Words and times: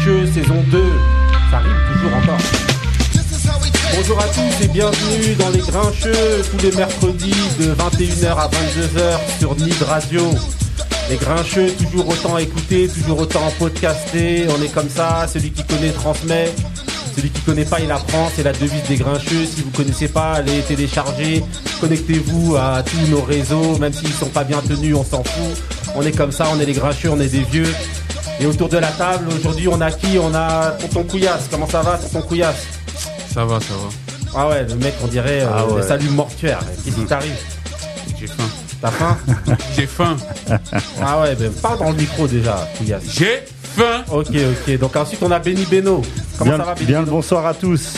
Saison 0.00 0.64
2. 0.70 0.82
Ça 1.50 1.58
arrive 1.58 1.76
toujours 1.92 2.16
encore. 2.16 2.38
Bonjour 3.94 4.18
à 4.18 4.24
tous 4.28 4.64
et 4.64 4.68
bienvenue 4.68 5.34
dans 5.34 5.50
les 5.50 5.58
Grincheux 5.58 6.42
tous 6.50 6.64
les 6.64 6.74
mercredis 6.74 7.34
de 7.58 7.74
21h 7.74 8.28
à 8.28 8.48
22h 8.48 9.38
sur 9.38 9.54
Nid 9.56 9.82
Radio. 9.82 10.22
Les 11.10 11.16
Grincheux, 11.16 11.72
toujours 11.72 12.08
autant 12.08 12.38
écouter, 12.38 12.88
toujours 12.88 13.18
autant 13.20 13.52
podcaster. 13.58 14.46
On 14.48 14.62
est 14.62 14.72
comme 14.72 14.88
ça, 14.88 15.26
celui 15.30 15.50
qui 15.50 15.64
connaît 15.64 15.90
transmet. 15.90 16.50
Celui 17.14 17.28
qui 17.28 17.42
connaît 17.42 17.66
pas, 17.66 17.80
il 17.80 17.90
apprend. 17.92 18.30
C'est 18.34 18.42
la 18.42 18.52
devise 18.52 18.82
des 18.88 18.96
Grincheux. 18.96 19.44
Si 19.44 19.60
vous 19.60 19.70
connaissez 19.70 20.08
pas, 20.08 20.32
allez 20.32 20.62
télécharger. 20.62 21.44
Connectez-vous 21.78 22.56
à 22.56 22.82
tous 22.82 23.10
nos 23.10 23.20
réseaux, 23.20 23.76
même 23.76 23.92
s'ils 23.92 24.14
sont 24.14 24.30
pas 24.30 24.44
bien 24.44 24.62
tenus, 24.66 24.96
on 24.96 25.04
s'en 25.04 25.22
fout. 25.22 25.62
On 25.94 26.00
est 26.02 26.16
comme 26.16 26.32
ça, 26.32 26.46
on 26.54 26.58
est 26.58 26.64
les 26.64 26.72
Grincheux, 26.72 27.10
on 27.10 27.20
est 27.20 27.28
des 27.28 27.42
vieux. 27.42 27.70
Et 28.40 28.46
autour 28.46 28.68
de 28.68 28.78
la 28.78 28.88
table, 28.88 29.26
aujourd'hui, 29.38 29.68
on 29.68 29.80
a 29.80 29.90
qui? 29.90 30.18
On 30.18 30.34
a 30.34 30.70
Tonton 30.80 31.04
Couillasse. 31.04 31.48
Comment 31.50 31.68
ça 31.68 31.82
va, 31.82 31.98
Tonton 31.98 32.22
Couillasse? 32.22 32.66
Ça 33.32 33.44
va, 33.44 33.60
ça 33.60 33.74
va. 33.74 33.88
Ah 34.34 34.48
ouais, 34.48 34.64
le 34.64 34.74
mec, 34.76 34.94
on 35.04 35.08
dirait 35.08 35.42
euh, 35.42 35.48
Ah 35.52 35.66
ouais. 35.66 35.82
le 35.82 35.86
salut 35.86 36.08
mortuaire. 36.08 36.60
Qu'est-ce 36.84 36.96
qui 36.96 37.04
t'arrive? 37.04 37.34
J'ai 38.18 38.26
faim. 38.26 38.44
T'as 38.80 38.90
faim? 38.90 39.18
J'ai 39.76 39.86
faim. 39.86 40.16
Ah 41.02 41.20
ouais, 41.20 41.34
ben 41.34 41.52
parle 41.52 41.78
dans 41.80 41.90
le 41.90 41.96
micro 41.96 42.26
déjà, 42.26 42.66
Couillasse. 42.78 43.02
J'ai 43.08 43.42
faim. 43.76 44.04
Ok, 44.10 44.28
ok. 44.30 44.78
Donc 44.78 44.96
ensuite, 44.96 45.22
on 45.22 45.30
a 45.30 45.38
Benny 45.38 45.66
Beno. 45.66 46.00
Comment 46.38 46.52
bien, 46.52 46.58
ça 46.58 46.64
va, 46.64 46.74
Benny 46.74 46.86
bien 46.86 47.00
le 47.00 47.06
bonsoir 47.06 47.44
à 47.46 47.52
tous. 47.54 47.92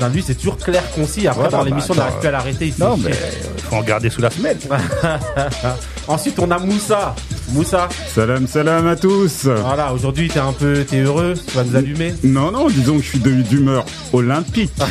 Non, 0.00 0.08
Lui, 0.10 0.22
c'est 0.24 0.36
toujours 0.36 0.58
clair, 0.58 0.82
concis. 0.94 1.26
Après, 1.26 1.40
Voilà, 1.42 1.56
dans 1.58 1.64
l'émission, 1.64 1.92
on 1.94 1.96
bah, 1.96 2.02
n'arrive 2.04 2.12
attends, 2.12 2.20
plus 2.20 2.28
à 2.28 2.30
l'arrêter. 2.30 2.74
Non, 2.78 2.96
mais 2.96 3.10
il 3.56 3.62
faut 3.64 3.74
en 3.76 3.82
garder 3.82 4.10
sous 4.10 4.20
la 4.20 4.30
semelle. 4.30 4.58
Ensuite, 6.08 6.38
on 6.38 6.50
a 6.52 6.58
Moussa. 6.60 7.16
Moussa, 7.52 7.88
Salam 8.14 8.46
salam 8.46 8.86
à 8.86 8.94
tous 8.96 9.46
voilà, 9.46 9.92
aujourd'hui, 9.94 10.28
t'es 10.28 10.38
un 10.38 10.52
peu, 10.52 10.84
t'es 10.84 11.00
heureux, 11.00 11.32
tu 11.46 11.56
vas 11.56 11.64
nous 11.64 11.76
allumer. 11.76 12.14
Non, 12.22 12.50
non, 12.52 12.68
disons 12.68 12.96
que 12.98 13.02
je 13.02 13.08
suis 13.08 13.18
de- 13.18 13.40
d'humeur 13.42 13.84
olympique. 14.12 14.72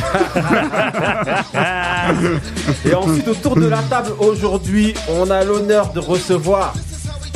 Et 2.84 2.94
ensuite, 2.94 3.28
autour 3.28 3.54
de 3.56 3.66
la 3.66 3.78
table, 3.82 4.10
aujourd'hui, 4.18 4.94
on 5.08 5.30
a 5.30 5.44
l'honneur 5.44 5.92
de 5.92 6.00
recevoir 6.00 6.74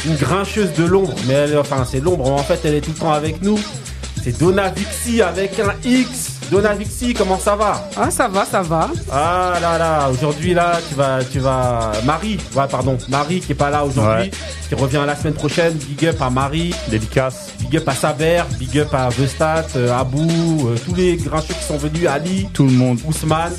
une 0.06 0.16
grincheuse 0.16 0.72
de 0.76 0.84
l'ombre. 0.84 1.14
Mais 1.28 1.34
elle, 1.34 1.56
enfin, 1.58 1.86
c'est 1.88 2.00
l'ombre, 2.00 2.30
en 2.30 2.38
fait, 2.38 2.60
elle 2.64 2.74
est 2.74 2.80
tout 2.80 2.90
le 2.90 2.98
temps 2.98 3.12
avec 3.12 3.42
nous. 3.42 3.58
C'est 4.24 4.36
Donna 4.38 4.70
Vixi 4.70 5.22
avec 5.22 5.58
un 5.60 5.72
X. 5.88 6.32
Donna 6.52 6.74
Vixi, 6.74 7.14
comment 7.14 7.38
ça 7.38 7.56
va 7.56 7.88
Ah, 7.96 8.10
ça 8.10 8.28
va, 8.28 8.44
ça 8.44 8.60
va. 8.60 8.90
Ah 9.10 9.54
là 9.58 9.78
là, 9.78 10.10
aujourd'hui 10.10 10.52
là, 10.52 10.78
tu 10.86 10.94
vas, 10.94 11.20
tu 11.24 11.38
vas, 11.38 11.92
Marie, 12.04 12.36
ouais, 12.54 12.64
pardon, 12.70 12.98
Marie 13.08 13.40
qui 13.40 13.52
est 13.52 13.54
pas 13.54 13.70
là 13.70 13.86
aujourd'hui, 13.86 14.24
Ouais. 14.24 14.30
qui 14.68 14.74
revient 14.74 15.02
la 15.06 15.16
semaine 15.16 15.32
prochaine. 15.32 15.72
Big 15.72 16.04
up 16.08 16.20
à 16.20 16.28
Marie, 16.28 16.74
Dédicace. 16.88 17.52
big 17.58 17.78
up 17.78 17.88
à 17.88 17.94
Saber, 17.94 18.42
big 18.58 18.78
up 18.80 18.92
à 18.92 19.08
Vestat, 19.08 19.64
euh, 19.76 19.98
Abou, 19.98 20.28
euh, 20.68 20.76
tous 20.84 20.94
les 20.94 21.16
grincheux 21.16 21.54
qui 21.54 21.64
sont 21.64 21.78
venus, 21.78 22.06
Ali, 22.06 22.46
Tout 22.52 22.66
le 22.66 22.72
monde. 22.72 22.98
Ousmane. 23.06 23.54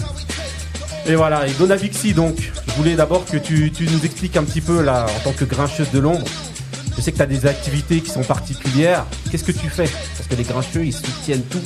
Et 1.08 1.16
voilà, 1.16 1.48
et 1.48 1.52
Donna 1.54 1.76
Vixi 1.76 2.14
donc, 2.14 2.36
je 2.68 2.74
voulais 2.74 2.94
d'abord 2.96 3.26
que 3.26 3.38
tu, 3.38 3.72
tu 3.72 3.88
nous 3.90 4.06
expliques 4.06 4.38
un 4.38 4.44
petit 4.44 4.62
peu 4.62 4.84
là, 4.84 5.08
en 5.18 5.20
tant 5.24 5.32
que 5.34 5.46
grincheuse 5.46 5.90
de 5.92 5.98
l'ombre. 5.98 6.26
Je 6.96 7.02
sais 7.02 7.12
que 7.12 7.18
tu 7.18 7.24
as 7.24 7.26
des 7.26 7.48
activités 7.48 8.02
qui 8.02 8.12
sont 8.12 8.22
particulières. 8.22 9.04
Qu'est-ce 9.32 9.44
que 9.44 9.52
tu 9.52 9.68
fais? 9.68 9.90
Parce 10.16 10.30
que 10.30 10.36
les 10.36 10.44
grincheux, 10.44 10.86
ils 10.86 10.94
soutiennent 10.94 11.42
tout. 11.50 11.60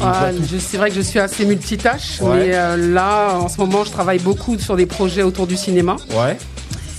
Ah, 0.00 0.30
c'est 0.58 0.76
vrai 0.78 0.88
que 0.90 0.96
je 0.96 1.00
suis 1.00 1.18
assez 1.20 1.44
multitâche, 1.44 2.20
Ouais. 2.20 2.30
mais 2.48 2.50
euh, 2.54 2.92
là, 2.92 3.34
en 3.38 3.48
ce 3.48 3.58
moment, 3.58 3.84
je 3.84 3.90
travaille 3.90 4.18
beaucoup 4.18 4.58
sur 4.58 4.76
des 4.76 4.86
projets 4.86 5.22
autour 5.22 5.46
du 5.46 5.56
cinéma. 5.56 5.96
Ouais, 6.10 6.36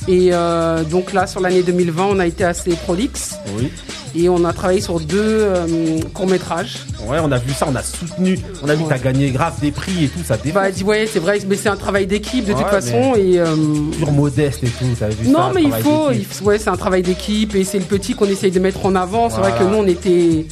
Et 0.08 0.30
euh, 0.32 0.84
donc 0.84 1.12
là, 1.14 1.28
sur 1.28 1.42
l'année 1.42 1.64
2020, 1.64 2.06
on 2.12 2.20
a 2.20 2.26
été 2.28 2.44
assez 2.46 2.72
prolixe 2.76 3.36
oui. 3.58 3.70
et 4.16 4.30
on 4.30 4.46
a 4.46 4.54
travaillé 4.54 4.80
sur 4.80 5.00
deux 5.02 5.18
euh, 5.22 6.00
courts-métrages. 6.14 6.78
Ouais, 7.08 7.18
on 7.22 7.32
a 7.34 7.38
vu 7.40 7.52
ça, 7.54 7.68
on 7.70 7.76
a 7.76 7.84
soutenu. 7.84 8.40
On 8.64 8.70
a 8.70 8.76
vu 8.76 8.84
que 8.84 8.88
Ouais. 8.90 8.96
t'as 8.98 9.04
gagné 9.04 9.32
grave 9.32 9.60
des 9.60 9.72
prix 9.72 10.06
et 10.06 10.08
tout, 10.08 10.20
ça. 10.26 10.38
Bah, 10.54 10.72
dis- 10.72 10.84
ouais, 10.86 11.06
c'est 11.12 11.20
vrai, 11.20 11.40
mais 11.48 11.58
c'est 11.58 11.70
un 11.70 11.76
travail 11.76 12.08
d'équipe 12.08 12.46
de 12.46 12.54
toute 12.54 12.68
façon. 12.68 13.16
Et, 13.18 13.38
euh, 13.40 13.54
modeste 14.14 14.64
et 14.64 14.68
tout, 14.68 14.86
t'as 14.98 15.10
vu 15.10 15.26
ça 15.26 15.32
non, 15.32 15.52
mais 15.54 15.64
il 15.64 15.74
faut, 15.74 16.12
il 16.12 16.26
ouais, 16.46 16.58
c'est 16.60 16.70
un 16.70 16.78
travail 16.78 17.02
d'équipe 17.02 17.54
et 17.56 17.66
c'est 17.66 17.80
le 17.80 17.86
petit 17.86 18.14
qu'on 18.14 18.28
essaye 18.28 18.52
de 18.52 18.60
mettre 18.62 18.86
en 18.86 18.96
avant. 18.96 19.30
C'est 19.30 19.40
vrai 19.42 19.52
que 19.60 19.64
nous, 19.66 19.78
on 19.78 19.88
était, 19.88 20.46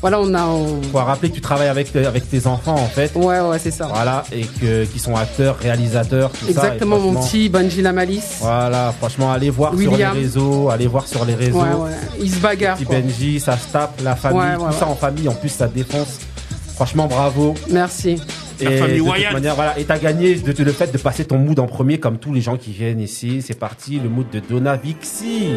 voilà, 0.00 0.20
on 0.20 0.32
a, 0.34 0.44
on- 0.46 0.80
Faut 0.92 0.98
rappeler 0.98 1.30
que 1.30 1.34
tu 1.34 1.40
travailles 1.40 1.68
avec, 1.68 1.92
tes- 1.92 2.06
avec 2.06 2.28
tes 2.30 2.46
enfants 2.46 2.74
en 2.76 2.86
fait. 2.86 3.10
ouais, 3.16 3.40
ouais, 3.40 3.58
c'est 3.58 3.70
ça. 3.72 3.86
Voilà, 3.92 4.22
et 4.32 4.42
que, 4.42 4.84
qui 4.84 4.98
sont 4.98 5.16
acteurs, 5.16 5.56
réalisateurs, 5.58 6.30
tout 6.30 6.44
ça. 6.44 6.50
Exactement, 6.50 6.98
mon 6.98 7.12
franchement, 7.12 7.28
petit 7.28 7.48
Bungie 7.48 7.82
Lamalis. 7.82 8.22
Voilà, 8.40 8.94
franchement, 8.98 9.32
allez 9.32 9.50
voir 9.50 9.72
sur 9.78 9.96
les 9.96 10.06
réseaux, 10.06 10.68
allez 10.70 10.86
voir 10.86 11.06
sur 11.06 11.24
les 11.24 11.34
réseaux. 11.34 11.58
Ouais, 11.60 11.72
ouais, 11.74 11.90
il 12.20 12.30
se 12.30 12.38
bagarre. 12.38 12.76
Petit 12.76 12.84
quoi. 12.84 12.96
Benji, 13.00 13.40
ça 13.40 13.56
se 13.56 13.68
tape, 13.72 14.00
la 14.04 14.14
famille, 14.16 14.38
Ouais, 14.38 14.54
tout 14.56 14.62
ouais, 14.64 14.72
ça 14.72 14.86
en 14.86 14.94
famille, 14.94 15.28
en 15.28 15.34
plus 15.34 15.48
ça 15.48 15.66
défonce. 15.66 16.18
Franchement, 16.74 17.06
bravo. 17.08 17.54
Merci. 17.70 18.22
La 18.60 18.70
et 18.72 18.78
famille 18.78 19.00
de 19.00 19.04
toute 19.10 19.32
manière, 19.32 19.54
voilà, 19.54 19.78
et 19.78 19.84
t'as 19.84 19.98
gagné 19.98 20.34
de, 20.36 20.52
de- 20.52 20.64
le 20.64 20.72
fait 20.72 20.92
de 20.92 20.98
passer 20.98 21.24
ton 21.24 21.38
mood 21.38 21.58
en 21.60 21.66
premier, 21.66 21.98
comme 21.98 22.18
tous 22.18 22.32
les 22.32 22.40
gens 22.40 22.56
qui 22.56 22.70
viennent 22.72 23.00
ici. 23.00 23.42
C'est 23.44 23.58
parti, 23.58 24.00
le 24.02 24.08
mood 24.08 24.26
de 24.30 24.40
Donna 24.40 24.76
Vixi. 24.76 25.48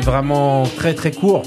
Vraiment 0.00 0.64
très 0.76 0.94
très 0.94 1.12
court. 1.12 1.42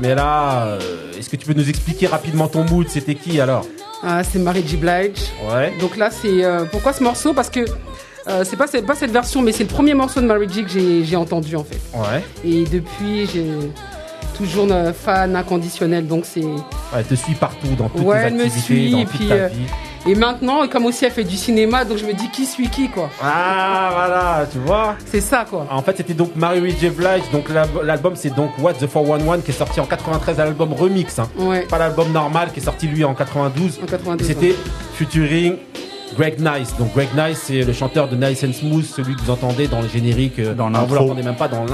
Mais 0.00 0.14
là, 0.14 0.64
euh, 0.64 0.78
est-ce 1.18 1.28
que 1.28 1.36
tu 1.36 1.46
peux 1.46 1.54
nous 1.54 1.68
expliquer 1.68 2.06
rapidement 2.06 2.48
ton 2.48 2.64
mood? 2.64 2.88
C'était 2.88 3.14
qui 3.14 3.40
alors? 3.40 3.64
Ah, 4.02 4.22
c'est 4.24 4.38
Mary 4.38 4.64
J. 4.66 4.76
Blige. 4.76 5.32
Ouais. 5.50 5.72
Donc 5.80 5.96
là, 5.96 6.10
c'est 6.10 6.44
euh, 6.44 6.64
pourquoi 6.70 6.92
ce 6.92 7.02
morceau? 7.02 7.32
Parce 7.32 7.48
que 7.48 7.60
euh, 8.28 8.44
c'est 8.44 8.56
pas, 8.56 8.66
pas 8.66 8.94
cette 8.94 9.10
version, 9.12 9.40
mais 9.42 9.52
c'est 9.52 9.64
le 9.64 9.68
premier 9.68 9.94
morceau 9.94 10.20
de 10.20 10.26
Mary 10.26 10.46
J 10.52 10.64
que 10.64 11.04
j'ai 11.04 11.16
entendu 11.16 11.56
en 11.56 11.64
fait. 11.64 11.80
Ouais. 11.94 12.22
Et 12.44 12.64
depuis, 12.64 13.26
j'ai 13.32 13.46
toujours 14.36 14.66
fan 14.94 15.36
inconditionnel. 15.36 16.06
Donc 16.06 16.24
c'est 16.26 16.42
Ouais, 16.42 16.60
elle 16.98 17.04
te 17.04 17.14
suit 17.14 17.34
partout, 17.34 17.68
dans 17.78 17.88
toutes 17.88 18.02
Ouais, 18.02 18.20
tes 18.22 18.26
elle 18.26 18.34
me 18.34 18.48
suit, 18.48 18.90
dans 18.90 18.98
et 18.98 19.04
toute 19.04 19.16
puis, 19.16 19.28
ta 19.28 19.34
euh, 19.34 19.48
vie. 19.48 19.66
Et 20.06 20.14
maintenant, 20.14 20.66
comme 20.68 20.84
aussi 20.86 21.04
elle 21.04 21.10
fait 21.12 21.24
du 21.24 21.36
cinéma, 21.36 21.84
donc 21.84 21.98
je 21.98 22.04
me 22.04 22.12
dis 22.12 22.28
qui 22.30 22.44
suit 22.46 22.68
qui 22.68 22.88
quoi. 22.88 23.10
Ah, 23.22 23.90
voilà, 23.94 24.46
tu 24.50 24.58
vois 24.58 24.96
C'est 25.10 25.20
ça 25.20 25.44
quoi. 25.48 25.66
En 25.70 25.82
fait, 25.82 25.96
c'était 25.96 26.14
donc 26.14 26.36
Mary 26.36 26.74
J. 26.78 26.90
Blige. 26.90 27.22
Donc 27.32 27.48
l'al- 27.48 27.68
l'album, 27.82 28.14
c'est 28.16 28.34
donc 28.34 28.50
What 28.60 28.74
the 28.74 28.86
411 28.86 29.42
qui 29.44 29.50
est 29.50 29.54
sorti 29.54 29.80
en 29.80 29.86
93, 29.86 30.38
l'album 30.38 30.72
remix. 30.72 31.18
Hein. 31.18 31.28
Ouais. 31.38 31.62
Pas 31.62 31.78
l'album 31.78 32.10
normal 32.12 32.50
qui 32.52 32.60
est 32.60 32.64
sorti 32.64 32.86
lui 32.86 33.04
en 33.04 33.14
92. 33.14 33.80
En 33.82 33.86
92, 33.86 34.26
C'était 34.26 34.54
featuring 34.94 35.56
Greg 36.16 36.38
Nice. 36.38 36.74
Donc 36.78 36.92
Greg 36.94 37.08
Nice, 37.16 37.42
c'est 37.46 37.62
le 37.62 37.72
chanteur 37.72 38.08
de 38.08 38.16
Nice 38.16 38.44
and 38.44 38.52
Smooth, 38.52 38.84
celui 38.84 39.16
que 39.16 39.22
vous 39.22 39.30
entendez 39.30 39.66
dans 39.68 39.80
le 39.80 39.88
générique. 39.88 40.38
euh, 40.38 40.54
Dans 40.54 40.70
non, 40.70 40.80
Vous 40.84 40.94
l'intro. 40.94 41.08
l'entendez 41.08 41.22
même 41.22 41.36
pas 41.36 41.48
dans 41.48 41.64
le 41.64 41.70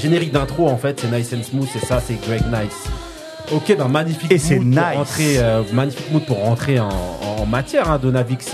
générique 0.00 0.32
d'intro 0.32 0.68
en 0.68 0.76
fait. 0.76 1.00
C'est 1.00 1.10
Nice 1.16 1.32
and 1.32 1.42
Smooth, 1.42 1.68
c'est 1.72 1.84
ça, 1.86 2.00
c'est 2.00 2.20
Greg 2.26 2.42
Nice. 2.46 2.84
Ok, 3.52 3.74
ben 3.76 3.88
magnifique 3.88 4.30
Et 4.30 4.38
c'est 4.38 4.58
mood 4.58 4.74
pour 4.74 4.82
nice. 4.88 4.96
rentrer, 4.96 5.38
euh, 5.38 5.62
magnifique 5.72 6.10
mood 6.12 6.24
pour 6.26 6.38
rentrer 6.38 6.78
en, 6.80 6.88
en 6.88 7.46
matière 7.46 7.90
hein, 7.90 7.98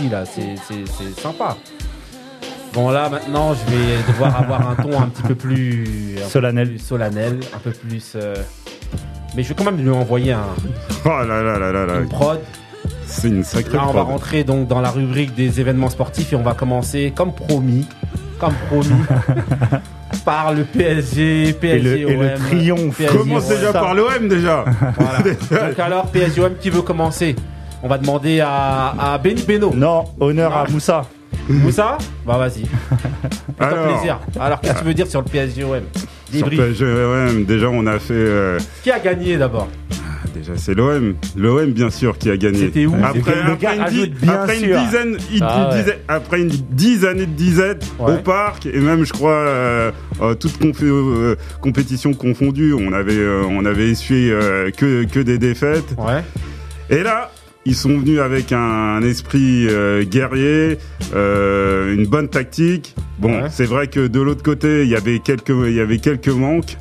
là, 0.09 0.25
c'est 0.25 1.21
sympa. 1.21 1.57
Bon 2.73 2.91
là 2.91 3.09
maintenant 3.09 3.55
je 3.55 3.71
vais 3.73 3.97
devoir 4.09 4.37
avoir 4.43 4.71
un 4.71 4.75
ton 4.77 5.01
un 5.01 5.07
petit 5.09 5.23
peu 5.23 5.35
plus 5.35 6.17
un 6.19 6.23
peu 6.23 6.29
Solennel. 6.29 6.69
plus 6.71 6.79
solennel, 6.79 7.41
un 7.55 7.59
peu 7.59 7.71
plus. 7.71 8.13
euh, 8.17 8.35
Mais 9.37 9.43
je 9.43 9.49
vais 9.49 9.55
quand 9.55 9.65
même 9.65 9.77
lui 9.81 9.91
envoyer 9.91 10.33
un, 10.33 10.47
Oh 11.05 11.09
là 11.09 11.25
là 11.43 11.59
là 11.59 11.73
là 11.73 11.87
là. 11.87 11.97
une 12.01 12.09
prod. 12.09 12.41
C'est 13.07 13.29
une 13.29 13.45
sacrée 13.45 13.77
Là, 13.77 13.85
on 13.85 13.93
va 13.93 14.01
prod. 14.03 14.07
rentrer 14.13 14.45
donc 14.45 14.69
dans 14.69 14.81
la 14.81 14.91
rubrique 14.91 15.35
des 15.35 15.61
événements 15.61 15.91
sportifs 15.91 16.33
et 16.33 16.37
on 16.37 16.43
va 16.43 16.55
commencer 16.55 17.13
comme 17.15 17.33
promis, 17.33 17.87
comme 18.39 18.55
promis, 18.69 18.91
par 20.25 20.53
le 20.53 20.65
PSG, 20.65 21.49
Et 21.49 21.53
PSG 21.53 21.99
le, 22.05 22.11
et 22.11 22.17
le 22.17 22.27
OM, 22.35 22.39
triomphe. 22.49 22.97
PSG, 22.99 23.17
Commence 23.19 23.45
OM. 23.51 23.57
déjà 23.57 23.73
par 23.73 23.95
l'OM 23.95 24.29
déjà. 24.29 24.65
Voilà. 24.99 25.19
Donc 25.69 25.79
alors 25.79 26.07
PSG 26.07 26.41
OM 26.41 26.55
qui 26.61 26.71
veut 26.71 26.83
commencer? 26.83 27.37
On 27.83 27.89
va 27.89 27.99
demander 27.99 28.41
à, 28.41 28.95
à 28.99 29.19
Benny 29.19 29.43
Beno. 29.43 29.73
Non, 29.75 30.05
honneur 30.19 30.57
à. 30.57 30.67
Moussa. 30.71 31.05
Moussa? 31.49 31.99
Bah 32.27 32.39
vas-y. 32.39 32.65
Alors. 33.61 33.89
plaisir. 33.95 34.19
Alors 34.41 34.61
qu'est-ce 34.61 34.75
que 34.75 34.79
tu 34.79 34.85
veux 34.87 34.95
dire 34.95 35.07
sur 35.07 35.21
le 35.21 35.27
PSG 35.27 35.65
OM 35.65 35.81
Sur 36.33 36.49
Débrief. 36.49 36.61
PSG, 36.61 36.85
OM, 36.87 37.45
déjà 37.45 37.69
on 37.69 37.87
a 37.87 37.99
fait. 37.99 38.15
euh, 38.15 38.59
Qui 38.83 38.91
a 38.91 38.99
gagné 38.99 39.37
d'abord? 39.37 39.69
Déjà 40.35 40.53
c'est 40.57 40.75
l'OM. 40.75 41.15
L'OM 41.37 41.71
bien 41.73 41.91
sûr 41.91 42.19
qui 42.19 42.29
a 42.31 42.37
gagné. 42.37 42.59
C'était 42.59 42.87
où 42.87 42.95
après, 43.03 43.19
une, 43.41 43.55
bien 43.57 44.33
après 44.33 44.61
une 44.61 44.85
dizaine, 44.85 45.17
Ah 45.41 45.67
une 45.69 45.71
ouais. 45.73 45.79
dizaine- 45.83 45.99
après 46.09 46.41
une 46.41 46.49
dix 46.71 47.05
années 47.07 47.27
de 47.27 47.33
disette 47.33 47.85
Ouais. 47.99 48.15
au 48.15 48.17
parc 48.19 48.67
et 48.67 48.79
même 48.81 49.05
je 49.05 49.13
crois 49.13 49.33
euh, 49.33 49.91
euh, 50.21 50.35
toute 50.35 50.59
euh, 50.83 51.37
compétition 51.61 52.13
confondue, 52.15 52.73
on 52.75 52.93
avait 52.93 53.13
euh, 53.17 53.43
on 53.49 53.65
avait 53.65 53.89
essuyé 53.89 54.31
euh, 54.33 54.71
que 54.71 55.05
que 55.05 55.21
des 55.21 55.39
défaites. 55.39 55.95
Ouais. 55.99 56.23
Et 56.91 57.03
là, 57.03 57.31
ils 57.65 57.75
sont 57.75 57.97
venus 57.99 58.21
avec 58.21 58.53
un, 58.53 58.59
un 58.59 59.03
esprit 59.03 59.67
euh, 59.71 60.05
guerrier, 60.05 60.77
euh, 61.15 61.95
une 61.95 62.07
bonne 62.07 62.29
tactique. 62.29 62.95
Bon, 63.19 63.43
Ouais. 63.43 63.49
c'est 63.51 63.65
vrai 63.65 63.87
que 63.87 64.07
de 64.07 64.21
l'autre 64.21 64.43
côté, 64.43 64.83
il 64.83 64.89
y 64.91 64.97
avait 64.97 65.19
quelques, 65.21 65.49
il 65.67 65.73
y 65.75 65.81
avait 65.81 65.99
quelques 65.99 66.29
manques, 66.29 66.77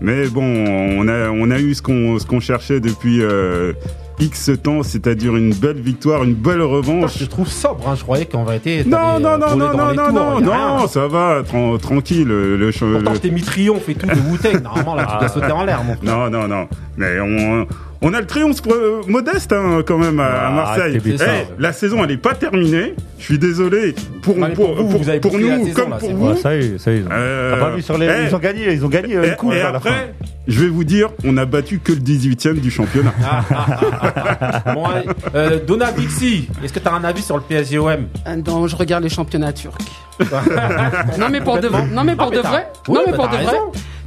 mais 0.00 0.28
bon, 0.28 0.42
on 0.44 1.08
a, 1.08 1.30
on 1.30 1.50
a 1.50 1.58
eu 1.58 1.74
ce 1.74 1.82
qu'on, 1.82 2.18
ce 2.18 2.26
qu'on 2.26 2.40
cherchait 2.40 2.80
depuis 2.80 3.22
euh, 3.22 3.72
X 4.20 4.50
temps, 4.62 4.82
c'est-à-dire 4.82 5.36
une 5.36 5.54
belle 5.54 5.80
victoire, 5.80 6.24
une 6.24 6.34
belle 6.34 6.54
Putain, 6.56 6.66
revanche. 6.66 7.18
je 7.18 7.24
trouve 7.24 7.48
sobre, 7.48 7.88
hein. 7.88 7.94
je 7.96 8.02
croyais 8.02 8.26
qu'en 8.26 8.44
vérité. 8.44 8.84
Non, 8.84 9.18
non, 9.20 9.30
euh, 9.30 9.38
non, 9.38 9.56
non, 9.56 9.72
non, 9.76 9.94
non, 9.94 10.12
non, 10.12 10.40
non, 10.40 10.86
ça 10.88 11.06
va, 11.06 11.42
tran- 11.44 11.78
tranquille, 11.78 12.26
le, 12.26 12.56
le, 12.56 12.70
Pourtant, 12.72 13.10
le- 13.10 13.16
je 13.16 13.20
t'ai 13.20 13.30
mis 13.30 13.42
triomphe 13.42 13.88
et 13.88 13.94
tout 13.94 14.06
de 14.06 14.12
Wu-Tang. 14.12 14.62
Normalement, 14.62 14.94
là, 14.96 15.06
tu 15.12 15.18
dois 15.18 15.28
sauter 15.28 15.52
en 15.52 15.64
l'air, 15.64 15.82
mon 15.84 15.94
frère. 15.96 16.16
Non, 16.16 16.30
non, 16.30 16.48
non. 16.48 16.68
Mais 16.96 17.20
on, 17.20 17.66
on 18.00 18.14
a 18.14 18.20
le 18.20 18.26
triomphe 18.26 18.60
euh, 18.70 19.02
modeste 19.08 19.52
hein, 19.52 19.82
quand 19.86 19.98
même 19.98 20.20
à, 20.20 20.24
à 20.26 20.46
Ah, 20.48 20.50
Marseille. 20.52 21.00
Eh, 21.04 21.16
la 21.60 21.72
saison, 21.72 22.04
elle 22.04 22.12
est 22.12 22.16
pas 22.16 22.34
terminée. 22.34 22.94
Je 23.18 23.24
suis 23.24 23.38
désolé 23.38 23.94
pour, 24.22 24.36
mais 24.36 24.50
pour 24.50 24.74
vous, 24.76 24.98
vous 24.98 25.08
avez 25.08 25.18
pour 25.20 25.36
la 25.36 25.56
nous 25.58 25.66
saison, 25.66 25.80
comme 25.82 25.90
là, 25.90 25.96
pour 25.98 26.08
c'est 26.08 26.14
vous. 26.14 26.28
Ouais, 26.28 26.36
ça 26.36 26.54
y 26.56 26.58
est, 26.60 26.78
ça 26.78 26.92
y 26.92 26.98
est. 26.98 27.04
Euh, 27.10 27.54
T'as 27.54 27.58
pas 27.60 27.70
vu 27.74 27.82
sur 27.82 27.98
les. 27.98 28.06
eh, 28.06 28.26
Ils 28.28 28.34
ont 28.36 28.38
gagné, 28.38 28.72
ils 28.72 28.84
ont 28.84 28.88
gagné 28.88 29.16
euh, 29.16 29.24
Et, 29.24 29.60
à 29.60 29.72
la 29.72 29.80
fin. 29.80 29.90
après, 29.90 30.14
je 30.46 30.60
vais 30.60 30.68
vous 30.68 30.84
dire, 30.84 31.08
on 31.24 31.36
a 31.36 31.44
battu 31.44 31.80
que 31.80 31.90
le 31.92 31.98
18e 31.98 32.60
du 32.60 32.70
championnat. 32.70 33.12
Ah, 33.24 33.44
ah, 33.50 33.66
ah, 33.80 34.12
ah, 34.40 34.62
ah. 34.64 34.74
Bon, 34.74 34.84
allez. 34.84 35.06
Euh, 35.34 35.58
Donna 35.66 35.90
Bixi, 35.90 36.48
est-ce 36.62 36.72
que 36.72 36.78
tu 36.78 36.86
as 36.88 36.94
un 36.94 37.02
avis 37.02 37.22
sur 37.22 37.34
le 37.36 37.42
PSG-OM 37.42 38.06
Ah, 38.24 38.36
Non, 38.36 38.68
je 38.68 38.76
regarde 38.76 39.02
les 39.02 39.10
championnats 39.10 39.52
turcs. 39.52 39.74
non 41.18 41.28
mais 41.30 41.40
pour 41.40 41.58
de 41.58 41.68
vrai. 41.68 41.84
Non 41.92 42.04
mais 42.04 42.14
pour 42.16 42.26
Non, 42.26 42.30
mais 42.30 42.36
de 42.38 42.42
vrai. 42.42 42.68
Oui, 42.88 42.94
non 42.94 43.00
mais 43.06 43.12
bah, 43.12 43.16
pour 43.18 43.28
de 43.28 43.36
vrai. 43.44 43.56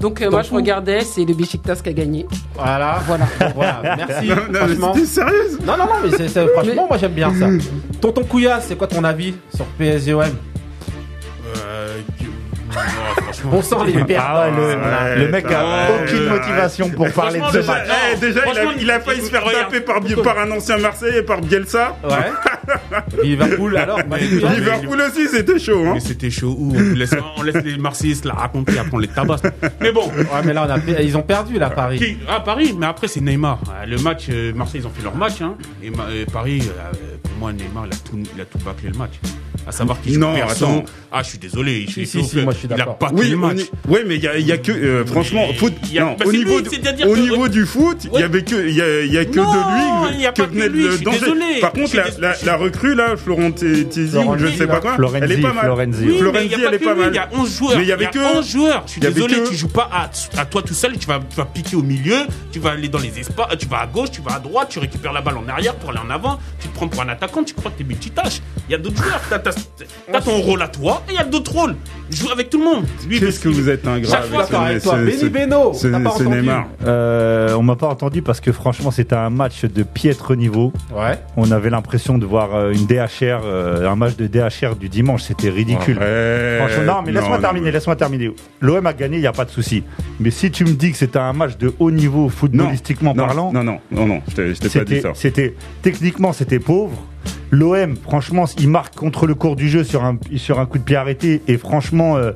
Donc 0.01 0.21
euh, 0.21 0.29
moi 0.31 0.41
je 0.41 0.51
regardais, 0.51 1.01
c'est 1.01 1.23
le 1.23 1.33
Besiktas 1.33 1.75
qui 1.83 1.89
a 1.89 1.93
gagné. 1.93 2.25
Voilà. 2.55 2.99
Voilà. 3.05 3.25
Bon, 3.39 3.45
voilà. 3.55 3.81
Merci. 3.97 4.27
non, 4.51 4.59
franchement. 4.59 4.91
t'es 4.93 5.05
sérieuse 5.05 5.59
Non, 5.65 5.77
non, 5.77 5.85
non, 5.85 5.91
mais 6.03 6.09
c'est, 6.17 6.27
c'est- 6.27 6.47
franchement, 6.47 6.87
moi 6.89 6.97
j'aime 6.97 7.13
bien 7.13 7.31
ça. 7.33 7.47
Tonton 8.01 8.23
Couillasse, 8.23 8.65
c'est 8.67 8.75
quoi 8.75 8.87
ton 8.87 9.03
avis 9.03 9.35
sur 9.55 9.65
PSG-OM 9.77 10.25
Euh. 11.57 11.99
On 13.51 13.61
sent 13.61 13.75
les 13.87 14.03
perdants. 14.03 14.27
Ah 14.27 14.49
ouais, 14.49 14.51
le, 14.55 14.61
Ouais, 14.81 15.15
le 15.25 15.27
mec 15.31 15.45
a 15.51 15.63
ouais, 15.63 16.03
aucune 16.03 16.25
motivation 16.27 16.89
pour 16.89 17.11
parler 17.11 17.39
de 17.39 17.45
ce 17.45 17.61
Franchement, 17.61 17.73
match. 17.73 17.83
déjà- 17.83 17.95
Eh, 18.13 18.17
déjà, 18.19 18.31
il 18.31 18.37
a, 18.39 18.41
Franchement, 18.53 18.71
il 18.79 18.91
a 18.91 18.99
failli 18.99 19.21
se 19.21 19.29
faire 19.29 19.43
taper 19.43 19.81
par, 19.81 19.99
par 20.23 20.39
un 20.39 20.51
ancien 20.51 20.77
Marseillais, 20.77 21.23
par 21.23 21.41
Bielsa. 21.41 21.97
Ouais. 22.03 22.31
Liverpool, 23.23 23.75
alors 23.77 23.99
Couillasse 24.05 24.55
Liverpool 24.55 25.01
aussi, 25.01 25.27
c'était 25.27 25.59
chaud. 25.59 25.83
Hein. 25.87 25.91
Mais 25.95 25.99
c'était 25.99 26.29
chaud 26.29 26.55
où? 26.57 26.73
On 26.75 26.95
laisse, 26.95 27.15
on 27.37 27.41
laisse 27.43 27.63
les 27.63 27.77
Marseillais 27.77 28.15
se 28.15 28.27
la 28.27 28.33
raconter, 28.35 28.77
après 28.77 28.91
on 28.93 28.99
les 28.99 29.07
tabasse. 29.07 29.41
Mais 29.81 29.91
bon. 29.91 30.07
Ouais, 30.07 30.25
mais 30.45 30.53
là, 30.53 30.65
on 30.67 30.69
a, 30.71 30.79
pe- 30.79 31.01
ils 31.03 31.17
ont 31.17 31.21
perdu, 31.23 31.57
là, 31.59 31.69
Paris. 31.69 31.97
Qui? 31.97 32.17
Ah, 32.29 32.39
Paris, 32.39 32.75
mais 32.77 32.85
après 32.85 33.07
c'est 33.07 33.21
Neymar. 33.21 33.59
Euh, 33.69 33.85
Le 33.87 33.97
match, 33.97 34.27
euh, 34.29 34.53
Marseille, 34.53 34.81
ils 34.83 34.87
ont 34.87 34.91
fait 34.91 35.03
leur 35.03 35.15
match. 35.15 35.41
Hein, 35.41 35.55
et, 35.83 35.87
et 35.87 36.25
Paris, 36.25 36.61
euh, 36.77 36.91
pour 37.23 37.31
moi, 37.39 37.51
Neymar, 37.51 37.85
il 37.87 37.93
a 37.93 37.97
tout, 37.97 38.19
il 38.35 38.41
a 38.41 38.45
tout 38.45 38.59
bâclé 38.59 38.89
le 38.89 38.97
match. 38.97 39.13
À 39.67 39.71
savoir 39.71 40.01
qu'il 40.01 40.13
joue 40.13 40.19
Non, 40.19 40.33
attends. 40.41 40.83
Ah, 41.11 41.21
je 41.23 41.29
suis 41.29 41.37
désolé. 41.37 41.85
Si, 41.87 42.01
il 42.01 42.07
si, 42.07 42.17
moi, 42.41 42.53
je 42.53 42.57
suis 42.59 42.67
Il 42.67 42.73
a 42.73 42.77
d'accord. 42.77 42.97
pas 42.97 43.11
Oui, 43.13 43.29
le 43.29 43.35
on 43.35 43.39
match. 43.39 43.57
y- 43.59 43.89
ouais, 43.91 44.03
mais 44.07 44.15
il 44.15 44.23
y 44.23 44.27
a, 44.27 44.37
il 44.37 44.47
y 44.47 44.51
a 44.51 44.57
que 44.57 44.71
euh, 44.71 45.05
franchement, 45.05 45.45
Mais 45.49 45.53
foot. 45.55 45.73
il 45.83 45.93
y 45.93 45.99
a- 45.99 46.05
non, 46.05 46.15
bah, 46.17 46.25
au 46.25 46.31
niveau, 46.31 46.57
lui, 46.57 46.63
du- 46.63 46.69
c'est-à-dire 46.69 47.07
au 47.09 47.13
que- 47.13 47.19
niveau 47.19 47.47
du 47.47 47.65
foot, 47.65 47.97
il 48.05 48.07
y 48.09 48.13
Ouais. 48.13 48.23
avait 48.23 48.43
que, 48.43 48.67
il 48.67 48.75
y 48.75 48.81
a, 48.81 49.01
il 49.01 49.11
y 49.13 49.17
a 49.17 49.25
que 49.25 49.35
Non, 49.37 49.51
de 49.51 50.07
lui 50.07 50.15
il 50.15 50.21
y 50.21 50.25
a 50.25 50.31
que 50.31 50.41
venait 50.41 50.67
lui, 50.69 50.83
le 50.83 50.91
je 50.91 50.95
suis 50.95 51.05
danger. 51.05 51.19
désolé. 51.19 51.59
Par 51.59 51.71
Je 51.75 51.79
contre, 51.79 51.89
suis 51.89 51.97
la, 51.97 52.09
dés- 52.09 52.21
la, 52.21 52.33
la 52.45 52.55
recrue 52.57 52.95
là, 52.95 53.17
Florent 53.17 53.51
Tizi, 53.51 53.99
ou 53.99 54.05
je 54.05 54.09
Florenzi, 54.21 54.57
sais 54.57 54.67
pas 54.67 54.79
quoi, 54.79 54.95
Florenzi, 54.95 55.23
elle 55.23 55.31
est 55.33 55.37
pas 55.41 55.53
mal. 55.53 55.65
Florenzi, 55.65 56.03
Oui, 56.05 56.17
Florenzi, 56.19 56.47
y 56.47 56.53
elle 56.65 56.73
est 56.73 56.79
pas 56.79 56.95
mal. 56.95 57.09
Il 57.11 57.15
y 57.15 57.19
a 57.19 57.29
11 57.33 57.57
joueurs. 57.57 57.77
Mais 57.77 57.83
il 57.83 57.89
y 57.89 57.91
avait 57.91 58.05
a 58.05 58.09
que- 58.09 58.37
11 58.37 58.49
joueurs. 58.51 58.83
Je 58.87 58.91
suis 58.93 59.01
y 59.01 59.03
désolé, 59.13 59.35
tu 59.47 59.55
joues 59.55 59.67
pas 59.67 59.89
à, 59.91 60.09
à 60.39 60.45
toi 60.45 60.61
tout 60.63 60.73
seul. 60.73 60.97
Tu 60.97 61.05
vas, 61.07 61.19
tu 61.29 61.35
vas 61.35 61.45
piquer 61.45 61.75
au 61.75 61.83
milieu. 61.83 62.17
Tu 62.51 62.59
vas 62.59 62.71
aller 62.71 62.87
dans 62.87 62.99
les 62.99 63.19
espaces. 63.19 63.57
Tu 63.59 63.67
vas 63.67 63.81
à 63.81 63.87
gauche, 63.87 64.11
tu 64.11 64.21
vas 64.21 64.35
à 64.35 64.39
droite. 64.39 64.69
Tu 64.69 64.79
récupères 64.79 65.13
la 65.13 65.21
balle 65.21 65.37
en 65.37 65.47
arrière 65.47 65.75
pour 65.75 65.89
aller 65.91 65.99
en 65.99 66.09
avant. 66.09 66.39
Tu 66.59 66.67
te 66.67 66.73
prends 66.73 66.87
pour 66.87 67.01
un 67.01 67.09
attaquant. 67.09 67.43
Tu 67.43 67.53
crois 67.53 67.69
que 67.71 67.77
t'es 67.77 67.83
multitâche. 67.83 68.41
Il 68.69 68.71
y 68.71 68.75
a 68.75 68.77
d'autres 68.77 68.97
joueurs. 69.03 69.21
T'as, 70.11 70.21
ton 70.21 70.37
rôle 70.41 70.61
à 70.61 70.67
toi 70.67 71.01
et 71.07 71.13
il 71.13 71.15
y 71.15 71.19
a 71.19 71.23
d'autres 71.23 71.51
rôles. 71.53 71.75
Joue 72.09 72.29
avec 72.29 72.49
tout 72.49 72.57
le 72.57 72.65
monde. 72.65 72.83
Lui, 73.07 73.19
Qu'est-ce 73.21 73.39
que 73.39 73.47
vous 73.47 73.69
êtes 73.69 73.87
ingrat 73.87 74.17
Chaque 74.17 74.25
fois, 74.25 74.45
toi. 74.45 74.97
Benny 74.97 75.29
Beno, 75.29 75.71
ce- 75.73 75.87
t'as 75.87 75.99
pas 76.01 76.09
ce 76.09 76.23
entendu 76.23 76.41
Neymar. 76.41 76.67
Euh, 76.85 77.55
on 77.55 77.63
m'a 77.63 77.77
pas 77.77 77.87
entendu 77.87 78.21
parce 78.21 78.41
que 78.41 78.51
franchement 78.51 78.91
c'était 78.91 79.15
un 79.15 79.29
match 79.29 79.63
de 79.63 79.83
piètre 79.83 80.35
niveau. 80.35 80.73
Ouais. 80.93 81.17
On 81.37 81.49
avait 81.51 81.69
l'impression 81.69 82.17
de 82.17 82.25
voir 82.25 82.53
euh, 82.53 82.73
une 82.73 82.85
DHR, 82.85 83.41
euh, 83.45 83.89
un 83.89 83.95
match 83.95 84.17
de 84.17 84.27
DHR 84.27 84.75
du 84.75 84.89
dimanche. 84.89 85.21
C'était 85.23 85.49
ridicule. 85.49 85.97
Ouais, 85.99 86.57
Franchement, 86.59 86.95
non, 86.95 87.01
mais 87.05 87.11
laisse-moi 87.13 87.37
non, 87.37 87.41
terminer, 87.41 87.65
non. 87.67 87.71
laisse-moi 87.71 87.95
terminer. 87.95 88.31
L'OM 88.59 88.85
a 88.85 88.93
gagné, 88.93 89.17
il 89.17 89.21
n'y 89.21 89.27
a 89.27 89.31
pas 89.31 89.45
de 89.45 89.51
souci. 89.51 89.83
Mais 90.19 90.31
si 90.31 90.51
tu 90.51 90.65
me 90.65 90.71
dis 90.73 90.91
que 90.91 90.97
c'était 90.97 91.19
un 91.19 91.31
match 91.33 91.57
de 91.57 91.73
haut 91.79 91.91
niveau 91.91 92.27
footballistiquement 92.27 93.13
non, 93.15 93.25
parlant, 93.25 93.53
Non, 93.53 93.63
non, 93.63 93.79
non, 93.89 94.05
non, 94.05 94.21
je 94.27 94.35
t'ai 94.35 94.53
je 94.53 94.59
t'ai 94.59 94.67
pas 94.79 94.85
dit 94.85 94.95
c'était, 94.95 95.01
ça. 95.01 95.11
c'était 95.15 95.55
techniquement 95.81 96.33
c'était 96.33 96.59
pauvre. 96.59 97.01
L'OM, 97.51 97.97
franchement, 97.97 98.45
il 98.57 98.69
marque 98.69 98.95
contre 98.95 99.27
le 99.27 99.35
cours 99.35 99.57
du 99.57 99.69
jeu 99.69 99.83
sur 99.83 100.03
un 100.03 100.65
coup 100.65 100.77
de 100.77 100.83
pied 100.83 100.95
arrêté. 100.95 101.41
Et 101.47 101.57
franchement, 101.57 102.17
euh, 102.17 102.31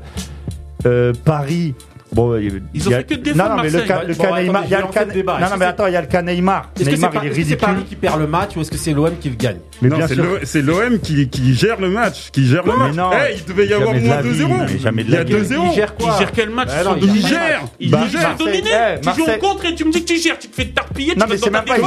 euh, 0.86 1.14
Paris. 1.24 1.74
Bon, 2.16 2.38
il 2.38 2.62
Ils 2.74 2.88
ont 2.88 2.92
a- 2.94 2.96
fait 2.96 3.04
que 3.04 3.14
défendre 3.16 3.50
Non, 3.50 3.56
non, 3.58 3.64
mais 3.64 3.70
le 3.70 3.82
cas, 3.82 4.04
le 4.04 4.14
Bon, 4.14 4.24
cas 4.24 4.42
Neymar, 4.42 4.64
il 4.66 4.72
y 4.72 4.76
a 4.76 4.82
le 4.82 4.88
cas. 4.88 5.04
le 5.06 5.12
débat. 5.12 5.34
Non, 5.34 5.40
Est-ce 5.40 5.46
non, 5.50 5.54
que 5.56 5.60
mais 5.60 5.66
attends, 5.66 5.88
il 5.88 5.94
y 5.94 5.96
a 5.98 6.02
le 6.02 6.08
cas 6.08 6.22
Neymar. 6.22 6.70
Est-ce 6.80 6.86
que 6.90 6.96
Neymar, 6.96 7.12
c'est, 7.12 7.20
pas- 7.20 7.26
il 7.26 7.28
est 7.28 7.32
est-ce 7.32 7.36
que 7.40 7.44
c'est 7.44 7.50
ridicule. 7.50 7.58
Paris 7.68 7.84
qui 7.90 7.96
perd 7.98 8.20
le 8.22 8.28
match 8.28 8.50
ou 8.56 8.62
est-ce 8.62 8.72
que 8.72 8.78
c'est 8.78 8.94
l'OM 8.94 9.18
qui 9.20 9.30
le 9.30 9.36
gagne 9.36 9.58
Mais 9.82 9.90
non, 9.90 9.98
bien 9.98 10.08
c'est 10.08 10.14
sûr. 10.16 10.24
l'O- 10.24 10.38
c'est 10.44 10.62
l'OM 10.62 11.00
qui, 11.00 11.28
qui 11.30 11.54
gère 11.54 11.82
le 11.82 11.90
match, 11.90 12.32
qui 12.32 12.48
gère 12.48 12.64
le 12.66 12.72
Mais 12.72 12.78
match. 12.86 12.96
non, 12.96 13.10
Eh, 13.12 13.36
il 13.36 13.44
devait 13.46 13.68
y 13.68 13.74
avoir 13.74 13.94
de 13.94 14.00
moins 14.00 14.16
la 14.16 14.22
vie, 14.22 14.30
2-0. 14.30 14.54
mais 14.66 14.80
jamais 14.80 15.04
de 15.04 15.10
Il 15.10 15.14
y 15.14 15.18
a 15.18 15.24
vie. 15.26 15.34
2-0. 15.34 15.64
Il 15.72 15.76
gère 15.76 15.96
quoi 15.96 16.14
Il 16.16 16.20
gère 16.20 16.32
quel 16.32 16.50
match 16.52 16.68
Bah 16.70 16.96
il 17.02 17.28
gère. 17.28 17.62
Ils 17.82 17.92
Bah, 17.92 17.98
Marseille- 18.00 18.28
dominés. 18.40 18.70
eh, 18.72 19.02
Tu 19.02 19.10
joues 19.16 19.30
en 19.30 19.38
contre 19.38 19.66
et 19.66 19.76
tu 19.76 19.84
me 19.84 19.92
dis 19.92 20.06
que 20.06 20.14
tu 20.14 20.18
gères. 20.18 20.40
Tu 20.40 20.48
te 20.48 20.56
fais 20.56 20.66
tarpiller. 20.70 21.16
Non, 21.16 21.26
tu 21.26 21.32
mais 21.34 21.38
c'est 21.38 21.46
dans 21.48 21.52
même 21.52 21.66
ta 21.66 21.76
pas, 21.76 21.82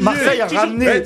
Marseille 0.00 0.40
a 0.40 0.46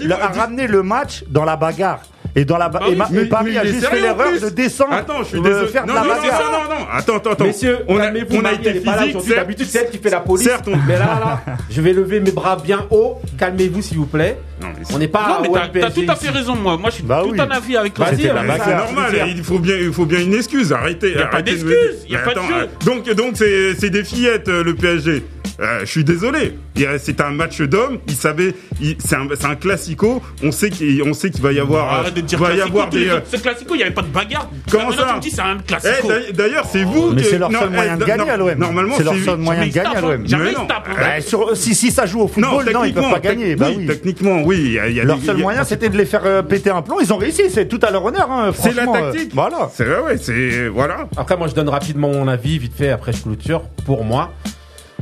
Eh, 0.01 0.05
le- 0.05 0.15
ramené 0.15 0.67
le 0.67 0.83
match 0.83 1.23
dans 1.29 1.45
la 1.45 1.57
bagarre. 1.57 2.01
Et 2.37 2.45
dans 2.45 2.59
la 2.59 2.69
ba- 2.69 2.81
Bah 2.81 2.87
et, 2.89 2.91
oui, 2.91 2.97
Ma- 2.97 3.09
mais- 3.13 3.23
et 3.23 3.25
Paris 3.27 3.51
mais 3.53 3.59
a 3.59 3.65
il 3.65 3.73
juste 3.75 3.87
fait 3.87 3.99
en 3.99 4.03
l'erreur 4.03 4.41
de 4.41 4.49
descendre. 4.49 4.93
Attends, 4.93 5.19
je 5.23 5.29
suis 5.29 5.41
désolé. 5.41 5.69
faire 5.69 5.85
de 5.85 5.89
non, 5.89 5.95
la 5.95 6.01
non, 6.01 6.07
non, 6.09 6.15
bagarre. 6.21 6.43
non, 6.43 6.51
non, 6.75 6.81
non, 6.81 6.87
attends, 6.93 7.17
attends, 7.17 7.31
attends. 7.31 7.45
Messieurs, 7.45 7.79
on 7.87 7.97
a, 7.97 8.03
calmez-vous, 8.03 8.37
on 8.37 8.45
a 8.45 8.53
été 8.55 8.73
physique. 8.73 9.29
D'habitude, 9.37 9.67
c'est 9.69 9.79
elle 9.85 9.91
qui 9.91 9.99
fait 9.99 10.11
la 10.11 10.19
police. 10.21 10.45
Certes, 10.49 10.67
on- 10.67 10.77
Mais 10.89 10.95
là, 10.99 11.21
là, 11.47 11.55
je 11.71 11.81
vais 11.81 11.93
lever 11.93 12.19
mes 12.19 12.33
bras 12.33 12.57
bien 12.57 12.87
haut. 12.91 13.21
Calmez-vous, 13.39 13.83
s'il 13.83 13.99
vous 13.99 14.07
plaît. 14.07 14.39
Non, 14.61 14.69
mais 14.77 14.85
On 14.95 14.99
n'est 14.99 15.07
pas 15.09 15.41
Non, 15.45 15.55
à 15.55 15.69
mais 15.73 15.81
t'as 15.81 15.91
tout 15.91 16.05
à 16.09 16.15
fait 16.17 16.31
raison, 16.31 16.57
moi. 16.57 16.77
Moi, 16.77 16.91
je 16.91 16.95
suis 16.97 17.05
Bah 17.05 17.21
tout 17.23 17.31
oui. 17.31 17.41
un 17.41 17.51
avis 17.51 17.77
avec 17.77 17.95
toi. 17.95 18.07
Va 18.07 18.17
c'est 18.17 18.27
normal, 18.33 19.13
il 19.29 19.45
faut 19.45 19.59
bien, 19.61 19.77
il 19.77 19.93
faut 19.93 20.07
bien 20.07 20.21
une 20.21 20.35
excuse. 20.35 20.73
Arrêtez. 20.73 21.13
Y 21.13 21.19
a 21.19 21.27
pas 21.27 21.43
d'excuse, 21.43 21.69
dire- 22.07 22.11
y 22.11 22.17
a 22.17 22.19
pas 22.21 22.35
de 22.35 22.41
jeu. 22.41 22.55
euh, 22.55 22.67
Donc, 22.85 23.09
donc 23.15 23.31
c'est, 23.37 23.75
c'est 23.79 23.91
des 23.91 24.03
fillettes 24.05 24.49
euh, 24.49 24.65
le 24.65 24.75
PSG. 24.75 25.23
Euh, 25.61 25.81
je 25.81 25.85
suis 25.87 26.05
désolé. 26.05 26.59
C'est 26.99 27.21
un 27.21 27.31
match 27.31 27.61
d'hommes. 27.61 27.99
Il 28.09 28.15
savait, 28.15 28.55
c'est 28.99 29.15
un, 29.17 29.27
c'est 29.39 29.47
un 29.47 29.55
classico. 29.55 30.21
On 30.43 30.51
sait 30.51 30.71
qu'il, 30.71 31.03
on 31.05 31.13
sait 31.13 31.31
qu'il 31.31 31.43
va 31.43 31.53
y 31.53 31.61
avoir, 31.61 31.93
Arrête 31.93 32.15
de 32.15 32.21
dire 32.23 32.39
va 32.39 32.53
y 32.53 32.57
classico, 32.57 32.77
avoir 32.79 32.91
des. 32.91 33.09
euh, 33.09 33.17
autres, 33.19 33.27
Ce 33.31 33.37
classico, 33.37 33.75
il 33.75 33.79
n'y 33.79 33.83
avait 33.85 33.95
pas 33.95 34.03
de 34.03 34.09
bagarre. 34.09 34.51
Comment 34.71 34.89
Maintenant, 34.89 35.03
ça 35.03 35.09
tu 35.11 35.17
me 35.17 35.21
dis 35.21 35.31
c'est 35.31 35.41
un 35.43 35.57
eh, 35.61 35.63
classico. 35.63 36.09
d'ailleurs- 36.09 36.33
D'ailleurs, 36.35 36.65
c'est 36.71 36.85
vous. 36.85 37.13
Mais 37.13 37.23
c'est 37.23 37.39
leur 37.39 37.51
seul 37.53 37.69
eh, 37.71 37.75
moyen 37.75 37.97
de 37.97 38.05
gagner 38.05 38.31
à 38.31 38.37
l'OM. 38.37 38.55
Normalement, 38.59 38.95
c'est 38.97 39.05
leur 39.05 39.15
c'est 39.15 39.21
seul 39.21 39.39
moyen 39.39 39.67
de 39.67 39.73
gagner 39.73 39.97
à 39.97 40.01
se 40.01 40.05
l'OM. 40.07 40.25
hein. 40.33 40.67
Hein. 40.99 41.21
Sur- 41.21 41.57
si, 41.57 41.75
si 41.75 41.91
ça 41.93 42.07
joue 42.07 42.21
au 42.23 42.29
football, 42.29 42.65
non, 42.73 42.85
ils 42.85 42.93
peuvent 42.95 43.11
pas 43.11 43.21
gagner. 43.21 43.55
Bah 43.57 43.67
oui, 43.71 43.77
oui. 43.79 43.87
techniquement, 43.87 44.43
oui. 44.45 44.57
il 44.59 44.73
y 44.73 44.79
a- 44.81 44.89
il 44.89 44.97
y 44.97 45.01
a 45.01 45.05
Leur 45.05 45.21
seul 45.21 45.37
moyen, 45.37 45.63
c'était 45.65 45.89
de 45.89 45.97
les 45.97 46.07
faire 46.07 46.23
euh, 46.25 46.43
péter 46.43 46.71
un 46.71 46.83
plomb. 46.83 46.97
Ils 47.01 47.13
ont 47.13 47.17
réussi, 47.17 47.43
c'est 47.51 47.67
tout 47.69 47.81
à 47.83 47.91
leur 47.91 48.05
honneur. 48.05 48.31
Hein, 48.31 48.51
C'est 48.59 48.75
la 48.75 48.87
tactique. 48.87 49.31
voilà. 49.33 49.71
C'est 49.73 49.87
ouais, 49.87 50.17
c'est 50.21 50.67
voilà. 50.69 51.09
Après, 51.17 51.37
moi, 51.37 51.47
je 51.47 51.55
donne 51.55 51.69
rapidement 51.69 52.09
mon 52.09 52.27
avis, 52.29 52.59
vite 52.59 52.75
fait, 52.77 52.91
après 52.91 53.13
je 53.13 53.23
clôture. 53.23 53.63
Pour 53.87 54.05
moi, 54.05 54.33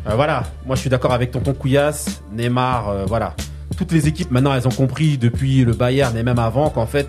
Euh, 0.08 0.14
voilà, 0.16 0.42
moi 0.66 0.74
je 0.76 0.80
suis 0.80 0.90
d'accord 0.90 1.12
avec 1.12 1.30
Tonton 1.30 1.54
Couillasse, 1.54 2.22
Neymar, 2.32 2.88
euh, 2.88 3.04
voilà. 3.06 3.34
Toutes 3.76 3.92
les 3.92 4.06
équipes 4.08 4.30
maintenant, 4.30 4.54
elles 4.54 4.66
ont 4.68 4.72
compris 4.72 5.16
depuis 5.16 5.64
le 5.64 5.72
Bayern 5.72 6.16
et 6.16 6.22
même 6.22 6.38
avant 6.38 6.70
qu'en 6.70 6.86
fait, 6.86 7.08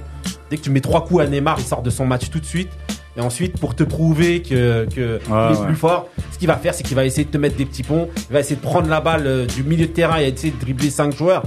dès 0.50 0.58
que 0.58 0.62
tu 0.62 0.70
mets 0.70 0.80
trois 0.82 1.04
coups 1.06 1.22
à 1.24 1.28
Neymar, 1.28 1.58
il 1.60 1.66
sort 1.66 1.82
de 1.82 1.90
son 1.90 2.06
match 2.06 2.30
tout 2.30 2.40
de 2.40 2.46
suite. 2.46 2.70
Et 3.16 3.22
ensuite, 3.22 3.60
pour 3.60 3.76
te 3.76 3.84
prouver 3.84 4.42
que, 4.42 4.88
que 4.96 5.20
Ah, 5.32 5.50
il 5.52 5.56
est 5.56 5.60
ouais. 5.60 5.66
plus 5.68 5.76
fort, 5.76 6.08
ce 6.32 6.38
qu'il 6.40 6.48
va 6.48 6.56
faire, 6.56 6.74
c'est 6.74 6.82
qu'il 6.84 6.96
va 6.96 7.06
essayer 7.06 7.26
de 7.26 7.30
te 7.30 7.38
mettre 7.38 7.56
des 7.58 7.66
petits 7.66 7.84
ponts. 7.84 8.10
Il 8.30 8.34
va 8.34 8.40
essayer 8.40 8.56
de 8.56 8.62
prendre 8.62 8.88
la 8.90 9.02
balle 9.02 9.28
euh, 9.28 9.46
du 9.46 9.62
milieu 9.64 9.86
de 9.86 9.92
terrain 9.92 10.20
et 10.20 10.28
essayer 10.30 10.52
de 10.52 10.60
dribbler 10.60 10.90
cinq 10.90 11.16
joueurs. 11.16 11.44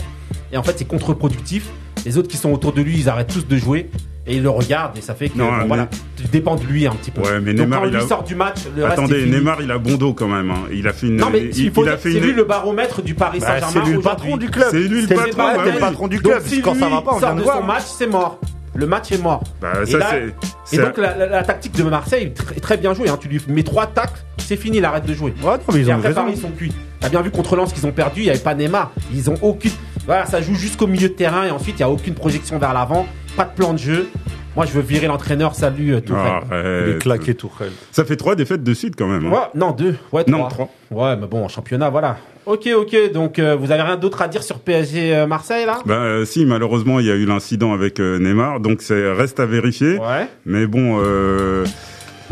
Et 0.52 0.56
en 0.58 0.62
fait, 0.62 0.74
c'est 0.78 0.84
contre-productif. 0.84 1.68
Les 2.04 2.18
autres 2.18 2.28
qui 2.28 2.36
sont 2.36 2.52
autour 2.52 2.72
de 2.72 2.82
lui, 2.82 2.98
ils 2.98 3.08
arrêtent 3.08 3.32
tous 3.32 3.48
de 3.48 3.56
jouer. 3.56 3.90
Et 4.28 4.36
ils 4.36 4.42
le 4.42 4.50
regardent 4.50 4.98
et 4.98 5.00
ça 5.00 5.14
fait 5.14 5.28
que 5.28 5.38
Non, 5.38 5.46
bon, 5.46 5.56
mais- 5.58 5.66
voilà, 5.68 5.88
tu 6.16 6.24
dépends 6.24 6.56
de 6.56 6.64
lui 6.64 6.84
un 6.86 6.90
petit 6.94 7.12
peu. 7.12 7.20
Ouais, 7.20 7.40
mais 7.40 7.54
Donc 7.54 7.66
Neymar, 7.66 7.80
quand 7.82 7.86
il 7.86 7.92
lui 7.94 8.02
a- 8.02 8.06
sort 8.08 8.24
du 8.24 8.34
match, 8.34 8.58
le 8.76 8.84
Attendez. 8.84 9.24
Neymar, 9.26 9.62
il 9.62 9.70
a 9.70 9.78
bon 9.78 9.94
dos 9.94 10.14
quand 10.14 10.26
même. 10.26 10.50
hein. 10.50 10.64
Il 10.72 10.88
a 10.88 10.92
fait 10.92 11.06
une. 11.06 11.16
Non 11.16 11.28
mais 11.30 11.42
il, 11.44 11.58
il 11.66 11.70
faut 11.72 11.84
il 11.84 11.88
a 11.88 11.92
dire, 11.92 12.00
fait 12.00 12.10
c'est 12.12 12.18
une. 12.18 12.24
lui 12.24 12.32
le 12.32 12.42
baromètre 12.44 13.02
du 13.02 13.14
Paris 13.14 13.38
Bah, 13.40 13.46
Saint-Germain 13.46 13.70
c'est 13.84 13.88
lui 13.88 13.96
le 13.96 14.00
patron 14.02 14.36
du 14.36 14.50
club. 14.50 14.66
C'est 14.72 14.80
lui 14.80 15.02
le 15.02 15.06
patron, 15.08 15.30
bah, 15.36 15.64
ouais, 15.64 15.78
patron 15.78 16.08
du 16.08 16.16
Donc 16.18 16.32
club. 16.32 16.42
si 16.44 16.60
Quand 16.60 16.72
lui 16.74 16.80
ça 16.80 16.88
va 16.88 17.02
pas, 17.02 17.12
on 17.14 17.20
sort 17.20 17.34
de 17.36 17.44
son 17.44 17.62
match, 17.62 17.84
c'est 17.86 18.06
mort. 18.08 18.40
Le 18.74 18.86
match 18.86 19.10
est 19.12 19.22
mort. 19.22 19.42
Bah, 19.62 19.72
Et 19.86 19.90
ça 19.92 19.98
là- 19.98 20.06
c'est. 20.10 20.18
Et 20.26 20.32
c'est- 20.64 20.82
donc 20.82 20.98
la, 20.98 21.16
la- 21.16 21.26
la 21.28 21.42
tactique 21.44 21.72
de 21.76 21.82
Marseille 21.84 22.24
est 22.24 22.38
tr- 22.38 22.54
est 22.56 22.60
très 22.60 22.76
bien 22.76 22.92
jouée. 22.94 23.08
Hein. 23.08 23.16
Tu 23.20 23.28
lui 23.28 23.40
mets 23.48 23.62
trois 23.62 23.86
tacles, 23.86 24.18
c'est 24.38 24.56
fini, 24.56 24.78
il 24.78 24.84
arrête 24.84 25.06
de 25.06 25.14
jouer. 25.14 25.32
Ouais, 25.42 25.52
non, 25.52 25.58
mais 25.72 25.80
ils 25.80 25.88
Et 25.88 25.92
ont 25.92 25.96
après 25.96 26.08
raison. 26.08 26.20
Paris, 26.22 26.32
ils 26.34 26.40
sont 26.42 26.50
cuits. 26.50 26.72
T'as 27.00 27.08
bien 27.08 27.22
vu 27.22 27.30
contre 27.30 27.54
Lens 27.56 27.72
qu'ils 27.72 27.86
ont 27.86 27.92
perdu, 27.92 28.22
il 28.22 28.24
n'y 28.24 28.30
avait 28.30 28.38
pas 28.40 28.54
Neymar. 28.54 28.90
Ils 29.14 29.30
ont 29.30 29.36
aucune. 29.40 29.70
Voilà, 30.04 30.26
ça 30.26 30.40
joue 30.42 30.54
jusqu'au 30.54 30.86
milieu 30.88 31.08
de 31.08 31.14
terrain 31.14 31.44
et 31.46 31.50
ensuite 31.50 31.76
il 31.76 31.82
n'y 31.82 31.84
a 31.84 31.90
aucune 31.90 32.14
projection 32.14 32.58
vers 32.58 32.74
l'avant, 32.74 33.06
pas 33.36 33.44
de 33.44 33.54
plan 33.54 33.72
de 33.72 33.78
jeu. 33.78 34.08
Moi 34.54 34.64
je 34.64 34.72
veux 34.72 34.80
virer 34.80 35.06
l'entraîneur, 35.06 35.54
salut 35.54 35.94
euh, 35.94 36.00
Tourelle. 36.00 36.42
Arrête. 36.50 36.84
Il 36.86 36.94
est 36.94 36.98
claqué 36.98 37.34
tout 37.34 37.50
Ça 37.92 38.04
fait 38.06 38.16
trois 38.16 38.34
défaites 38.34 38.62
de 38.62 38.72
suite 38.74 38.94
quand 38.96 39.06
même. 39.06 39.26
hein. 39.26 39.30
Ouais, 39.30 39.38
non, 39.54 39.72
deux. 39.72 39.96
Ouais, 40.12 40.24
Non, 40.26 40.48
trois. 40.48 40.70
Ouais, 40.90 41.14
mais 41.16 41.26
bon, 41.26 41.44
en 41.44 41.48
championnat, 41.48 41.90
voilà. 41.90 42.16
Ok, 42.46 42.66
ok. 42.74 43.12
Donc, 43.12 43.38
euh, 43.38 43.54
vous 43.54 43.70
avez 43.72 43.82
rien 43.82 43.96
d'autre 43.96 44.22
à 44.22 44.28
dire 44.28 44.42
sur 44.42 44.60
PSG 44.60 45.14
euh, 45.14 45.26
Marseille, 45.26 45.66
là? 45.66 45.80
Bah 45.84 45.94
euh, 45.96 46.24
si, 46.24 46.46
malheureusement, 46.46 47.00
il 47.00 47.06
y 47.06 47.10
a 47.10 47.14
eu 47.16 47.26
l'incident 47.26 47.74
avec 47.74 48.00
euh, 48.00 48.18
Neymar, 48.18 48.60
donc 48.60 48.80
c'est 48.80 49.12
reste 49.12 49.40
à 49.40 49.46
vérifier. 49.46 49.98
Ouais. 49.98 50.28
Mais 50.46 50.66
bon, 50.66 50.98
euh, 51.02 51.66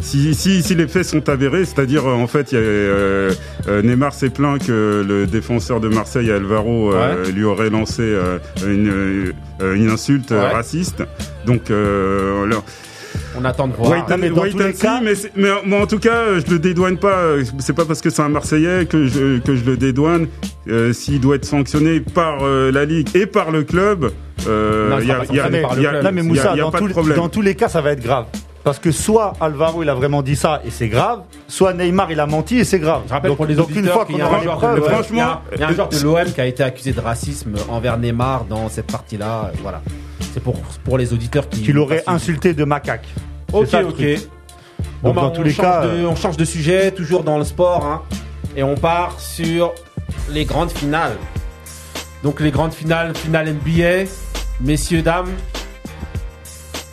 si, 0.03 0.35
si, 0.35 0.63
si 0.63 0.75
les 0.75 0.87
faits 0.89 1.05
sont 1.05 1.29
avérés, 1.29 1.65
c'est-à-dire 1.65 2.07
euh, 2.07 2.13
en 2.15 2.27
fait, 2.27 2.53
il 2.53 2.55
y 2.57 2.59
a, 2.59 2.61
euh, 2.63 3.33
euh, 3.69 3.83
Neymar 3.83 4.13
s'est 4.13 4.31
plaint 4.31 4.59
que 4.65 5.05
le 5.07 5.27
défenseur 5.27 5.81
de 5.81 5.89
Marseille, 5.89 6.31
Alvaro, 6.31 6.93
euh, 6.95 7.31
lui 7.31 7.45
aurait 7.45 7.71
lancé 7.71 8.03
euh, 8.03 8.39
une, 8.67 9.33
euh, 9.63 9.75
une 9.75 9.89
insulte 9.91 10.33
euh, 10.33 10.41
Ouais. 10.49 10.53
raciste. 10.55 11.03
Donc, 11.47 11.71
euh, 11.71 12.45
alors, 12.45 12.65
On 13.39 13.45
attend 13.45 13.69
de 13.69 13.75
voir. 13.75 13.91
wait 13.91 14.13
and, 14.13 14.19
mais 14.19 14.31
dans 14.31 14.43
wait 14.43 14.51
tous 14.51 14.61
and 14.63 14.67
les 14.67 14.73
see, 14.73 14.83
cas- 14.83 15.01
mais, 15.03 15.13
mais, 15.37 15.49
moi, 15.65 15.81
en 15.81 15.87
tout 15.87 15.99
cas, 15.99 16.17
euh, 16.17 16.41
je 16.45 16.53
le 16.53 16.59
dédouane 16.59 16.99
pas. 16.99 17.17
euh, 17.19 17.45
C'est 17.61 17.73
pas 17.73 17.85
parce 17.85 18.01
que 18.01 18.11
c'est 18.11 18.23
un 18.23 18.29
Marseillais 18.29 18.87
que 18.87 19.07
je, 19.07 19.39
que 19.39 19.55
je 19.55 19.65
le 19.65 19.77
dédouane. 19.77 20.27
Euh, 20.69 20.93
S'il 20.93 21.21
doit 21.21 21.37
être 21.37 21.45
sanctionné 21.45 22.01
par 22.01 22.39
euh, 22.43 22.71
la 22.73 22.85
Ligue 22.85 23.09
et 23.15 23.27
par 23.27 23.51
le 23.53 23.63
club, 23.63 24.11
euh, 24.49 24.91
il 24.99 25.05
il 25.05 25.05
y 25.05 25.09
sera 25.09 25.17
a, 25.17 25.21
pas 25.21 25.27
il 25.31 25.37
y 25.37 25.41
a- 25.41 25.43
y 25.43 25.47
a- 25.87 26.03
y 26.03 26.07
a- 26.07 26.23
Moussa, 26.23 26.51
il 26.55 26.57
y 26.59 26.61
a 26.61 26.65
dans, 26.65 26.71
pas 26.71 26.81
de 26.81 26.89
problème. 26.89 27.17
dans 27.17 27.29
tous 27.29 27.43
les 27.43 27.55
cas, 27.55 27.69
ça 27.69 27.81
va 27.81 27.93
être 27.93 28.03
grave. 28.03 28.27
Parce 28.65 28.79
que 28.79 28.91
soit 28.91 29.35
Alvaro, 29.43 29.83
il 29.83 29.91
a 29.91 29.95
vraiment 29.95 30.23
dit 30.23 30.37
ça 30.37 30.63
et 30.65 30.71
c'est 30.71 30.89
grave, 30.89 31.21
soit 31.49 31.75
Neymar, 31.75 32.11
il 32.11 32.19
a 32.19 32.25
menti 32.27 32.59
et 32.59 32.65
c'est 32.65 32.79
grave. 32.79 33.03
Je 33.07 33.13
rappelle 33.13 33.29
donc, 33.29 33.37
pour 33.37 33.47
les 33.47 33.55
donc 33.55 33.69
une 33.77 33.87
fois 33.87 34.07
qu'il 34.07 34.15
qu'on 34.15 34.19
y 34.21 34.23
a 34.23 34.27
aura 34.27 34.37
un 34.37 34.39
les 34.39 34.45
joueur 34.45 34.57
preuves, 34.59 34.75
de 34.77 34.81
l'OM- 34.81 34.89
franchement, 34.91 35.41
il 35.53 35.61
y 35.61 35.63
a- 35.63 35.69
un 35.69 35.73
joueur 35.75 35.89
de 35.91 35.99
l'OM 35.99 36.25
qui 36.33 36.41
a 36.41 36.47
été 36.47 36.63
accusé 36.63 36.93
de 36.93 37.01
racisme 37.01 37.53
envers 37.69 37.99
Neymar 37.99 38.45
dans 38.47 38.71
cette 38.71 38.91
partie-là. 38.91 39.51
euh, 39.53 39.57
Voilà. 39.63 39.83
C'est 40.33 40.43
pour, 40.43 40.55
pour 40.83 40.97
les 40.97 41.13
auditeurs 41.13 41.49
qui. 41.49 41.61
qu'il 41.63 41.79
aurait 41.79 41.97
pas 41.99 42.13
suivi. 42.13 42.17
insulté 42.17 42.55
de 42.55 42.65
macaque. 42.65 43.07
Ok, 43.53 43.67
ça, 43.69 43.83
ok. 43.85 44.03
Bon, 45.03 45.13
bah, 45.13 45.21
dans 45.21 45.27
on 45.29 45.31
tous 45.31 45.43
les 45.43 45.51
change 45.53 45.65
cas, 45.67 45.83
de- 45.83 45.89
euh, 45.89 46.09
on 46.09 46.17
change 46.17 46.37
de 46.39 46.45
sujet, 46.47 46.91
toujours 46.91 47.23
dans 47.23 47.37
le 47.39 47.45
sport, 47.45 47.85
hein, 47.85 48.03
et 48.57 48.63
on 48.63 48.75
part 48.77 49.21
sur 49.21 49.73
les 50.31 50.47
grandes 50.47 50.71
finales. 50.71 51.17
Donc 52.23 52.41
les 52.41 52.51
grandes 52.51 52.73
finales, 52.73 53.15
finale 53.15 53.49
NBA, 53.51 54.09
messieurs 54.63 55.03
dames, 55.03 55.29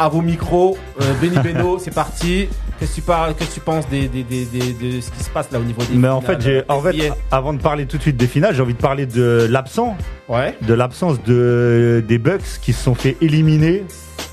à 0.03 0.09
vos 0.09 0.21
micros, 0.21 0.77
euh, 1.01 1.13
Benny 1.21 1.37
Beno, 1.39 1.77
c'est 1.83 1.93
parti. 1.93 2.47
Qu'est-ce 2.79 2.91
que 2.91 2.95
tu 2.95 3.01
parles, 3.01 3.35
qu'est-ce 3.35 3.49
que 3.49 3.53
tu 3.55 3.59
penses 3.59 3.87
des, 3.89 4.07
des- 4.07 4.23
des- 4.23 4.45
des- 4.45 4.73
de 4.73 5.01
ce 5.01 5.11
qui 5.11 5.23
se 5.23 5.29
passe 5.29 5.51
là 5.51 5.59
au 5.59 5.63
niveau 5.63 5.81
des 5.83 5.95
Mais 5.95 6.07
en 6.07 6.19
finales, 6.21 6.41
fait, 6.41 6.47
j'ai, 6.47 6.57
euh, 6.57 6.63
en 6.69 6.81
fait, 6.81 7.11
avant 7.31 7.53
de 7.53 7.61
parler 7.61 7.85
tout 7.85 7.97
de 7.97 8.01
suite 8.01 8.17
des 8.17 8.27
finales, 8.27 8.55
j'ai 8.55 8.61
envie 8.61 8.73
de 8.73 8.79
parler 8.81 9.05
de 9.05 9.47
l'absent, 9.49 9.95
ouais. 10.29 10.55
de 10.61 10.73
l'absence 10.73 11.21
de 11.23 12.03
des 12.07 12.17
Bucks 12.17 12.41
qui 12.61 12.73
se 12.73 12.83
sont 12.83 12.95
fait 12.95 13.17
éliminer. 13.21 13.83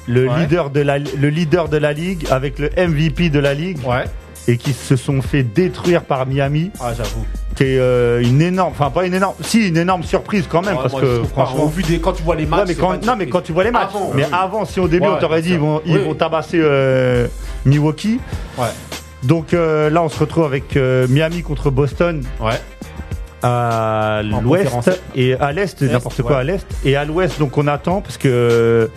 Le 0.06 0.26
Ouais. 0.26 0.38
leader 0.40 0.70
de 0.70 0.80
la, 0.80 0.98
le 0.98 1.28
leader 1.28 1.68
de 1.68 1.76
la 1.76 1.92
ligue 1.92 2.26
avec 2.30 2.58
le 2.58 2.70
MVP 2.78 3.28
de 3.28 3.38
la 3.38 3.52
ligue 3.52 3.78
Ouais. 3.86 4.04
Et 4.48 4.56
qui 4.56 4.72
se 4.72 4.96
sont 4.96 5.22
fait 5.22 5.42
détruire 5.44 6.02
par 6.02 6.26
Miami, 6.26 6.70
Ah, 6.80 6.92
j'avoue. 6.96 7.24
qui 7.54 7.64
est 7.64 7.78
euh, 7.78 8.20
une 8.22 8.40
énorme, 8.42 8.72
enfin 8.72 8.90
pas 8.90 9.04
une 9.06 9.14
énorme, 9.14 9.34
si 9.42 9.68
une 9.68 9.76
énorme 9.76 10.02
surprise 10.02 10.46
quand 10.48 10.62
même 10.62 10.76
Ouais, 10.76 10.82
parce 10.82 10.92
moi, 10.94 11.02
que 11.02 11.22
franchement. 11.24 11.64
au 11.64 11.68
vu 11.68 11.82
des, 11.82 12.00
quand 12.00 12.14
tu 12.14 12.22
vois 12.22 12.34
les 12.34 12.46
matchs, 12.46 12.60
Ouais, 12.60 12.64
mais 12.68 12.74
quand, 12.74 13.04
non, 13.06 13.14
mais 13.16 13.26
quand 13.28 13.42
tu 13.42 13.52
vois 13.52 13.64
les 13.64 13.70
matchs. 13.70 13.90
Avant, 13.94 14.10
mais 14.14 14.24
oui. 14.24 14.30
avant, 14.32 14.64
si 14.64 14.80
au 14.80 14.88
début 14.88 15.06
Ouais, 15.06 15.12
on 15.16 15.20
t'aurait 15.20 15.42
dit 15.42 15.50
ils 15.52 15.58
vont, 15.58 15.82
ils 15.84 15.98
vont 15.98 16.14
tabasser 16.14 16.58
euh, 16.60 17.26
Milwaukee. 17.66 18.20
Ouais. 18.56 18.66
Donc 19.22 19.52
euh, 19.52 19.90
là, 19.90 20.02
on 20.02 20.08
se 20.08 20.18
retrouve 20.18 20.44
avec 20.46 20.76
Miami 20.76 21.42
contre 21.42 21.70
Boston 21.70 22.22
Ouais. 22.40 22.52
à 23.42 24.22
l'ouest 24.24 24.90
et 25.14 25.34
à 25.34 25.52
l'est, 25.52 25.80
Est, 25.82 25.92
n'importe 25.92 26.22
quoi 26.22 26.32
ouais. 26.32 26.38
à 26.38 26.44
l'est. 26.44 26.66
Et 26.84 26.96
à 26.96 27.04
l'ouest, 27.04 27.38
donc 27.38 27.56
on 27.58 27.66
attend 27.66 28.00
parce 28.00 28.16
que 28.16 28.90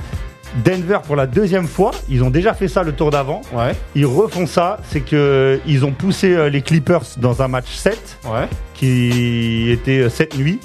Denver 0.65 0.99
pour 1.05 1.15
la 1.15 1.27
deuxième 1.27 1.67
fois, 1.67 1.91
ils 2.09 2.23
ont 2.23 2.29
déjà 2.29 2.53
fait 2.53 2.67
ça 2.67 2.83
le 2.83 2.91
tour 2.91 3.09
d'avant. 3.11 3.41
Ouais. 3.53 3.71
Ils 3.95 4.05
refont 4.05 4.45
ça, 4.45 4.77
c'est 4.89 5.01
que 5.01 5.59
ils 5.65 5.85
ont 5.85 5.91
poussé 5.91 6.33
euh, 6.35 6.49
les 6.49 6.61
Clippers 6.61 7.03
dans 7.17 7.41
un 7.41 7.47
match 7.47 7.73
7 7.73 8.17
Ouais. 8.25 8.47
qui 8.73 9.69
était 9.71 9.99
euh, 9.99 10.09
cette 10.09 10.37
nuit. 10.37 10.59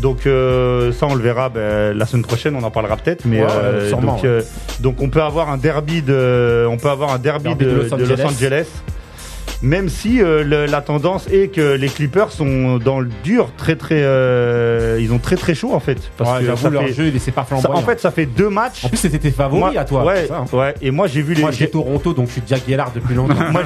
Donc 0.00 0.26
euh, 0.26 0.92
ça 0.92 1.06
on 1.06 1.14
le 1.14 1.22
verra 1.22 1.50
ben, 1.50 1.96
la 1.96 2.06
semaine 2.06 2.24
prochaine, 2.24 2.56
on 2.56 2.62
en 2.62 2.70
parlera 2.70 2.96
peut-être. 2.96 3.24
Mais 3.26 3.42
Ouais, 3.42 3.46
euh, 3.50 3.88
sûrement, 3.88 4.14
donc, 4.16 4.24
euh, 4.24 4.42
on 4.98 5.08
peut 5.10 5.22
avoir 5.22 5.50
un 5.50 5.58
derby 5.58 6.00
de, 6.02 6.66
on 6.68 6.76
peut 6.78 6.88
avoir 6.88 7.12
un 7.12 7.18
derby, 7.18 7.44
Derby 7.44 7.64
de, 7.66 7.70
de 7.70 7.76
Los 7.76 7.96
de 7.96 8.04
Los 8.04 8.22
Angeles. 8.26 8.66
Même 9.62 9.90
si 9.90 10.22
euh, 10.22 10.42
le- 10.42 10.64
la 10.64 10.80
tendance 10.80 11.26
est 11.30 11.48
que 11.54 11.74
les 11.74 11.88
Clippers 11.88 12.32
sont 12.32 12.78
dans 12.78 12.98
le 12.98 13.10
dur, 13.22 13.50
très 13.58 13.76
très, 13.76 14.00
euh, 14.02 14.98
ils 15.00 15.12
ont 15.12 15.18
très 15.18 15.36
très 15.36 15.54
chaud 15.54 15.74
en 15.74 15.80
fait. 15.80 15.98
Parce 16.16 16.30
Ouais, 16.40 16.46
que 16.46 16.56
ça 16.56 16.70
leur 16.70 16.84
fait- 16.84 16.94
jeu, 16.94 17.06
il 17.08 17.16
est 17.16 17.30
pas 17.30 17.44
ça- 17.48 17.70
en 17.70 17.82
fait, 17.82 18.00
ça 18.00 18.10
fait 18.10 18.24
deux 18.24 18.48
matchs. 18.48 18.86
En 18.86 18.88
plus, 18.88 18.96
c'était 18.96 19.18
tes 19.18 19.30
favoris 19.30 19.60
Moi- 19.60 19.78
à 19.78 19.84
toi. 19.84 20.04
ouais, 20.06 20.26
ça, 20.28 20.38
hein. 20.38 20.56
ouais. 20.56 20.74
Et 20.80 20.90
moi 20.90 21.08
j'ai 21.08 21.20
vu 21.20 21.34
les. 21.34 21.42
Moi, 21.42 21.50
j'ai- 21.50 21.68
Toronto, 21.68 22.14
donc 22.14 22.28
je 22.28 22.32
suis 22.32 22.42
Jack 22.46 22.62
Gellard 22.66 22.90
depuis 22.94 23.14
longtemps. 23.14 23.34
moi, 23.52 23.62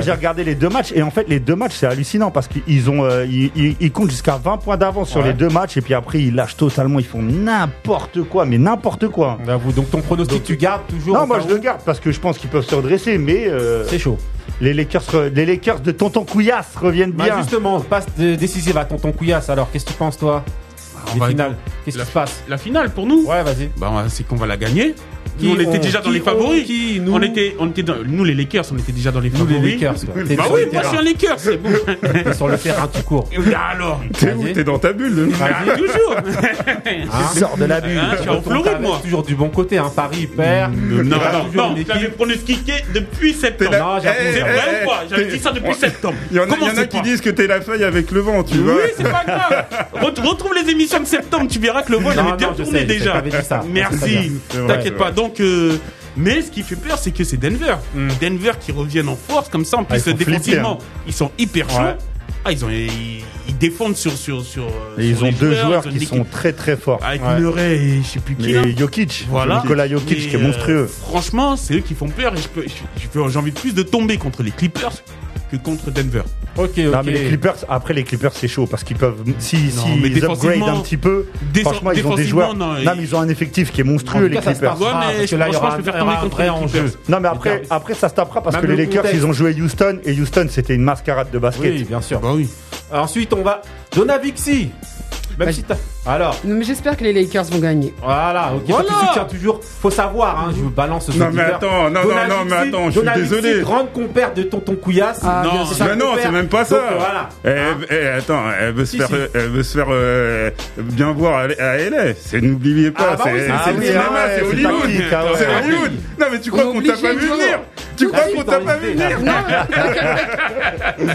j'ai- 0.00 0.10
Ouais. 0.10 0.16
regardé 0.16 0.42
les 0.42 0.54
deux 0.54 0.70
matchs 0.70 0.92
et 0.94 1.02
en 1.02 1.10
fait 1.10 1.28
les 1.28 1.38
deux 1.38 1.54
matchs 1.54 1.74
c'est 1.74 1.86
hallucinant 1.86 2.30
parce 2.30 2.48
qu'ils 2.48 2.88
ont 2.88 3.04
euh, 3.04 3.26
ils, 3.28 3.50
ils- 3.54 3.76
ils 3.78 3.92
comptent 3.92 4.10
jusqu'à 4.10 4.40
20 4.42 4.56
points 4.56 4.78
d'avance 4.78 5.10
sur 5.10 5.22
les 5.22 5.34
deux 5.34 5.50
matchs 5.50 5.76
et 5.76 5.82
puis 5.82 5.92
après 5.92 6.20
ils 6.20 6.34
lâchent 6.34 6.56
totalement 6.56 6.98
ils 6.98 7.04
font 7.04 7.20
n'importe 7.22 8.22
quoi 8.22 8.46
mais 8.46 8.56
n'importe 8.56 9.08
quoi. 9.08 9.36
J'avoue. 9.44 9.72
Donc 9.72 9.90
ton 9.90 10.00
pronostic, 10.00 10.38
Donc- 10.38 10.44
tu 10.44 10.56
gardes 10.56 10.86
toujours 10.88 11.18
Non 11.18 11.26
moi 11.26 11.40
je 11.46 11.52
le 11.52 11.58
garde 11.58 11.80
parce 11.84 12.00
que 12.00 12.10
je 12.10 12.20
pense 12.20 12.38
qu'ils 12.38 12.48
peuvent 12.48 12.64
se 12.66 12.74
redresser 12.74 13.18
mais 13.18 13.50
C'est 13.88 13.98
chaud. 13.98 14.16
Les 14.60 14.72
Lakers 14.74 15.02
les 15.34 15.46
Lakers 15.46 15.80
de 15.80 15.92
Tonton 15.92 16.24
Couillasse 16.24 16.74
reviennent 16.76 17.12
Bah, 17.12 17.24
bien. 17.24 17.38
justement, 17.38 17.80
passe 17.80 18.06
de- 18.18 18.34
décisive 18.34 18.76
à 18.78 18.84
tonton 18.84 19.12
Couillasse. 19.12 19.50
Alors, 19.50 19.70
qu'est-ce 19.70 19.84
que 19.84 19.90
tu 19.90 19.96
penses, 19.96 20.18
toi? 20.18 20.44
On 21.14 21.18
va, 21.18 21.28
finales. 21.28 21.56
Qu'est-ce 21.84 21.98
La- 21.98 22.04
qui 22.04 22.08
se 22.10 22.14
passe? 22.14 22.42
La 22.48 22.58
finale 22.58 22.90
pour 22.90 23.06
nous, 23.06 23.24
Ouais, 23.26 23.42
vas-y. 23.42 23.68
bah, 23.78 24.04
c'est 24.08 24.26
qu'on 24.26 24.36
va 24.36 24.46
la 24.46 24.56
gagner. 24.56 24.94
Nous, 25.40 25.50
on 25.54 25.58
était 25.60 25.78
déjà 25.78 26.00
dans 26.00 26.10
les 26.10 26.20
favoris. 26.20 26.64
qui, 26.64 27.00
nous 27.00 27.14
on 27.14 27.22
était, 27.22 27.54
on 27.58 27.68
était 27.68 27.82
dans, 27.82 27.96
nous 28.06 28.24
les 28.24 28.34
Lakers, 28.34 28.64
on 28.72 28.78
était 28.78 28.92
déjà 28.92 29.10
dans 29.10 29.20
les 29.20 29.30
Nous, 29.30 29.38
favoris. 29.38 29.62
les 29.62 29.70
Lakers, 29.72 29.94
quoi. 29.94 30.14
Bah 30.36 30.44
oui, 30.52 30.60
moi 30.72 30.82
je 30.82 30.88
suis 30.88 30.96
un 30.98 31.02
Lakers, 31.02 31.38
c'est 31.38 31.56
bon. 31.56 31.70
T'es 32.24 32.32
sur 32.34 32.48
le 32.48 32.58
terrain 32.58 32.86
tout 32.88 33.02
court. 33.02 33.28
Et 33.32 33.36
alors, 33.54 34.00
T'es 34.18 34.32
où. 34.32 34.48
T'es 34.48 34.64
dans 34.64 34.78
ta 34.78 34.92
bulle. 34.92 35.28
bah, 35.38 35.48
toujours. 35.76 36.16
Hein 36.86 37.34
Sors 37.36 37.56
de 37.56 37.64
la 37.64 37.80
bulle. 37.80 37.98
Hein, 37.98 38.10
je 38.16 38.20
suis 38.22 38.30
en 38.30 38.40
Floride, 38.42 38.78
moi. 38.80 39.00
toujours 39.02 39.22
du 39.22 39.34
bon 39.34 39.48
côté, 39.48 39.78
hein. 39.78 39.90
Paris 39.94 40.26
perd. 40.26 40.72
Non, 40.74 41.02
non, 41.02 41.16
non, 41.54 41.74
l'avais 41.74 41.80
équipe. 42.04 42.16
pronostiqué 42.16 42.72
depuis 42.94 43.32
septembre. 43.34 43.72
Non, 43.78 43.98
Eh, 43.98 44.32
C'est 44.34 44.40
vrai 44.40 44.52
eh, 44.82 44.84
ou 44.84 44.88
pas? 44.88 45.02
J'avais 45.10 45.24
t'es- 45.26 45.36
dit 45.36 45.42
ça 45.42 45.52
depuis 45.52 45.74
septembre. 45.74 46.14
Il 46.30 46.36
y 46.36 46.40
en 46.40 46.44
a, 46.44 46.46
il 46.46 46.50
y 46.50 46.54
Comment 46.54 46.66
en 46.66 46.70
a 46.70 46.74
c'est 46.74 46.88
qui 46.88 47.00
disent 47.02 47.20
que 47.20 47.30
t'es 47.30 47.46
la 47.46 47.60
feuille 47.60 47.84
avec 47.84 48.10
le 48.10 48.20
vent, 48.20 48.42
tu 48.42 48.58
vois. 48.58 48.74
Oui, 48.74 48.90
c'est 48.96 49.02
pas 49.04 49.24
grave. 49.26 49.64
Ret- 49.94 50.20
Retrouve 50.26 50.52
les 50.54 50.70
émissions 50.70 51.00
de 51.00 51.06
septembre, 51.06 51.46
tu 51.50 51.58
verras 51.58 51.82
que 51.82 51.92
le 51.92 51.98
voix 51.98 52.14
Non, 52.14 52.22
j'avais 52.24 52.36
bien 52.36 52.48
non, 52.48 52.54
tourné 52.64 52.84
déjà. 52.84 53.22
Merci. 53.68 54.32
T'inquiète 54.66 54.96
pas. 54.96 55.10
Donc, 55.16 55.40
euh, 55.40 55.76
mais 56.16 56.42
ce 56.42 56.50
qui 56.50 56.62
fait 56.62 56.76
peur, 56.76 56.98
c'est 56.98 57.10
que 57.10 57.24
c'est 57.24 57.36
Denver. 57.38 57.76
Denver 58.20 58.52
qui 58.60 58.70
reviennent 58.70 59.08
en 59.08 59.16
force 59.16 59.48
comme 59.48 59.64
ça. 59.64 59.78
En 59.78 59.84
plus, 59.84 59.96
ils 59.96 60.00
sont 60.02 60.12
défensivement, 60.12 60.78
ils 61.06 61.12
sont 61.12 61.30
hyper 61.38 61.68
chauds. 61.68 61.78
Ouais. 61.80 61.96
Ah, 62.44 62.52
ils 62.52 62.64
ont, 62.64 62.68
ils, 62.70 63.22
ils 63.48 63.58
défendent 63.58 63.96
sur 63.96 64.12
sur 64.12 64.44
sur. 64.44 64.64
euh, 64.66 64.94
ils 64.98 65.24
ont 65.24 65.32
deux 65.32 65.54
joueurs 65.54 65.82
qui 65.88 66.04
sont 66.06 66.24
très 66.24 66.52
très 66.52 66.76
forts. 66.76 67.00
Avec 67.02 67.20
Ouais. 67.24 67.40
Murray 67.40 67.76
et 67.76 68.02
je 68.02 68.06
sais 68.06 68.18
plus 68.20 68.36
qui. 68.36 68.50
Et 68.52 68.76
Jokic, 68.76 69.26
Voilà. 69.28 69.62
Nikola 69.62 69.88
Jokic 69.88 70.18
Mais, 70.18 70.26
qui 70.28 70.36
est 70.36 70.38
euh, 70.38 70.42
monstrueux. 70.42 70.86
franchement, 70.86 71.56
c'est 71.56 71.74
eux 71.74 71.80
qui 71.80 71.94
font 71.94 72.08
peur 72.08 72.34
et 72.34 72.40
je 72.40 72.46
peux, 72.48 72.64
j'ai 73.28 73.38
envie 73.38 73.50
plus 73.50 73.74
de 73.74 73.82
tomber 73.82 74.16
contre 74.16 74.44
les 74.44 74.52
Clippers 74.52 74.92
que 75.50 75.56
contre 75.56 75.90
Denver. 75.90 76.22
Ok, 76.56 76.70
ok. 76.70 76.76
Non 76.78 77.00
mais 77.04 77.12
les 77.12 77.24
Clippers, 77.28 77.54
après 77.68 77.94
les 77.94 78.02
Clippers 78.04 78.32
c'est 78.34 78.48
chaud 78.48 78.66
parce 78.66 78.82
qu'ils 78.82 78.96
peuvent, 78.96 79.22
si, 79.38 79.70
si 79.70 79.78
mais 80.00 80.08
ils 80.08 80.24
upgrade 80.24 80.62
un 80.62 80.80
petit 80.80 80.96
peu, 80.96 81.26
franchement 81.62 81.92
ils 81.92 82.06
ont 82.06 82.14
des 82.14 82.24
joueurs. 82.24 82.54
non, 82.54 82.72
Non, 82.72 82.76
ils- 82.78 82.84
mais 82.96 83.02
ils 83.02 83.14
ont 83.14 83.20
un 83.20 83.28
effectif 83.28 83.70
qui 83.72 83.80
est 83.82 83.84
En 83.84 83.88
monstrueux 83.88 84.26
les 84.26 84.36
cas, 84.36 84.42
ça 84.42 84.54
se 84.54 84.58
Clippers. 84.60 84.76
passera, 84.78 84.98
Ouais, 85.00 85.06
mais 85.12 85.18
parce 85.18 85.30
que 85.30 85.36
là, 85.36 85.48
il 85.48 85.52
y 85.52 85.56
aura 85.56 85.70
je 85.70 85.90
tomber 85.90 86.14
contre 86.20 86.28
vrai 86.36 86.44
les 86.44 86.50
enjeu. 86.50 86.80
Clippers. 86.80 87.00
Non 87.08 87.20
mais 87.20 87.28
après, 87.28 87.62
après 87.70 87.94
ça 87.94 88.08
se 88.08 88.14
tapera 88.14 88.42
parce 88.42 88.56
Même 88.56 88.62
que 88.62 88.66
les 88.68 88.76
le 88.76 88.82
Lakers 88.84 89.02
contexte. 89.02 89.20
ils 89.22 89.26
ont 89.26 89.32
joué 89.32 89.54
Houston 89.60 89.98
et 90.04 90.20
Houston 90.20 90.46
c'était 90.50 90.74
une 90.74 90.82
mascarade 90.82 91.30
de 91.30 91.38
basket. 91.38 91.72
Oui, 91.74 91.84
bien 91.84 92.00
sûr. 92.00 92.20
Bah 92.20 92.30
oui. 92.34 92.48
Ensuite, 92.92 93.32
on 93.32 93.42
va. 93.42 93.62
Donavixi. 93.94 94.70
Même 95.38 95.48
Bah, 95.48 95.52
si 95.52 95.62
t'as. 95.62 95.76
Alors, 96.08 96.38
Non, 96.44 96.54
mais 96.56 96.64
j'espère 96.64 96.96
que 96.96 97.02
les 97.04 97.12
Lakers 97.12 97.44
vont 97.44 97.58
gagner. 97.58 97.92
voilà, 98.02 98.52
ok. 98.54 98.62
Voilà. 98.68 98.84
Tu 98.88 99.06
soutiens 99.06 99.24
toujours. 99.24 99.60
Faut 99.82 99.90
savoir, 99.90 100.38
hein, 100.38 100.52
je 100.56 100.60
vous 100.62 100.70
balance 100.70 101.06
ce 101.10 101.18
Non, 101.18 101.30
mais 101.32 101.42
attends, 101.42 101.90
non, 101.90 102.02
non, 102.04 102.14
non, 102.28 102.44
mais 102.48 102.56
attends, 102.56 102.90
je 102.90 103.00
suis 103.00 103.08
désolé. 103.16 103.60
grande 103.60 103.92
compère 103.92 104.32
de 104.32 104.42
tonton 104.44 104.76
Couillasse. 104.76 105.20
Ah, 105.24 105.42
Non. 105.44 105.64
Mais 105.86 105.96
non, 105.96 106.12
c'est 106.20 106.30
même 106.30 106.46
pas 106.48 106.58
Donc, 106.64 106.68
ça. 106.68 106.80
voilà. 106.96 107.28
Elle, 107.44 107.58
Hein 107.58 107.76
elle- 107.90 108.06
attends, 108.18 108.42
elle 108.60 108.72
veut 108.72 108.84
se 108.84 108.92
Si, 108.92 108.98
faire, 108.98 109.08
si. 109.08 109.14
elle 109.34 109.48
veut 109.48 109.62
se 109.62 109.78
faire 109.78 109.86
euh, 109.90 110.50
bien 110.78 111.12
voir 111.12 111.38
à, 111.58 111.62
à 111.62 111.76
LA. 111.78 112.14
C'est 112.20 112.40
n'oubliez 112.40 112.90
pas, 112.92 113.10
Ah, 113.12 113.16
bah 113.16 113.24
oui, 113.32 113.40
c'est 113.44 113.50
ah 113.52 113.72
le 113.72 113.82
cinéma, 113.82 114.02
ah 114.08 114.12
ouais, 114.14 114.34
c'est 114.36 114.42
Hollywood, 114.46 114.90
ah 115.12 115.22
c'est 115.36 115.46
Hollywood. 115.66 115.92
Non 116.18 116.26
mais 116.32 116.40
tu 116.40 116.50
crois 116.50 116.64
On 116.66 116.72
qu'on 116.72 116.80
t'a 116.82 116.92
pas 116.94 117.12
vu 117.12 117.26
venir. 117.26 117.60
Tu 117.96 118.08
crois 118.08 118.24
qu'on 118.34 118.42
t'a 118.42 118.60
pas 118.60 118.76
vu 118.76 118.92
venir 118.92 119.20
Non, 119.20 119.32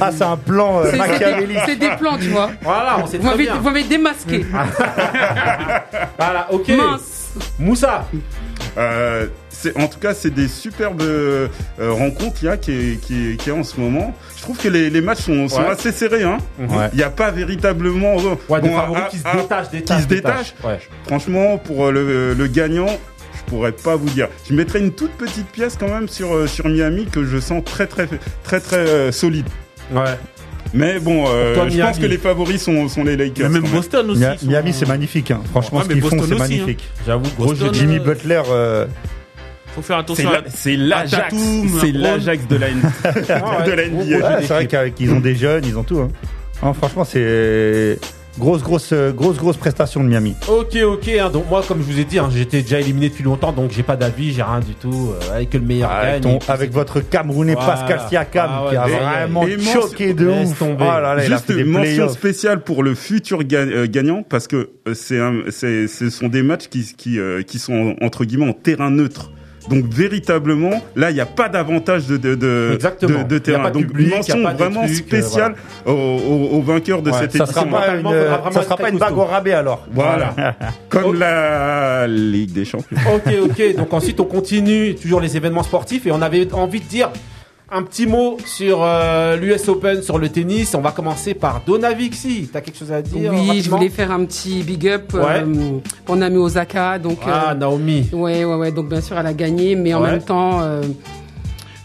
Ah 0.02 0.10
c'est 0.12 0.24
un 0.24 0.38
plan 0.38 0.82
euh, 0.84 0.92
machiavélique. 0.96 1.48
des- 1.48 1.62
c'est 1.66 1.76
des 1.76 1.90
plans, 2.00 2.18
tu 2.18 2.28
vois. 2.30 2.50
Voilà, 2.62 2.98
on 3.00 3.36
bien. 3.38 3.56
vous 3.56 3.70
m'avez 3.70 3.84
démasqué. 3.84 4.46
Voilà, 6.18 6.48
ok. 6.52 6.68
Mince. 6.70 7.34
Moussa. 7.60 8.08
Euh, 8.78 9.28
en 9.76 9.88
tout 9.88 10.00
cas 10.00 10.14
c'est 10.14 10.30
des 10.32 10.48
superbes 10.48 11.02
euh, 11.02 11.48
rencontres 11.80 12.38
il 12.42 12.46
y 12.46 12.50
a 12.50 12.58
qui 12.58 12.72
est, 12.72 13.02
qui, 13.02 13.32
est, 13.32 13.36
qui 13.38 13.50
est 13.50 13.54
en 13.54 13.64
ce 13.64 13.80
moment. 13.80 14.14
Je 14.38 14.42
trouve 14.42 14.58
que 14.58 14.68
les, 14.68 14.90
les 14.90 15.02
matchs 15.02 15.22
sont, 15.24 15.48
sont 15.48 15.62
Ouais. 15.62 15.68
assez 15.70 15.92
serrés. 15.92 16.24
Hein. 16.24 16.38
Ouais. 16.60 16.90
Il 16.94 16.98
n'y 16.98 17.04
a 17.04 17.10
pas 17.10 17.32
véritablement 17.32 18.16
Ouais, 18.50 18.62
des 18.62 18.70
bon, 18.70 18.76
favoris 18.76 19.04
à- 19.04 19.08
qui 19.08 19.18
se 19.18 19.28
à- 19.28 19.36
détachent, 19.36 19.70
qui 19.70 19.78
détachent. 19.78 20.02
se 20.04 20.08
détachent. 20.08 20.54
Ouais. 20.64 20.80
Franchement, 21.06 21.58
pour 21.58 21.88
euh, 21.88 21.92
le, 21.92 22.34
le 22.34 22.48
gagnant, 22.48 22.88
je 23.38 23.42
pourrais 23.50 23.72
pas 23.72 23.96
vous 23.96 24.10
dire. 24.10 24.28
Je 24.50 24.54
mettrais 24.54 24.80
une 24.80 24.92
toute 24.94 25.12
petite 25.14 25.48
pièce 25.48 25.78
quand 25.80 25.90
même 25.90 26.08
sur, 26.08 26.34
euh, 26.36 26.48
sur 26.48 26.68
Miami 26.68 27.06
que 27.06 27.24
je 27.26 27.38
sens 27.40 27.64
très 27.64 27.88
très 27.88 28.08
très 28.44 28.60
très 28.60 28.78
euh, 28.78 29.12
solide. 29.12 29.48
Ouais. 29.92 30.18
Mais 30.74 31.00
bon, 31.00 31.26
euh, 31.28 31.54
toi, 31.54 31.68
je 31.68 31.76
Miami. 31.76 31.92
pense 31.92 32.00
que 32.00 32.06
les 32.06 32.18
favoris 32.18 32.62
sont, 32.62 32.88
sont 32.88 33.04
les 33.04 33.18
Lakers. 33.18 33.50
Mais 33.50 33.60
même. 33.60 33.70
Boston 33.72 34.10
aussi. 34.12 34.22
Mia- 34.22 34.36
Miami 34.44 34.72
c'est 34.74 34.88
magnifique. 34.88 35.32
hein. 35.32 35.42
Franchement 35.52 35.80
Ouais, 35.80 35.86
ce 35.86 35.90
qu'ils 35.90 36.02
font 36.02 36.10
c'est 36.12 36.22
aussi, 36.22 36.34
magnifique. 36.36 36.90
J'avoue, 37.06 37.30
gros 37.38 37.48
Boston. 37.48 37.70
Jimmy 37.74 37.98
euh, 37.98 38.04
Butler. 38.04 38.42
euh, 38.50 38.86
Faut 39.76 39.82
faire 39.82 39.98
attention 39.98 40.30
à 40.30 40.34
la- 40.34 40.50
c'est 40.50 40.76
l'Ajax, 40.76 41.36
c'est 41.82 41.92
l'Ajax 41.92 42.48
de 42.48 42.56
la, 42.56 42.68
Ah. 43.30 43.64
NBA. 43.66 44.18
Ouais, 44.18 44.42
c'est 44.46 44.68
vrai 44.70 44.92
qu'ils 44.96 45.12
ont 45.12 45.20
des 45.20 45.36
jeunes, 45.36 45.64
ils 45.66 45.78
ont 45.78 45.84
tout. 45.84 46.00
hein. 46.00 46.10
Non, 46.64 46.74
franchement 46.74 47.04
c'est 47.06 47.98
grosse 48.40 48.64
grosse 48.64 48.92
euh, 48.94 49.12
grosse 49.12 49.38
grosse 49.38 49.58
prestation 49.58 50.04
de 50.04 50.10
Miami. 50.10 50.36
Ok, 50.48 50.76
ok. 50.84 51.08
hein, 51.10 51.30
donc 51.30 51.50
moi, 51.50 51.64
comme 51.68 51.80
je 51.80 51.92
vous 51.92 52.00
ai 52.00 52.06
dit, 52.06 52.18
hein, 52.20 52.30
j'étais 52.34 52.62
déjà 52.62 52.80
éliminé 52.80 53.10
depuis 53.10 53.24
longtemps, 53.24 53.52
donc 53.52 53.72
j'ai 53.72 53.84
pas 53.84 53.96
d'avis, 53.96 54.34
j'ai 54.34 54.44
rien 54.44 54.60
du 54.60 54.74
tout. 54.76 55.12
euh, 55.12 55.36
avec 55.36 55.54
le 55.54 55.60
meilleur 55.60 55.92
Avec, 55.92 56.24
gagne. 56.24 56.40
ton- 56.40 56.68
votre 56.72 57.02
Camerounais 57.02 57.54
Voilà. 57.54 57.74
Pascal 57.74 58.02
Siakam 58.10 58.50
Ah 58.52 58.64
ouais, 58.64 58.70
qui 58.72 58.76
a 58.78 58.86
mais- 58.88 59.00
vraiment 59.28 59.46
choqué 59.74 60.14
de 60.14 60.28
ouf. 60.28 60.58
tomber. 60.60 60.78
Oh 60.88 61.02
là 61.02 61.16
là, 61.16 61.20
Juste 61.26 61.50
une 61.50 61.66
mention 61.66 62.10
spéciale 62.10 62.64
pour 62.64 62.84
le 62.84 62.96
futur 62.96 63.44
ga- 63.44 63.60
euh, 63.60 63.88
gagnant 63.90 64.24
parce 64.28 64.48
que 64.48 64.70
c'est 64.94 65.20
un, 65.20 65.42
c'est, 65.50 65.88
ce 65.88 66.10
sont 66.10 66.28
des 66.28 66.44
matchs 66.44 66.68
qui, 66.70 66.84
qui, 66.98 67.20
euh, 67.20 67.42
qui 67.44 67.60
sont 67.60 67.96
entre 68.02 68.26
guillemets 68.26 68.50
en 68.50 68.54
terrain 68.54 68.90
neutre. 68.92 69.32
Donc 69.70 69.86
véritablement, 69.86 70.82
là, 70.96 71.12
il 71.12 71.14
n'y 71.14 71.20
a 71.20 71.26
pas 71.26 71.48
d'avantage 71.50 72.08
de, 72.08 72.18
de, 72.18 72.36
de, 72.36 73.38
terrain. 73.38 73.64
pas 73.64 73.70
de 73.70 73.74
Donc 73.76 73.88
public, 73.88 74.08
une 74.08 74.16
mention 74.16 74.42
vraiment 74.42 74.84
trucs, 74.86 74.92
euh, 74.92 75.22
spéciale 75.22 75.56
au, 75.86 75.92
au, 75.92 76.50
au 76.58 76.62
vainqueur 76.62 77.02
de 77.02 77.12
Ouais, 77.12 77.18
cette 77.20 77.32
Ça 77.38 77.44
édition. 77.44 77.62
sera 77.62 77.80
pas 77.80 77.96
une, 77.96 78.04
ça 78.54 78.64
sera 78.64 78.76
être 78.76 78.82
pas 78.82 78.90
une 78.90 78.98
très 79.00 79.10
bague 79.10 79.18
au 79.18 79.26
rabais 79.26 79.54
alors. 79.54 79.86
Voilà. 79.92 80.34
Comme 80.90 81.20
la 81.20 82.08
Ligue 82.08 82.54
des 82.54 82.66
Champions. 82.66 82.98
Ok, 83.16 83.34
ok. 83.44 83.76
Donc 83.76 83.94
ensuite, 83.94 84.20
on 84.20 84.26
continue 84.26 84.96
toujours 84.96 85.22
les 85.22 85.38
événements 85.38 85.64
sportifs 85.64 86.06
et 86.08 86.12
on 86.12 86.22
avait 86.22 86.52
envie 86.54 86.80
de 86.80 86.86
dire 86.86 87.10
un 87.74 87.84
petit 87.84 88.06
mot 88.06 88.38
sur 88.46 88.80
euh, 88.84 89.38
l'US 89.38 89.68
Open, 89.70 90.02
sur 90.02 90.18
le 90.18 90.28
tennis. 90.28 90.76
On 90.76 90.82
va 90.82 90.92
commencer 90.92 91.34
par 91.34 91.62
Donavixi. 91.66 92.50
T'as 92.52 92.60
quelque 92.60 92.78
chose 92.78 92.92
à 92.92 93.02
dire 93.02 93.32
Oui, 93.34 93.62
je 93.62 93.70
voulais 93.70 93.88
faire 93.90 94.12
un 94.12 94.26
petit 94.26 94.62
big 94.62 94.88
up 94.90 95.14
Ouais. 95.14 95.42
euh, 95.42 95.80
pour 96.06 96.18
Naomi 96.18 96.38
Osaka. 96.38 97.00
Donc, 97.00 97.20
Ah, 97.26 97.52
euh, 97.52 97.54
Naomi. 97.56 98.10
ouais, 98.12 98.44
ouais, 98.44 98.56
ouais. 98.56 98.72
Donc, 98.74 98.90
bien 98.90 99.00
sûr, 99.00 99.18
elle 99.18 99.26
a 99.28 99.34
gagné, 99.34 99.76
mais 99.76 99.94
en 99.94 100.02
Ouais. 100.02 100.12
même 100.12 100.22
temps, 100.22 100.60
euh, 100.62 100.82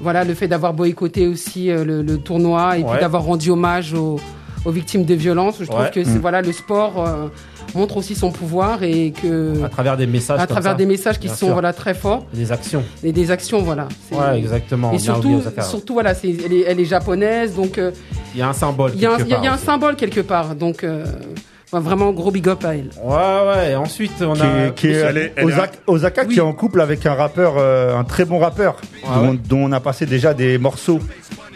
voilà, 0.01 0.25
le 0.25 0.35
fait 0.35 0.49
d'avoir 0.49 0.75
boycotté 0.75 1.29
aussi 1.29 1.71
euh, 1.71 1.85
le, 1.85 2.03
le 2.03 2.19
tournoi 2.19 2.79
et 2.79 2.83
Ouais. 2.83 2.91
puis 2.91 3.01
d'avoir 3.01 3.23
rendu 3.23 3.51
hommage 3.51 3.95
aux, 3.95 4.19
aux 4.65 4.71
victimes 4.73 5.05
de 5.05 5.15
violences. 5.15 5.59
Je 5.61 5.67
trouve 5.67 5.83
Ouais. 5.83 5.91
que 5.95 6.03
c'est, 6.03 6.19
voilà, 6.19 6.43
le 6.43 6.51
sport 6.53 6.95
euh, 7.07 7.29
montre 7.75 7.97
aussi 7.99 8.15
son 8.15 8.31
pouvoir 8.31 8.83
et 8.83 9.13
que 9.13 9.63
À 9.65 9.69
travers 9.69 9.97
des 9.97 10.07
messages. 10.07 10.39
à 10.41 10.47
comme 10.47 10.55
travers 10.55 10.73
ça. 10.73 10.77
des 10.79 10.87
messages 10.87 11.19
qui 11.19 11.27
Bien 11.27 11.37
sont 11.37 11.47
sûr. 11.47 11.53
voilà 11.55 11.73
très 11.73 11.95
forts 11.95 12.27
Des 12.33 12.53
actions. 12.53 12.83
et 13.03 13.13
des 13.13 13.31
actions, 13.31 13.63
voilà. 13.63 13.89
Ouais, 14.13 14.39
exactement. 14.39 14.93
Et 14.93 14.99
surtout, 14.99 15.43
surtout 15.63 15.93
voilà, 15.95 16.15
c'est, 16.15 16.31
elle, 16.45 16.53
est, 16.53 16.65
elle 16.67 16.81
est 16.81 16.85
japonaise, 16.85 17.55
donc 17.55 17.79
euh, 17.79 17.91
Il 18.35 18.41
y 18.41 18.43
a 18.43 18.49
un 18.49 18.53
symbole. 18.53 18.93
il 18.95 19.01
y 19.01 19.07
a 19.07 19.13
un, 19.13 19.17
quelque 19.17 19.27
il 19.27 19.31
y 19.31 19.33
a- 19.33 19.37
part 19.37 19.43
il 19.43 19.47
y 19.47 19.49
a 19.49 19.53
un 19.53 19.57
aussi. 19.57 19.65
symbole 19.65 19.97
quelque 19.97 20.21
part. 20.21 20.55
Donc, 20.55 20.85
euh, 20.85 21.05
ouais, 21.73 21.81
vraiment 21.81 22.13
gros 22.13 22.31
big 22.31 22.49
up 22.49 22.65
à 22.65 22.75
elle. 22.75 22.91
Ouais, 23.03 23.15
ouais. 23.69 23.75
Ensuite, 23.77 24.13
on 24.23 24.35
Qui 24.35 24.43
a. 24.43 24.71
qui 24.71 24.87
est- 24.89 24.93
Elle 24.93 25.17
est- 25.19 25.33
elle 25.37 25.43
est- 25.43 25.53
Osaka, 25.53 25.73
Osaka 25.87 26.23
Oui. 26.27 26.35
qui 26.35 26.39
est 26.39 26.43
en 26.43 26.53
couple 26.53 26.81
avec 26.81 27.05
un 27.07 27.15
rappeur, 27.15 27.55
euh, 27.59 27.97
un 27.97 28.05
très 28.05 28.25
bon 28.25 28.39
rappeur, 28.39 28.77
Ah 29.07 29.17
dont, 29.21 29.31
ouais. 29.33 29.39
dont 29.49 29.59
on 29.65 29.73
a 29.73 29.81
passé 29.81 30.07
déjà 30.07 30.35
des 30.35 30.59
morceaux. 30.59 31.01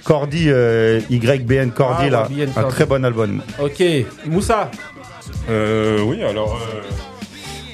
Cordy, 0.02 0.46
euh, 0.48 1.00
YBN 1.10 1.70
Cordy, 1.72 2.04
Ah, 2.06 2.10
là, 2.10 2.28
YBN 2.30 2.48
un 2.56 2.62
très 2.64 2.86
bon 2.86 3.04
album. 3.04 3.42
Ok. 3.62 3.82
Moussa. 4.26 4.70
Euh, 5.50 6.00
oui, 6.02 6.22
alors. 6.22 6.54
euh, 6.56 6.80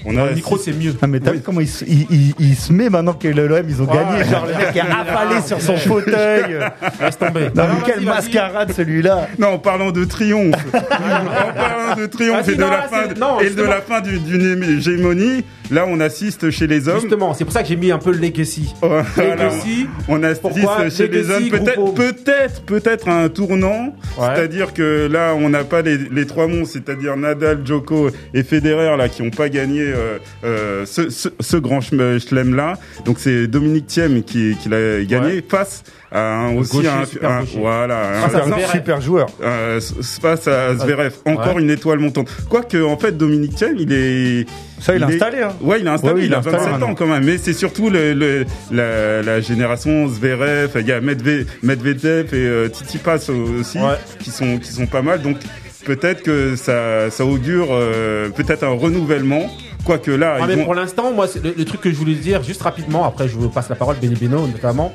on 0.09 0.17
a 0.17 0.27
le 0.27 0.35
micro, 0.37 0.57
c'est 0.57 0.73
mieux. 0.73 0.95
Ah, 1.03 1.09
mais 1.09 1.19
t'as 1.19 1.33
vu 1.33 1.41
comment 1.41 1.61
il, 1.61 1.67
se- 1.69 1.85
il- 1.85 2.07
il- 2.11 2.35
il 2.39 2.55
se 2.57 2.73
met 2.73 2.89
maintenant 2.89 3.13
que 3.15 3.27
le 3.27 3.49
LOM 3.49 3.65
ils 3.69 3.83
ont 3.83 3.87
Ouais. 3.87 3.97
gagné 3.97 4.25
Genre 4.31 4.47
le 4.47 4.55
mec 4.55 4.77
est 4.77 4.81
affalé 4.81 5.43
sur 5.45 5.61
son 5.61 5.77
fauteuil. 5.89 6.59
Laisse 7.01 7.19
tomber. 7.19 7.51
Non, 7.55 7.65
mais 7.75 7.83
quelle 7.85 8.03
mascarade 8.05 8.73
celui-là. 8.73 9.27
Non, 9.39 9.49
en 9.55 9.59
parlant 9.59 9.91
de 9.91 10.05
triomphe, 10.05 10.55
en 10.75 10.81
parlant 10.81 11.97
de 11.99 12.07
triomphe 12.07 12.47
Vas-y, 12.47 12.55
et 12.55 12.57
de 12.57 12.61
non, 12.63 12.71
la 12.71 12.83
fin, 12.83 12.97
c'est- 13.09 13.19
non, 13.19 13.41
et 13.41 13.45
de 13.45 13.49
justement. 13.49 13.69
la 13.71 13.81
fin 13.83 14.01
du- 14.01 14.21
d'une 14.21 14.63
hégémonie, 14.79 15.45
là 15.71 15.85
on 15.89 16.01
assiste 16.01 16.51
chez 16.51 16.67
les 16.67 16.89
hommes. 16.89 17.01
Justement, 17.01 17.35
c'est 17.35 17.45
pour 17.45 17.53
ça 17.53 17.63
que 17.63 17.69
j'ai 17.69 17.77
mis 17.77 17.91
un 17.91 17.99
peu 17.99 18.13
le 18.13 18.19
legacy. 18.19 18.73
Voilà, 18.81 19.05
Legacy. 19.35 19.87
on 20.09 20.23
assiste 20.23 20.43
Pourquoi 20.43 20.89
chez 20.91 21.09
les 21.09 21.31
hommes 21.31 21.49
peut-être, 21.49 21.95
peut-être, 21.95 22.63
peut-être 22.63 23.09
un 23.09 23.29
tournant. 23.29 23.95
Ouais. 24.19 24.27
C'est-à-dire 24.35 24.73
que 24.75 25.07
là, 25.11 25.35
on 25.37 25.49
n'a 25.49 25.65
pas 25.65 25.83
les, 25.83 25.99
les 25.99 26.27
trois 26.27 26.47
monstres, 26.47 26.75
c'est-à-dire 26.75 27.17
Nadal, 27.17 27.61
Djoko 27.65 28.11
et 28.35 28.43
Federer 28.43 28.97
là 28.97 29.09
qui 29.09 29.23
n'ont 29.23 29.31
pas 29.31 29.49
gagné 29.49 29.81
euh, 29.83 30.19
euh, 30.45 30.85
ce, 30.87 31.11
ce, 31.11 31.29
ce 31.41 31.57
grand 31.57 31.81
chelem 31.81 32.55
là. 32.55 32.75
Donc 33.05 33.19
c'est 33.19 33.47
Dominique 33.47 33.87
Thiem 33.87 34.23
qui, 34.23 34.57
qui 34.61 34.69
l'a 34.69 35.03
gagné 35.05 35.43
face 35.49 35.83
à 36.13 36.21
un, 36.47 36.57
aussi 36.57 36.77
gaucher, 36.77 36.89
un, 36.89 37.05
super 37.05 37.31
un- 37.31 37.41
gaucher. 37.41 37.59
voilà 37.59 38.25
un- 38.25 38.69
super 38.73 39.01
joueur. 39.01 39.27
euh, 39.43 39.81
face 40.21 40.47
à 40.49 40.75
Zverev. 40.77 41.13
Encore 41.25 41.57
Ouais. 41.57 41.63
une 41.63 41.71
étoile 41.71 41.99
montante. 41.99 42.29
Quoique, 42.49 42.83
en 42.83 42.97
fait, 42.97 43.17
Dominique 43.17 43.55
Thiem, 43.57 43.77
il 43.79 43.93
est... 43.93 44.47
Ça, 44.81 44.95
il 44.95 45.03
a 45.03 45.09
est- 45.09 45.15
installé. 45.15 45.43
Hein. 45.43 45.53
Ouais, 45.61 45.81
il 45.81 45.89
a 45.89 45.93
installé, 45.95 46.13
Ouais, 46.15 46.19
oui, 46.21 46.25
il, 46.27 46.29
il 46.29 46.35
a 46.35 46.37
a 46.37 46.41
installé 46.41 46.57
27 46.59 46.83
ans 46.83 46.95
quand 46.95 47.07
même. 47.07 47.25
Mais 47.25 47.39
c'est 47.39 47.53
surtout 47.55 47.89
le, 47.91 48.13
le- 48.15 48.45
la, 48.71 49.23
la 49.23 49.41
génération 49.41 50.07
Zverev, 50.09 50.71
il 50.81 50.87
y 50.87 50.93
a 50.93 51.01
Medve- 51.01 51.47
Medvedev 51.63 52.35
et 52.35 52.47
euh, 52.47 52.69
Tsitsipas 52.69 53.31
aussi, 53.31 53.79
Ouais. 53.79 53.97
qui 54.21 54.31
sont 54.31 54.59
qui 54.59 54.71
sont 54.73 54.87
pas 54.87 55.03
mal. 55.03 55.23
Donc 55.23 55.39
peut-être 55.85 56.23
que 56.23 56.57
ça, 56.57 57.11
ça 57.11 57.25
augure 57.25 57.69
euh, 57.71 58.29
peut-être 58.31 58.65
un 58.65 58.77
renouvellement. 58.77 59.51
Quoique 59.85 60.11
là, 60.11 60.39
Ah, 60.41 60.47
mais 60.49 60.57
vont- 60.57 60.65
pour 60.65 60.75
l'instant, 60.75 61.13
moi, 61.13 61.27
le, 61.43 61.55
le 61.57 61.65
truc 61.65 61.81
que 61.81 61.91
je 61.91 61.95
voulais 61.95 62.15
dire, 62.15 62.43
juste 62.43 62.61
rapidement, 62.63 63.05
après 63.05 63.29
je 63.29 63.37
vous 63.37 63.49
passe 63.49 63.69
la 63.69 63.77
parole, 63.77 63.95
Benny 64.03 64.17
Beno 64.17 64.47
notamment, 64.49 64.93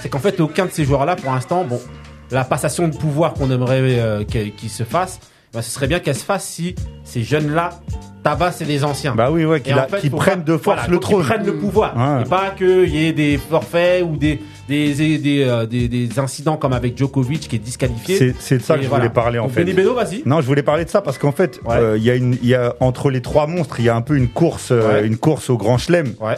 c'est 0.00 0.08
qu'en 0.08 0.18
fait, 0.18 0.40
aucun 0.40 0.64
de 0.64 0.70
ces 0.70 0.84
joueurs-là, 0.84 1.14
pour 1.16 1.30
l'instant, 1.30 1.62
bon, 1.64 1.78
la 2.30 2.44
passation 2.44 2.88
de 2.88 2.96
pouvoir 2.96 3.34
qu'on 3.34 3.50
aimerait 3.50 3.80
euh, 4.00 4.24
qu'il 4.24 4.70
se 4.70 4.82
fasse, 4.84 5.20
bah, 5.52 5.60
ce 5.60 5.70
serait 5.70 5.88
bien 5.88 6.00
qu'elle 6.00 6.14
se 6.14 6.24
fasse 6.24 6.44
si 6.46 6.74
ces 7.04 7.22
jeunes-là 7.22 7.70
tabassent 8.22 8.60
les 8.60 8.84
anciens. 8.84 9.14
Bah 9.14 9.30
oui, 9.30 9.44
ouais, 9.44 9.62
faut 10.10 10.16
prennent 10.16 10.44
de 10.44 10.56
force 10.56 10.88
le 10.88 10.98
trône. 10.98 11.22
prennent 11.24 11.46
le 11.46 11.56
pouvoir. 11.56 11.96
Ouais. 11.96 12.22
Et 12.22 12.28
pas 12.28 12.50
qu'il 12.56 12.88
y 12.94 13.06
ait 13.06 13.12
des 13.12 13.38
forfaits 13.38 14.04
ou 14.04 14.16
des, 14.16 14.40
des, 14.68 14.92
des, 14.94 15.18
des, 15.18 15.44
euh, 15.44 15.66
des- 15.66 15.88
des 15.88 16.18
incidents 16.18 16.56
comme 16.56 16.72
avec 16.72 16.96
Djokovic 16.98 17.48
qui 17.48 17.56
est 17.56 17.60
disqualifié. 17.60 18.16
C'est 18.16 18.34
c'est 18.38 18.58
de 18.58 18.62
ça 18.62 18.76
que 18.76 18.82
je 18.82 18.88
voulais 18.88 19.08
parler 19.08 19.38
en 19.38 19.44
Donc, 19.44 19.52
fait. 19.52 19.64
Benny 19.64 19.86
vas-y. 19.94 20.22
Non, 20.26 20.40
je 20.40 20.46
voulais 20.46 20.62
parler 20.62 20.84
de 20.84 20.90
ça 20.90 21.00
parce 21.00 21.18
qu'en 21.18 21.32
fait, 21.32 21.60
euh, 21.68 21.96
il 21.96 22.04
y 22.04 22.10
a 22.10 22.14
une, 22.14 22.36
il 22.42 22.48
y 22.48 22.54
a 22.54 22.74
entre 22.80 23.10
les 23.10 23.22
trois 23.22 23.46
monstres, 23.46 23.80
il 23.80 23.86
y 23.86 23.88
a 23.88 23.96
un 23.96 24.02
peu 24.02 24.16
une 24.16 24.28
course, 24.28 24.68
euh, 24.70 25.00
Ouais. 25.00 25.06
une 25.06 25.16
course 25.16 25.48
au 25.50 25.56
Grand 25.56 25.78
Chelem 25.78 26.12
Ouais. 26.20 26.36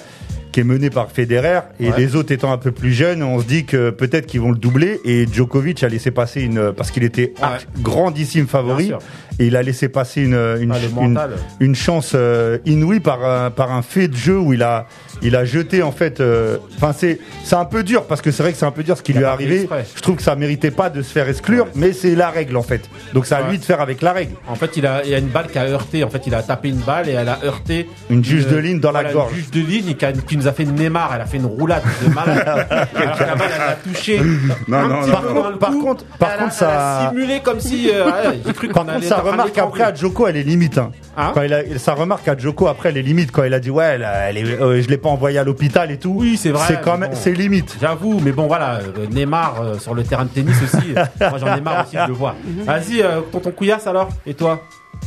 Qui 0.53 0.61
est 0.61 0.65
menée 0.65 0.91
par 0.91 1.11
Federer 1.11 1.61
et 1.81 1.89
Ouais. 1.91 1.95
les 1.99 2.15
autres 2.15 2.31
étant 2.33 2.53
un 2.53 2.59
peu 2.59 2.71
plus 2.73 2.93
jeunes, 2.93 3.23
on 3.23 3.41
se 3.41 3.47
dit 3.47 3.65
que 3.65 3.91
peut-être 3.91 4.27
qu'ils 4.27 4.41
vont 4.41 4.51
le 4.51 4.59
doubler 4.59 5.01
et 5.05 5.27
Djokovic 5.33 5.83
a 5.83 5.89
laissé 5.89 6.11
passer 6.11 6.43
une 6.43 6.73
parce 6.73 6.91
qu'il 6.91 7.05
était 7.05 7.33
Ouais. 7.43 7.49
grandissime 7.83 8.47
favori 8.47 8.93
et 9.39 9.47
il 9.47 9.57
a 9.57 9.63
laissé 9.63 9.89
passer 9.89 10.23
une 10.23 10.35
une, 10.61 10.73
Ah, 10.73 10.79
une, 11.01 11.19
une 11.61 11.75
chance 11.75 12.13
euh, 12.15 12.59
inouïe 12.67 13.01
par 13.01 13.25
un, 13.25 13.51
par 13.51 13.73
un 13.73 13.83
fait 13.83 14.09
de 14.09 14.15
jeu 14.17 14.39
où 14.39 14.53
il 14.53 14.63
a 14.63 14.87
il 15.23 15.37
a 15.37 15.45
jeté 15.45 15.83
en 15.83 15.93
fait 15.93 16.21
euh, 16.21 16.59
enfin 16.77 16.93
c'est 16.97 17.19
c'est 17.45 17.55
un 17.57 17.65
peu 17.65 17.83
dur 17.83 18.05
parce 18.05 18.21
que 18.21 18.31
c'est 18.31 18.43
vrai 18.43 18.53
que 18.53 18.59
c'est 18.59 18.67
un 18.67 18.71
peu 18.73 18.83
dur 18.83 18.97
ce 18.97 19.03
qui 19.03 19.13
Il 19.13 19.19
lui 19.19 19.25
est 19.25 19.27
arrivé 19.27 19.69
je 19.97 20.01
trouve 20.03 20.17
que 20.17 20.23
ça 20.23 20.37
méritait 20.37 20.71
pas 20.71 20.91
de 20.91 21.01
se 21.03 21.13
faire 21.13 21.29
exclure 21.29 21.67
mais 21.75 21.93
c'est 21.93 22.15
la 22.15 22.29
règle 22.31 22.57
en 22.57 22.63
fait 22.63 22.83
donc 23.15 23.27
c'est 23.27 23.35
à 23.35 23.49
lui 23.49 23.59
de 23.59 23.65
faire 23.65 23.81
avec 23.81 24.03
la 24.03 24.13
règle 24.13 24.33
En 24.49 24.55
fait, 24.55 24.77
il, 24.77 24.87
a, 24.87 25.03
il 25.05 25.11
y 25.11 25.15
a 25.15 25.19
une 25.19 25.29
balle 25.29 25.47
qui 25.51 25.59
a 25.59 25.65
heurté. 25.67 26.05
En 26.05 26.11
fait, 26.11 26.23
il 26.27 26.35
a 26.35 26.43
tapé 26.43 26.69
une 26.69 26.77
balle 26.77 27.09
et 27.09 27.13
elle 27.13 27.29
a 27.29 27.39
heurté. 27.45 27.89
Une 28.11 28.25
juge 28.25 28.47
de 28.47 28.57
ligne 28.57 28.81
dans 28.81 28.91
la 28.93 29.05
gorge. 29.13 29.33
Une 29.33 29.39
juge 29.39 29.51
de 29.51 29.61
ligne 29.61 29.95
qui, 29.95 30.05
a- 30.05 30.13
qui 30.13 30.37
nous 30.43 30.49
a 30.49 30.53
fait 30.53 30.63
une 30.65 30.75
Neymar. 30.75 31.13
Elle 31.15 31.21
a 31.23 31.27
fait 31.27 31.37
une 31.39 31.47
roulade 31.47 31.83
de 32.05 32.13
malade. 32.13 32.67
Alors 32.95 33.19
que 33.19 33.25
la 33.25 33.35
balle, 33.35 33.51
elle 33.55 33.63
a 33.63 33.77
touché. 33.95 34.21
Non, 34.69 34.89
non, 34.89 35.07
non, 35.07 35.13
Par 35.13 35.23
contre- 35.23 35.55
par 35.59 35.71
Elle 35.71 35.77
a- 35.77 35.79
contre, 35.79 36.05
elle 36.41 36.45
a 36.47 36.51
ça- 36.51 37.09
simulé 37.11 37.41
comme 37.41 37.61
si. 37.61 37.91
euh, 37.91 38.07
ouais, 38.07 38.41
J'ai 38.47 38.53
cru 38.53 38.69
Par 38.69 38.75
qu'on 38.75 38.81
contre, 38.87 38.97
allait. 38.97 39.07
sa 39.07 39.17
remarque 39.19 39.59
après 39.59 39.83
à 39.85 39.95
Joko, 39.95 40.27
elle 40.27 40.37
est 40.37 40.43
limite. 40.43 40.79
Hein. 40.79 40.91
Hein 41.17 41.33
quand 41.35 41.43
il 41.43 41.53
a, 41.53 41.61
sa 41.79 41.93
remarque 41.95 42.27
à 42.29 42.37
Joko 42.37 42.67
après, 42.69 42.89
elle 42.89 42.97
est 42.97 43.03
limite. 43.03 43.31
Quand 43.33 43.45
il 43.45 43.53
a 43.55 43.61
dit 43.61 43.71
ouais, 43.71 43.85
elle, 43.85 44.09
elle 44.29 44.39
est, 44.39 44.61
euh, 44.61 44.81
je 44.83 44.89
l'ai 44.89 44.97
pas 44.99 45.11
envoyé 45.11 45.39
à 45.39 45.45
l'hôpital 45.45 45.91
et 45.91 45.99
tout. 45.99 46.15
Oui, 46.17 46.37
c'est 46.37 46.51
vrai, 46.51 46.65
C'est 46.67 46.81
quand 46.81 46.93
mais 46.95 47.07
même, 47.09 47.11
bon. 47.11 47.21
c'est 47.21 47.33
limite. 47.33 47.77
J'avoue, 47.81 48.21
mais 48.25 48.33
bon, 48.33 48.47
voilà, 48.47 48.77
euh, 48.77 49.07
Neymar 49.11 49.61
euh, 49.61 49.79
sur 49.79 49.95
le 49.95 50.03
terrain 50.05 50.25
de 50.25 50.31
tennis 50.31 50.57
aussi. 50.63 50.95
moi, 51.21 51.39
j'en 51.39 51.55
ai 51.57 51.61
marre 51.61 51.85
aussi 51.87 51.97
de 51.97 52.07
le 52.07 52.13
voir. 52.15 52.35
Vas-y, 52.65 53.03
euh, 53.03 53.21
tonton 53.31 53.51
Couillasse 53.51 53.87
alors. 53.87 54.09
Et 54.27 54.35
toi? 54.35 54.63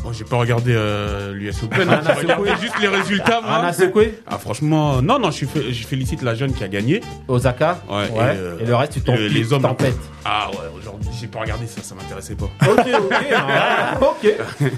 Bon, 0.05 0.13
j'ai 0.13 0.23
pas 0.23 0.37
regardé 0.37 0.71
euh, 0.75 1.33
l'US 1.33 1.63
Open. 1.63 1.89
Hein, 1.89 2.01
j'ai 2.05 2.11
regardé 2.21 2.51
juste 2.61 2.75
les 2.79 2.87
résultats, 2.87 3.41
moi. 3.41 3.55
Anna 3.55 3.73
Sekoué 3.73 4.19
Ah, 4.27 4.37
franchement, 4.37 5.01
non, 5.01 5.17
non, 5.17 5.31
je, 5.31 5.45
je 5.71 5.87
félicite 5.87 6.21
la 6.21 6.35
jeune 6.35 6.53
qui 6.53 6.63
a 6.63 6.67
gagné. 6.67 7.01
Osaka 7.27 7.79
Ouais, 7.89 7.95
Ouais. 7.95 8.35
et, 8.35 8.37
euh, 8.37 8.57
Et, 8.59 8.65
le 8.65 8.75
reste, 8.75 8.93
tu 8.93 9.01
t'en 9.01 9.15
les- 9.15 9.29
les 9.29 9.51
hommes. 9.51 9.63
tempêtes. 9.63 9.97
Ah 10.23 10.49
ouais, 10.51 10.57
aujourd'hui, 10.77 11.09
j'ai 11.19 11.25
pas 11.25 11.39
regardé 11.39 11.65
ça, 11.65 11.81
ça 11.81 11.95
m'intéressait 11.95 12.35
pas. 12.35 12.45
Ok, 12.45 12.85
ok, 12.99 13.13
ah, 13.35 13.97
ok. 13.99 14.33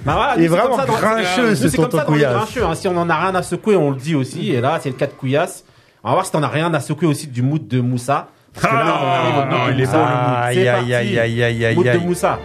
Bah 0.05 0.13
voilà, 0.13 0.33
Il 0.37 0.43
est 0.45 0.47
vraiment 0.47 0.69
comme 0.77 0.79
ça 0.79 0.85
dans- 0.85 0.93
grincheux, 0.97 1.55
c'est 1.55 1.75
comme 1.75 1.91
ça 1.91 2.05
dans 2.05 2.13
les 2.15 2.21
grincheux, 2.21 2.63
hein. 2.63 2.73
Si 2.75 2.87
on 2.87 2.95
en 2.95 3.09
a 3.09 3.15
rien 3.19 3.35
à 3.35 3.43
secouer, 3.43 3.75
on 3.75 3.91
le 3.91 3.97
dit 3.97 4.15
aussi. 4.15 4.53
Et 4.53 4.61
là, 4.61 4.79
c'est 4.81 4.89
le 4.89 4.95
cas 4.95 5.07
de 5.07 5.11
Couillasse. 5.11 5.65
On 6.05 6.07
va 6.07 6.13
voir 6.13 6.25
si 6.25 6.31
t'en 6.31 6.41
as 6.43 6.47
rien 6.47 6.73
à 6.73 6.79
secouer 6.79 7.07
aussi 7.09 7.27
du 7.27 7.41
mood 7.41 7.67
de 7.67 7.81
Moussa. 7.81 8.29
Parce 8.53 8.65
que 8.67 8.73
là, 8.73 8.95
on 9.01 9.05
Ah, 9.05 9.45
non, 9.51 9.57
mood 9.57 9.67
de 9.67 9.73
il 9.73 9.81
est 9.81 9.85
Moussa. 9.85 9.97
beau, 9.97 10.03
le 10.03 10.09
mood. 10.09 10.37
Aïe, 10.41 10.55
C'est 10.55 10.67
aïe, 10.69 10.75
parti. 10.77 10.93
aïe, 10.95 11.19
aïe, 11.19 11.43
aïe, 11.43 11.65
aïe, 11.65 11.75
Mood 11.75 11.85
de 11.85 11.89
aïe. 11.89 11.99
Moussa. 11.99 12.39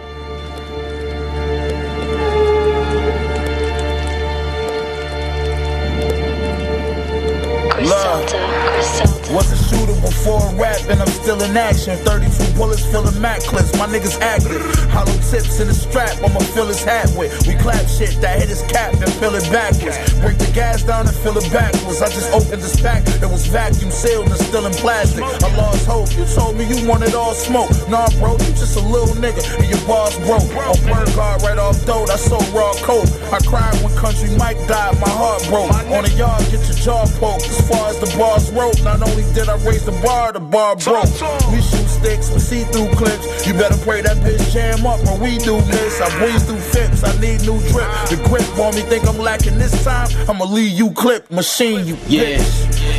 Shooter 10.23 10.47
a 10.47 10.55
rap, 10.55 10.79
and 10.89 11.01
I'm 11.01 11.07
still 11.07 11.41
in 11.41 11.55
action. 11.55 11.97
32 11.97 12.57
bullets 12.57 12.85
filling 12.85 13.19
Mac 13.19 13.41
clips, 13.41 13.77
my 13.77 13.87
niggas 13.87 14.19
active. 14.21 14.61
Hollow 14.91 15.17
tips 15.29 15.59
in 15.59 15.67
the 15.67 15.73
strap, 15.73 16.17
I'ma 16.23 16.39
fill 16.55 16.67
his 16.67 16.83
hat 16.83 17.11
with. 17.17 17.31
We 17.47 17.55
clap 17.55 17.87
shit 17.87 18.19
that 18.21 18.39
hit 18.39 18.49
his 18.49 18.61
cap 18.63 18.93
and 18.93 19.11
fill 19.19 19.35
it 19.35 19.43
backwards. 19.51 19.97
Break 20.21 20.37
the 20.37 20.51
gas 20.53 20.83
down 20.83 21.07
and 21.07 21.15
fill 21.15 21.37
it 21.37 21.51
backwards. 21.51 22.01
I 22.01 22.09
just 22.09 22.31
opened 22.31 22.61
this 22.61 22.79
pack, 22.81 23.03
it 23.07 23.29
was 23.29 23.47
vacuum 23.47 23.91
sealed 23.91 24.27
and 24.27 24.39
still 24.39 24.65
in 24.65 24.73
plastic. 24.73 25.23
I 25.23 25.55
lost 25.55 25.85
hope, 25.85 26.09
you 26.17 26.25
told 26.25 26.55
me 26.57 26.65
you 26.65 26.87
wanted 26.87 27.13
all 27.15 27.33
smoke. 27.33 27.71
Nah, 27.89 28.07
bro, 28.19 28.33
you 28.33 28.53
just 28.55 28.77
a 28.77 28.83
little 28.83 29.15
nigga, 29.15 29.43
and 29.59 29.67
your 29.69 29.81
boss 29.87 30.15
broke. 30.23 30.47
On 30.53 30.77
bird 30.87 31.09
guard 31.15 31.41
right 31.43 31.57
off 31.57 31.77
dope, 31.85 32.09
I 32.09 32.15
sold 32.15 32.47
raw 32.49 32.73
coke. 32.83 33.09
I 33.31 33.39
cried 33.43 33.75
when 33.83 33.93
Country 33.97 34.29
Mike 34.37 34.59
died, 34.67 34.99
my 34.99 35.09
heart 35.09 35.43
broke. 35.49 35.71
On 35.73 36.03
the 36.03 36.13
yard, 36.15 36.41
get 36.51 36.63
your 36.67 36.77
jaw 36.77 37.05
poked. 37.19 37.45
As 37.49 37.61
far 37.67 37.89
as 37.89 37.99
the 37.99 38.09
bars 38.17 38.51
rope, 38.51 38.79
not 38.83 39.01
only 39.01 39.23
did 39.33 39.49
I 39.49 39.57
raise 39.65 39.85
the 39.85 39.91
bar, 40.03 40.12
the 40.33 40.39
bar 40.39 40.75
broke. 40.75 41.09
We 41.51 41.61
shoot 41.61 41.87
sticks 41.87 42.29
with 42.31 42.43
see-through 42.43 42.89
clips. 42.95 43.47
You 43.47 43.53
better 43.53 43.77
pray 43.83 44.01
that 44.01 44.17
bitch 44.17 44.51
jam 44.51 44.85
up 44.85 44.99
when 45.05 45.19
we 45.19 45.37
do 45.37 45.59
this. 45.61 46.01
I 46.01 46.09
breeze 46.19 46.43
through 46.45 46.59
fits, 46.59 47.03
I 47.03 47.11
need 47.19 47.41
new 47.41 47.59
drip. 47.69 47.89
The 48.09 48.17
grip 48.27 48.45
on 48.59 48.75
me 48.75 48.81
think 48.81 49.07
I'm 49.07 49.17
lacking 49.17 49.57
this 49.57 49.73
time. 49.83 50.07
I'ma 50.29 50.45
leave 50.45 50.73
you 50.77 50.91
clip, 50.91 51.29
machine 51.31 51.85
you. 51.85 51.97
Yeah, 52.07 52.37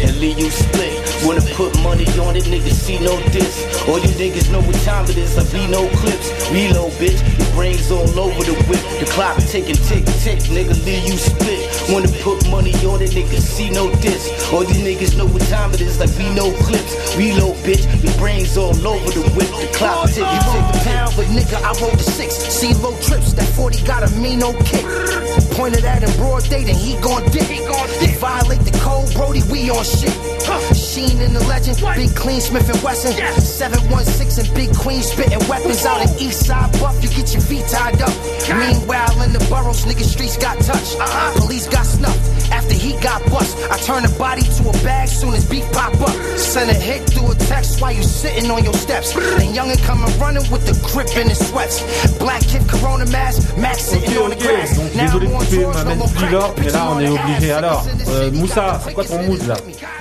and 0.04 0.18
leave 0.20 0.38
you 0.38 0.50
split. 0.50 0.92
Wanna 1.24 1.42
put 1.54 1.72
money 1.82 2.06
on 2.20 2.36
it, 2.36 2.44
niggas 2.44 2.74
see 2.74 2.98
no 2.98 3.14
diss. 3.30 3.88
All 3.88 3.98
you 3.98 4.12
niggas 4.18 4.50
know 4.50 4.60
what 4.62 4.76
time 4.84 5.04
it 5.04 5.16
is, 5.16 5.38
I 5.38 5.44
be 5.52 5.66
no 5.70 5.88
clips. 5.96 6.28
Reload, 6.50 6.92
bitch, 6.98 7.20
brains 7.54 7.90
all 7.90 8.08
over 8.18 8.42
the 8.44 8.54
whip. 8.68 8.82
The 9.00 9.06
clock 9.10 9.38
ticking, 9.38 9.78
tick, 9.88 10.04
tick, 10.22 10.38
nigga, 10.50 10.74
leave 10.84 11.04
you 11.06 11.16
split. 11.16 11.62
Wanna 11.88 12.08
put 12.22 12.48
money 12.50 12.74
on 12.84 13.00
it, 13.00 13.10
nigga, 13.10 13.38
see 13.38 13.70
no 13.70 13.90
diss. 14.02 14.28
All 14.52 14.64
you 14.64 14.78
niggas 14.84 15.16
know 15.16 15.26
what 15.26 15.42
time 15.48 15.72
it 15.72 15.80
is, 15.80 15.98
like 15.98 16.10
we 16.18 16.28
no 16.34 16.52
clips. 16.66 17.16
Reload, 17.16 17.56
bitch, 17.64 17.86
the 18.02 18.12
brains 18.18 18.56
all 18.56 18.74
over 18.86 19.10
the 19.10 19.24
whip. 19.34 19.48
The 19.62 19.70
clock 19.74 20.10
ticking, 20.10 20.26
tick, 20.52 20.66
tick. 20.72 20.82
pound, 20.92 21.14
but 21.16 21.26
nigga, 21.32 21.56
I 21.62 21.72
rolled 21.80 21.98
the 21.98 22.04
six. 22.04 22.34
See 22.34 22.74
low 22.74 22.96
trips, 23.00 23.32
that 23.32 23.48
40 23.54 23.84
got 23.86 24.02
a 24.02 24.10
mean 24.16 24.40
no 24.40 24.52
kick. 24.64 24.84
Pointed 25.54 25.84
at 25.84 26.02
him 26.02 26.10
broad 26.18 26.42
day, 26.50 26.64
then 26.64 26.74
he 26.74 26.98
gon' 27.00 27.22
dip. 27.30 27.46
He 27.46 27.58
gon' 27.64 27.88
dip. 28.00 28.18
Violate 28.18 28.60
the 28.60 28.76
code, 28.78 29.12
Brody, 29.14 29.42
we 29.50 29.70
on 29.70 29.84
shit. 29.84 30.12
Sheen 30.74 31.20
in 31.22 31.32
the 31.32 31.44
legend, 31.46 31.78
Big 31.94 32.14
Clean 32.14 32.40
Smith 32.40 32.68
and 32.68 32.80
Wesson. 32.82 33.12
716 33.40 34.44
and 34.44 34.54
Big 34.54 34.74
Queen 34.76 35.02
spitting 35.02 35.40
weapons 35.48 35.84
out 35.86 36.00
at 36.02 36.20
East 36.20 36.46
Side 36.46 36.70
Buff. 36.80 37.02
You 37.02 37.08
get 37.10 37.32
your 37.32 37.42
feet 37.42 37.66
tied 37.68 38.00
up. 38.02 38.12
Meanwhile, 38.50 39.22
in 39.22 39.32
the 39.32 39.44
boroughs, 39.48 39.84
nigga, 39.84 40.04
streets 40.04 40.36
got 40.36 40.60
touched. 40.60 40.98
Police 41.40 41.68
got 41.68 41.86
snuffed 41.86 42.52
after 42.52 42.74
he 42.74 42.92
got 43.00 43.22
bust. 43.30 43.56
I 43.70 43.78
turn 43.78 44.02
the 44.02 44.14
body 44.18 44.42
to 44.42 44.68
a 44.68 44.72
bag 44.84 45.08
soon 45.08 45.34
as 45.34 45.48
beat 45.48 45.64
pop 45.72 45.94
up. 46.00 46.14
Send 46.36 46.70
a 46.70 46.74
hit 46.74 47.08
through 47.10 47.32
a 47.32 47.34
text 47.34 47.80
while 47.80 47.92
you 47.92 48.02
sitting 48.02 48.50
on 48.50 48.64
your 48.64 48.74
steps. 48.74 49.14
And 49.16 49.54
youngin' 49.54 49.82
coming 49.84 50.12
running 50.18 50.44
with 50.50 50.66
the 50.66 50.74
grip 50.92 51.08
in 51.16 51.28
his 51.28 51.40
sweats. 51.48 51.80
Black 52.18 52.42
kid, 52.42 52.68
Corona 52.68 53.06
mask, 53.06 53.56
Max 53.56 53.82
sitting 53.86 54.16
on 54.18 54.30
the 54.30 54.36
grass. 54.36 54.76
Now 54.94 55.16
I'm 55.16 55.32
on 55.32 55.43
de 55.50 55.56
crack, 56.16 56.32
Lord, 56.32 56.54
mais 56.58 56.70
là 56.70 56.86
on 56.90 56.96
on 56.96 57.00
est 57.00 57.06
the 57.06 57.10
obligé. 57.10 57.52
Alors, 57.52 57.86
euh, 58.08 58.30
Moussa, 58.32 58.80
c'est 58.84 58.92
quoi 58.94 59.04
ton 59.04 59.22
mood 59.22 59.40
là 59.46 59.54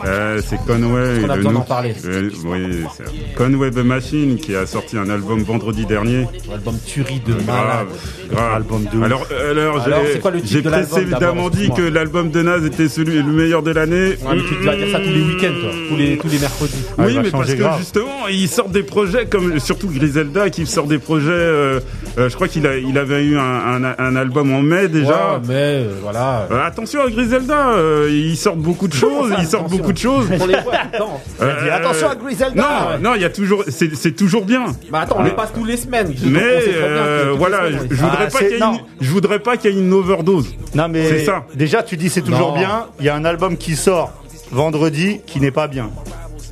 Euh, 0.06 0.42
c'est 0.46 0.58
Conway. 0.66 1.22
qu'on 1.22 1.30
a 1.30 1.36
besoin 1.38 1.54
d'en 1.54 1.62
parler. 1.62 1.94
euh, 2.06 2.30
oui, 2.46 2.84
c'est 2.98 3.36
Conway 3.36 3.72
the 3.72 3.78
Machine 3.84 4.38
qui 4.38 4.56
a 4.56 4.66
sorti 4.66 4.98
un 4.98 5.10
album 5.10 5.44
vendredi 5.44 5.86
dernier. 5.86 6.28
L'album 6.50 6.76
Tuerie 6.86 7.22
de 7.26 7.34
malade. 7.46 7.88
Grave. 8.32 8.54
Album 8.56 8.86
de. 8.92 9.04
Alors, 9.04 9.26
euh, 9.32 9.52
alors, 9.52 9.82
Alors, 9.82 10.00
j'ai- 10.06 10.14
c'est 10.14 10.20
quoi 10.20 10.32
le 10.32 10.42
titre 10.42 10.52
j'ai 10.54 10.62
de 10.62 10.70
l'album, 10.70 10.90
précédemment 11.04 11.50
dit 11.50 11.70
que 11.76 11.82
l'album 11.82 12.32
de 12.32 12.42
Naz 12.42 12.66
était 12.66 12.88
celui 12.90 13.18
le 13.22 13.32
meilleur 13.32 13.64
de 13.64 13.72
l'année. 13.72 14.10
Ouais, 14.24 14.36
mais 14.36 14.42
tu 14.48 14.56
vas 14.66 14.76
dire 14.76 14.88
ça 14.92 15.00
tous 15.00 15.10
les 15.10 15.22
week-ends, 15.22 15.60
toi. 15.62 15.70
Tous 15.90 15.96
les, 15.96 16.18
tous 16.18 16.28
les 16.30 16.40
mercredis. 16.40 16.74
Ah, 16.98 17.04
il 17.04 17.06
oui, 17.18 17.20
mais 17.24 17.32
parce 17.32 17.52
que 17.54 17.58
grave. 17.58 17.80
justement, 17.80 18.28
ils 18.30 18.48
sortent 18.48 18.72
des 18.72 18.84
projets 18.84 19.26
comme 19.26 19.60
surtout 19.60 19.88
Griselda 19.90 20.50
qui 20.50 20.66
sort 20.66 20.88
des 20.88 21.00
projets. 21.00 21.30
euh, 21.32 21.80
euh, 22.18 22.30
je 22.30 22.36
crois 22.36 22.48
qu'il 22.48 22.64
il 22.88 22.98
avait 22.98 23.24
eu 23.24 23.38
un, 23.38 23.42
un, 23.84 23.96
un 23.98 24.16
album 24.16 24.54
en 24.54 24.62
mai 24.62 24.88
déjà. 24.88 25.33
Ouais, 25.33 25.33
mais 25.48 25.54
euh, 25.54 25.94
voilà. 26.02 26.48
Euh, 26.52 26.66
attention 26.66 27.02
à 27.02 27.10
Griselda, 27.10 27.70
euh, 27.72 28.10
ils 28.12 28.38
sortent 28.38 28.60
beaucoup 28.60 28.88
de 28.88 28.94
choses, 28.94 29.32
ils 29.40 29.46
sortent 29.48 29.66
attention 29.66 29.78
beaucoup 29.78 29.94
de 29.94 29.98
choses. 29.98 30.28
On 30.40 30.46
les 30.46 30.60
voit 30.62 30.74
tout 30.74 30.88
le 30.94 30.98
temps. 30.98 31.22
Euh, 31.42 31.72
attention 31.72 32.10
à 32.10 32.16
Griselda. 32.16 32.62
Non, 33.00 33.10
non, 33.10 33.16
il 33.16 33.22
y 33.22 33.26
a 33.26 33.30
toujours, 33.30 33.64
c'est 33.68 33.96
c'est 33.96 34.12
toujours 34.14 34.46
bien. 34.46 34.66
Bah 34.92 35.02
attends, 35.02 35.18
on 35.20 35.24
les 35.24 35.32
passe 35.32 35.52
tous 35.54 35.66
les 35.66 35.78
semaines. 35.78 36.14
Mais 36.26 36.40
On 36.40 36.60
sait 36.62 36.72
très 36.72 36.80
bien 36.80 36.88
que 36.88 36.90
euh, 36.90 37.22
toutes 37.24 37.32
les 37.32 37.38
voilà, 37.38 37.58
semaines, 37.58 37.88
je 37.90 37.96
voudrais 37.96 38.18
Ah, 38.20 38.24
pas 38.26 38.30
c'est- 38.30 38.38
qu'il 38.40 38.48
y 38.50 38.54
ait 38.54 38.58
une, 38.58 38.64
non. 38.72 38.80
je 39.02 39.10
voudrais 39.12 39.40
pas 39.40 39.58
qu'il 39.58 39.72
y 39.72 39.74
ait 39.76 39.80
une 39.80 39.94
overdose. 39.94 40.56
Non 40.76 40.88
mais 40.90 41.08
C'est 41.08 41.26
ça. 41.26 41.46
déjà 41.56 41.84
tu 41.84 41.98
dis 41.98 42.10
c'est 42.10 42.22
toujours 42.22 42.54
Non. 42.54 42.58
bien. 42.60 42.86
Il 43.00 43.06
y 43.06 43.10
a 43.10 43.16
un 43.16 43.26
album 43.26 43.58
qui 43.58 43.76
sort 43.76 44.12
vendredi 44.52 45.22
qui 45.26 45.40
n'est 45.40 45.52
pas 45.52 45.68
bien. 45.68 45.90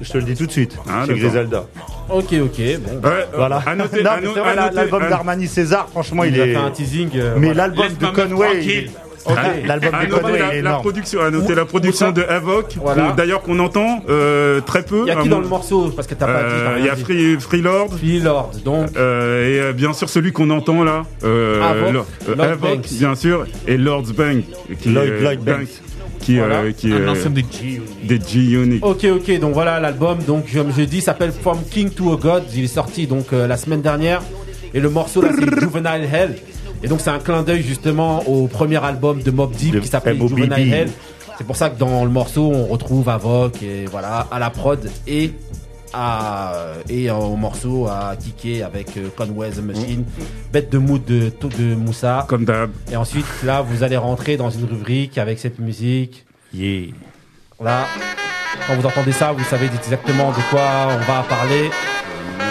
Je 0.01 0.11
te 0.11 0.17
le 0.17 0.23
dis 0.23 0.35
tout 0.35 0.45
de 0.47 0.51
suite. 0.51 0.77
Ah, 0.87 1.03
chez 1.05 1.13
d'accord. 1.13 1.15
Griselda. 1.29 1.65
Ok, 2.09 2.25
ok, 2.33 2.61
bon. 3.01 3.07
Ouais, 3.09 3.25
Voilà. 3.35 3.61
À 3.65 3.75
noter, 3.75 4.03
Non, 4.03 4.09
à 4.11 4.15
mais 4.19 4.25
no- 4.27 4.31
c'est 4.33 4.39
vrai, 4.39 4.49
à 4.51 4.55
la- 4.55 4.61
noter- 4.63 4.75
l'album 4.75 5.03
à- 5.03 5.09
d'Armani 5.09 5.47
César, 5.47 5.87
franchement, 5.89 6.23
il 6.23 6.35
Il 6.35 6.41
a 6.41 6.45
est. 6.47 6.51
fait 6.53 6.55
un 6.57 6.71
teasing. 6.71 7.09
euh, 7.15 7.35
Mais 7.37 7.47
voilà. 7.47 7.67
l'album 7.67 7.85
Laisse 7.85 7.97
de 7.97 8.05
Conway, 8.07 8.27
il 8.27 8.53
tranquille. 8.57 8.71
est- 8.71 8.91
Ok. 9.31 9.37
l'album 9.67 9.91
de 9.91 10.13
Conway, 10.15 10.39
la, 10.39 10.55
est 10.55 10.61
la 10.63 10.73
production, 10.73 11.21
à 11.21 11.29
noter 11.29 11.53
la 11.55 11.65
production 11.65 12.11
de 12.11 12.23
Havoc, 12.23 12.75
Voilà. 12.81 13.11
d'ailleurs 13.15 13.43
qu'on 13.43 13.59
entend 13.59 14.03
euh, 14.09 14.59
très 14.61 14.81
peu. 14.83 15.03
Il 15.05 15.07
y 15.09 15.11
a 15.11 15.21
qui 15.21 15.29
dans 15.29 15.39
le 15.39 15.47
morceau 15.47 15.89
Parce 15.95 16.07
que 16.07 16.15
t'as 16.15 16.25
pas 16.25 16.31
Euh, 16.39 16.75
Il 16.79 16.85
y 16.85 16.89
a. 16.89 16.95
Free, 16.95 17.37
Freelord. 17.39 17.89
Freelord, 17.95 18.51
donc. 18.65 18.89
Euh, 18.97 19.47
et 19.47 19.59
euh, 19.61 19.73
bien 19.73 19.93
sûr 19.93 20.09
celui 20.09 20.31
qu'on 20.31 20.49
entend 20.49 20.83
là, 20.83 21.03
euh, 21.23 21.61
Havoc, 21.61 22.05
euh, 22.29 22.35
Havoc, 22.43 22.79
bien 22.93 23.13
sûr, 23.15 23.45
et 23.67 23.77
Lord's 23.77 24.11
Bank, 24.11 24.43
qui 24.81 24.89
Lloyd- 24.89 25.13
est- 25.13 25.21
Lloyd 25.21 25.39
Banks. 25.43 25.81
Qui, 26.21 26.37
Voilà. 26.37 26.61
euh, 26.61 26.71
qui 26.71 26.91
Un 26.91 27.29
des 27.29 27.45
des 28.03 28.19
G-Unit. 28.25 28.79
Ok, 28.81 29.05
ok, 29.05 29.39
donc 29.39 29.53
voilà 29.53 29.79
l'album. 29.79 30.19
Donc, 30.25 30.51
comme 30.53 30.71
je 30.75 30.83
dis, 30.83 31.01
s'appelle 31.01 31.31
From 31.31 31.59
King 31.69 31.89
to 31.89 32.13
a 32.13 32.17
God. 32.17 32.43
Il 32.55 32.63
est 32.63 32.67
sorti 32.67 33.07
donc 33.07 33.33
euh, 33.33 33.47
la 33.47 33.57
semaine 33.57 33.81
dernière. 33.81 34.21
Et 34.73 34.79
le 34.79 34.89
morceau 34.89 35.21
là, 35.21 35.29
c'est 35.35 35.59
Juvenile 35.59 36.07
Hell. 36.11 36.35
Et 36.83 36.87
donc, 36.87 37.01
c'est 37.01 37.09
un 37.09 37.19
clin 37.19 37.43
d'œil 37.43 37.61
justement 37.61 38.23
au 38.27 38.47
premier 38.47 38.83
album 38.83 39.21
de 39.21 39.31
Mob 39.31 39.51
Deep 39.51 39.73
De 39.73 39.79
qui 39.79 39.87
s'appelle. 39.87 40.17
Juvenile 40.19 40.73
Hell. 40.73 40.89
C'est 41.37 41.45
pour 41.47 41.55
ça 41.55 41.69
que 41.69 41.77
dans 41.79 42.03
le 42.05 42.11
morceau, 42.11 42.51
on 42.53 42.65
retrouve 42.67 43.09
Avoc 43.09 43.63
et 43.63 43.85
voilà 43.89 44.27
à 44.31 44.37
la 44.37 44.49
prod 44.51 44.79
et 45.07 45.31
à 45.93 46.53
et 46.89 47.09
euh, 47.09 47.15
au 47.15 47.35
morceau 47.35 47.87
à 47.87 48.15
kicker 48.15 48.63
avec 48.63 48.97
euh, 48.97 49.09
Conway 49.15 49.49
the 49.51 49.61
Machine, 49.61 50.05
bête 50.51 50.71
de 50.71 50.77
mood 50.77 51.03
de, 51.05 51.31
de 51.57 51.75
Moussa. 51.75 52.25
Comme 52.27 52.45
d'hab. 52.45 52.71
Et 52.91 52.95
ensuite, 52.95 53.25
là, 53.43 53.61
vous 53.61 53.83
allez 53.83 53.97
rentrer 53.97 54.37
dans 54.37 54.49
une 54.49 54.65
rubrique 54.65 55.17
avec 55.17 55.39
cette 55.39 55.59
musique. 55.59 56.25
Yeah. 56.53 56.93
Là, 57.61 57.85
quand 58.67 58.75
vous 58.75 58.85
entendez 58.85 59.11
ça, 59.11 59.31
vous 59.31 59.43
savez 59.43 59.67
exactement 59.67 60.29
de 60.31 60.41
quoi 60.49 60.87
on 60.89 61.11
va 61.11 61.23
parler. 61.23 61.69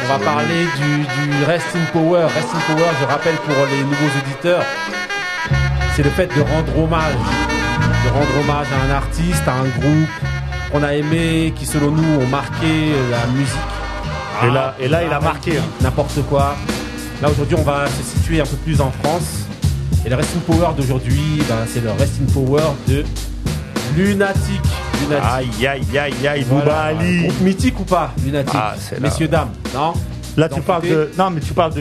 On 0.04 0.18
va 0.18 0.24
parler 0.24 0.64
du, 0.78 0.98
du 1.02 1.44
Rest 1.44 1.66
in 1.74 1.84
Power. 1.92 2.24
Rest 2.24 2.48
in 2.54 2.74
Power, 2.74 2.88
je 3.00 3.04
rappelle 3.04 3.36
pour 3.36 3.54
les 3.70 3.82
nouveaux 3.84 4.18
auditeurs, 4.24 4.64
c'est 5.94 6.02
le 6.02 6.10
fait 6.10 6.26
de 6.26 6.40
rendre 6.40 6.78
hommage. 6.78 7.14
De 8.04 8.10
rendre 8.10 8.40
hommage 8.40 8.66
à 8.72 8.86
un 8.86 8.96
artiste, 8.96 9.46
à 9.46 9.54
un 9.54 9.68
groupe 9.68 10.29
qu'on 10.72 10.82
a 10.82 10.94
aimé, 10.94 11.52
qui 11.56 11.66
selon 11.66 11.90
nous 11.90 12.20
ont 12.22 12.26
marqué 12.26 12.92
la 13.10 13.26
musique. 13.32 13.56
Et 14.42 14.50
là, 14.50 14.74
et 14.80 14.88
là, 14.88 15.02
il 15.04 15.12
a 15.12 15.20
marqué. 15.20 15.58
hein. 15.58 15.62
N'importe 15.82 16.22
quoi. 16.28 16.54
Là, 17.20 17.28
aujourd'hui, 17.28 17.56
on 17.58 17.62
va 17.62 17.86
se 17.86 18.02
situer 18.02 18.40
un 18.40 18.46
peu 18.46 18.56
plus 18.56 18.80
en 18.80 18.90
France. 19.02 19.46
Et 20.06 20.08
le 20.08 20.16
Rest 20.16 20.30
in 20.36 20.40
Power 20.50 20.68
d'aujourd'hui, 20.76 21.42
ben, 21.48 21.56
c'est 21.68 21.82
le 21.82 21.90
Rest 21.90 22.14
in 22.26 22.32
Power 22.32 22.62
de 22.88 23.04
Lunatic. 23.96 24.60
Lunatic. 25.02 25.24
Aïe, 25.30 25.66
aïe, 25.66 25.98
aïe, 25.98 26.26
aïe, 26.28 26.46
Voilà. 26.48 26.64
Bouba 26.64 26.80
Ali. 26.82 27.22
Groupe 27.26 27.40
mythique 27.42 27.78
ou 27.80 27.84
pas, 27.84 28.12
Lunatic? 28.24 28.54
Ah. 28.54 28.74
Messieurs, 29.00 29.28
dames, 29.28 29.50
non? 29.74 29.92
Là, 30.36 30.48
tu 30.48 30.60
parles 30.60 30.82
de. 30.82 31.10
Non, 31.18 31.30
mais 31.30 31.40
tu 31.40 31.52
parles 31.52 31.72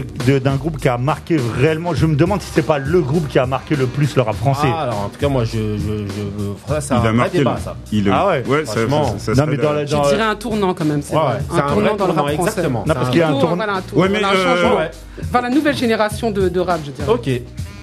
d'un 0.41 0.55
groupe 0.55 0.77
qui 0.77 0.89
a 0.89 0.97
marqué 0.97 1.38
réellement. 1.59 1.93
Je 1.93 2.05
me 2.05 2.15
demande 2.15 2.41
si 2.41 2.49
c'est 2.53 2.62
pas 2.65 2.79
le 2.79 3.01
groupe 3.01 3.27
qui 3.27 3.38
a 3.39 3.45
marqué 3.45 3.75
le 3.75 3.85
plus 3.85 4.15
le 4.15 4.21
rap 4.21 4.35
français. 4.35 4.67
Ah, 4.73 4.81
alors 4.83 4.99
en 5.05 5.09
tout 5.09 5.19
cas, 5.19 5.27
moi, 5.29 5.43
je. 5.43 5.51
je, 5.77 6.05
je 6.07 6.73
ça, 6.73 6.81
c'est 6.81 6.93
il 6.93 6.97
un 6.97 6.99
a 6.99 7.01
vrai 7.03 7.13
marqué. 7.13 7.38
débat, 7.39 7.55
le- 7.55 7.62
ça. 7.62 7.75
il, 7.91 8.09
Ah 8.12 8.27
ouais, 8.27 8.43
ouais, 8.47 8.65
ça, 8.65 8.71
franchement. 8.73 9.15
ça, 9.17 9.35
ça 9.35 9.45
non, 9.45 9.51
mais 9.51 9.57
dans, 9.57 9.71
la- 9.71 9.79
la- 9.81 9.85
Je 9.85 9.91
dans- 9.95 10.07
dirais 10.07 10.23
un 10.23 10.35
tournant 10.35 10.73
quand 10.73 10.85
même. 10.85 11.01
c'est 11.01 11.15
Ouais, 11.15 11.21
vrai. 11.21 11.39
un 11.51 11.57
un 11.57 11.62
tournant 11.62 11.95
dans 11.95 12.07
le 12.07 12.12
rap 12.13 12.25
français. 12.33 12.49
exactement. 12.49 12.83
Non, 12.88 12.93
parce 12.93 13.07
un 13.07 13.12
qu'il 13.12 13.19
y 13.19 13.23
a 13.23 13.29
un 13.29 13.31
tournant. 13.33 13.55
voilà, 13.55 13.73
un 13.73 13.81
tournant. 13.81 14.03
Ouais, 14.03 14.09
mais, 14.09 14.23
un 14.23 14.29
euh, 14.33 14.55
changement. 14.55 14.77
Ouais. 14.77 14.91
Enfin, 15.23 15.41
la 15.41 15.49
nouvelle 15.49 15.75
génération 15.77 16.31
de, 16.31 16.49
de 16.49 16.59
rap, 16.59 16.79
je 16.85 16.91
dirais. 16.91 17.09
Ok. 17.12 17.29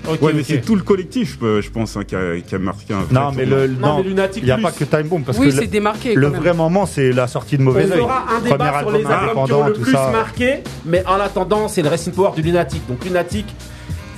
Ok, 0.08 0.22
Ouais, 0.22 0.32
mais 0.32 0.42
c'est 0.42 0.60
tout 0.60 0.76
le 0.76 0.82
collectif, 0.82 1.38
euh, 1.42 1.60
je 1.60 1.70
pense, 1.70 1.96
hein, 1.96 2.04
qui, 2.04 2.14
a, 2.16 2.38
qui 2.40 2.54
a 2.54 2.58
marqué 2.58 2.94
un 2.94 3.00
vrai 3.00 3.14
Non, 3.14 3.32
mais 3.36 3.44
le. 3.44 3.66
Non, 3.66 3.88
Non, 3.88 3.96
mais 3.98 4.08
Lunatic 4.08 4.42
il 4.42 4.46
n'y 4.46 4.50
a 4.50 4.54
plus. 4.56 4.62
pas 4.64 4.72
que 4.72 4.84
Time 4.84 5.02
Bomb. 5.08 5.24
Parce 5.24 5.38
oui, 5.38 5.46
que 5.46 5.52
c'est 5.54 5.60
le, 5.62 5.66
démarqué. 5.66 6.14
le 6.14 6.26
vrai 6.28 6.52
moment, 6.54 6.86
c'est 6.86 7.12
la 7.12 7.26
sortie 7.26 7.58
de 7.58 7.62
Mauvais 7.62 7.86
On 7.88 7.92
Oeil. 7.92 8.00
fera 8.00 8.22
un 8.22 8.38
Premier 8.40 8.50
débat 8.52 8.78
sur 8.80 8.90
les 8.90 9.04
albums 9.06 9.06
qui 9.06 9.12
ont 9.12 9.42
indépendant, 9.44 9.66
le 9.68 9.72
tout 9.74 9.80
plus 9.82 9.92
ça. 9.92 10.10
marqué, 10.12 10.54
mais 10.84 11.04
en 11.06 11.14
attendant, 11.20 11.68
c'est 11.68 11.82
le 11.82 11.88
Racing 11.88 12.12
Power 12.12 12.30
du 12.36 12.42
Lunatic. 12.42 12.86
Donc 12.88 13.04
Lunatic, 13.04 13.46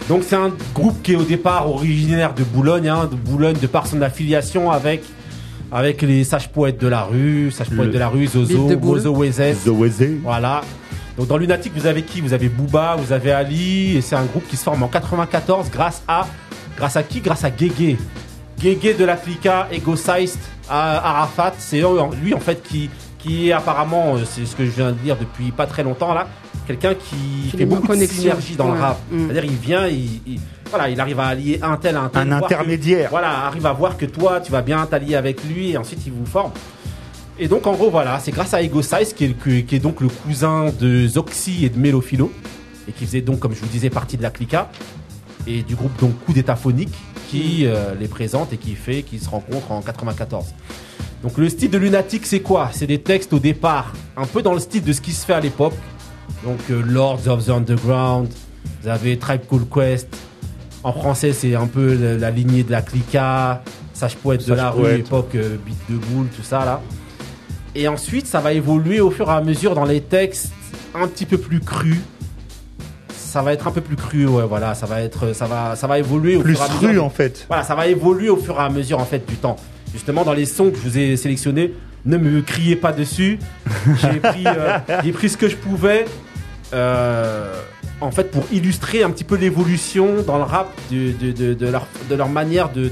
donc 0.09 0.23
c'est 0.27 0.37
un 0.37 0.51
groupe 0.75 1.03
qui 1.03 1.13
est 1.13 1.17
au 1.17 1.23
départ 1.23 1.69
originaire 1.71 2.35
de 2.35 2.43
Boulogne, 2.45 2.89
hein, 2.89 3.09
de 3.11 3.17
Boulogne 3.17 3.57
de 3.61 3.67
par 3.67 3.87
son 3.87 4.01
affiliation 4.03 4.71
avec 4.71 5.03
avec 5.71 6.01
les 6.01 6.25
sages 6.25 6.49
poètes 6.51 6.81
de 6.81 6.89
la 6.89 7.03
rue, 7.03 7.51
sages 7.51 7.69
poètes 7.69 7.91
de 7.91 7.99
la 7.99 8.09
rue, 8.09 8.27
Zozo. 8.27 8.69
Mozo 8.81 9.11
Wezes. 9.15 9.57
Voilà. 10.23 10.63
Donc 11.19 11.27
dans 11.27 11.37
Lunatic, 11.37 11.73
vous 11.75 11.87
avez 11.87 12.03
qui? 12.03 12.21
Vous 12.21 12.33
avez 12.33 12.49
Booba, 12.49 12.95
vous 12.97 13.13
avez 13.13 13.33
Ali, 13.33 13.97
et 13.97 14.01
c'est 14.01 14.15
un 14.17 14.25
groupe 14.25 14.47
qui 14.49 14.57
se 14.57 14.63
forme 14.63 14.83
en 14.85 14.89
94 14.89 15.69
grâce 15.71 16.03
à 16.09 16.27
grâce 16.77 16.97
à 16.97 17.03
qui? 17.03 17.21
Grâce 17.21 17.43
à 17.45 17.51
Guégué. 17.51 17.97
Guégué 18.61 18.95
de 18.95 19.05
la 19.05 19.17
Clica, 19.17 19.69
Ego 19.73 19.97
Sized, 19.97 20.39
à 20.71 20.97
Arafat, 21.11 21.55
c'est 21.59 21.83
lui 22.23 22.35
en 22.35 22.41
fait 22.41 22.63
qui 22.63 22.89
qui 23.19 23.49
est 23.49 23.53
apparemment, 23.53 24.15
euh, 24.15 24.21
c'est 24.25 24.47
ce 24.47 24.55
que 24.55 24.65
je 24.65 24.71
viens 24.71 24.91
de 24.93 24.97
dire 24.99 25.17
depuis 25.19 25.51
pas 25.51 25.67
très 25.67 25.83
longtemps 25.83 26.15
là, 26.15 26.29
quelqu'un 26.69 26.95
qui 26.95 27.51
fait 27.57 27.67
beaucoup 27.67 27.89
de 27.97 28.07
synergie 28.07 28.55
dans 28.55 28.73
le 28.73 28.79
rap. 28.81 28.99
Mm. 29.11 29.25
C'est-à-dire 29.27 29.45
il 29.45 29.57
vient, 29.57 29.87
il, 29.89 30.21
il- 30.25 30.41
voilà, 30.71 30.89
il 30.89 31.01
arrive 31.01 31.19
à 31.19 31.27
allier 31.29 31.59
un 31.63 31.77
tel 31.79 31.97
à 31.97 32.03
un 32.03 32.09
tel. 32.11 32.33
Un 32.33 32.39
que- 32.39 32.45
intermédiaire. 32.45 33.09
voilà, 33.11 33.47
arrive 33.47 33.67
à 33.67 33.73
voir 33.73 33.97
que 33.97 34.07
toi, 34.07 34.41
tu 34.41 34.53
vas 34.53 34.63
bien 34.63 34.87
t'allier 34.87 35.17
avec 35.17 35.43
lui 35.45 35.71
et 35.73 35.77
ensuite 35.77 36.01
il 36.07 36.13
vous 36.13 36.27
forme. 36.27 36.53
Et 37.41 37.47
donc 37.47 37.67
en 37.69 37.73
gros 37.75 37.89
voilà, 37.89 38.19
c'est 38.19 38.33
grâce 38.33 38.53
à 38.53 38.63
Ego 38.63 38.83
Size 38.83 39.13
qui 39.13 39.25
est, 39.25 39.65
qui 39.65 39.79
donc 39.79 40.01
le 40.01 40.09
cousin 40.09 40.73
de 40.81 41.07
Zoxy 41.07 41.65
et 41.65 41.69
de 41.69 41.79
Melophilo 41.79 42.33
et 42.89 42.93
qui 42.93 43.07
faisait 43.07 43.21
donc 43.21 43.39
comme 43.39 43.55
je 43.55 43.61
vous 43.61 43.69
disais 43.69 43.91
partie 43.91 44.17
de 44.17 44.23
la 44.23 44.31
Clica 44.31 44.71
et 45.47 45.63
du 45.63 45.77
groupe 45.77 45.97
donc 46.01 46.13
Coup 46.25 46.33
d'état 46.33 46.57
phonique 46.57 46.93
qui 47.31 47.65
euh, 47.65 47.95
les 47.95 48.09
présente 48.09 48.53
et 48.53 48.57
qui 48.57 48.75
fait 48.75 49.03
qu'ils 49.03 49.21
se 49.21 49.29
rencontrent 49.29 49.71
en 49.71 49.83
94. 49.83 50.47
Donc 51.23 51.39
le 51.39 51.49
style 51.49 51.71
de 51.71 51.79
Lunatic 51.79 52.27
c'est 52.27 52.41
quoi? 52.41 52.71
C'est 52.73 52.89
des 52.89 53.01
textes 53.01 53.33
au 53.33 53.39
départ 53.39 53.93
un 54.17 54.27
peu 54.27 54.43
dans 54.43 54.55
le 54.55 54.61
style 54.61 54.83
de 54.83 54.93
ce 54.93 55.01
qui 55.01 55.13
se 55.13 55.25
fait 55.25 55.35
à 55.35 55.41
l'époque. 55.41 55.75
Donc 56.45 56.59
euh, 56.71 56.83
Lords 56.85 57.29
of 57.29 57.47
the 57.47 57.51
Underground, 57.51 58.29
vous 58.83 58.89
avez 58.89 59.17
Tribe 59.17 59.43
Called 59.49 59.69
Quest. 59.73 60.09
En 60.83 60.93
français 60.93 61.33
c'est 61.33 61.55
un 61.55 61.67
peu 61.69 61.95
la, 61.95 62.15
la 62.17 62.31
lignée 62.33 62.65
de 62.65 62.73
la 62.73 62.83
Clica, 62.83 63.63
Sage 63.95 64.17
Poète 64.17 64.45
de 64.45 64.55
la 64.55 64.71
rue, 64.71 64.97
époque 64.97 65.37
euh, 65.37 65.57
Beat 65.65 65.79
de 65.89 65.97
Boule, 65.97 66.27
tout 66.35 66.43
ça 66.43 66.65
là. 66.65 66.81
Et 67.75 67.89
ensuite 67.89 68.27
ça 68.27 68.41
va 68.41 68.53
évoluer 68.53 69.01
au 69.01 69.11
fur 69.11 69.29
et 69.29 69.35
à 69.35 69.41
mesure 69.41 69.75
dans 69.75 69.85
les 69.85 70.01
textes 70.01 70.53
un 70.95 71.07
petit 71.07 71.27
peu 71.27 71.39
plus 71.39 71.61
crus. 71.61 71.99
Ça 73.11 73.43
va 73.43 73.53
être 73.53 73.69
un 73.69 73.71
peu 73.71 73.83
plus 73.83 73.97
cru, 73.97 74.27
ouais, 74.27 74.45
voilà, 74.49 74.75
ça 74.75 74.87
va 74.87 75.03
être, 75.03 75.35
ça 75.35 75.47
va, 75.47 75.77
ça 75.77 75.87
va 75.87 75.99
évoluer 75.99 76.37
au 76.37 76.41
Plus 76.41 76.55
fur 76.55 76.63
et 76.63 76.65
à 76.65 76.69
mesure. 76.75 76.89
cru, 76.89 76.99
en 76.99 77.11
fait. 77.11 77.45
Voilà, 77.49 77.63
ça 77.63 77.75
va 77.75 77.87
évoluer 77.87 78.31
au 78.31 78.39
fur 78.39 78.55
et 78.59 78.63
à 78.63 78.71
mesure 78.71 78.99
en 79.01 79.05
fait 79.05 79.29
du 79.29 79.37
temps. 79.37 79.57
Justement, 79.93 80.25
dans 80.25 80.33
les 80.33 80.47
sons 80.47 80.71
que 80.71 80.77
je 80.77 80.83
vous 80.83 80.99
ai 80.99 81.17
sélectionnés, 81.17 81.75
ne 82.07 82.17
me 82.17 82.41
criez 82.41 82.75
pas 82.77 82.93
dessus. 82.93 83.39
J'ai 84.01 84.19
pris, 84.21 84.45
euh, 84.47 84.79
pris 85.13 85.29
ce 85.29 85.37
que 85.37 85.49
je 85.49 85.57
pouvais, 85.57 86.07
euh, 86.73 87.53
en 88.01 88.13
fait, 88.13 88.31
pour 88.31 88.45
illustrer 88.53 89.03
un 89.03 89.11
petit 89.11 89.25
peu 89.25 89.37
l'évolution 89.37 90.23
dans 90.25 90.37
le 90.39 90.45
rap 90.45 90.69
de, 90.93 91.11
de, 91.13 91.33
de, 91.33 91.55
de 91.55 91.67
leur, 91.69 91.87
de 92.09 92.15
leur 92.15 92.29
manière 92.29 92.69
de, 92.71 92.89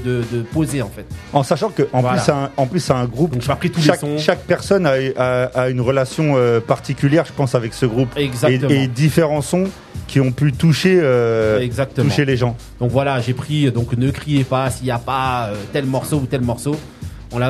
poser 0.51 0.81
en 0.81 0.89
fait. 0.89 1.05
En 1.31 1.43
sachant 1.43 1.69
que 1.69 1.83
en 1.93 2.01
Voilà. 2.01 2.17
plus, 2.17 2.25
c'est 2.25 2.31
un, 2.33 2.49
en 2.57 2.65
plus, 2.67 2.79
c'est 2.81 2.93
un 2.93 3.05
groupe. 3.05 3.31
Donc, 3.31 3.41
tous 3.41 3.81
chaque, 3.81 4.01
les 4.01 4.07
sons. 4.09 4.17
chaque 4.17 4.41
personne 4.41 4.85
a, 4.85 4.95
a- 5.17 5.45
a 5.61 5.69
une 5.69 5.79
relation 5.79 6.33
euh, 6.35 6.59
particulière, 6.59 7.23
je 7.25 7.31
pense, 7.31 7.55
avec 7.55 7.73
ce 7.73 7.85
groupe. 7.85 8.09
Exactement. 8.17 8.69
Et, 8.69 8.83
et 8.83 8.87
différents 8.87 9.41
sons 9.41 9.69
qui 10.07 10.19
ont 10.19 10.31
pu 10.33 10.51
toucher, 10.51 10.99
euh, 11.01 11.59
Exactement. 11.61 12.09
toucher 12.09 12.25
les 12.25 12.35
gens. 12.35 12.57
Donc 12.81 12.91
voilà, 12.91 13.21
j'ai 13.21 13.33
pris 13.33 13.71
donc 13.71 13.93
ne 13.97 14.11
criez 14.11 14.43
pas 14.43 14.69
s'il 14.71 14.85
n'y 14.85 14.91
a 14.91 14.99
pas 14.99 15.47
euh, 15.51 15.55
tel 15.71 15.85
morceau 15.85 16.17
ou 16.17 16.25
tel 16.25 16.41
morceau. 16.41 16.75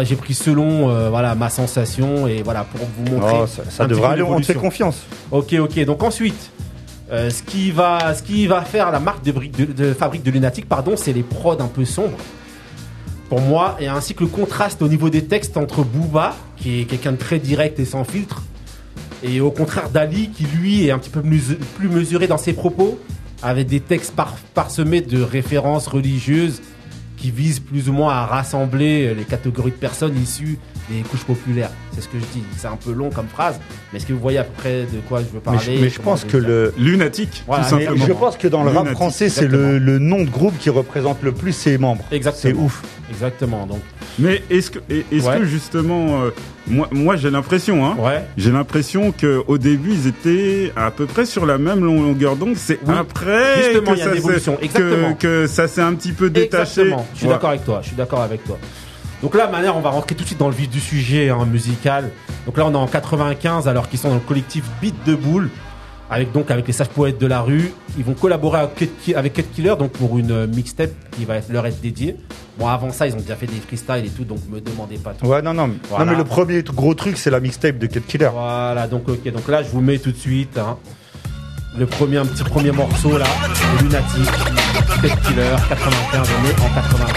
J'ai 0.04 0.16
pris 0.16 0.34
selon 0.34 0.90
euh, 0.90 1.10
voilà 1.10 1.34
ma 1.36 1.50
sensation 1.50 2.28
et 2.28 2.42
voilà 2.44 2.66
pour 2.66 2.86
vous 2.98 3.14
montrer. 3.16 3.38
Oh, 3.44 3.46
ça 3.70 3.86
devrait 3.88 4.10
aller, 4.10 4.22
on 4.22 4.40
te 4.40 4.46
fait 4.46 4.54
confiance. 4.56 5.04
Ok, 5.32 5.54
ok. 5.54 5.86
Donc 5.86 6.04
ensuite, 6.04 6.52
euh, 7.12 7.30
ce 7.30 7.42
qui 7.42 7.72
va, 7.72 8.14
faire 8.66 8.92
la 8.92 9.00
marque 9.00 9.24
de, 9.24 9.94
fabrique 9.94 10.24
de 10.24 10.32
Lunatic, 10.32 10.68
pardon, 10.68 10.96
c'est 10.98 11.14
les 11.14 11.24
prods 11.24 11.60
un 11.60 11.68
peu 11.68 11.86
sombres. 11.86 12.18
Pour 13.30 13.42
moi, 13.42 13.76
et 13.80 13.88
ainsi 13.88 14.14
que 14.14 14.24
le 14.24 14.30
contraste 14.30 14.82
au 14.82 14.88
niveau 14.88 15.10
des 15.10 15.26
textes 15.26 15.58
entre 15.58 15.84
Booba, 15.84 16.36
qui 16.56 16.82
est 16.82 16.86
quelqu'un 16.86 17.12
de 17.12 17.18
très 17.18 17.40
direct 17.40 17.80
et 17.80 17.86
sans 17.86 18.04
filtre, 18.04 18.42
et 19.24 19.42
au 19.42 19.52
contraire 19.52 19.90
d'Ali, 19.90 20.30
qui 20.30 20.46
lui 20.46 20.86
est 20.86 20.92
un 20.92 21.00
petit 21.00 21.10
peu 21.10 21.22
plus, 21.22 21.90
mesuré 21.90 22.28
dans 22.28 22.38
ses 22.38 22.54
propos, 22.54 23.00
avec 23.42 23.68
des 23.68 23.80
textes 23.80 24.16
par- 24.16 24.36
parsemés 24.54 25.02
de 25.02 25.22
références 25.22 25.88
religieuses 25.88 26.62
qui 27.18 27.32
visent 27.32 27.60
plus 27.60 27.90
ou 27.90 27.94
moins 27.94 28.14
à 28.14 28.26
rassembler 28.26 29.14
les 29.16 29.24
catégories 29.24 29.72
de 29.72 29.76
personnes 29.76 30.16
issues 30.22 30.58
des 30.90 31.02
couches 31.02 31.24
populaires. 31.26 31.72
C'est 31.94 32.02
ce 32.02 32.08
que 32.08 32.18
je 32.20 32.26
dis. 32.40 32.44
C'est 32.58 32.68
un 32.68 32.78
peu 32.78 32.92
long 32.94 33.10
comme 33.10 33.28
phrase, 33.28 33.60
mais 33.92 33.98
est-ce 33.98 34.06
que 34.06 34.14
vous 34.14 34.20
voyez 34.20 34.38
à 34.38 34.44
peu 34.44 34.54
près 34.58 34.82
de 34.84 35.00
quoi 35.10 35.20
je 35.20 35.26
veux 35.26 35.32
Mais 35.34 35.40
parler 35.42 35.60
je, 35.78 35.82
mais 35.82 35.90
je 35.90 36.00
pense 36.00 36.24
que 36.24 36.38
le. 36.38 36.74
Lunatique, 36.78 37.44
Voilà, 37.48 37.66
tout 37.68 37.76
mais 37.76 37.86
simplement. 37.86 38.06
je 38.06 38.14
pense 38.14 38.38
que 38.38 38.48
dans 38.48 38.62
le 38.64 38.70
rap 38.70 38.78
Lunatic, 38.84 38.96
français, 38.96 39.30
c'est 39.30 39.48
le, 39.48 39.80
le 39.80 40.00
nom 40.00 40.24
de 40.24 40.30
groupe 40.30 40.58
qui 40.60 40.70
représente 40.70 41.22
le 41.24 41.32
plus 41.34 41.52
ses 41.54 41.78
membres. 41.78 42.04
C'est 42.10 42.16
Exactement. 42.16 42.64
ouf. 42.66 42.82
Exactement. 43.10 43.66
Donc, 43.66 43.80
Mais 44.20 44.44
est-ce 44.50 44.70
que, 44.72 44.80
est-ce 44.90 45.26
Ouais. 45.28 45.40
que 45.40 45.46
justement, 45.46 46.22
euh, 46.24 46.30
moi, 46.68 46.88
moi 46.92 47.16
j'ai 47.16 47.30
l'impression, 47.32 47.86
hein, 47.86 47.96
ouais. 48.00 48.24
j'ai 48.38 48.52
l'impression 48.52 49.12
que 49.12 49.42
au 49.48 49.58
début 49.58 49.92
ils 49.94 50.08
étaient 50.08 50.72
à 50.76 50.92
peu 50.92 51.06
près 51.06 51.26
sur 51.26 51.46
la 51.46 51.58
même 51.58 51.84
longueur 51.84 52.36
d'onde. 52.36 52.56
C'est 52.58 52.80
Oui. 52.86 52.94
après 52.98 53.64
Justement, 53.64 53.92
que 53.94 53.96
il 53.96 54.00
y 54.00 54.02
a 54.02 54.06
ça 54.06 54.12
une 54.12 54.18
évolution. 54.18 54.58
s'est- 54.60 54.66
Exactement. 54.66 55.14
que, 55.14 55.44
que 55.44 55.48
ça 55.48 55.68
s'est 55.68 55.82
un 55.82 55.94
petit 55.94 56.12
peu 56.12 56.30
détaché. 56.30 56.82
Exactement. 56.82 57.07
Je 57.14 57.18
suis 57.20 57.28
Ouais. 57.28 57.34
d'accord 57.34 57.50
avec 57.50 57.66
toi. 57.66 57.80
Je 57.82 57.88
suis 57.88 57.96
d'accord 57.96 58.22
avec 58.22 58.44
toi. 58.44 58.58
Donc 59.22 59.34
là, 59.36 59.48
manière, 59.48 59.76
on 59.76 59.82
va 59.82 59.90
rentrer 59.90 60.14
tout 60.16 60.22
de 60.24 60.28
suite 60.28 60.40
dans 60.40 60.50
le 60.50 60.54
vif 60.56 60.70
du 60.70 60.80
sujet 60.80 61.30
hein, 61.30 61.46
musical. 61.46 62.12
Donc 62.46 62.58
là, 62.58 62.66
on 62.68 62.72
est 62.72 62.76
en 62.76 62.86
95, 62.88 63.68
alors 63.68 63.90
qu'ils 63.90 63.98
sont 64.00 64.10
dans 64.10 64.16
le 64.16 64.20
collectif 64.22 64.64
Beat 64.80 64.94
de 65.08 65.16
Boule, 65.16 65.50
avec 66.10 66.32
donc 66.32 66.52
avec 66.52 66.68
les 66.68 66.74
sages 66.74 66.90
poètes 66.90 67.20
de 67.20 67.26
la 67.26 67.42
rue. 67.42 67.74
Ils 67.98 68.04
vont 68.06 68.14
collaborer 68.14 68.60
avec 68.60 69.34
Cut, 69.34 69.44
Killer, 69.56 69.74
donc 69.80 69.92
pour 69.94 70.20
une 70.20 70.32
euh, 70.32 70.48
mixtape 70.48 70.92
qui 71.12 71.26
va 71.26 71.38
être, 71.38 71.50
leur 71.52 71.66
être 71.66 71.82
dédiée. 71.82 72.16
Bon, 72.60 72.68
avant 72.68 72.92
ça, 72.92 73.08
ils 73.08 73.14
ont 73.16 73.20
déjà 73.20 73.36
fait 73.36 73.48
des 73.48 73.56
freestyles 73.60 74.06
et 74.06 74.10
tout, 74.10 74.24
donc 74.24 74.38
me 74.52 74.62
demandez 74.62 74.98
pas 74.98 75.14
tout. 75.14 75.26
Ouais, 75.26 75.42
non, 75.42 75.54
non. 75.54 75.72
Voilà. 75.90 76.06
Non, 76.06 76.12
mais 76.12 76.18
le 76.18 76.24
premier 76.24 76.62
gros 76.62 76.94
truc, 76.94 77.18
c'est 77.18 77.32
la 77.32 77.40
mixtape 77.40 77.80
de 77.80 77.88
Cut 77.88 78.02
Killer. 78.02 78.30
Voilà, 78.32 78.88
donc 78.88 79.10
ok, 79.10 79.32
donc 79.32 79.48
là 79.48 79.64
je 79.64 79.70
vous 79.70 79.82
mets 79.82 79.98
tout 79.98 80.12
de 80.12 80.18
suite 80.18 80.58
hein, 80.60 80.78
le 81.78 81.86
premier, 81.88 82.18
un 82.18 82.26
petit 82.26 82.44
premier 82.44 82.72
morceau 82.72 83.18
là, 83.18 83.26
de 83.82 83.88
Pet 85.02 85.16
Killer, 85.24 85.56
95, 85.70 86.30
on 86.30 86.46
est 86.46 86.60
en 86.62 86.70
95. 86.70 87.08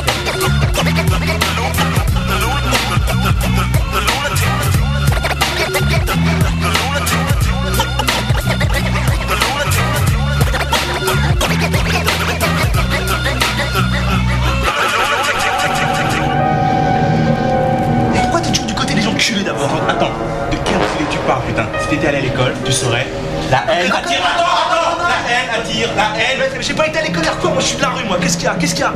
Et 18.14 18.18
pourquoi 18.20 18.40
t'es 18.40 18.48
toujours 18.50 18.66
du 18.66 18.74
côté 18.74 18.94
des 18.94 19.06
enculés 19.06 19.42
d'abord? 19.42 19.70
Attends, 19.88 20.06
de 20.50 20.56
quel 20.64 20.76
enculé 20.76 21.04
tu 21.10 21.18
parles 21.26 21.42
putain? 21.46 21.66
Si 21.80 21.88
t'étais 21.88 22.08
allé 22.08 22.18
à 22.18 22.20
l'école, 22.22 22.54
tu 22.64 22.72
saurais. 22.72 23.06
La 23.50 23.64
haine 23.72 23.92
attire. 23.92 24.49
Attends 25.84 25.96
La 25.96 26.12
haine 26.18 26.60
J'ai 26.60 26.74
pas 26.74 26.88
été 26.88 26.98
à 26.98 27.02
l'école 27.02 27.24
quoi, 27.40 27.50
moi 27.50 27.60
je 27.60 27.66
suis 27.66 27.76
de 27.76 27.82
la 27.82 27.90
rue 27.90 28.04
moi. 28.04 28.18
Qu'est-ce 28.20 28.36
qu'il 28.36 28.44
y 28.44 28.48
a 28.48 28.54
Qu'est-ce 28.54 28.74
qu'il 28.74 28.84
y 28.84 28.86
a 28.86 28.92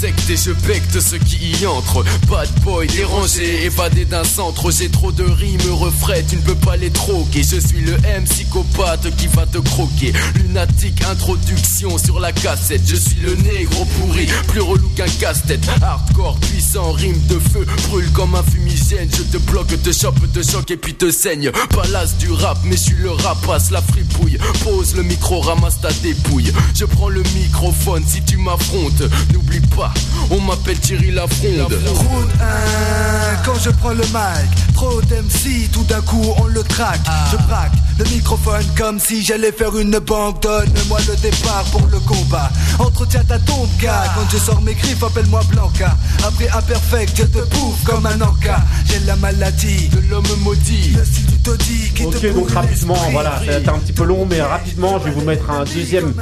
secte 0.00 0.28
et 0.28 0.36
je 0.36 0.50
becte 0.66 1.00
ceux 1.00 1.18
qui 1.18 1.38
y 1.60 1.66
entrent. 1.66 2.04
Bad 2.28 2.48
boy 2.62 2.86
dérangé, 2.86 3.64
évadé 3.64 4.04
d'un 4.04 4.24
centre. 4.24 4.70
J'ai 4.70 4.90
trop 4.90 5.12
de 5.12 5.22
rimes, 5.24 5.72
refrains, 5.72 6.22
tu 6.28 6.36
ne 6.36 6.42
peux 6.42 6.54
pas 6.54 6.76
les 6.76 6.90
troquer. 6.90 7.42
Je 7.42 7.58
suis 7.58 7.80
le 7.80 7.94
M 8.04 8.24
psychopathe 8.24 9.14
qui 9.16 9.26
va 9.28 9.46
te 9.46 9.58
croquer. 9.58 10.12
Lunatique, 10.34 11.02
introduction 11.04 11.96
sur 11.98 12.20
la 12.20 12.32
cassette. 12.32 12.82
Je 12.86 12.96
suis 12.96 13.20
le 13.20 13.34
négro 13.36 13.84
pourri, 13.84 14.26
plus 14.48 14.60
relou 14.60 14.88
qu'un 14.90 15.08
casse-tête. 15.08 15.66
Hardcore, 15.80 16.36
puissant, 16.40 16.92
rime 16.92 17.20
de 17.28 17.38
feu, 17.38 17.66
brûle 17.88 18.10
comme 18.12 18.34
un 18.34 18.42
fumigène. 18.42 19.08
Je 19.10 19.22
te 19.22 19.38
bloque, 19.38 19.80
te 19.82 19.92
chope, 19.92 20.20
te 20.32 20.42
choque 20.42 20.70
et 20.70 20.76
puis 20.76 20.94
te 20.94 21.10
saigne. 21.10 21.50
Palace 21.70 22.16
du 22.18 22.30
rap, 22.32 22.58
mais 22.64 22.76
je 22.76 22.82
suis 22.82 22.96
le 22.96 23.12
rapace, 23.12 23.70
la 23.70 23.80
fripouille. 23.80 24.38
Pose 24.62 24.94
le 24.94 25.02
micro, 25.02 25.40
ramasse 25.40 25.80
ta 25.80 25.92
dépouille. 26.02 26.52
Je 26.74 26.84
prends 26.84 27.08
le 27.08 27.22
microphone 27.34 28.04
si 28.06 28.22
tu 28.22 28.36
m'affrontes. 28.36 29.02
N'oublie 29.32 29.60
pas, 29.74 29.85
on 30.30 30.40
m'appelle 30.40 30.78
Thierry 30.78 31.10
Lafronde. 31.10 31.72
Route 31.86 32.30
1, 32.40 33.44
quand 33.44 33.58
je 33.62 33.70
prends 33.70 33.90
le 33.92 34.04
mic, 34.04 34.74
trop 34.74 35.00
d'MC, 35.02 35.70
tout 35.72 35.84
d'un 35.84 36.00
coup 36.02 36.34
on 36.38 36.44
le 36.46 36.62
traque. 36.62 37.00
Je 37.30 37.36
braque 37.46 37.72
le 37.98 38.04
microphone 38.04 38.64
comme 38.76 38.98
si 39.00 39.22
j'allais 39.22 39.52
faire 39.52 39.76
une 39.78 39.98
banque. 39.98 40.42
Donne-moi 40.42 40.98
le 41.08 41.16
départ 41.16 41.64
pour 41.72 41.86
le 41.90 41.98
combat. 42.00 42.50
Entretiens 42.78 43.24
ta 43.24 43.38
tombe, 43.38 43.68
gars. 43.80 44.04
Quand 44.14 44.28
je 44.30 44.38
sors 44.38 44.60
mes 44.60 44.74
griffes, 44.74 45.02
appelle-moi 45.02 45.40
Blanca. 45.50 45.96
Après 46.26 46.48
imperfect, 46.48 47.16
je 47.16 47.22
te 47.24 47.38
bouffe 47.54 47.82
comme 47.84 48.04
un 48.06 48.20
anka. 48.20 48.58
J'ai 48.86 49.00
la 49.00 49.16
maladie 49.16 49.88
de 49.88 50.10
l'homme 50.10 50.24
maudit. 50.42 50.92
Le 50.96 51.04
style 51.04 51.26
du 51.26 51.38
taudis 51.38 51.92
qui 51.94 52.02
te 52.02 52.16
Ok, 52.16 52.22
donc 52.22 52.44
brûle 52.44 52.54
rapidement, 52.54 52.98
voilà, 53.12 53.38
ça 53.38 53.44
va 53.44 53.52
être 53.52 53.68
un 53.68 53.78
petit 53.78 53.92
peu 53.92 54.04
long, 54.04 54.26
mais 54.28 54.42
rapidement, 54.42 54.98
je 54.98 55.04
vais 55.04 55.10
vous 55.10 55.24
mettre 55.24 55.50
un 55.50 55.64
deuxième, 55.64 56.12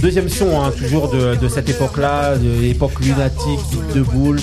deuxième 0.00 0.28
son, 0.28 0.62
hein, 0.62 0.70
toujours 0.76 1.10
de, 1.10 1.34
de 1.34 1.48
cette 1.48 1.68
époque-là, 1.68 2.36
de 2.36 2.60
l'époque 2.60 3.00
lunatique, 3.06 3.60
beat 3.70 3.94
de 3.94 4.02
boule, 4.02 4.40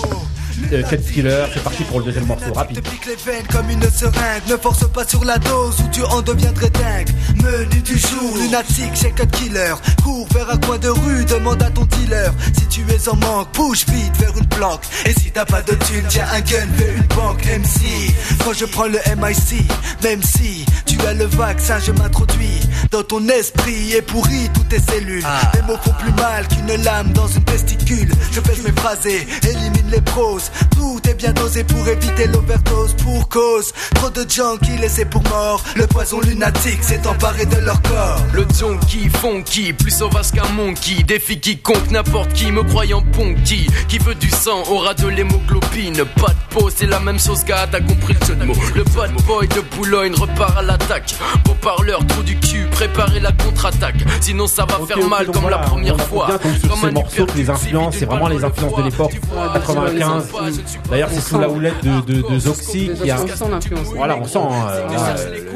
Cut 0.82 0.98
Killer. 1.14 1.46
C'est 1.54 1.64
parti 1.64 1.84
pour 1.84 2.00
le 2.00 2.06
deuxième 2.06 2.26
morceau, 2.26 2.52
rapide. 2.54 2.82
pique 2.82 3.06
les 3.06 3.16
veines 3.16 3.46
comme 3.52 3.70
une 3.70 3.84
seringue. 3.90 4.42
Ne 4.50 4.58
force 4.58 4.88
pas 4.90 5.06
sur 5.06 5.24
la 5.24 5.38
dose 5.38 5.76
ou 5.80 5.90
tu 5.92 6.04
en 6.04 6.22
deviendrais 6.22 6.70
dingue. 6.70 7.10
Menu 7.44 7.82
du 7.82 7.98
jour, 7.98 8.38
lunatique, 8.42 8.92
j'ai 8.94 9.12
cut 9.12 9.28
killer. 9.28 9.74
Cours 10.04 10.28
vers 10.34 10.50
un 10.50 10.58
coin 10.58 10.78
de 10.78 10.90
rue, 10.90 11.26
demande 11.26 11.62
à 11.62 11.70
ton 11.70 11.86
dealer. 11.86 12.32
Si 12.58 12.68
tu 12.68 12.82
es 12.92 13.10
en 13.10 13.16
manque, 13.18 13.54
bouge 13.54 13.86
vite 13.88 14.18
vers 14.20 14.36
une 14.38 14.48
planque. 14.48 14.82
Et 15.06 15.14
si 15.14 15.32
t'as 15.32 15.46
pas 15.46 15.62
de 15.62 15.74
thune, 15.74 16.06
tiens 16.10 16.26
un 16.34 16.42
gun, 16.42 16.68
fais 16.78 16.94
une 16.96 17.16
banque 17.16 17.46
MC. 17.46 18.14
Quand 18.44 18.54
je 18.54 18.66
prends 18.66 18.88
le 18.88 19.00
MIC, 19.16 19.70
même 20.04 20.24
si 20.24 20.66
tu 20.86 21.00
as 21.06 21.14
le 21.14 21.26
vaccin, 21.26 21.80
je 21.80 21.92
m'introduis 21.92 22.62
dans 22.92 23.04
ton 23.04 23.28
esprit 23.28 23.94
et 23.94 24.02
pourris 24.02 24.50
toutes 24.54 24.70
tes 24.70 24.80
cellules. 24.80 25.26
Les 25.54 25.62
mots 25.64 25.78
font 25.84 25.94
plus 26.00 26.14
mal 26.14 26.48
qu'une 26.48 26.84
lame 26.84 27.12
dans 27.14 27.28
une 27.28 27.44
testicule. 27.44 28.12
Je 28.32 28.40
pèse 28.40 28.64
mes 28.64 28.72
phrases 28.72 29.06
et 29.06 29.28
élimine 29.48 29.90
les 29.92 30.02
proses. 30.02 30.52
Tout 30.72 31.00
est 31.10 31.14
bien 31.14 31.34
dosé 31.34 31.64
pour 31.64 31.88
éviter 31.88 32.28
l'overdose 32.28 32.94
pour 33.04 33.28
cause. 33.30 33.72
Trop 33.96 34.10
de 34.10 34.24
qui 34.24 34.78
laissaient 34.78 35.06
pour 35.06 35.24
mort. 35.24 35.64
Le 35.76 35.86
poison 35.88 36.20
lunatique 36.22 36.84
s'est 36.84 37.06
emparé 37.08 37.46
de 37.46 37.58
leur 37.58 37.82
corps. 37.84 38.22
Le 38.34 38.46
junkie 38.58 39.10
funky, 39.10 39.74
plus 39.74 39.92
sauvage 39.92 40.32
qu'un 40.32 40.48
monkey. 40.56 41.04
Défie 41.04 41.40
quiconque, 41.40 41.92
n'importe 41.92 42.34
qui, 42.34 42.52
me 42.52 42.64
croyant 42.64 43.02
ponky. 43.02 43.68
Qui 43.88 43.98
veut 44.00 44.16
du 44.16 44.30
sang 44.30 44.64
aura 44.70 44.94
de 44.94 45.08
l'hémoglobine. 45.08 46.04
Pas 46.16 46.30
de 46.30 46.54
peau, 46.56 46.70
c'est 46.74 46.88
la 46.88 47.00
même 47.00 47.20
chose 47.20 47.44
qu'à 47.44 47.68
t'as 47.68 47.82
compris 47.82 48.16
le 48.20 48.26
jeu 48.26 48.36
de 48.36 48.46
mots. 48.46 48.54
Le 48.76 48.84
bad 48.84 49.12
boy 49.28 49.48
de 49.48 49.62
Boulogne 49.76 50.16
repart 50.16 50.58
à 50.58 50.62
l'attaque. 50.62 51.16
Beau 51.46 51.54
parleur, 51.56 52.06
trou 52.08 52.24
du 52.24 52.38
cul, 52.38 52.66
préparez 52.72 53.20
la 53.20 53.32
contre-attaque. 53.32 54.04
Sinon 54.22 54.48
ça 54.48 54.66
va 54.66 54.86
faire 54.86 55.08
mal 55.08 55.26
comme 55.28 55.42
voilà, 55.42 55.58
la 55.58 55.64
première 55.64 55.96
on 55.96 56.00
fois. 56.00 56.28
bien 56.28 56.38
compris 56.38 56.60
sur 56.60 56.70
Comme 56.70 56.80
ce 56.80 56.86
un 56.88 56.92
morceau 56.92 57.26
que 57.26 57.38
les 57.38 57.50
influences, 57.50 57.96
c'est 57.98 58.06
vraiment 58.06 58.28
les 58.28 58.44
influences 58.44 58.76
de 58.78 58.84
l'époque 58.84 59.20
95. 59.54 60.53
D'ailleurs, 60.90 61.10
c'est 61.12 61.22
sous 61.22 61.40
la 61.40 61.50
houlette 61.50 61.84
de, 61.84 62.14
de, 62.14 62.28
de 62.34 62.40
Zoxy 62.40 62.90
qui 63.02 63.10
a. 63.12 63.18
On 63.22 63.28
sent 63.28 63.46
l'influence. 63.50 63.88
Voilà, 63.96 64.18
on 64.18 64.26
sent 64.26 64.40
voilà, 64.40 65.16
le- 65.32 65.54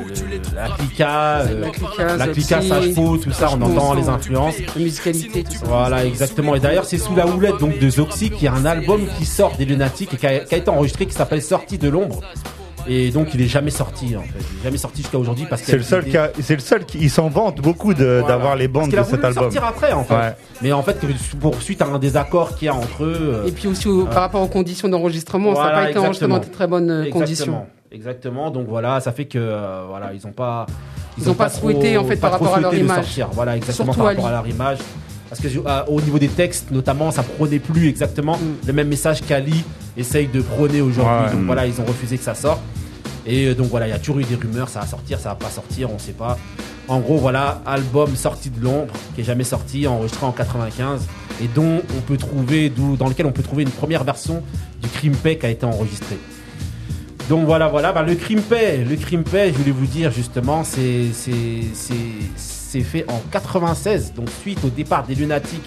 la 0.56 0.70
clica, 0.70 1.44
la 2.18 2.28
clica, 2.28 2.62
Zoxy, 2.62 2.68
Sage 2.70 2.94
Faux, 2.94 3.18
tout 3.18 3.32
ça, 3.32 3.50
on 3.54 3.62
entend 3.62 3.94
les 3.94 4.10
influences. 4.10 4.56
La 4.76 4.82
musicalité, 4.82 5.44
tout 5.44 5.52
ça. 5.54 5.66
Voilà, 5.66 6.06
exactement. 6.06 6.56
Et 6.56 6.60
d'ailleurs, 6.60 6.86
c'est 6.86 6.98
sous 6.98 7.16
la 7.16 7.28
houlette 7.28 7.58
donc 7.60 7.78
de 7.80 7.90
Zoxy 7.90 8.30
qui 8.32 8.48
a 8.48 8.54
un 8.54 8.66
album 8.66 9.02
qui 9.18 9.26
sort 9.26 9.56
des 9.58 9.66
Lunatiques 9.66 10.14
et 10.14 10.18
qui 10.18 10.28
a, 10.28 10.40
qui 10.40 10.56
a 10.56 10.58
été 10.58 10.70
enregistré 10.70 11.06
qui 11.06 11.14
s'appelle 11.14 11.42
Sortie 11.42 11.78
de 11.78 11.90
l'ombre. 11.90 12.22
Et 12.90 13.10
donc, 13.12 13.34
il 13.34 13.42
est 13.42 13.48
jamais 13.48 13.70
sorti 13.72 14.16
en 14.16 14.22
fait. 14.22 14.40
Il 14.54 14.60
est 14.60 14.64
jamais 14.64 14.78
sorti 14.78 15.02
jusqu'à 15.02 15.18
aujourd'hui 15.18 15.46
parce 15.50 15.62
qu'il 15.62 15.72
C'est 15.72 15.78
le 15.78 15.84
seul 15.84 16.06
qui 16.06 16.18
a- 16.18 16.32
c'est 16.42 16.56
le 16.56 16.62
seul 16.62 16.86
qui 16.86 17.00
il 17.00 17.10
s'en 17.10 17.28
vante 17.30 17.62
beaucoup 17.62 17.94
Voilà. 17.94 18.22
d'avoir 18.24 18.56
les 18.56 18.68
bandes 18.68 18.94
a 18.94 18.98
de 18.98 19.04
cet 19.04 19.16
voulu 19.16 19.26
album. 19.26 19.44
sortir 19.44 19.64
après 19.66 19.92
en 19.92 20.04
fait. 20.04 20.14
Ouais. 20.16 20.36
Mais 20.62 20.72
en 20.72 20.84
fait, 20.84 20.98
pour 21.40 21.62
suite 21.62 21.82
à 21.82 21.88
un 21.88 22.00
désaccord 22.00 22.56
qu'il 22.56 22.68
y 22.68 22.70
a 22.70 22.76
entre 22.76 23.04
eux. 23.04 23.18
euh, 23.44 23.48
Et 23.48 23.52
puis 23.52 23.68
aussi 23.68 23.88
au- 23.88 24.06
par 24.06 24.22
rapport 24.22 24.42
aux 24.42 24.48
conditions 24.48 24.88
d'enregistrement, 24.88 25.56
ça 25.56 25.64
n'a 25.64 25.72
pas 25.72 25.90
été 25.90 26.00
enregistré 26.00 26.28
dans 26.28 26.40
de 26.40 26.46
très 26.46 26.68
bonnes 26.68 26.90
euh, 26.90 27.04
Exactement. 27.04 27.20
conditions. 27.26 27.66
Exactement. 27.92 28.52
Donc 28.52 28.68
voilà, 28.68 29.00
ça 29.00 29.12
fait 29.12 29.26
que 29.26 29.38
euh, 29.40 29.84
voilà, 29.88 30.12
ils 30.14 30.26
ont 30.28 30.32
pas 30.32 30.66
Ils 31.18 31.30
ont 31.30 31.34
pas 31.34 31.50
trop- 31.50 31.62
souhaité, 31.72 31.98
en 31.98 32.04
fait, 32.06 32.18
par 32.18 32.32
rapport 32.32 32.54
à 32.56 32.60
leur 32.60 32.70
souhaité 32.72 32.84
de 32.84 32.90
image. 32.90 33.04
sortir. 33.06 33.30
Voilà, 33.32 33.56
exactement 33.58 33.94
Surtout 33.94 34.00
par 34.00 34.08
rapport 34.16 34.28
à 34.28 34.32
leur 34.32 34.48
image. 34.48 34.78
Parce 35.30 35.42
que 35.42 35.48
euh, 35.48 35.84
au 35.88 36.00
niveau 36.02 36.20
des 36.20 36.28
textes, 36.30 36.72
notamment, 36.72 37.12
ça 37.12 37.24
prenait 37.24 37.60
plus 37.60 37.88
exactement 37.90 38.38
Mm. 38.38 38.68
le 38.68 38.74
même 38.74 38.88
message 38.88 39.22
qu'Ali 39.22 39.64
essaye 39.98 40.28
de 40.28 40.42
prôner 40.42 40.82
aujourd'hui. 40.82 41.26
Ouais. 41.26 41.32
donc 41.32 41.42
Mm. 41.42 41.46
voilà, 41.46 41.68
ils 41.68 41.80
ont 41.82 41.86
refusé 41.86 42.18
que 42.18 42.24
ça 42.24 42.36
sorte. 42.36 42.62
Et 43.26 43.48
euh, 43.48 43.54
donc 43.56 43.68
voilà, 43.68 43.88
il 43.88 43.90
y 43.90 43.94
a 43.94 44.00
toujours 44.00 44.20
eu 44.20 44.24
des 44.24 44.36
rumeurs, 44.36 44.70
ça 44.70 44.80
va 44.80 44.86
sortir, 44.88 45.20
ça 45.20 45.30
va 45.30 45.36
pas 45.36 45.50
sortir, 45.50 45.92
on 45.92 46.00
sait 46.00 46.14
pas. 46.14 46.38
En 46.88 47.00
gros, 47.02 47.18
voilà, 47.18 47.62
album 47.66 48.16
sorti 48.16 48.50
de 48.50 48.64
l'ombre, 48.64 48.94
qui 49.16 49.22
est 49.22 49.24
jamais 49.26 49.44
sorti, 49.44 49.86
enregistré 49.86 50.26
en 50.26 50.32
95, 50.32 51.02
et 51.44 51.50
dont 51.54 51.82
on 51.98 52.02
peut 52.02 52.16
trouver, 52.16 52.70
d'où- 52.70 52.96
dans 52.96 53.10
lequel 53.10 53.26
on 53.26 53.34
peut 53.34 53.44
trouver 53.44 53.64
une 53.64 53.70
première 53.70 54.06
version 54.06 54.42
du 54.82 54.88
Crimpay 54.88 55.38
qui 55.38 55.46
a 55.46 55.50
été 55.50 55.66
enregistré. 55.66 56.18
Donc 57.30 57.46
voilà, 57.46 57.68
voilà, 57.68 57.92
bah, 57.92 58.04
le 58.04 58.16
Crimpay, 58.16 58.86
le 58.90 58.96
je 58.96 59.58
voulais 59.58 59.72
vous 59.72 59.86
dire 59.88 60.12
justement, 60.14 60.64
c'est 60.64 61.08
c'est- 61.12 61.34
c'est- 61.74 61.98
c'est 62.68 62.82
fait 62.82 63.06
en 63.10 63.22
96, 63.32 64.14
donc 64.14 64.30
suite 64.42 64.60
au 64.66 64.70
départ 64.70 65.06
des 65.08 65.16
Lunatiques 65.16 65.64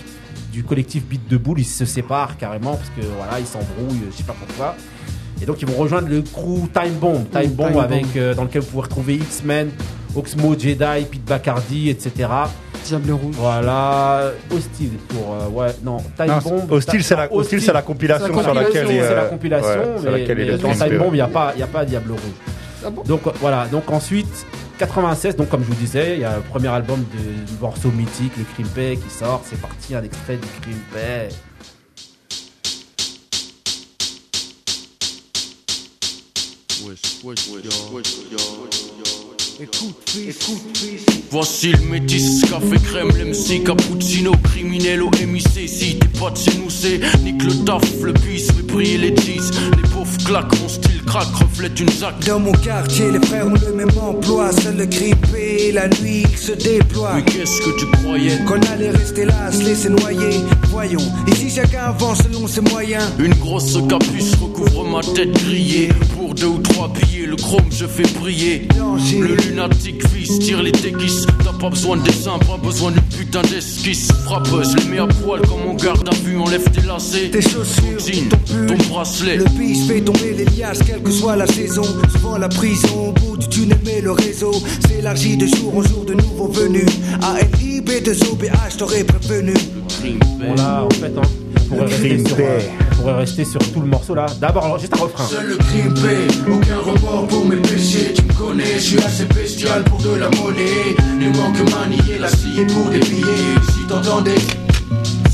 du 0.52 0.62
collectif 0.64 1.04
Beat 1.06 1.28
de 1.28 1.36
Boule, 1.36 1.60
ils 1.60 1.64
se 1.64 1.84
séparent 1.84 2.36
carrément 2.36 2.76
parce 2.76 2.90
que 2.90 3.00
voilà, 3.16 3.40
ils 3.40 3.46
s'embrouillent, 3.46 4.02
je 4.10 4.16
sais 4.16 4.22
pas 4.24 4.34
pourquoi. 4.38 4.74
Et 5.40 5.46
donc 5.46 5.62
ils 5.62 5.66
vont 5.68 5.76
rejoindre 5.80 6.08
le 6.08 6.20
crew 6.20 6.68
Time 6.74 6.94
Bomb, 7.00 7.24
Time 7.30 7.52
Bomb 7.52 7.68
Time 7.68 7.78
avec 7.78 8.02
Bomb. 8.02 8.10
euh, 8.16 8.34
dans 8.34 8.44
lequel 8.44 8.60
vous 8.60 8.68
pouvez 8.68 8.82
retrouver 8.82 9.14
X-Men, 9.14 9.70
Oxmo, 10.14 10.58
Jedi, 10.58 11.06
Pete 11.10 11.24
Bacardi, 11.24 11.88
etc. 11.88 12.28
Diable 12.84 13.12
rouge. 13.12 13.34
Voilà, 13.38 14.32
Hostile 14.54 14.92
pour 15.08 15.34
euh, 15.34 15.48
ouais 15.48 15.74
non 15.82 15.98
Time 16.16 16.26
Non, 16.26 16.38
Bomb. 16.38 16.72
Hostile, 16.72 17.02
c'est 17.02 17.16
la, 17.16 17.28
non, 17.28 17.36
Hostile, 17.36 17.62
c'est 17.62 17.72
la 17.72 17.82
compilation 17.82 18.36
la 18.36 18.42
sur 18.42 18.54
laquelle 18.54 18.86
c'est 18.88 19.14
la 19.14 19.24
compilation, 19.24 19.68
ouais, 19.68 20.02
sur 20.02 20.10
mais, 20.10 20.24
mais 20.28 20.44
le 20.44 20.58
dans 20.58 20.72
Time 20.72 20.98
Bomb, 20.98 21.10
il 21.12 21.14
n'y 21.14 21.20
a 21.22 21.28
pas, 21.28 21.52
il 21.56 21.60
y 21.60 21.62
a 21.62 21.66
pas 21.66 21.84
Diable 21.86 22.12
Rouge. 22.12 23.04
Donc 23.06 23.26
euh, 23.26 23.30
voilà, 23.40 23.66
donc 23.66 23.90
ensuite 23.90 24.46
96, 24.80 25.36
donc 25.36 25.50
comme 25.50 25.62
je 25.62 25.68
vous 25.68 25.74
disais, 25.74 26.14
il 26.14 26.20
y 26.20 26.24
a 26.24 26.36
le 26.36 26.42
premier 26.42 26.68
album 26.68 27.04
de 27.12 27.52
du 27.52 27.60
morceau 27.60 27.90
mythique, 27.90 28.32
le 28.38 28.44
Crimpé 28.44 28.96
qui 28.96 29.10
sort, 29.10 29.42
c'est 29.44 29.60
parti 29.60 29.94
un 29.94 30.02
extrait 30.02 30.38
du 30.38 30.48
Crimpé. 30.62 31.28
Écoute, 39.62 40.16
écoute, 40.26 40.80
Voici 41.30 41.72
le 41.72 41.90
métis, 41.90 42.42
café 42.48 42.76
crème, 42.82 43.10
l'MC, 43.10 43.62
cappuccino, 43.62 44.32
criminel 44.42 45.02
au 45.02 45.10
MIC. 45.10 45.68
Si 45.68 45.98
t'es 45.98 46.18
pas 46.18 46.30
de 46.30 46.36
chez 46.38 46.58
nous, 46.58 46.70
c'est 46.70 46.98
nique 47.22 47.44
le 47.44 47.64
taf, 47.66 47.82
le 48.02 48.12
bis, 48.14 48.48
briller 48.66 48.96
les 48.96 49.16
cheese. 49.16 49.50
Les 49.76 49.88
pauvres 49.90 50.16
claquent, 50.24 50.58
mon 50.62 50.68
style 50.68 51.04
craque, 51.04 51.34
reflète 51.34 51.78
une 51.78 51.90
zac. 51.90 52.14
Dans 52.26 52.40
mon 52.40 52.52
quartier, 52.52 53.10
les 53.10 53.20
frères 53.26 53.48
ont 53.48 53.54
le 53.54 53.74
même 53.74 53.90
emploi. 54.00 54.50
Seul 54.52 54.76
le 54.78 54.86
grippé, 54.86 55.72
la 55.72 55.88
nuit 55.88 56.22
qui 56.22 56.38
se 56.38 56.52
déploie. 56.52 57.16
Mais 57.16 57.24
qu'est-ce 57.24 57.60
que 57.60 57.78
tu 57.78 57.86
croyais? 57.98 58.38
Qu'on 58.46 58.60
allait 58.72 58.90
rester 58.90 59.26
là, 59.26 59.52
se 59.52 59.62
laisser 59.62 59.90
noyer. 59.90 60.40
Voyons, 60.70 61.02
ici 61.28 61.50
chacun 61.50 61.84
avance 61.84 62.22
selon 62.22 62.46
ses 62.46 62.62
moyens. 62.62 63.04
Une 63.18 63.34
grosse 63.34 63.76
capuce 63.88 64.34
recouvre 64.36 64.84
ma 64.84 65.00
tête 65.00 65.32
grillée. 65.44 65.90
Pour 66.16 66.34
deux 66.34 66.46
ou 66.46 66.58
trois 66.58 66.88
billets, 66.88 67.26
le 67.26 67.36
chrome 67.36 67.70
je 67.70 67.86
fais 67.86 68.10
briller. 68.18 68.66
Le 68.76 69.49
lunatique 69.50 70.06
fils 70.08 70.38
tire 70.38 70.62
les 70.62 70.72
déguises. 70.72 71.26
T'as 71.44 71.52
pas 71.52 71.70
besoin 71.70 71.96
de 71.96 72.02
dessin, 72.02 72.38
pas 72.38 72.56
besoin 72.56 72.92
de 72.92 73.00
putain 73.16 73.42
d'esquisse. 73.42 74.08
Frappeuse, 74.24 74.74
les 74.76 74.84
mets 74.84 74.98
à 74.98 75.06
poil 75.06 75.40
comme 75.42 75.66
on 75.68 75.74
garde 75.74 76.08
à 76.08 76.14
vue. 76.24 76.38
Enlève 76.38 76.64
tes 76.70 76.86
lacets, 76.86 77.30
tes 77.30 77.42
chaussures, 77.42 77.98
jean, 77.98 78.28
ton 78.66 78.76
bracelet. 78.88 79.36
Le 79.36 79.44
bis 79.58 79.86
fait 79.86 80.00
tomber 80.00 80.34
les 80.34 80.44
liasses, 80.44 80.80
quelle 80.86 81.02
que 81.02 81.10
soit 81.10 81.36
la 81.36 81.46
saison. 81.46 81.82
Souvent 82.12 82.38
la 82.38 82.48
prison, 82.48 83.08
au 83.08 83.12
bout 83.12 83.36
du 83.36 83.48
tunnel, 83.48 83.78
mais 83.84 84.00
le 84.00 84.12
réseau 84.12 84.52
s'élargit 84.86 85.36
de 85.36 85.46
jour 85.46 85.76
en 85.76 85.82
jour 85.82 86.04
de 86.04 86.14
nouveaux 86.14 86.48
venus. 86.48 86.86
ALIB, 87.22 88.02
de 88.04 88.12
OBH, 88.30 88.76
t'aurais 88.78 89.04
prévenu. 89.04 89.54
Là, 90.56 90.84
en 90.84 90.90
fait, 90.94 91.12
hein, 91.16 91.22
on, 91.49 91.49
pourrait 91.70 91.86
rester 91.86 92.18
sur, 92.18 92.36
euh, 92.38 92.58
on 92.92 92.96
pourrait 92.96 93.14
rester 93.14 93.44
sur 93.44 93.72
tout 93.72 93.80
le 93.80 93.86
morceau 93.86 94.14
là. 94.14 94.26
D'abord, 94.40 94.78
juste 94.78 94.94
un 94.94 95.02
refrain. 95.02 95.26
Seul 95.26 95.46
le 95.46 95.56
crime 95.56 95.94
paie, 95.94 96.50
aucun 96.50 96.78
remords 96.78 97.26
pour 97.28 97.44
mes 97.46 97.56
péchés. 97.56 98.12
Tu 98.14 98.22
me 98.22 98.32
connais, 98.32 98.74
je 98.74 98.78
suis 98.78 98.98
assez 98.98 99.24
bestial 99.26 99.84
pour 99.84 99.98
de 99.98 100.10
la 100.16 100.28
monnaie. 100.30 100.96
Ne 101.18 101.28
manque 101.36 101.70
manier 101.70 102.18
la 102.18 102.28
scie 102.28 102.64
pour 102.68 102.90
des 102.90 102.98
billets. 102.98 103.60
Si 103.72 103.86
t'entendais. 103.86 104.34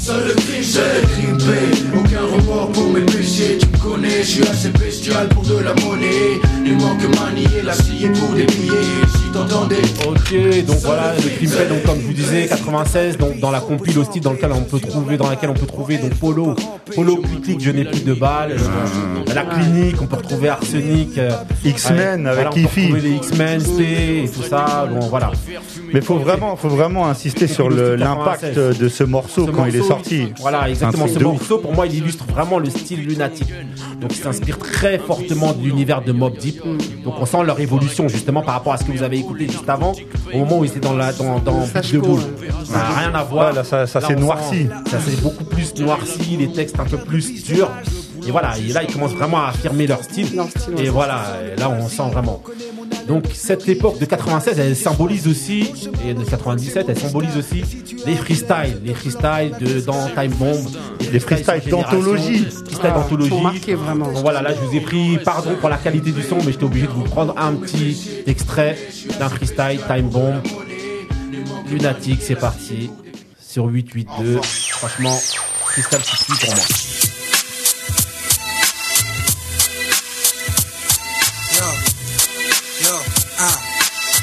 Seul 0.07 0.25
le 0.25 0.35
crime, 0.35 0.63
seul 0.63 0.85
le 1.03 1.09
crime 1.09 1.37
paie, 1.37 1.99
aucun 1.99 2.21
remords 2.21 2.71
pour 2.71 2.91
mes 2.91 3.01
péchés. 3.01 3.59
Tu 3.59 3.67
me 3.67 3.77
connais, 3.77 4.23
je 4.23 4.23
suis 4.23 4.43
assez 4.43 4.69
bestial 4.69 5.29
pour 5.31 5.43
de 5.43 5.59
la 5.59 5.75
monnaie. 5.75 6.39
Ne 6.65 6.75
manque 6.75 7.19
manier 7.19 7.63
la 7.65 7.73
scie 7.73 8.07
pour 8.15 8.29
des 8.37 8.45
billets. 8.45 8.71
Si 9.17 9.33
t'entendais. 9.33 9.83
Ok, 10.07 10.65
donc 10.65 10.77
voilà, 10.85 11.13
le 11.17 11.29
crime 11.29 11.51
fait, 11.51 11.69
donc 11.69 11.83
comme 11.83 12.01
je 12.01 12.07
vous 12.07 12.13
disais, 12.13 12.47
96, 12.47 13.19
donc 13.19 13.41
dans 13.41 13.51
la 13.51 13.59
compile 13.59 13.99
aussi 13.99 14.21
dans 14.21 14.31
lequel 14.31 14.53
on 14.53 14.63
peut 14.63 14.79
trouver, 14.79 15.17
dans 15.17 15.29
laquelle 15.29 15.51
on 15.51 15.55
peut 15.55 15.67
trouver 15.67 15.99
donc 15.99 16.15
Polo, 16.15 16.55
Polo 16.95 17.23
Click, 17.43 17.61
je 17.61 17.71
n'ai 17.73 17.85
plus 17.85 18.05
de 18.05 18.15
balles, 18.15 18.53
euh, 18.53 19.35
la 19.35 19.43
clinique, 19.43 20.01
on 20.01 20.07
peut 20.07 20.17
retrouver 20.17 20.51
Arsenic, 20.51 21.19
euh, 21.19 21.31
X-Men 21.65 22.23
ouais, 22.23 22.31
avec 22.31 22.47
voilà, 22.53 22.69
on 22.69 22.93
peut 22.93 22.99
les 22.99 23.17
X-Men, 23.17 23.61
P 23.77 24.23
et 24.25 24.29
tout 24.29 24.43
ça, 24.43 24.89
bon 24.89 25.09
voilà. 25.09 25.33
Mais 25.93 26.01
faut 26.01 26.19
vraiment, 26.19 26.57
faut 26.57 26.69
vraiment 26.69 27.09
insister 27.09 27.47
sur 27.47 27.71
l'impact 27.71 28.55
de 28.57 28.89
ce 28.89 29.05
morceau 29.05 29.47
Ce 29.47 29.51
quand 29.51 29.65
il 29.67 29.77
est 29.77 29.79
morceau, 29.79 29.96
sorti. 29.97 30.33
Voilà, 30.41 30.69
exactement. 30.69 31.07
Ce 31.09 31.19
morceau, 31.19 31.59
pour 31.59 31.73
moi, 31.75 31.87
il 31.87 31.95
illustre 31.97 32.25
vraiment 32.27 32.59
le 32.59 32.71
style 32.71 33.05
lunatique. 33.07 33.53
Donc, 34.01 34.11
il 34.17 34.23
s'inspire 34.23 34.59
très 34.59 34.99
fortement 34.99 35.53
de 35.53 35.63
l'univers 35.63 36.03
de 36.03 36.13
Mob 36.13 36.37
Deep. 36.37 36.63
Donc, 37.05 37.15
on 37.19 37.27
sent 37.27 37.45
leur 37.45 37.59
évolution, 37.61 38.09
justement, 38.09 38.43
par 38.43 38.55
rapport 38.55 38.73
à 38.73 38.79
ce 38.79 38.85
que 38.85 38.93
vous 38.93 39.03
avez 39.03 39.19
écouté 39.19 39.47
juste 39.49 39.69
avant, 39.69 39.93
au 40.33 40.39
moment 40.39 40.59
où 40.59 40.65
ils 40.65 40.71
étaient 40.71 40.81
dans 40.81 40.95
la, 40.95 41.13
dans, 41.13 41.39
dans 41.39 41.61
de 41.67 41.99
Boule. 41.99 42.21
Ça 42.65 42.73
n'a 42.79 42.99
rien 42.99 43.15
à 43.15 43.23
voir. 43.25 43.53
Là, 43.53 43.65
ça- 43.65 43.87
s'est 43.87 44.17
noirci. 44.17 44.67
Ça 44.91 45.01
s'est 45.01 45.21
beaucoup 45.23 45.45
plus 45.45 45.75
noirci, 45.77 46.37
les 46.37 46.49
textes 46.53 46.79
un 46.79 46.85
peu 46.85 46.99
plus 46.99 47.43
durs. 47.45 47.71
Et 48.27 48.31
voilà, 48.31 48.55
et 48.59 48.73
là, 48.73 48.83
ils 48.83 48.93
commencent 48.93 49.13
vraiment 49.15 49.39
à 49.45 49.49
affirmer 49.51 49.87
leur 49.87 50.03
style. 50.03 50.27
Et 50.79 50.89
voilà, 50.89 51.23
et 51.55 51.59
là, 51.61 51.71
on 51.71 51.89
sent 51.89 52.03
vraiment. 52.13 52.43
Donc, 53.07 53.25
cette 53.35 53.69
époque 53.69 53.99
de 54.01 54.05
96, 54.05 54.59
elle 54.59 54.75
symbolise 54.77 55.29
aussi, 55.29 55.73
et 56.07 56.13
de 56.15 56.25
97, 56.25 56.87
elle 56.89 56.99
symbolise 56.99 57.37
aussi 57.37 57.63
les 58.05 58.17
freestyles. 58.17 58.81
Les 58.85 58.95
freestyles 58.95 59.53
de, 59.61 59.81
dans 59.81 60.07
Time 60.09 60.33
Bomb. 60.33 60.57
Les 61.13 61.21
freestyles 61.21 61.71
d'anthologie. 61.71 62.39
Freestyles 62.45 62.79
Ah, 62.83 62.91
d'anthologie. 62.91 63.75
vraiment. 63.75 64.07
Donc 64.07 64.17
voilà, 64.23 64.43
là, 64.43 64.51
je 64.55 64.67
vous 64.67 64.75
ai 64.77 64.81
pris, 64.81 65.19
pardon 65.25 65.55
pour 65.61 65.69
la 65.69 65.77
qualité 65.77 66.11
du 66.11 66.23
son, 66.23 66.37
mais 66.45 66.53
j'étais 66.53 66.65
obligé 66.65 66.87
de 66.87 66.93
vous 66.93 67.05
prendre 67.05 67.35
un 67.39 67.53
petit 67.55 68.23
extrait 68.27 68.77
d'un 69.19 69.29
freestyle 69.29 69.81
Time 69.87 70.09
Bomb. 70.09 70.43
Lunatique, 71.71 72.21
c'est 72.23 72.37
parti. 72.37 72.91
Sur 73.41 73.67
882. 73.67 74.41
Franchement, 74.43 75.17
freestyle 75.67 75.99
qui 76.01 76.17
suit 76.17 76.47
pour 76.47 76.55
moi. 76.55 76.65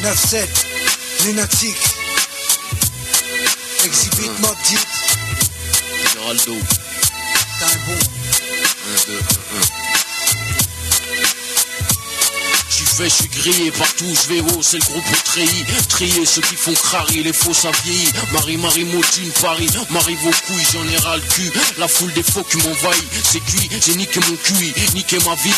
1, 0.03 0.09
9, 0.09 0.17
7, 0.17 0.49
lunatique. 1.25 1.77
Exhibit 3.85 4.37
Mob 4.41 4.57
Deep, 4.67 4.79
time 7.57 7.79
boom. 7.85 7.99
1, 8.85 9.05
2, 9.05 9.13
1, 9.13 9.77
1. 9.77 9.82
Fait, 13.03 13.09
j'suis 13.09 13.27
grillé 13.27 13.71
partout, 13.71 14.15
j'vais 14.23 14.39
haut, 14.39 14.61
c'est 14.61 14.77
le 14.77 14.85
groupe 14.85 15.23
treillis. 15.25 15.65
Trier 15.89 16.25
ceux 16.25 16.41
qui 16.41 16.55
font 16.55 16.73
crari, 16.73 17.21
les 17.21 17.33
faux 17.33 17.53
ça 17.53 17.69
vieillit. 17.83 18.09
Marie, 18.31 18.55
Marie, 18.55 18.85
Motine, 18.85 19.29
Paris, 19.41 19.67
m'arrive 19.89 20.25
aux 20.25 20.31
couilles, 20.47 20.67
j'en 20.71 20.87
ai 20.87 20.95
ras 20.97 21.17
le 21.17 21.21
cul. 21.23 21.51
La 21.77 21.89
foule 21.89 22.13
des 22.13 22.23
faux 22.23 22.43
qui 22.43 22.57
m'envahit, 22.57 23.03
c'est 23.23 23.41
cuit, 23.41 23.69
j'ai 23.85 23.95
niqué 23.95 24.21
mon 24.21 24.37
cul, 24.37 24.73
niqué 24.93 25.17
ma 25.25 25.35
vie. 25.35 25.53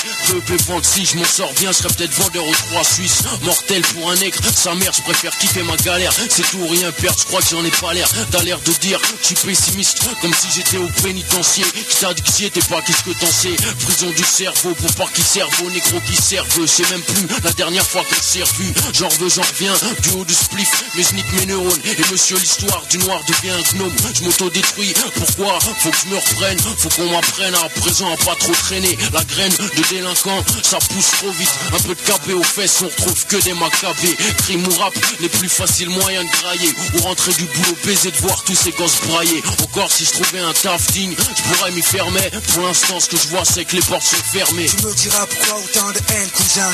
Peu 0.48 0.58
vente 0.68 0.86
si 0.86 1.06
je 1.06 1.18
m'en 1.18 1.24
sors 1.24 1.54
bien, 1.54 1.72
je 1.72 1.78
serais 1.78 1.90
peut-être 1.90 2.14
vendeur 2.14 2.48
aux 2.48 2.56
trois 2.56 2.84
Suisses. 2.84 3.22
Mortel 3.44 3.82
pour 3.84 4.10
un 4.10 4.16
nègre, 4.16 4.40
sa 4.56 4.74
mère, 4.74 4.92
je 4.96 5.02
préfère 5.04 5.38
quitter 5.38 5.62
ma 5.62 5.76
galère. 5.78 6.14
C'est 6.30 6.50
tout 6.50 6.58
ou 6.58 6.68
rien 6.68 6.92
perdre, 6.94 7.20
je 7.20 7.26
crois 7.26 7.42
que 7.42 7.50
j'en 7.50 7.64
ai 7.64 7.72
pas 7.72 7.94
l'air. 7.94 8.10
T'as 8.32 8.42
l'air 8.42 8.60
de 8.62 8.72
dire, 8.74 9.00
je 9.22 9.28
suis 9.28 9.36
pessimiste, 9.36 10.00
comme 10.22 10.34
si 10.34 10.48
j'étais 10.56 10.78
au 10.78 10.88
pénitencier. 11.04 11.64
Je 11.76 12.14
dit 12.14 12.22
que 12.24 12.32
j'y 12.38 12.46
étais 12.46 12.62
pas, 12.62 12.82
qu'est-ce 12.82 13.04
que 13.04 13.12
t'en 13.20 13.32
sais? 13.32 13.56
Prison 13.86 14.10
du 14.10 14.24
cerveau, 14.24 14.74
pour 14.74 14.92
pas 14.96 15.08
qui 15.14 15.22
servent, 15.22 15.54
aux 15.64 15.70
négros 15.70 16.02
qui 16.08 16.16
servent. 16.16 16.48
Je 16.58 16.66
sais 16.66 16.84
même 16.90 17.02
plus 17.02 17.35
la 17.44 17.52
dernière 17.54 17.86
fois 17.86 18.04
qu'on 18.04 18.22
s'est 18.22 18.44
revu. 18.44 18.74
J'en 18.94 19.10
veux, 19.20 19.30
j'en 19.30 19.42
reviens, 19.42 19.74
du 20.02 20.10
haut 20.12 20.26
du 20.26 20.34
spliff, 20.34 20.84
mais 20.96 21.04
je 21.04 21.16
nique 21.16 21.34
mes 21.34 21.46
neurones. 21.48 21.82
Et 21.86 22.12
monsieur, 22.12 22.38
l'histoire 22.38 22.84
du 22.90 22.98
noir 23.00 23.22
devient 23.28 23.52
un 23.52 23.78
gnome. 23.78 23.94
Je 24.14 24.24
m'auto-détruis, 24.24 24.94
pourquoi 25.16 25.60
Faut 25.60 25.90
que 25.90 25.98
je 26.04 26.10
me 26.10 26.18
reprenne, 26.18 26.58
faut 26.60 26.90
qu'on 26.90 27.10
m'apprenne 27.10 27.56
à 27.56 27.70
présent 27.80 28.12
à 28.12 28.18
pas 28.18 28.36
trop 28.36 28.54
traîner. 28.54 28.98
La 29.14 29.24
graine 29.24 29.52
de 29.52 29.84
délinquant, 29.90 30.44
ça 30.64 30.78
pousse 30.78 31.12
trop 31.12 31.32
vite. 31.32 31.52
Un 31.74 31.80
peu 31.80 31.96
de 31.96 32.02
capé 32.02 32.34
aux 32.34 32.44
fesses, 32.44 32.82
on 32.82 32.86
retrouve 32.86 33.26
que 33.26 33.38
des 33.38 33.54
macabés. 33.54 34.16
Crime 34.38 34.68
ou 34.68 34.80
rap, 34.80 34.94
les 35.20 35.30
plus 35.30 35.50
faciles 35.50 35.90
moyens 35.90 36.26
de 36.26 36.38
grailler. 36.42 36.74
Ou 36.96 37.02
rentrer 37.02 37.34
du 37.34 37.46
boulot, 37.46 37.78
baiser 37.86 38.12
de 38.12 38.18
voir 38.18 38.44
tous 38.44 38.56
ces 38.56 38.72
gosses 38.72 39.02
brailler. 39.08 39.44
Encore 39.64 39.92
si 39.92 40.06
je 40.06 40.12
trouvais 40.12 40.40
un 40.40 40.54
taf 40.54 40.92
digne, 40.92 41.16
je 41.36 41.42
pourrais 41.44 41.72
m'y 41.72 41.82
fermer. 41.82 42.30
Pour 42.54 42.64
l'instant, 42.64 43.00
ce 43.00 43.10
que 43.10 43.18
je 43.18 43.28
vois, 43.28 43.46
c'est 43.46 43.66
que 43.66 43.76
les 43.76 43.82
portes 43.82 44.04
sont 44.04 44.24
fermées. 44.32 44.66
Tu 44.66 44.86
me 44.86 44.94
diras 44.94 45.26
pourquoi 45.26 45.60
autant 45.60 45.92
de 45.92 46.00
haine, 46.14 46.30
cousin. 46.30 46.72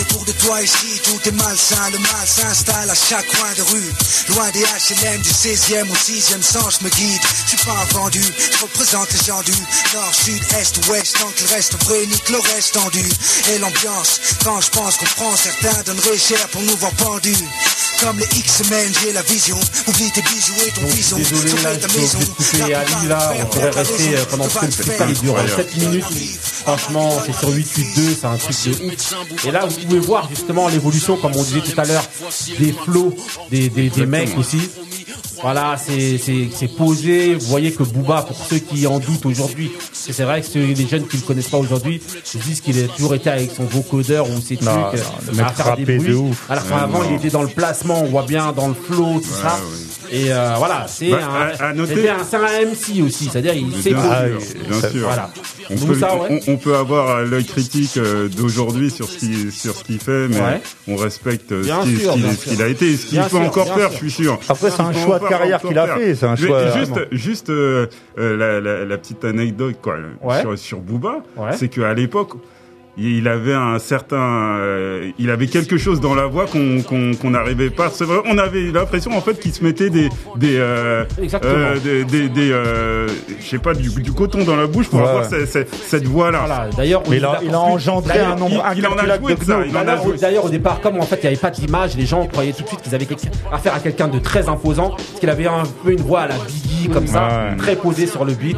Autour 0.00 0.24
de 0.24 0.32
toi 0.32 0.62
ici, 0.62 1.00
tout 1.04 1.28
est 1.28 1.32
malsain. 1.32 1.90
Le 1.90 1.98
mal 1.98 2.26
s'installe 2.26 2.90
à 2.90 2.94
chaque 2.94 3.26
coin 3.26 3.52
de 3.56 3.62
rue. 3.62 3.92
Loin 4.30 4.50
des 4.50 4.60
HLM 4.60 5.22
du 5.22 5.30
16e 5.30 5.90
au 5.90 5.94
6e 5.94 6.42
sens, 6.42 6.78
je 6.80 6.84
me 6.84 6.90
guide. 6.90 7.22
Je 7.44 7.56
suis 7.56 7.66
pas 7.66 7.84
vendu, 7.92 8.22
je 8.22 8.62
représente 8.62 9.12
les 9.12 9.24
gens 9.24 9.42
du 9.42 9.52
nord, 9.94 10.14
sud, 10.14 10.42
est, 10.58 10.88
ouest. 10.88 11.16
Tant 11.18 11.30
qu'il 11.30 11.46
reste 11.46 11.82
vrai, 11.84 12.06
nique 12.06 12.28
le 12.28 12.38
reste 12.38 12.74
tendu. 12.74 13.08
Et 13.50 13.58
l'ambiance, 13.58 14.20
quand 14.44 14.60
je 14.60 14.70
pense 14.70 14.96
qu'on 14.96 15.06
prend, 15.06 15.36
certains 15.36 15.82
donneraient 15.84 16.18
cher 16.18 16.48
pour 16.48 16.62
nous 16.62 16.76
voir 16.76 16.92
pendus. 16.92 17.36
Comme 18.00 18.18
les 18.18 18.38
X-Men, 18.38 18.92
j'ai 19.02 19.12
la 19.12 19.22
vision. 19.22 19.56
Oublie 19.88 20.10
tes 20.12 20.22
bijoux 20.22 20.54
et 20.66 20.70
ton 20.70 20.82
bison. 20.86 21.16
Désolé, 21.16 21.50
là, 21.62 21.70
je 21.74 21.88
suis 21.88 21.98
obligé 21.98 22.18
de 22.18 22.24
couper 22.34 22.74
Ali, 22.74 23.08
là. 23.08 23.32
On 23.42 23.46
pourrait 23.46 23.70
rester 23.70 24.16
euh, 24.16 24.24
pendant 24.30 24.46
tout 24.48 24.58
le 24.62 24.70
freestyle, 24.70 25.06
il 25.08 25.18
dure 25.20 25.36
7 25.56 25.76
minutes. 25.78 26.04
Franchement, 26.64 27.10
c'est 27.24 27.32
sur 27.34 27.48
882, 27.50 28.16
c'est 28.20 28.26
un 28.26 28.36
truc 28.36 28.56
de 28.64 28.86
ouf. 28.86 29.44
Et 29.46 29.50
là, 29.50 29.66
vous 29.66 29.76
pouvez 29.86 29.98
voir 30.00 30.28
justement 30.28 30.68
l'évolution, 30.68 31.16
comme 31.16 31.34
on 31.36 31.42
disait 31.42 31.60
tout 31.60 31.80
à 31.80 31.84
l'heure, 31.84 32.04
des 32.58 32.72
flows, 32.84 33.16
des, 33.50 33.68
des, 33.70 33.88
des 33.90 34.06
mecs 34.06 34.36
aussi. 34.36 34.58
Voilà, 35.42 35.76
c'est 35.78 36.18
c'est- 36.18 36.48
c'est 36.54 36.68
posé. 36.68 37.34
Vous 37.34 37.46
voyez 37.46 37.72
que 37.72 37.82
Booba, 37.82 38.22
pour 38.22 38.36
ceux 38.36 38.58
qui 38.58 38.86
en 38.86 38.98
doutent 38.98 39.26
aujourd'hui, 39.26 39.70
c'est 39.92 40.22
vrai 40.24 40.40
que 40.40 40.46
ceux, 40.46 40.60
les 40.64 40.86
jeunes 40.88 41.06
qui 41.06 41.16
le 41.18 41.22
connaissent 41.22 41.48
pas 41.48 41.58
aujourd'hui, 41.58 42.00
se 42.24 42.38
disent 42.38 42.60
qu'il 42.60 42.78
a 42.82 42.88
toujours 42.88 43.14
été 43.14 43.30
avec 43.30 43.50
son 43.54 43.64
vocodeur 43.64 44.28
ou 44.30 44.40
ses 44.40 44.56
trucs 44.56 44.68
Non, 44.68 44.74
non, 45.32 45.44
à 45.44 45.52
faire 45.52 45.76
des 45.76 45.84
de 45.84 45.98
bruits. 45.98 46.14
ouf. 46.14 46.44
Alors 46.48 46.66
qu'avant, 46.68 47.04
il 47.04 47.16
était 47.16 47.30
dans 47.30 47.42
le 47.42 47.48
placement, 47.48 48.02
on 48.02 48.06
voit 48.06 48.22
bien 48.24 48.52
dans 48.52 48.68
le 48.68 48.74
flow, 48.74 49.20
tout 49.20 49.28
ça. 49.28 49.58
Et 50.10 50.32
euh, 50.32 50.54
voilà, 50.58 50.86
c'est 50.88 51.10
Bah, 51.10 51.18
un, 51.60 51.72
noter- 51.74 52.08
un, 52.08 52.24
c'est 52.24 52.36
un 52.36 52.64
MC 52.70 53.02
aussi, 53.04 53.28
c'est-à-dire 53.30 53.54
il 53.54 53.72
sait 53.74 53.90
Bien 53.90 54.02
sûr, 54.02 54.38
bien 54.80 54.90
sûr. 54.90 55.02
Voilà. 55.06 55.30
On 55.70 55.74
Donc 55.74 55.88
peut, 55.88 55.94
ça, 55.98 56.14
ouais. 56.16 56.42
on, 56.46 56.52
on 56.52 56.56
peut 56.58 56.76
avoir 56.76 57.10
euh, 57.10 57.24
l'œil 57.24 57.44
critique 57.44 57.96
euh, 57.96 58.28
d'aujourd'hui 58.28 58.90
sur 58.90 59.08
ce 59.08 59.18
qu'il 59.18 59.50
sur 59.52 59.74
ce 59.74 59.82
qu'il 59.84 59.98
fait, 59.98 60.28
mais 60.28 60.36
Ouais. 60.36 60.60
on 60.86 60.96
respecte 60.96 61.50
euh, 61.52 61.62
Bien 61.62 61.80
ce 61.82 62.48
qu'il 62.50 62.62
a 62.62 62.68
été, 62.68 62.92
et 62.92 62.96
ce 62.96 63.06
qu'il 63.06 63.20
peut 63.20 63.28
sûr, 63.28 63.40
encore 63.40 63.66
faire, 63.74 63.90
sûr. 63.90 63.92
je 63.92 63.96
suis 63.96 64.10
sûr. 64.24 64.38
Après, 64.48 64.70
c'est 64.70 64.80
un 64.82 64.92
choix 64.92 65.18
de 65.18 65.26
carrière 65.28 65.60
qu'il 65.60 65.78
a 65.78 65.88
fait, 65.96 66.14
c'est 66.14 66.26
un 66.26 66.34
Mais 66.38 66.46
choix, 66.46 66.70
Juste, 66.76 66.92
juste 67.12 67.50
euh, 67.50 67.86
euh, 68.18 68.36
la, 68.36 68.60
la, 68.60 68.84
la 68.84 68.98
petite 68.98 69.24
anecdote 69.24 69.76
quoi 69.82 69.96
Ouais. 70.22 70.40
sur 70.40 70.58
sur 70.58 70.78
Booba, 70.78 71.22
Ouais. 71.36 71.50
c'est 71.58 71.68
qu'à 71.68 71.92
l'époque. 71.94 72.34
Il 72.98 73.28
avait 73.28 73.52
un 73.52 73.78
certain, 73.78 74.56
euh, 74.58 75.10
il 75.18 75.28
avait 75.30 75.48
quelque 75.48 75.76
chose 75.76 76.00
dans 76.00 76.14
la 76.14 76.24
voix 76.26 76.46
qu'on 76.46 76.80
qu'on 76.82 77.12
qu'on 77.14 77.30
n'arrivait 77.30 77.68
pas. 77.68 77.86
à 77.86 77.88
recevoir. 77.88 78.22
On 78.26 78.38
avait 78.38 78.72
l'impression 78.72 79.10
en 79.16 79.20
fait 79.20 79.38
qu'il 79.38 79.52
se 79.52 79.62
mettait 79.62 79.90
des 79.90 80.08
des 80.36 80.56
euh, 80.56 81.04
Exactement. 81.22 81.52
euh, 81.54 81.78
des 81.78 82.04
des, 82.04 82.28
des, 82.30 82.50
euh, 82.52 83.06
je 83.38 83.44
sais 83.46 83.58
pas 83.58 83.74
du, 83.74 83.90
du 83.90 84.12
coton 84.12 84.44
dans 84.44 84.56
la 84.56 84.66
bouche 84.66 84.88
pour 84.88 85.00
Ouais. 85.00 85.06
avoir 85.08 85.24
cette, 85.26 85.46
cette, 85.46 85.74
cette 85.74 86.06
voix 86.06 86.30
là. 86.30 86.44
Voilà, 86.46 86.70
d'ailleurs, 86.74 87.02
il 87.12 87.22
a, 87.24 87.36
dit 87.38 87.46
il 87.48 87.54
a 87.54 87.60
engendré 87.60 88.18
un 88.20 88.34
nombre 88.34 88.64
il- 88.72 88.78
il 88.78 88.86
en 88.86 88.96
a 88.96 89.18
joué 89.18 89.34
de 89.34 89.44
ça, 89.44 89.56
gnous. 89.56 89.64
il 89.68 89.76
en 89.76 89.80
a 89.80 89.84
D'ailleurs, 89.84 90.02
joué. 90.04 90.16
D'ailleurs, 90.16 90.44
au 90.46 90.48
départ, 90.50 90.80
comme 90.80 90.96
en 90.98 91.02
fait, 91.02 91.16
il 91.16 91.20
n'y 91.22 91.26
avait 91.28 91.36
pas 91.36 91.50
d'image, 91.50 91.96
les 91.98 92.06
gens 92.06 92.26
croyaient 92.26 92.52
tout 92.54 92.62
de 92.62 92.68
suite 92.68 92.80
qu'ils 92.80 92.94
avaient 92.94 93.04
quelque- 93.04 93.26
affaire 93.52 93.74
à 93.74 93.80
quelqu'un 93.80 94.08
de 94.08 94.18
très 94.18 94.48
imposant, 94.48 94.90
parce 94.90 95.20
qu'il 95.20 95.28
avait 95.28 95.46
un 95.46 95.64
peu 95.84 95.92
une 95.92 96.00
voix 96.00 96.20
à 96.22 96.28
la 96.28 96.34
Biggie, 96.36 96.88
comme 96.90 97.06
ça, 97.06 97.26
Ouais. 97.50 97.56
très 97.58 97.76
posée 97.76 98.06
sur 98.06 98.24
le 98.24 98.32
beat. 98.32 98.56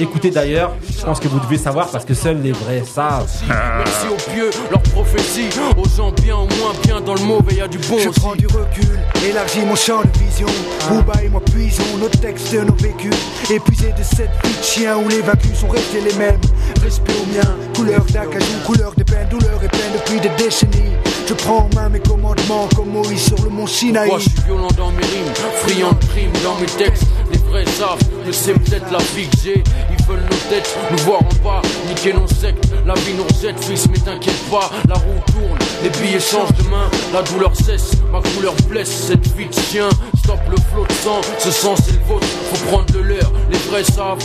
Écoutez 0.00 0.30
d'ailleurs, 0.30 0.72
je 0.98 1.04
pense 1.04 1.20
que 1.20 1.28
vous 1.28 1.38
devez 1.40 1.58
savoir, 1.58 1.90
parce 1.90 2.06
que 2.06 2.14
seuls 2.14 2.40
les 2.40 2.52
vrais 2.52 2.82
savent. 2.86 3.30
Merci 3.46 4.06
aux 4.10 4.30
pieux, 4.32 4.48
leur 4.70 4.80
prophétie. 4.80 5.50
Aux 5.76 5.86
gens 5.94 6.10
bien 6.12 6.36
ou 6.36 6.48
moins 6.58 6.72
bien 6.82 7.02
dans 7.02 7.14
le 7.14 7.20
mauvais, 7.20 7.56
y 7.56 7.60
a 7.60 7.68
du 7.68 7.76
bon 7.76 7.98
Je 7.98 8.08
prends 8.08 8.34
du 8.34 8.46
recul, 8.46 8.98
élargis 9.28 9.60
mon 9.60 9.76
champ 9.76 10.00
de 10.00 10.18
vision. 10.18 10.46
Booba 10.88 11.22
et 11.22 11.28
moi 11.28 11.42
puisons 11.52 11.98
nos 11.98 12.08
textes, 12.08 12.54
nos 12.54 12.74
vécus. 12.76 13.14
Épuisés 13.50 13.92
de 13.92 14.02
cette 14.02 14.30
vie 14.42 14.56
de 14.58 14.64
chien 14.64 14.96
où 14.96 15.06
les 15.06 15.20
vaincus 15.20 15.54
sont 15.54 15.68
restés 15.68 16.00
les 16.00 16.14
mêmes. 16.14 16.40
Respect 16.82 17.12
au 17.22 17.26
mien, 17.36 17.54
couleur 17.76 18.02
d'acajou, 18.06 18.56
couleur 18.64 18.94
de 18.96 19.02
peine, 19.02 19.28
douleur 19.28 19.62
et 19.62 19.68
peine 19.68 19.92
depuis 19.92 20.18
des 20.20 20.34
décennies. 20.42 20.96
Je 21.28 21.34
prends 21.34 21.68
en 21.70 21.76
main 21.76 21.90
mes 21.90 22.00
commandements 22.00 22.68
comme 22.74 22.88
Moïse 22.88 23.26
sur 23.26 23.44
le 23.44 23.50
mont 23.50 23.66
Sinaï. 23.66 24.08
Moi 24.08 24.18
je 24.18 24.30
suis 24.30 24.40
violent 24.46 24.68
dans 24.76 24.90
mes 24.92 25.04
rimes, 25.04 25.32
friand 25.62 25.92
de 25.92 26.06
primes 26.06 26.32
dans 26.42 26.56
mes 26.58 26.66
textes. 26.66 27.04
Les 27.30 27.38
vrais 27.50 27.66
savent 27.66 27.98
que 28.24 28.32
c'est 28.32 28.54
peut-être 28.54 28.90
la 28.92 28.98
vie 28.98 29.28
que 29.28 29.36
j'ai. 29.42 29.64
Veulent 30.10 30.22
nos 30.22 30.50
têtes, 30.50 30.78
nous 30.90 30.98
voir 30.98 31.20
en 31.20 31.44
bas, 31.44 31.62
niquer 31.88 32.12
nos 32.12 32.26
sectes. 32.26 32.68
La 32.86 32.94
vie 32.94 33.14
nous 33.16 33.24
rejette, 33.24 33.62
fils, 33.62 33.88
mais 33.90 33.98
t'inquiète 33.98 34.42
pas, 34.50 34.70
la 34.88 34.94
roue 34.94 35.20
tourne, 35.26 35.58
les 35.82 35.90
billets 35.90 36.20
changent 36.20 36.52
de 36.54 36.68
main. 36.68 36.88
La 37.12 37.22
douleur 37.22 37.54
cesse, 37.54 37.92
ma 38.10 38.20
couleur 38.20 38.54
blesse, 38.68 38.90
cette 39.08 39.26
vie 39.36 39.46
de 39.46 39.54
chien. 39.54 39.88
Stop 40.18 40.40
le 40.50 40.56
flot 40.56 40.86
de 40.86 40.92
sang, 40.92 41.20
ce 41.38 41.50
sang 41.50 41.74
c'est 41.76 41.92
le 41.92 42.04
vôtre. 42.06 42.26
Faut 42.26 42.66
prendre 42.66 42.86
de 42.92 43.00
l'air, 43.00 43.30
les 43.50 43.58
vrais 43.58 43.84
savent. 43.84 44.18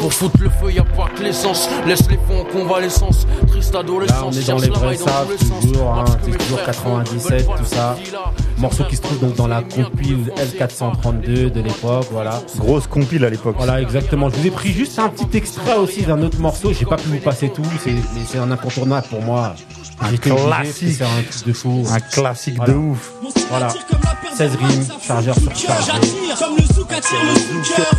Pour 0.00 0.12
foutre 0.12 0.38
le 0.40 0.50
feu, 0.50 0.72
y 0.72 0.78
a 0.78 0.84
pas 0.84 1.08
que 1.14 1.22
l'essence. 1.22 1.68
Laisse 1.86 2.08
les 2.08 2.18
fonds 2.28 2.40
en 2.40 2.44
convalescence. 2.44 3.26
Triste 3.48 3.72
Là, 3.72 3.78
on 3.78 3.84
adolescence, 3.84 4.36
est 4.36 4.48
dans 4.48 4.58
les 4.58 4.68
vrais 4.68 4.96
savent, 4.96 5.28
toujours, 5.62 5.94
hein, 5.94 6.04
c'est 6.22 6.38
toujours 6.38 6.58
frères 6.58 6.66
97, 6.66 7.32
veulent 7.32 7.42
voir 7.44 7.58
tout 7.58 7.64
ça. 7.64 7.96
Morceau 8.58 8.84
qui 8.84 8.96
se 8.96 9.02
trouve 9.02 9.18
donc 9.18 9.34
dans 9.34 9.48
la 9.48 9.62
compile 9.62 10.32
L432 10.36 11.50
de 11.50 11.60
l'époque, 11.60 12.06
voilà. 12.12 12.42
Grosse 12.58 12.86
compile 12.86 13.24
à 13.24 13.30
l'époque. 13.30 13.56
Voilà, 13.56 13.80
exactement. 13.80 14.28
Je 14.28 14.36
vous 14.36 14.46
ai 14.46 14.50
pris 14.50 14.72
juste 14.72 14.91
un 15.00 15.08
petit 15.08 15.36
extrait 15.36 15.76
aussi 15.76 16.02
d'un 16.02 16.20
autre 16.22 16.38
morceau. 16.38 16.72
J'ai 16.72 16.84
pas 16.84 16.96
pu 16.96 17.08
vous 17.08 17.18
passer 17.18 17.48
tout, 17.50 17.62
c'est, 17.82 17.92
mais 17.92 18.22
c'est 18.30 18.38
un 18.38 18.50
incontournable 18.50 19.06
pour 19.08 19.22
moi. 19.22 19.54
Que 20.20 20.30
classique. 20.30 20.96
C'est 20.98 21.04
un 21.04 21.22
truc 21.30 21.46
de 21.46 21.52
fou. 21.52 21.84
Un 21.90 22.00
classique 22.00 22.56
Voilà. 22.56 22.72
de 22.72 22.78
ouf. 22.78 23.12
Voilà. 23.50 23.68
16 24.36 24.56
rimes, 24.56 24.86
chargeur 25.06 25.36
sur 25.36 25.54
chargeur. 25.54 25.94
J'attire 25.94 26.38
comme 26.38 26.56
le 26.56 26.74
zouk 26.74 26.92
attire 26.92 27.18
le 27.22 27.34
zouker. 27.40 27.90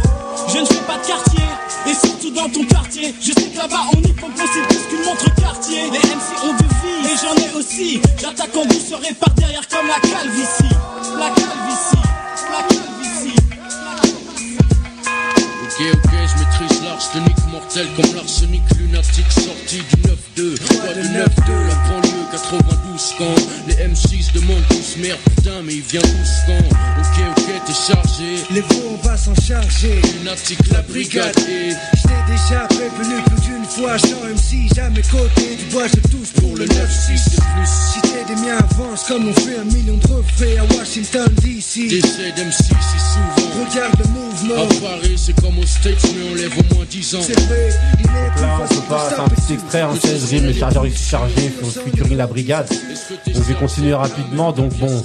Je 0.54 0.58
ne 0.60 0.66
fais 0.66 0.76
pas 0.86 0.98
de 0.98 1.08
quartier, 1.08 1.44
et 1.88 1.94
surtout 1.94 2.32
dans 2.32 2.50
ton 2.50 2.66
quartier. 2.66 3.16
Je 3.22 3.32
sais 3.32 3.50
que 3.50 3.58
là-bas 3.58 3.82
on 3.96 4.00
y 4.00 4.04
c'est 4.04 4.68
plus 4.68 4.88
qu'une 4.89 5.06
montre 5.06 5.36
quartier. 5.36 5.84
Les 5.91 6.00
MC 6.00 6.44
ont 6.44 6.54
de 6.54 6.64
vie, 6.64 7.14
et 7.14 7.16
j'en 7.22 7.36
ai 7.36 7.60
aussi. 7.60 8.02
J'attaque 8.20 8.56
en 8.58 8.66
douceur 8.66 9.00
et 9.10 9.14
par 9.14 9.30
derrière 9.36 9.68
comme 9.70 9.88
la 9.88 10.00
calvitie. 10.02 10.76
La 11.18 11.30
calvitie, 11.30 12.04
la 12.52 12.62
calvitie. 12.68 13.03
Ok, 15.92 16.12
je 16.12 16.40
maîtrise 16.40 16.84
l'arsenic 16.84 17.36
mortel 17.52 17.88
comme 17.96 18.16
l'arsenic 18.16 18.62
lunatique 18.80 19.32
sorti 19.32 19.78
du 19.78 19.96
9-2. 20.42 20.58
Pas 20.80 20.94
de 20.94 21.02
9-2, 21.02 21.12
la 21.68 21.76
banlieue 21.90 22.26
92 22.32 23.16
quand 23.18 23.36
les 23.68 23.76
M6 23.76 24.34
demandent 24.34 24.68
tous 24.70 24.98
merde, 24.98 25.20
putain, 25.36 25.62
mais 25.64 25.74
il 25.76 25.82
vient 25.82 26.02
tous 26.02 26.34
quand. 26.48 26.54
Ok, 26.58 27.38
ok, 27.38 27.43
chargé. 27.74 28.44
Les 28.52 28.62
faux, 28.62 28.98
on 29.00 29.08
va 29.08 29.18
s'en 29.18 29.36
charger. 29.36 30.02
Lunatique, 30.20 30.60
la 30.72 30.82
brigade 30.82 31.38
et. 31.50 31.72
J't'ai 31.98 32.32
déjà 32.32 32.68
prévenu 32.68 33.22
plus 33.26 33.41
d'une 33.48 33.66
fois, 33.66 33.98
sans 33.98 34.24
MC, 34.24 34.74
jamais 34.76 35.02
côté. 35.02 35.56
Du 35.56 35.66
bois, 35.72 35.88
je 35.88 36.10
touche 36.10 36.34
pour 36.41 36.56
le 36.56 36.66
9-6 36.66 36.70
de 36.70 37.36
plus. 37.36 37.70
Si 37.94 38.02
t'es 38.02 38.26
des 38.28 38.41
miens, 38.41 38.58
avance 38.58 39.06
comme 39.08 39.28
on 39.28 39.34
fait 39.34 39.58
un 39.58 39.66
million 39.66 39.98
de 39.98 40.08
refraits 40.08 40.58
à 40.60 40.78
Washington 40.78 41.28
DC. 41.41 41.89
T'essaies 41.89 42.32
d'MC 42.36 42.54
si 42.54 43.00
souvent. 43.00 43.66
Regarde 43.70 44.00
le 44.00 44.10
mouvement. 44.10 44.64
À 44.64 44.98
Paris, 44.98 45.16
c'est 45.18 45.41
comme 45.41 45.58
aux 45.60 45.66
States, 45.66 46.06
mais 46.16 46.32
on 46.32 46.36
lève 46.36 46.54
au 46.58 46.76
moins 46.76 46.86
10 46.89 47.16
ans. 47.16 47.22
C'est 47.22 47.39
vrai, 47.39 47.70
il 48.00 48.06
est 48.06 48.41
Là, 48.41 48.58
plus 48.66 48.78
on 48.78 48.82
peut 48.82 48.88
pas, 48.89 49.10
c'est 49.10 49.22
un 49.22 49.30
petit 49.30 49.54
extrait, 49.54 49.82
un 49.82 49.96
16 49.96 50.30
rimes, 50.32 50.46
le 50.46 50.54
chargeur 50.54 50.86
est 50.86 50.98
chargé, 50.98 51.52
faut 51.62 51.70
featuring 51.70 52.18
la 52.18 52.28
brigade. 52.28 52.68
Donc, 52.70 53.36
je 53.36 53.41
vais 53.41 53.54
continuer 53.54 53.94
rapidement. 53.94 54.52
Donc, 54.52 54.76
bon, 54.78 55.04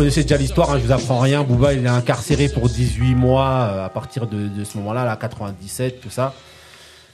connaissez 0.00 0.22
déjà 0.22 0.38
l'histoire, 0.38 0.70
hein, 0.70 0.78
je 0.78 0.86
vous 0.86 0.92
apprends 0.92 1.18
rien. 1.18 1.44
Booba, 1.44 1.74
il 1.74 1.84
est 1.84 1.88
incarcéré 1.88 2.48
pour 2.48 2.68
18 2.70 3.14
mois 3.14 3.68
euh, 3.70 3.84
à 3.84 3.90
partir 3.90 4.26
de, 4.26 4.48
de 4.48 4.64
ce 4.64 4.78
moment-là, 4.78 5.04
là, 5.04 5.14
97, 5.16 6.00
tout 6.00 6.08
ça. 6.08 6.32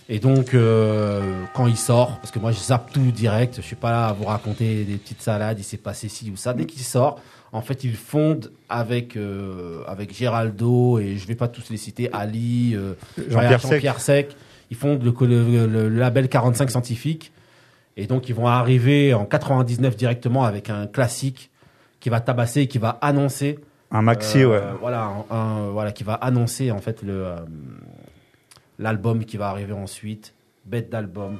Et 0.08 0.20
donc, 0.20 0.54
euh, 0.54 1.42
quand 1.52 1.66
il 1.66 1.76
sort, 1.76 2.18
parce 2.20 2.30
que 2.30 2.38
moi, 2.38 2.52
je 2.52 2.58
zappe 2.58 2.92
tout 2.92 3.10
direct, 3.10 3.56
je 3.56 3.62
suis 3.62 3.74
pas 3.74 3.90
là 3.90 4.06
à 4.06 4.12
vous 4.12 4.24
raconter 4.26 4.84
des 4.84 4.98
petites 4.98 5.20
salades, 5.20 5.58
il 5.58 5.64
s'est 5.64 5.78
passé 5.78 6.08
ci 6.08 6.30
ou 6.30 6.36
ça. 6.36 6.54
Dès 6.54 6.64
qu'il 6.64 6.80
sort, 6.82 7.18
en 7.52 7.60
fait, 7.60 7.82
il 7.82 7.96
fonde 7.96 8.52
avec 8.68 9.16
euh, 9.16 9.82
avec 9.88 10.16
Géraldo 10.16 11.00
et 11.00 11.16
je 11.16 11.26
vais 11.26 11.34
pas 11.34 11.48
tous 11.48 11.70
les 11.70 11.76
citer, 11.78 12.08
Ali, 12.12 12.74
euh, 12.76 12.92
Jean-Pierre 13.28 13.60
Sec. 13.98 14.30
Sec. 14.30 14.36
Ils 14.70 14.76
fondent 14.76 15.02
le- 15.02 15.66
le 15.66 15.88
label 15.88 16.28
45 16.28 16.70
scientifique. 16.70 17.32
Et 17.96 18.06
donc, 18.06 18.28
ils 18.28 18.34
vont 18.34 18.46
arriver 18.46 19.12
en 19.12 19.24
99 19.24 19.96
directement 19.96 20.44
avec 20.44 20.70
un 20.70 20.86
classique 20.86 21.50
qui 22.00 22.08
va 22.10 22.20
tabasser, 22.20 22.62
et 22.62 22.66
qui 22.68 22.78
va 22.78 22.98
annoncer. 23.00 23.58
Un 23.90 24.02
maxi, 24.02 24.44
ouais. 24.44 24.60
Voilà, 24.80 25.10
un- 25.30 25.36
un- 25.36 25.68
voilà, 25.70 25.92
qui 25.92 26.02
va 26.04 26.14
annoncer 26.14 26.70
en 26.70 26.78
fait 26.80 27.02
le 27.02 27.24
euh, 27.26 27.36
l'album 28.78 29.24
qui 29.24 29.36
va 29.36 29.48
arriver 29.48 29.72
ensuite. 29.72 30.34
Bête 30.64 30.90
d'album. 30.90 31.38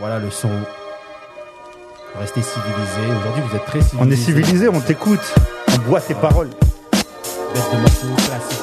Voilà 0.00 0.18
le 0.18 0.30
son. 0.30 0.50
Restez 2.18 2.42
civilisés. 2.42 3.18
Aujourd'hui, 3.20 3.42
vous 3.48 3.56
êtes 3.56 3.64
très 3.64 3.80
civilisés. 3.80 4.08
On 4.08 4.10
est 4.10 4.16
civilisé, 4.16 4.68
on 4.68 4.80
t'écoute. 4.80 5.34
On 5.72 5.88
boit 5.88 6.00
tes 6.00 6.14
paroles. 6.14 6.50
Bête 6.50 7.72
de 7.72 7.78
morceau 7.80 8.06
classique. 8.16 8.60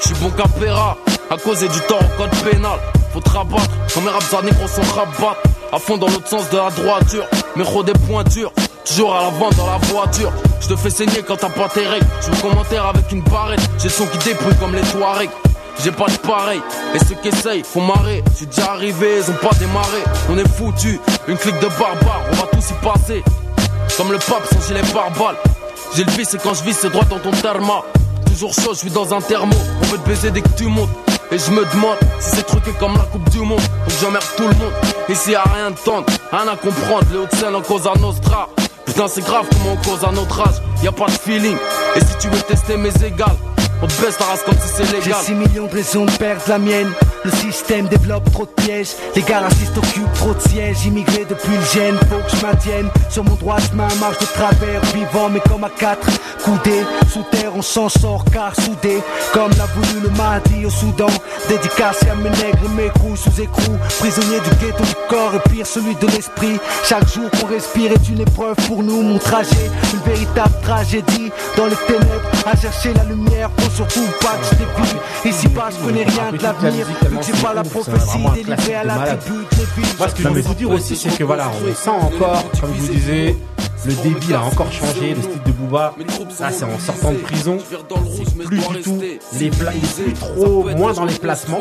Je 0.00 0.06
suis 0.06 0.14
bon 0.22 0.30
à 1.30 1.36
cause 1.36 1.60
du 1.60 1.80
tort 1.88 2.00
au 2.00 2.22
code 2.22 2.30
pénal. 2.50 2.78
Faut 3.12 3.20
te 3.20 3.30
rabattre, 3.30 3.70
comme 3.92 4.04
les 4.04 4.10
raps 4.10 4.34
à 4.34 4.42
négros 4.42 4.68
sont 4.68 4.82
rabattre. 4.94 5.42
À 5.70 5.78
fond 5.78 5.98
dans 5.98 6.06
l'autre 6.06 6.28
sens 6.28 6.48
de 6.50 6.56
la 6.56 6.70
droiture, 6.70 7.24
mais 7.56 7.64
des 7.84 7.92
pointures. 8.06 8.52
Toujours 8.86 9.14
à 9.14 9.22
l'avant 9.22 9.50
dans 9.50 9.66
la 9.66 9.76
voiture. 9.88 10.32
Je 10.60 10.68
te 10.68 10.76
fais 10.76 10.88
saigner 10.88 11.22
quand 11.26 11.36
t'as 11.36 11.50
pas 11.50 11.68
tes 11.68 11.86
règles. 11.86 12.06
Je 12.22 12.30
me 12.30 12.36
commentaire 12.36 12.86
avec 12.86 13.12
une 13.12 13.20
barrette. 13.22 13.60
J'ai 13.78 13.90
son 13.90 14.06
qui 14.06 14.18
débrouille 14.18 14.56
comme 14.56 14.74
les 14.74 14.80
Touaregs. 14.80 15.30
J'ai 15.84 15.92
pas 15.92 16.06
de 16.06 16.16
pareil, 16.16 16.60
et 16.92 16.98
ceux 16.98 17.14
qui 17.22 17.28
essayent 17.28 17.62
font 17.62 17.82
marrer. 17.82 18.24
Je 18.32 18.38
suis 18.38 18.46
déjà 18.46 18.72
arrivé, 18.72 19.18
ils 19.18 19.30
ont 19.30 19.34
pas 19.34 19.54
démarré. 19.60 20.02
On 20.28 20.36
est 20.36 20.48
foutu, 20.48 21.00
une 21.28 21.36
clique 21.36 21.60
de 21.60 21.68
barbares, 21.68 22.22
on 22.32 22.34
va 22.34 22.48
tous 22.50 22.70
y 22.70 22.84
passer. 22.84 23.22
Comme 23.96 24.10
le 24.10 24.18
pape 24.18 24.44
sans 24.52 24.66
gilet 24.66 24.82
pare-balles. 24.92 25.36
J'ai 25.94 26.02
le 26.02 26.10
vice 26.12 26.34
et 26.34 26.38
quand 26.38 26.54
je 26.54 26.64
vis 26.64 26.74
c'est 26.74 26.90
droit 26.90 27.04
dans 27.04 27.20
ton 27.20 27.30
therma. 27.30 27.82
Toujours 28.26 28.52
chaud, 28.54 28.72
je 28.72 28.78
suis 28.78 28.90
dans 28.90 29.14
un 29.14 29.20
thermo. 29.20 29.54
On 29.82 29.86
veut 29.86 29.98
te 29.98 30.08
baiser 30.08 30.30
dès 30.32 30.40
que 30.40 30.48
tu 30.56 30.64
montes. 30.64 30.90
Et 31.30 31.38
je 31.38 31.50
me 31.50 31.64
demande 31.74 31.98
si 32.20 32.36
c'est 32.36 32.46
truqué 32.46 32.70
comme 32.78 32.94
la 32.94 33.04
Coupe 33.04 33.28
du 33.30 33.40
Monde. 33.40 33.60
Donc 33.60 33.98
j'emmerde 34.00 34.24
tout 34.36 34.48
le 34.48 34.54
monde. 34.54 34.72
Ici 35.08 35.32
y'a 35.32 35.42
rien 35.42 35.70
de 35.70 35.76
tendre, 35.76 36.06
rien 36.32 36.48
à 36.48 36.56
comprendre. 36.56 37.04
Les 37.12 37.18
Hauts-de-Seine 37.18 37.54
en 37.54 37.60
cause 37.60 37.86
à 37.86 37.98
Nostra. 37.98 38.48
Putain, 38.86 39.08
c'est 39.08 39.20
grave 39.20 39.46
comment 39.52 39.74
on 39.74 39.88
cause 39.88 40.04
à 40.04 40.10
notre 40.10 40.40
âge. 40.40 40.62
Y 40.82 40.88
a 40.88 40.92
pas 40.92 41.06
de 41.06 41.10
feeling. 41.10 41.56
Et 41.96 42.00
si 42.00 42.16
tu 42.18 42.28
veux 42.28 42.40
tester 42.42 42.78
mes 42.78 42.94
égales, 43.04 43.36
On 43.80 43.86
te 43.86 44.02
baisse 44.02 44.16
ta 44.18 44.24
race 44.24 44.42
comme 44.42 44.58
si 44.58 44.68
c'est 44.74 44.84
J'ai 44.86 45.00
légal. 45.00 45.22
6 45.22 45.34
millions 45.34 45.66
de 45.66 45.72
raisons 45.72 46.04
de 46.04 46.10
perdre 46.12 46.42
la 46.48 46.58
mienne. 46.58 46.90
Le 47.24 47.30
système 47.30 47.86
développe 47.86 48.30
trop 48.32 48.44
de 48.44 48.62
pièges. 48.62 48.94
Les 49.14 49.22
gars 49.22 49.40
racistes 49.40 49.76
occupent 49.76 50.12
trop 50.14 50.34
de 50.34 50.40
sièges. 50.40 50.84
Immigré 50.86 51.24
depuis 51.28 51.54
le 51.54 51.64
gène, 51.72 51.96
faut 52.10 52.16
que 52.16 52.36
je 52.36 52.44
maintienne. 52.44 52.88
Sur 53.08 53.24
mon 53.24 53.34
droit 53.34 53.58
chemin, 53.60 53.88
marche 54.00 54.18
de 54.18 54.26
travers. 54.26 54.80
Vivant, 54.94 55.28
mais 55.28 55.40
comme 55.48 55.62
à 55.62 55.70
quatre. 55.70 56.08
Coudés, 56.44 56.84
sous 57.12 57.22
terre, 57.30 57.52
on 57.54 57.62
s'en 57.62 57.88
sort 57.88 58.24
car 58.32 58.52
soudés. 58.56 59.00
Comme 59.32 59.50
l'a 59.52 59.66
voulu 59.66 60.00
le 60.02 60.10
Mahdi 60.10 60.66
au 60.66 60.70
Soudan. 60.70 61.06
Dédicace 61.48 62.02
à 62.10 62.14
mes 62.16 62.30
nègres 62.30 62.68
mes 62.76 62.88
couilles 63.00 63.16
sous 63.16 63.40
écrou. 63.40 63.78
Prisonnier 64.00 64.40
du 64.40 64.66
ghetto 64.66 64.82
du 64.82 64.94
corps 65.08 65.34
et 65.34 65.50
pire 65.50 65.66
celui 65.66 65.94
de 65.94 66.06
l'esprit. 66.08 66.58
Chaque 66.84 67.08
jour 67.08 67.30
qu'on 67.30 67.46
respire 67.46 67.92
est 67.92 68.08
une 68.08 68.20
épreuve 68.20 68.56
pour 68.66 68.82
nous. 68.82 69.02
Mon 69.02 69.18
trajet, 69.18 69.70
une 69.92 70.12
véritable 70.12 70.54
tragédie. 70.62 71.30
Dans 71.56 71.66
les 71.66 71.76
ténèbres, 71.86 72.28
à 72.44 72.56
chercher 72.56 72.92
la 72.94 73.04
lumière. 73.04 73.50
Faut 73.68 73.84
surtout 73.84 74.06
pas 74.20 74.36
que 74.38 74.44
je 74.44 74.54
dévie. 74.56 75.36
Ici 75.36 75.48
bas, 75.48 75.68
je 75.70 75.84
connais 75.84 76.04
rien 76.04 76.32
de 76.32 76.42
l'avenir. 76.42 76.86
Vu 76.86 77.16
que 77.16 77.22
j'ai 77.24 77.42
pas 77.42 77.54
la 77.54 77.62
prophétie 77.62 78.18
délivrée 78.34 78.74
à 78.74 78.84
la 78.84 79.16
tribu 79.16 79.36
de 79.52 79.56
Lévi. 79.58 79.88
Moi, 79.98 80.08
ce 80.08 80.14
que 80.14 80.22
je 80.22 80.28
voulais 80.28 80.40
vous 80.42 80.54
dire 80.54 80.70
aussi, 80.70 80.96
c'est 80.96 81.16
que 81.16 81.24
voilà, 81.24 81.50
on 81.62 81.74
sent 81.74 81.90
encore, 81.90 82.44
comme 82.60 82.70
je 82.76 82.80
vous 82.82 82.92
disais, 82.92 83.36
le 83.84 83.92
débit 84.02 84.34
a 84.34 84.42
encore 84.42 84.72
changé, 84.72 85.14
le 85.14 85.22
style 85.22 85.42
de 85.44 85.52
Booba. 85.52 85.94
Là, 86.40 86.50
c'est 86.50 86.64
en 86.64 86.78
sortant 86.78 87.12
de 87.12 87.18
prison, 87.18 87.58
c'est 88.16 88.44
plus 88.44 88.58
du 88.58 88.80
tout 88.82 89.00
les 89.38 89.50
pla- 89.50 89.72
il 89.74 89.84
est 89.84 90.04
plus 90.04 90.12
trop, 90.14 90.68
moins 90.76 90.92
dans 90.92 91.04
les 91.04 91.14
placements. 91.14 91.60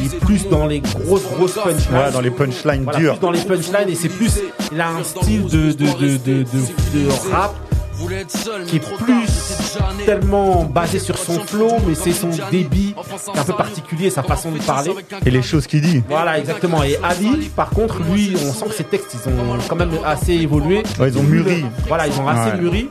Il 0.00 0.06
est 0.14 0.18
plus 0.20 0.48
dans 0.48 0.66
les 0.66 0.80
grosses, 0.80 1.22
grosses 1.36 1.54
punchlines. 1.54 1.96
Ouais, 1.96 2.10
dans 2.12 2.20
les 2.20 2.30
punchlines 2.30 2.84
Voilà, 2.84 2.98
dures. 2.98 3.12
plus 3.14 3.20
dans 3.20 3.30
les 3.30 3.40
punchlines 3.40 3.88
et 3.88 3.94
c'est 3.94 4.08
plus, 4.08 4.32
il 4.72 4.80
a 4.80 4.88
un 4.90 5.02
style 5.02 5.44
de, 5.46 5.72
de, 5.72 5.72
de, 5.72 6.16
de, 6.18 6.42
de, 6.42 6.44
de 6.44 7.32
rap 7.32 7.54
qui 8.66 8.76
est 8.76 8.80
plus 8.80 9.24
tellement 10.04 10.64
basé 10.64 10.98
sur 10.98 11.18
son 11.18 11.40
flow, 11.40 11.72
mais 11.86 11.94
c'est 11.94 12.12
son 12.12 12.30
débit 12.50 12.94
qui 12.94 13.36
est 13.36 13.40
un 13.40 13.44
peu 13.44 13.52
particulier, 13.54 14.10
sa 14.10 14.22
façon 14.22 14.50
de 14.52 14.58
parler. 14.58 14.92
Et 15.24 15.30
les 15.30 15.42
choses 15.42 15.66
qu'il 15.66 15.80
dit. 15.80 16.02
Voilà, 16.08 16.38
exactement. 16.38 16.82
Et 16.82 16.96
Ali, 17.02 17.50
par 17.54 17.70
contre, 17.70 18.00
lui, 18.02 18.34
on 18.36 18.52
sent 18.52 18.66
que 18.66 18.74
ses 18.74 18.84
textes, 18.84 19.14
ils 19.14 19.28
ont 19.30 19.58
quand 19.68 19.76
même 19.76 19.92
assez 20.04 20.32
évolué. 20.34 20.82
Ouais, 20.98 21.08
ils 21.08 21.18
ont 21.18 21.22
mûri. 21.22 21.64
Voilà, 21.88 22.06
ils 22.06 22.18
ont 22.20 22.28
assez 22.28 22.50
Ouais. 22.52 22.60
mûri. 22.60 22.88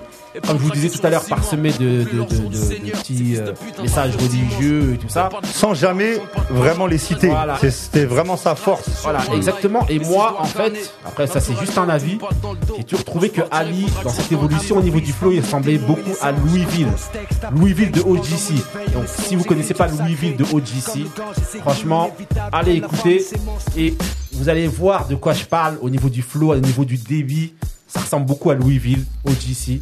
Comme 0.47 0.57
je 0.57 0.63
vous 0.63 0.71
disais 0.71 0.89
tout 0.89 1.05
à 1.05 1.09
l'heure, 1.09 1.25
parsemé 1.25 1.71
de, 1.73 2.03
de, 2.03 2.23
de, 2.23 2.91
petits 2.91 3.37
euh, 3.37 3.53
messages 3.81 4.15
religieux 4.15 4.93
et 4.93 4.97
tout 4.97 5.09
ça. 5.09 5.29
Sans 5.43 5.73
jamais 5.73 6.17
vraiment 6.49 6.87
les 6.87 6.97
citer. 6.97 7.27
Voilà. 7.27 7.57
C'était 7.69 8.05
vraiment 8.05 8.35
sa 8.37 8.55
force. 8.55 8.89
Voilà, 9.03 9.21
exactement. 9.35 9.85
Et 9.89 9.99
moi, 9.99 10.37
en 10.39 10.45
fait, 10.45 10.91
après 11.05 11.27
ça 11.27 11.39
c'est 11.39 11.57
juste 11.59 11.77
un 11.77 11.89
avis, 11.89 12.17
j'ai 12.77 12.83
toujours 12.83 13.05
trouvé 13.05 13.29
que 13.29 13.41
Ali, 13.51 13.85
dans 14.03 14.09
cette 14.09 14.31
évolution 14.31 14.77
au 14.77 14.81
niveau 14.81 14.99
du 14.99 15.11
flow, 15.11 15.31
il 15.31 15.41
ressemblait 15.41 15.77
beaucoup 15.77 16.15
à 16.21 16.31
Louisville. 16.31 16.89
Louisville 17.51 17.91
de 17.91 18.01
OGC. 18.01 18.55
Donc 18.93 19.05
si 19.07 19.35
vous 19.35 19.43
connaissez 19.43 19.73
pas 19.73 19.87
Louisville 19.87 20.35
de 20.35 20.43
OGC, 20.43 21.07
franchement, 21.61 22.15
allez 22.51 22.73
écouter 22.75 23.25
et 23.77 23.95
vous 24.31 24.49
allez 24.49 24.67
voir 24.67 25.07
de 25.07 25.15
quoi 25.15 25.33
je 25.33 25.45
parle 25.45 25.77
au 25.81 25.89
niveau 25.89 26.09
du 26.09 26.21
flow, 26.21 26.53
au 26.53 26.59
niveau 26.59 26.85
du 26.85 26.97
débit. 26.97 27.53
Ça 27.87 27.99
ressemble 27.99 28.25
beaucoup 28.25 28.49
à 28.49 28.55
Louisville, 28.55 29.05
OGC. 29.25 29.79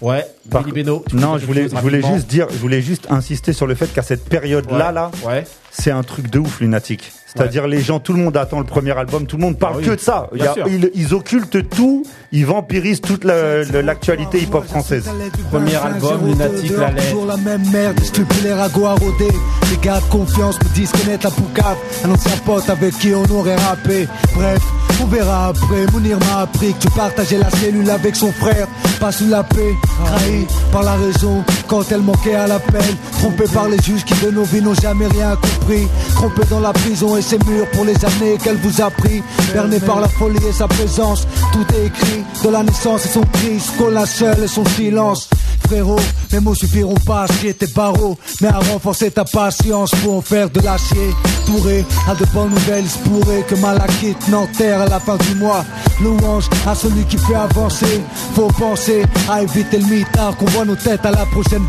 Ouais, 0.00 0.26
Par- 0.50 0.62
Billy 0.62 0.82
Beno, 0.82 1.04
Non, 1.12 1.36
je 1.36 1.44
voulais, 1.44 1.68
je 1.68 2.14
juste 2.14 2.26
dire, 2.26 2.46
je 2.50 2.56
voulais 2.56 2.80
juste 2.80 3.06
insister 3.10 3.52
sur 3.52 3.66
le 3.66 3.74
fait 3.74 3.92
qu'à 3.92 4.02
cette 4.02 4.24
période-là, 4.24 4.92
là, 4.92 5.10
ouais. 5.26 5.44
c'est 5.70 5.90
un 5.90 6.02
truc 6.02 6.30
de 6.30 6.38
ouf, 6.38 6.60
lunatique. 6.60 7.12
C'est-à-dire 7.34 7.66
les 7.68 7.80
gens, 7.80 8.00
tout 8.00 8.12
le 8.12 8.18
monde 8.20 8.36
attend 8.36 8.58
le 8.58 8.64
premier 8.66 8.96
album, 8.96 9.26
tout 9.26 9.36
le 9.36 9.42
monde 9.42 9.58
parle 9.58 9.74
Ah 9.76 9.78
oui, 9.78 9.84
que 9.86 9.90
de 9.92 10.00
ça. 10.00 10.28
Il 10.34 10.42
a- 10.42 10.54
ils, 10.66 10.90
ils 10.94 11.14
occultent 11.14 11.68
tout, 11.68 12.04
ils 12.32 12.44
vampirisent 12.46 13.00
toute 13.00 13.24
la- 13.24 13.62
la- 13.64 13.82
l'actualité 13.82 14.38
hip-hop 14.40 14.64
française. 14.66 15.08
Premier 15.50 15.76
album, 15.76 16.26
Lunatique, 16.26 16.72
la 16.76 16.90
lettre. 16.90 17.08
Toujours 17.10 17.26
la 17.26 17.36
même 17.36 17.62
merde, 17.72 18.00
scrupulaire 18.02 18.60
à 18.60 18.68
go 18.68 18.84
à 18.86 18.92
rôder. 18.94 19.28
Les 19.70 19.76
gars 19.82 20.00
de 20.00 20.10
confiance 20.10 20.58
me 20.60 20.68
disent 20.74 20.90
connaître 20.92 21.24
la 21.26 21.30
poucave. 21.30 21.76
Un 22.04 22.10
ancien 22.10 22.36
pote 22.44 22.68
avec 22.68 22.98
qui 22.98 23.12
on 23.14 23.24
aurait 23.34 23.56
rappé. 23.56 24.08
Bref, 24.34 24.60
on 25.02 25.06
verra 25.06 25.48
après. 25.48 25.86
Mounir 25.92 26.18
m'a 26.18 26.40
appris 26.42 26.72
que 26.74 26.80
tu 26.80 26.90
partageais 26.90 27.38
la 27.38 27.50
cellule 27.50 27.88
avec 27.90 28.16
son 28.16 28.32
frère. 28.32 28.66
Pas 28.98 29.12
sous 29.12 29.28
la 29.28 29.42
paix, 29.44 29.72
trahi 30.04 30.46
par 30.72 30.82
la 30.82 30.94
raison 30.94 31.44
quand 31.70 31.84
elle 31.92 32.02
manquait 32.02 32.34
à 32.34 32.48
l'appel. 32.48 32.82
Trompé 33.20 33.44
par 33.44 33.68
les 33.68 33.78
juges 33.78 34.04
qui 34.04 34.14
de 34.24 34.30
nos 34.30 34.42
vies 34.42 34.60
n'ont 34.60 34.74
jamais 34.74 35.06
rien 35.06 35.36
compris. 35.36 35.86
Trompé 36.16 36.42
dans 36.50 36.60
la 36.60 36.72
prison 36.72 37.16
et 37.16 37.22
ses 37.22 37.38
murs 37.46 37.70
pour 37.72 37.84
les 37.84 38.04
années 38.04 38.36
qu'elle 38.42 38.56
vous 38.56 38.82
a 38.82 38.90
pris. 38.90 39.22
Berné 39.54 39.78
par 39.78 40.00
la 40.00 40.08
folie 40.08 40.44
et 40.46 40.52
sa 40.52 40.66
présence. 40.66 41.26
Tout 41.52 41.64
est 41.76 41.86
écrit 41.86 42.24
de 42.44 42.48
la 42.50 42.64
naissance 42.64 43.06
et 43.06 43.08
son 43.08 43.22
cri. 43.22 43.60
Scola 43.60 44.04
seul 44.04 44.42
et 44.42 44.48
son 44.48 44.64
silence. 44.66 45.28
Frérot, 45.66 46.00
mes 46.32 46.40
mots 46.40 46.54
suffiront 46.54 46.96
pas 47.06 47.22
à 47.22 47.26
scier 47.28 47.54
tes 47.54 47.68
barreaux, 47.68 48.18
mais 48.40 48.48
à 48.48 48.58
renforcer 48.58 49.10
ta 49.10 49.24
patience 49.24 49.92
pour 50.02 50.16
en 50.16 50.20
faire 50.20 50.50
de 50.50 50.60
l'acier. 50.60 51.14
Touré 51.46 51.84
à 52.08 52.14
de 52.14 52.24
bonnes 52.34 52.50
nouvelles, 52.50 52.86
pourrait 53.04 53.42
que 53.42 53.54
Malakite 53.54 54.28
n'enterre 54.28 54.80
à 54.80 54.86
la 54.86 54.98
fin 54.98 55.16
du 55.16 55.36
mois. 55.36 55.64
Louange 56.02 56.48
à 56.66 56.74
celui 56.74 57.04
qui 57.04 57.18
fait 57.18 57.36
avancer. 57.36 58.00
Faut 58.34 58.48
penser 58.58 59.04
à 59.30 59.42
éviter 59.42 59.78
le 59.78 59.86
mitard, 59.86 60.36
qu'on 60.36 60.46
voit 60.46 60.64
nos 60.64 60.74
têtes 60.74 61.04
à 61.04 61.12
la 61.12 61.26
prochaine 61.26 61.59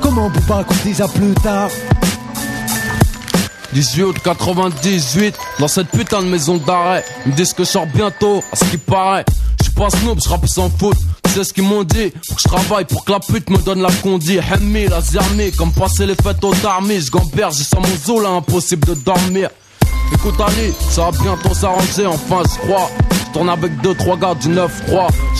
Comment 0.00 0.30
peut 0.30 0.40
pas 0.40 0.64
qu'on 0.64 0.74
dise 0.84 1.00
à 1.00 1.08
plus 1.08 1.34
tard? 1.42 1.70
18 3.72 4.02
août 4.02 4.16
98, 4.24 5.34
dans 5.58 5.68
cette 5.68 5.88
putain 5.88 6.22
de 6.22 6.26
maison 6.28 6.56
d'arrêt. 6.56 7.04
Ils 7.24 7.32
me 7.32 7.36
disent 7.36 7.52
que 7.52 7.64
je 7.64 7.68
sors 7.68 7.86
bientôt, 7.86 8.42
à 8.52 8.56
ce 8.56 8.64
qui 8.64 8.76
paraît. 8.76 9.24
Je 9.58 9.64
suis 9.64 9.72
pas 9.74 9.90
snob, 9.90 10.18
je 10.22 10.28
rappe 10.28 10.48
sans 10.48 10.70
faute. 10.70 10.96
C'est 11.32 11.44
ce 11.44 11.52
qu'ils 11.52 11.64
m'ont 11.64 11.84
dit, 11.84 12.10
pour 12.10 12.36
que 12.36 12.42
je 12.42 12.48
travaille, 12.48 12.84
pour 12.84 13.04
que 13.04 13.12
la 13.12 13.20
pute 13.20 13.48
me 13.50 13.58
donne 13.58 13.82
la 13.82 13.92
condi. 14.02 14.38
Hemmi, 14.38 14.88
la 14.88 15.00
zermi, 15.00 15.52
comme 15.52 15.72
passer 15.72 16.06
les 16.06 16.16
fêtes 16.16 16.42
au 16.42 16.52
tarmi. 16.54 17.00
Je 17.00 17.10
gamberge, 17.10 17.58
j'ai 17.58 17.64
sans 17.64 17.80
mon 17.80 17.96
zoo 18.04 18.20
là, 18.20 18.30
impossible 18.30 18.88
de 18.88 18.94
dormir. 18.94 19.50
Écoute 20.12 20.34
Ali, 20.40 20.72
ça 20.90 21.08
va 21.08 21.10
bientôt 21.12 21.54
s'arranger, 21.54 22.06
enfin 22.06 22.42
je 22.42 22.66
crois. 22.66 22.90
Je 23.30 23.34
tourne 23.34 23.48
avec 23.48 23.80
deux, 23.80 23.94
trois 23.94 24.16
gars 24.16 24.34
du 24.34 24.48
9-3. 24.48 24.66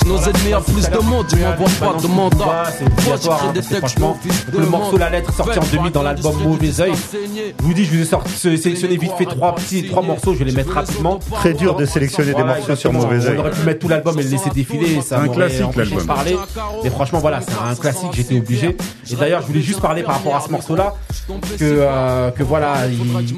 J'ai 0.00 0.08
nos 0.08 0.16
ennemis 0.18 0.52
à 0.52 0.60
plus 0.60 0.88
de 0.88 0.98
monde, 0.98 1.26
ils 1.32 1.38
m'envoient 1.40 1.92
pas 1.92 2.00
de 2.00 2.06
mandat. 2.06 2.64
c'est 2.78 2.86
obligatoire, 2.86 3.44
hein, 3.48 3.62
franchement, 3.80 4.16
donc 4.52 4.60
le 4.60 4.66
morceau 4.66 4.96
La 4.96 5.10
Lettre 5.10 5.34
sorti 5.34 5.58
en 5.58 5.64
2000 5.64 5.90
dans 5.90 6.04
l'album 6.04 6.36
Mauvais 6.40 6.80
Oeil. 6.80 6.92
Je 7.12 7.64
vous 7.64 7.74
dis, 7.74 7.84
je 7.84 7.90
vous 7.90 8.02
ai 8.02 8.04
sorti, 8.04 8.32
sélectionné 8.32 8.96
vite 8.96 9.10
fait 9.18 9.24
trois 9.24 9.56
petits, 9.56 9.88
trois 9.88 10.02
morceaux, 10.04 10.34
je 10.34 10.38
vais 10.38 10.44
les 10.44 10.52
mettre 10.52 10.72
rapidement. 10.72 11.18
Très 11.32 11.52
dur 11.52 11.74
de 11.74 11.84
sélectionner 11.84 12.32
des 12.32 12.44
morceaux 12.44 12.76
sur. 12.76 12.92
Mauvais 12.92 13.26
Oeil. 13.26 13.36
On 13.36 13.40
aurait 13.40 13.50
pu 13.50 13.62
mettre 13.62 13.80
tout 13.80 13.88
l'album 13.88 14.16
et 14.20 14.22
le 14.22 14.28
laisser 14.28 14.50
défiler, 14.50 14.92
et 14.98 15.00
ça 15.00 15.18
Un 15.20 15.28
classique, 15.28 15.74
l'album. 15.74 16.06
parler. 16.06 16.36
Mais 16.84 16.90
franchement, 16.90 17.18
voilà, 17.18 17.40
c'est 17.40 17.50
un 17.60 17.74
classique, 17.74 18.10
j'étais 18.12 18.38
obligé. 18.38 18.76
Et 19.10 19.16
d'ailleurs, 19.16 19.42
je 19.42 19.48
voulais 19.48 19.62
juste 19.62 19.80
parler 19.80 20.04
par 20.04 20.14
rapport 20.14 20.36
à 20.36 20.40
ce 20.40 20.50
morceau-là, 20.50 20.94
que, 21.28 21.34
euh, 21.62 22.30
que 22.30 22.44
voilà, 22.44 22.86
il, 22.86 23.00
il 23.20 23.36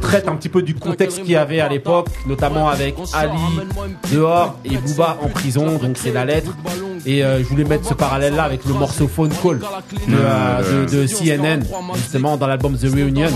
traite 0.00 0.28
un 0.28 0.36
petit 0.36 0.48
peu 0.48 0.62
du 0.62 0.74
contexte 0.74 1.20
qu'il 1.22 1.32
y 1.32 1.36
avait 1.36 1.60
à 1.60 1.68
l'époque, 1.68 2.08
notamment 2.26 2.68
avec 2.70 2.94
Ali 3.12 3.36
dehors 4.12 4.58
et 4.64 4.76
Booba 4.76 5.18
en 5.22 5.28
prison, 5.28 5.78
donc 5.78 5.96
c'est 5.96 6.12
la 6.12 6.24
lettre. 6.24 6.52
Et 7.04 7.24
euh, 7.24 7.38
je 7.42 7.44
voulais 7.48 7.64
mettre 7.64 7.84
ce 7.88 7.94
parallèle-là 7.94 8.44
avec 8.44 8.64
le 8.64 8.74
morceau 8.74 9.08
Phone 9.08 9.30
Call 9.42 9.58
de, 9.58 9.64
euh, 10.14 10.86
de, 10.86 11.02
de 11.02 11.06
CNN, 11.08 11.60
justement 11.96 12.36
dans 12.36 12.46
l'album 12.46 12.76
The 12.76 12.84
Reunion. 12.84 13.26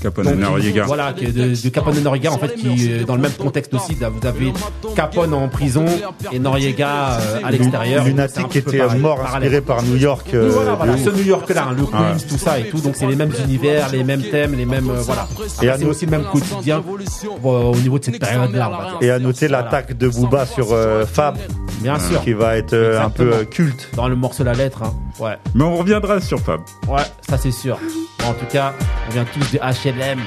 Capone 0.00 0.24
Donc, 0.24 0.34
et 0.34 0.38
Noriega. 0.38 0.84
Voilà, 0.84 1.12
de, 1.12 1.62
de 1.62 1.68
Capone 1.68 1.98
et 1.98 2.00
Noriega, 2.00 2.32
en 2.32 2.38
fait, 2.38 2.54
qui 2.54 2.90
est 2.90 3.04
dans 3.04 3.16
le 3.16 3.20
même 3.22 3.32
contexte 3.32 3.74
aussi. 3.74 3.94
Vous 3.94 4.26
avez 4.26 4.52
Capone 4.96 5.34
en 5.34 5.48
prison 5.48 5.84
et 6.32 6.38
Noriega 6.38 7.18
euh, 7.20 7.40
à 7.44 7.50
l'extérieur. 7.50 8.04
Petit 8.04 8.44
qui 8.48 8.58
était 8.58 8.78
pareil, 8.78 9.00
mort 9.00 9.16
parallèle. 9.18 9.48
inspiré 9.54 9.60
par 9.60 9.82
New 9.82 9.96
York. 9.96 10.28
Euh, 10.32 10.48
voilà, 10.50 10.72
voilà, 10.74 10.96
ce 10.96 11.10
New 11.10 11.24
York-là, 11.24 11.66
hein, 11.70 11.74
le 11.76 11.84
Queens, 11.84 11.98
Ouais. 12.14 12.20
tout 12.28 12.38
ça 12.38 12.58
et 12.58 12.68
tout. 12.68 12.78
Donc 12.80 12.96
c'est 12.96 13.06
les 13.06 13.16
mêmes 13.16 13.32
univers, 13.44 13.90
les 13.92 14.02
mêmes 14.04 14.22
thèmes, 14.22 14.54
les 14.54 14.64
mêmes 14.66 14.88
euh, 14.90 15.02
voilà. 15.02 15.28
Et 15.62 15.68
Après, 15.68 15.80
c'est 15.82 15.84
aussi 15.88 16.04
le 16.06 16.10
même 16.12 16.24
quotidien 16.24 16.82
euh, 16.82 17.48
au 17.48 17.76
niveau 17.76 17.98
de 17.98 18.04
cette 18.04 18.18
période-là. 18.18 18.70
Et 19.02 19.10
à 19.10 19.18
noter 19.18 19.48
l'attaque 19.74 19.98
de 19.98 20.08
Booba 20.08 20.46
sur 20.46 20.72
euh, 20.72 21.04
Fab. 21.04 21.36
Bien 21.80 21.98
sûr. 21.98 22.22
Qui 22.22 22.32
va 22.32 22.56
être 22.56 22.74
euh, 22.74 23.02
un 23.02 23.10
peu 23.10 23.32
euh, 23.32 23.44
culte. 23.44 23.90
Dans 23.96 24.06
le 24.06 24.14
morceau 24.14 24.44
La 24.44 24.52
Lettre, 24.52 24.84
hein. 24.84 24.94
ouais. 25.18 25.36
Mais 25.54 25.64
on 25.64 25.76
reviendra 25.76 26.20
sur 26.20 26.38
Fab. 26.38 26.60
Ouais, 26.86 27.02
ça 27.28 27.36
c'est 27.36 27.50
sûr. 27.50 27.78
Bon, 28.20 28.28
en 28.28 28.34
tout 28.34 28.46
cas, 28.46 28.72
on 29.08 29.12
vient 29.12 29.24
tous 29.24 29.52
de 29.52 29.58
HLM. 29.58 30.20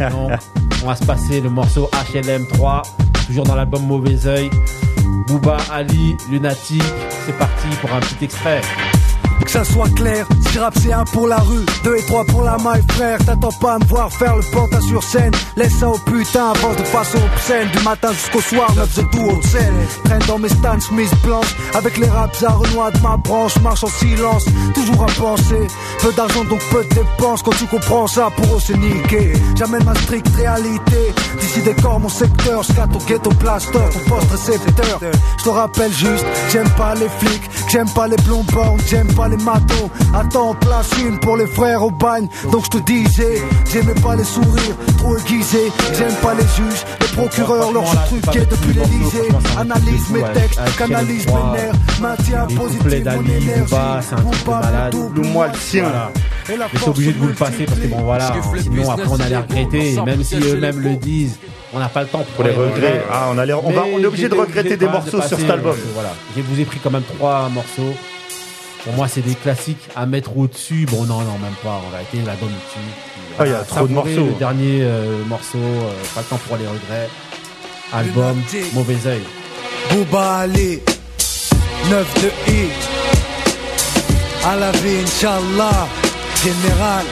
Donc, 0.10 0.38
on 0.82 0.86
va 0.86 0.94
se 0.94 1.04
passer 1.04 1.40
le 1.40 1.48
morceau 1.48 1.88
HLM 2.12 2.46
3, 2.48 2.82
toujours 3.26 3.44
dans 3.44 3.54
l'album 3.54 3.82
Mauvais 3.86 4.26
Oeil. 4.26 4.50
Booba, 5.26 5.56
Ali, 5.72 6.14
Lunatic, 6.30 6.82
c'est 7.24 7.38
parti 7.38 7.68
pour 7.80 7.94
un 7.94 8.00
petit 8.00 8.24
extrait. 8.26 8.60
Que 9.50 9.58
ça 9.58 9.64
soit 9.64 9.92
clair, 9.96 10.28
si 10.48 10.58
rap 10.60 10.72
c'est 10.80 10.92
un 10.92 11.02
pour 11.02 11.26
la 11.26 11.38
rue, 11.38 11.66
deux 11.82 11.96
et 11.96 12.02
trois 12.02 12.24
pour 12.24 12.44
la 12.44 12.56
maille 12.58 12.84
frère, 12.90 13.18
t'attends 13.26 13.50
pas 13.60 13.74
à 13.74 13.78
me 13.80 13.84
voir 13.86 14.08
faire 14.12 14.36
le 14.36 14.42
pantin 14.52 14.80
sur 14.80 15.02
scène, 15.02 15.32
laisse 15.56 15.76
ça 15.76 15.88
au 15.88 15.98
putain, 15.98 16.50
avance 16.50 16.76
de 16.76 16.84
façon 16.84 17.18
obscène, 17.18 17.68
du 17.70 17.82
matin 17.82 18.12
jusqu'au 18.12 18.40
soir, 18.40 18.72
neuf 18.76 18.94
de 18.94 19.02
tout 19.10 19.18
haute 19.28 19.44
scène, 19.44 19.74
traîne 20.04 20.22
dans 20.28 20.38
mes 20.38 20.48
stands, 20.48 20.78
chemise 20.78 21.10
blanche, 21.24 21.52
avec 21.74 21.96
les 21.96 22.06
raps 22.08 22.44
à 22.44 22.50
Renoir 22.50 22.92
de 22.92 22.98
ma 23.00 23.16
branche, 23.16 23.58
marche 23.60 23.82
en 23.82 23.88
silence, 23.88 24.44
toujours 24.72 25.02
à 25.02 25.06
penser, 25.20 25.66
peu 26.00 26.12
d'argent 26.12 26.44
donc 26.44 26.60
peu 26.70 26.84
de 26.84 26.94
dépenses, 26.94 27.42
quand 27.42 27.56
tu 27.58 27.66
comprends 27.66 28.06
ça, 28.06 28.28
pour 28.36 28.56
eux 28.56 28.60
c'est 28.64 28.78
niqué, 28.78 29.32
j'amène 29.56 29.82
ma 29.82 29.96
stricte 29.96 30.28
réalité, 30.36 31.12
d'ici 31.40 31.60
décor 31.62 31.98
mon 31.98 32.08
secteur, 32.08 32.64
scat 32.64 32.88
au 32.94 33.04
ghetto 33.04 33.30
plaster, 33.30 33.72
ton 33.72 34.14
poste 34.14 34.30
récepteur, 34.30 35.00
je 35.38 35.42
te 35.42 35.48
rappelle 35.48 35.92
juste, 35.92 36.24
j'aime 36.52 36.70
pas 36.78 36.94
les 36.94 37.08
flics, 37.18 37.50
j'aime 37.68 37.90
pas 37.90 38.06
les 38.06 38.16
bornes, 38.18 38.78
j'aime 38.86 39.12
pas 39.14 39.26
les 39.26 39.39
matos. 39.44 39.88
Attends, 40.14 40.54
plachine 40.54 41.18
pour 41.20 41.36
les 41.36 41.46
frères 41.46 41.82
au 41.82 41.90
bagne. 41.90 42.28
Donc 42.52 42.64
je 42.64 42.78
te 42.78 42.84
disais, 42.84 43.42
j'aimais 43.72 43.94
pas 44.00 44.16
les 44.16 44.24
sourires 44.24 44.76
trop 44.98 45.16
aiguisés. 45.16 45.72
J'aime 45.96 46.14
pas 46.22 46.34
les 46.34 46.42
juges, 46.56 46.84
les 47.00 47.06
procureurs, 47.16 47.72
leurs 47.72 47.90
truqués 48.06 48.46
depuis 48.46 48.72
l'Elysée. 48.74 49.28
Analyse 49.58 50.10
mes 50.10 50.22
textes, 50.32 50.60
canalise 50.78 51.26
mes 51.26 51.32
nerfs. 51.32 51.74
Maintiens 52.00 52.46
Les 52.48 52.54
positif 52.54 52.84
mon 52.84 53.24
énergie. 53.24 53.74
Double-moi 54.90 55.48
le 55.48 55.58
sien. 55.58 55.82
Voilà. 55.84 56.10
Mais 56.72 56.78
c'est 56.80 56.88
obligé 56.88 57.12
de 57.12 57.18
vous 57.18 57.28
le 57.28 57.34
passer 57.34 57.64
parce 57.64 57.78
que 57.78 57.86
bon 57.86 58.02
voilà, 58.02 58.32
sinon 58.60 58.90
après 58.90 59.04
on 59.08 59.20
allait 59.20 59.36
regretter, 59.36 59.92
et 59.94 60.00
même 60.02 60.24
si 60.24 60.34
eux-mêmes 60.36 60.80
le 60.80 60.96
disent, 60.96 61.38
on 61.72 61.78
n'a 61.78 61.88
pas 61.88 62.02
le 62.02 62.08
temps 62.08 62.24
Pour 62.34 62.42
les 62.44 62.50
regrets. 62.50 63.04
Ah, 63.10 63.28
on 63.32 63.38
a 63.38 63.46
l'air- 63.46 63.64
on 63.64 63.70
va- 63.70 63.84
on 63.92 63.98
est 64.00 64.06
obligé 64.06 64.28
de 64.28 64.34
regretter 64.34 64.76
des 64.76 64.86
morceaux 64.86 65.20
sur 65.20 65.38
cet 65.38 65.48
album. 65.50 65.76
euh, 65.76 65.90
Voilà, 65.94 66.12
je 66.36 66.42
vous 66.42 66.60
ai 66.60 66.64
pris 66.64 66.80
quand 66.82 66.90
même 66.90 67.02
trois 67.16 67.48
morceaux. 67.50 67.94
Pour 68.84 68.94
moi, 68.94 69.08
c'est 69.08 69.20
des 69.20 69.34
classiques 69.34 69.88
à 69.94 70.06
mettre 70.06 70.36
au-dessus. 70.36 70.86
Bon, 70.90 71.04
non, 71.04 71.20
non, 71.20 71.38
même 71.38 71.54
pas. 71.62 71.80
En 71.86 71.90
réalité, 71.90 72.18
l'album 72.24 72.48
est 72.48 72.66
dessus. 72.66 72.90
Ah, 73.38 73.46
il 73.46 73.52
y 73.52 73.54
a 73.54 73.58
trop 73.60 73.86
de 73.86 73.92
morceaux. 73.92 74.26
Le 74.26 74.38
dernier 74.38 74.82
euh, 74.82 75.24
morceau, 75.26 75.58
euh, 75.58 75.92
pas 76.14 76.22
le 76.22 76.26
temps 76.26 76.40
pour 76.48 76.56
les 76.56 76.66
regrets. 76.66 77.08
Album, 77.92 78.40
mauvais 78.72 78.96
oeil. 79.06 79.22
Bouba 79.90 80.38
Ali 80.38 80.78
9 81.90 82.14
de 82.22 82.52
I 82.52 82.68
À 84.44 84.56
la 84.56 84.70
vie, 84.72 84.98
Inch'Allah 85.02 85.88
Général 86.44 87.04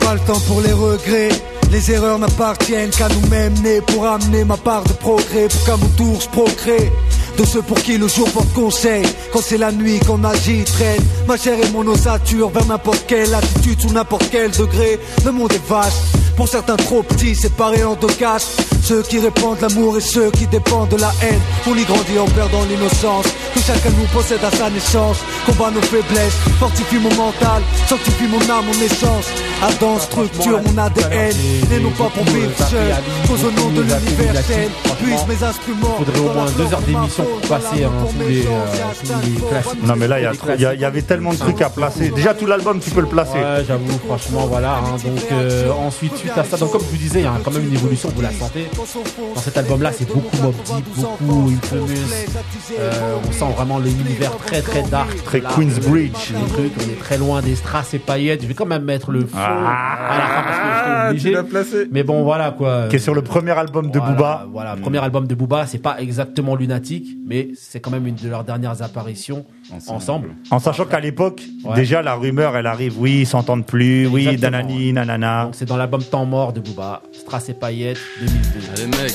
Pas 0.00 0.14
le 0.14 0.20
temps 0.20 0.40
pour 0.46 0.60
les 0.62 0.72
regrets 0.72 1.28
les 1.72 1.90
erreurs 1.90 2.18
n'appartiennent 2.18 2.90
qu'à 2.90 3.08
nous-mêmes 3.08 3.54
nés 3.62 3.80
pour 3.80 4.06
amener 4.06 4.44
ma 4.44 4.58
part 4.58 4.84
de 4.84 4.92
progrès, 4.92 5.48
pour 5.48 5.64
qu'à 5.64 5.76
mon 5.78 5.88
tour 5.96 6.20
je 6.20 6.28
procrée. 6.28 6.92
De 7.38 7.44
ceux 7.44 7.62
pour 7.62 7.80
qui 7.82 7.96
le 7.96 8.08
jour 8.08 8.30
porte 8.30 8.52
conseil, 8.52 9.04
quand 9.32 9.40
c'est 9.40 9.58
la 9.58 9.72
nuit 9.72 9.98
qu'on 10.00 10.22
agit, 10.22 10.64
traîne 10.64 11.02
ma 11.26 11.36
chair 11.36 11.58
et 11.58 11.70
mon 11.70 11.86
ossature 11.86 12.50
vers 12.50 12.66
n'importe 12.66 13.04
quelle 13.06 13.32
attitude, 13.34 13.80
sous 13.80 13.92
n'importe 13.92 14.28
quel 14.30 14.50
degré. 14.50 14.98
Le 15.24 15.32
monde 15.32 15.52
est 15.52 15.68
vaste, 15.68 16.02
pour 16.36 16.48
certains 16.48 16.76
trop 16.76 17.02
petits, 17.02 17.34
séparés 17.34 17.84
en 17.84 17.94
deux 17.94 18.08
castes. 18.08 18.60
Ceux 18.82 19.02
qui 19.02 19.20
répandent 19.20 19.60
l'amour 19.60 19.96
et 19.96 20.00
ceux 20.00 20.30
qui 20.32 20.46
dépendent 20.48 20.88
de 20.88 20.96
la 20.96 21.12
haine. 21.22 21.40
On 21.68 21.74
y 21.76 21.84
grandit 21.84 22.18
en 22.18 22.26
perdant 22.26 22.64
l'innocence 22.68 23.26
que 23.54 23.60
chacun 23.60 23.90
nous 23.90 24.06
possède 24.12 24.42
à 24.44 24.50
sa 24.50 24.68
naissance. 24.70 25.18
Combat 25.46 25.70
nos 25.70 25.80
faiblesses, 25.82 26.34
fortifie 26.58 26.96
mon 26.98 27.14
mental, 27.14 27.62
sanctifie 27.86 28.26
mon 28.26 28.40
âme, 28.40 28.64
mon 28.66 28.82
essence. 28.84 29.30
Adam 29.62 29.98
structure 30.00 30.60
mon 30.62 30.76
ADN, 30.78 31.36
et 31.72 31.78
non 31.80 31.90
pas 31.90 32.10
pour 32.12 32.24
vivre 32.24 32.50
seul. 32.68 32.92
Cause 33.28 33.44
au 33.44 33.50
nom 33.52 33.70
de 33.70 33.82
l'universel, 33.82 34.68
puise 35.00 35.26
mes 35.28 35.46
instruments. 35.46 35.96
Il 36.00 36.04
faudrait 36.04 36.20
au 36.20 36.32
moins 36.34 36.50
deux 36.56 36.74
heures 36.74 36.80
d'émission 36.80 37.24
pour 37.24 37.48
passer 37.48 37.84
hein, 37.84 37.92
tous, 38.10 38.28
les, 38.28 38.42
euh, 38.42 38.48
tous 39.00 39.12
les 39.24 39.48
classiques. 39.48 39.84
Non 39.84 39.94
mais 39.96 40.08
là 40.08 40.18
il 40.20 40.60
y, 40.60 40.84
avait 40.84 41.02
tellement 41.02 41.32
de 41.32 41.38
trucs 41.38 41.62
à 41.62 41.70
placer. 41.70 42.08
Déjà 42.10 42.34
tout 42.34 42.46
l'album 42.46 42.80
tu 42.80 42.90
peux 42.90 43.02
le 43.02 43.06
placer. 43.06 43.38
Ouais, 43.38 43.64
j'avoue, 43.66 43.98
franchement, 44.06 44.46
voilà. 44.48 44.78
hein. 44.78 44.96
donc 45.04 45.22
euh, 45.30 45.70
ensuite, 45.70 46.16
suite 46.16 46.36
à 46.36 46.42
ça, 46.42 46.56
donc 46.56 46.72
comme 46.72 46.82
je 46.82 46.90
vous 46.90 46.96
disais, 46.96 47.20
il 47.20 47.24
y 47.24 47.26
a 47.28 47.32
quand 47.44 47.52
même 47.52 47.68
une 47.68 47.74
évolution, 47.74 48.10
vous 48.14 48.22
la 48.22 48.32
sentez. 48.32 48.66
Dans 48.76 49.40
cet 49.40 49.58
album-là, 49.58 49.92
c'est 49.92 50.06
beaucoup 50.08 50.36
Mob 50.42 50.54
Deep, 50.64 50.84
beaucoup 50.96 51.50
Infamous. 51.50 51.88
Euh, 52.78 53.16
on 53.28 53.32
sent 53.32 53.52
vraiment 53.54 53.78
l'univers 53.78 54.34
très 54.38 54.62
très 54.62 54.82
dark. 54.82 55.14
Très 55.24 55.40
Queensbridge. 55.40 56.30
les 56.32 56.48
trucs, 56.48 56.72
on 56.78 56.90
est 56.90 56.98
très 56.98 57.18
loin 57.18 57.42
des 57.42 57.54
strass 57.54 57.92
et 57.94 57.98
paillettes. 57.98 58.42
Je 58.42 58.46
vais 58.48 58.54
quand 58.54 58.66
même 58.66 58.84
mettre 58.84 59.10
le 59.10 59.26
fond 59.26 59.36
à 59.36 60.18
la 60.18 60.26
fin 60.26 60.42
parce 60.42 60.58
que 61.12 61.16
je 61.16 61.20
suis 61.20 61.36
obligé. 61.36 61.88
Mais 61.92 62.02
bon, 62.02 62.22
voilà 62.24 62.50
quoi. 62.52 62.88
Qui 62.88 62.96
est 62.96 63.00
sur 63.00 63.14
le 63.14 63.22
premier 63.22 63.50
album 63.52 63.90
de 63.90 63.98
Voilà, 63.98 64.14
Booba. 64.14 64.46
Voilà, 64.50 64.76
premier 64.76 64.98
album 64.98 65.26
de 65.26 65.34
Booba, 65.34 65.66
c'est 65.66 65.78
pas 65.78 66.00
exactement 66.00 66.56
lunatique, 66.56 67.16
mais 67.26 67.50
c'est 67.56 67.80
quand 67.80 67.90
même 67.90 68.06
une 68.06 68.14
de 68.14 68.28
leurs 68.28 68.44
dernières 68.44 68.82
apparitions 68.82 69.44
ensemble. 69.88 70.30
En 70.50 70.58
sachant 70.58 70.84
qu'à 70.84 71.00
l'époque, 71.00 71.42
déjà 71.74 72.02
la 72.02 72.14
rumeur, 72.14 72.56
elle 72.56 72.66
arrive, 72.66 73.00
oui, 73.00 73.20
ils 73.20 73.26
s'entendent 73.26 73.66
plus, 73.66 74.06
oui, 74.06 74.36
danani, 74.36 74.92
nanana. 74.92 75.44
Donc 75.44 75.54
c'est 75.54 75.66
dans 75.66 75.76
l'album 75.76 76.02
Temps 76.02 76.24
mort 76.24 76.52
de 76.52 76.60
Booba, 76.60 77.02
Strass 77.12 77.48
et 77.48 77.54
Paillettes 77.54 77.98
2002. 78.20 78.60
Allez 78.74 78.86
mec. 78.86 79.12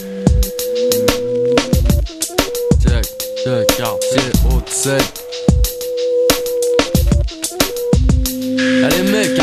Check, 2.81 3.05
check, 3.43 3.77
quartier, 3.77 4.31
haute 4.49 4.69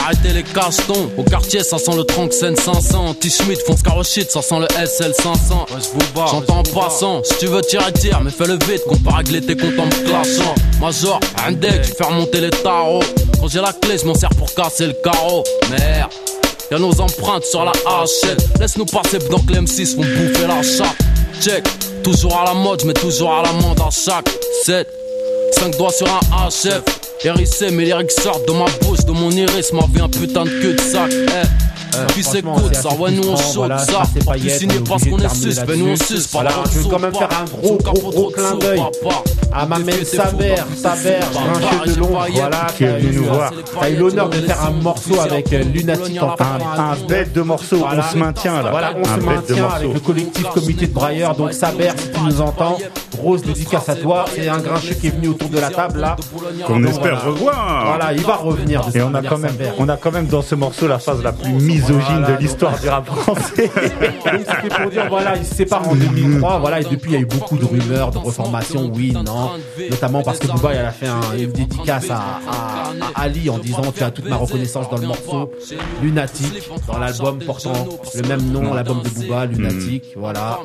arrêtez 0.05 0.32
les 0.32 0.42
castons. 0.42 1.11
Au 1.16 1.22
quartier 1.22 1.62
ça 1.62 1.78
sent 1.78 1.96
le 1.96 2.05
Tranxen 2.05 2.57
500 2.57 3.14
T-Schmidt 3.14 3.61
fonce 3.66 3.82
carochit, 3.82 4.26
ça 4.28 4.42
sent 4.42 4.61
le 4.61 4.86
SL 4.86 5.14
500 5.14 5.66
J'entends 6.14 6.59
en 6.59 6.62
passant, 6.62 7.22
si 7.24 7.38
tu 7.38 7.46
veux 7.46 7.62
tirer 7.62 7.92
tire 7.92 8.20
Mais 8.22 8.30
fais 8.30 8.46
le 8.46 8.55
vite, 8.55 8.82
régler 9.07 9.40
tes 9.40 9.57
comptes 9.57 9.78
en 9.78 9.86
me 9.86 10.05
clashant 10.05 10.55
Major, 10.80 11.20
un 11.46 11.52
deck, 11.52 11.82
tu 11.82 11.92
fais 11.96 12.05
remonter 12.05 12.40
les 12.40 12.50
tarots. 12.50 13.02
Quand 13.40 13.48
j'ai 13.48 13.61
la 13.61 13.72
clé, 13.72 13.96
je 13.98 14.07
m'en 14.07 14.14
sers 14.14 14.30
pour 14.30 14.52
casser 14.55 14.86
le 14.86 14.92
carreau. 14.92 15.44
Merde. 15.70 16.11
Y'a 16.70 16.78
nos 16.78 16.98
empreintes 17.00 17.44
sur 17.44 17.64
la 17.64 17.72
hachette 17.86 18.42
Laisse-nous 18.59 18.86
passer 18.86 19.18
pendant 19.18 19.42
que 19.42 19.52
les 19.52 19.61
M6 19.61 19.96
vont 19.96 20.02
bouffer 20.02 20.46
la 20.46 20.62
chatte. 20.62 20.96
Check, 21.40 21.64
toujours 22.02 22.36
à 22.38 22.44
la 22.44 22.55
mode, 22.55 22.84
mets 22.84 22.94
toujours 22.94 23.32
à 23.32 23.42
l'amende 23.42 23.80
à 23.80 23.90
chaque 23.90 24.28
7 24.64 24.88
5 25.52 25.76
doigts 25.76 25.92
sur 25.92 26.07
un 26.09 26.48
HF 26.48 27.03
Hérissé, 27.25 27.70
mais 27.70 27.87
les 27.87 28.09
sortent 28.11 28.47
de 28.47 28.53
ma 28.53 28.66
bouche, 28.83 29.07
de 29.07 29.12
mon 29.12 29.31
iris 29.31 29.72
Ma 29.72 29.87
vie 29.87 30.03
un 30.03 30.11
putain 30.11 30.45
de 30.45 30.51
queue 30.51 30.75
de 30.75 30.81
sac 30.81 31.11
eh. 31.11 31.74
Franchement, 32.22 32.57
good, 32.57 32.74
c'est 32.74 32.82
ça, 32.82 32.95
ouais, 32.95 33.11
nous 33.12 33.28
on 33.28 33.36
saute 33.36 33.78
ça. 33.78 34.03
Pas 34.26 34.32
plus 34.32 34.51
signé 34.51 34.74
on 34.78 34.84
est 34.84 34.88
parce 34.88 35.05
qu'on 35.05 35.18
est 35.18 35.34
sus, 35.34 35.61
ben 35.66 35.78
nous 35.78 35.88
on 35.88 35.97
suce. 35.97 36.28
Voilà, 36.32 36.51
je 36.72 36.78
veux 36.80 36.90
quand 36.90 36.99
même 36.99 37.14
faire 37.14 37.28
un 37.40 37.45
gros, 37.45 37.76
gros, 37.78 38.11
gros 38.11 38.30
clin 38.30 38.55
d'œil 38.57 38.82
à 39.55 39.66
ma 39.66 39.78
mère 39.78 39.95
Saber, 40.05 40.57
Saber, 40.76 41.20
grincheux 41.32 41.95
de 41.95 42.01
l'ombre, 42.01 42.26
voilà, 42.32 42.66
Qui 42.76 42.84
est 42.84 42.99
venu 42.99 43.18
nous 43.18 43.24
euh, 43.28 43.32
voir. 43.32 43.53
T'as 43.80 43.90
eu 43.90 43.97
l'honneur 43.97 44.28
de 44.28 44.36
faire 44.38 44.64
un 44.64 44.70
morceau 44.72 45.20
avec 45.20 45.53
euh, 45.53 45.62
Lunatic 45.62 46.20
en 46.20 46.30
Un, 46.30 46.80
un 46.92 46.97
bête 47.09 47.32
de 47.32 47.40
morceaux, 47.42 47.76
Voilà. 47.78 48.05
on 48.09 48.12
se 48.12 48.18
maintient 48.18 48.62
là. 48.62 48.70
Voilà, 48.70 48.92
on 48.97 49.01
un 49.09 49.14
se 49.14 49.20
bête 49.20 49.49
de 49.49 49.55
maintient 49.55 49.68
avec 49.68 49.95
le 49.95 50.01
collectif 50.01 50.42
Comité 50.49 50.86
de 50.88 50.92
Brailleurs. 50.92 51.36
Donc 51.36 51.53
Saber, 51.53 51.90
si 51.97 52.11
tu 52.11 52.20
nous 52.20 52.40
entends, 52.40 52.78
grosse 53.16 53.42
dédicace 53.42 53.88
à 53.88 53.95
toi. 53.95 54.24
C'est 54.34 54.49
un 54.49 54.59
grincheux 54.59 54.95
qui 54.95 55.07
est 55.07 55.11
venu 55.11 55.28
autour 55.28 55.49
de 55.49 55.61
la 55.61 55.70
table 55.70 56.01
là. 56.01 56.16
Qu'on 56.66 56.82
espère 56.84 57.03
voilà. 57.03 57.18
revoir. 57.20 57.86
Voilà, 57.86 58.12
il 58.12 58.22
va 58.22 58.34
revenir. 58.36 58.82
Et 58.92 59.03
on 59.03 59.14
a 59.14 59.22
quand 59.22 59.38
même, 59.38 59.57
on 59.78 59.88
a 59.88 59.97
quand 59.97 60.11
même 60.12 60.26
dans 60.26 60.42
ce 60.42 60.57
morceau 60.57 60.88
la 60.88 60.99
phase 60.99 61.22
la 61.22 61.32
plus 61.32 61.53
misogyne 61.93 62.18
Voilà, 62.20 62.37
de 62.37 62.43
l'histoire 62.43 62.78
du 62.80 62.89
rap 62.89 63.07
français. 63.07 63.70
C'était 64.62 64.74
pour 64.82 64.91
dire 64.91 65.07
voilà, 65.09 65.37
ils 65.37 65.45
se 65.47 65.55
séparent 65.55 65.89
en 65.89 65.95
2003, 65.95 66.59
voilà, 66.59 66.80
et 66.80 66.85
depuis 66.85 67.11
il 67.11 67.14
y 67.14 67.16
a 67.16 67.20
eu 67.20 67.26
beaucoup 67.26 67.57
de 67.57 67.64
rumeurs 67.64 68.11
de 68.11 68.18
reformation, 68.18 68.91
oui, 68.95 69.12
non, 69.12 69.51
notamment 69.91 70.22
parce 70.22 70.39
que 70.39 70.47
Dubaï 70.47 70.76
elle 70.78 70.87
a 70.87 70.91
fait 70.91 71.07
un- 71.09 71.20
une 71.39 71.53
dédicace 71.53 72.11
à, 72.11 72.16
à- 72.16 73.20
à 73.20 73.22
Ali 73.24 73.49
en 73.51 73.59
disant 73.59 73.82
tu 73.97 74.03
as 74.03 74.11
toute 74.11 74.28
ma 74.28 74.37
reconnaissance 74.37 74.89
dans 74.91 74.99
le 74.99 75.07
morceau 75.07 75.51
Lunatic, 76.03 76.68
dans 76.87 76.99
l'album 76.99 77.39
portant 77.39 77.72
le 78.14 78.28
même 78.28 78.43
nom, 78.51 78.74
l'album 78.74 79.03
de 79.03 79.09
Booba, 79.09 79.47
Lunatic, 79.47 80.05
voilà. 80.16 80.59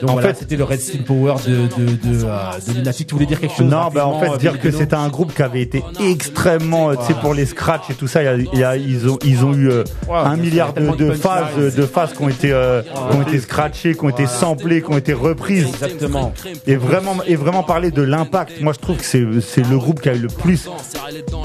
Donc 0.00 0.10
En 0.10 0.12
voilà, 0.14 0.28
fait- 0.28 0.40
c'était 0.40 0.56
le 0.56 0.64
Red 0.64 0.80
Steel 0.80 1.04
Power 1.04 1.34
de, 1.46 1.52
de, 1.76 1.92
de, 1.92 2.24
euh, 2.24 2.82
de. 2.84 2.92
Tu 2.92 3.14
voulais 3.14 3.26
dire 3.26 3.40
quelque 3.40 3.54
chose 3.56 3.66
Non, 3.66 3.88
bah 3.92 4.06
en 4.06 4.18
fait, 4.20 4.38
dire 4.38 4.58
que 4.60 4.70
c'était 4.70 4.94
un 4.96 5.08
groupe 5.08 5.34
qui 5.34 5.42
avait 5.42 5.62
été 5.62 5.82
extrêmement, 6.00 6.90
euh, 6.90 6.94
tu 6.96 7.06
sais, 7.12 7.14
pour 7.20 7.34
les 7.34 7.46
scratchs 7.46 7.90
et 7.90 7.94
tout 7.94 8.06
ça, 8.08 8.22
il 8.22 8.26
y 8.26 8.28
a- 8.28 8.36
il 8.36 8.58
y 8.58 8.64
a- 8.64 8.76
ils 8.76 9.08
ont, 9.08 9.18
ils 9.24 9.44
ont 9.44 9.52
eu 9.54 9.70
euh, 9.70 9.84
un 10.24 10.36
milliard 10.36 10.72
de, 10.72 10.94
de 10.94 11.12
phases, 11.12 11.46
euh, 11.58 11.70
de 11.70 11.82
phases 11.82 12.12
qui 12.12 12.22
ont 12.22 12.28
été, 12.28 12.52
euh, 12.52 12.82
qui 12.82 13.16
ont 13.16 13.22
été 13.22 13.38
scratchées, 13.40 13.94
qui 13.94 14.04
ont 14.04 14.08
été 14.08 14.26
samplées, 14.26 14.82
qui 14.82 14.90
ont 14.90 14.98
été 14.98 15.12
reprises. 15.12 15.68
Exactement. 15.68 16.32
Et 16.66 16.76
vraiment, 16.76 17.16
et 17.26 17.36
vraiment 17.36 17.62
parler 17.62 17.90
de 17.90 18.02
l'impact. 18.02 18.60
Moi, 18.60 18.72
je 18.72 18.78
trouve 18.78 18.96
que 18.96 19.04
c'est, 19.04 19.24
c'est 19.40 19.66
le 19.66 19.78
groupe 19.78 20.00
qui 20.00 20.08
a 20.08 20.14
eu 20.14 20.18
le 20.18 20.28
plus. 20.28 20.68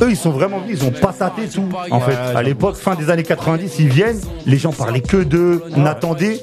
Eux, 0.02 0.10
ils 0.10 0.18
sont 0.18 0.32
vraiment 0.32 0.60
venus, 0.60 0.80
ils 0.82 0.88
ont 0.88 0.92
pas 0.92 1.14
tapé 1.14 1.48
tout. 1.48 1.70
En 1.90 2.00
fait, 2.00 2.16
à 2.16 2.42
l'époque, 2.42 2.76
fin 2.76 2.96
des 2.96 3.10
années 3.10 3.24
90, 3.24 3.80
ils 3.80 3.90
viennent, 3.90 4.20
les 4.46 4.58
gens 4.58 4.72
parlaient 4.72 5.02
que 5.02 5.18
d'eux, 5.18 5.64
on 5.76 5.86
attendait. 5.86 6.42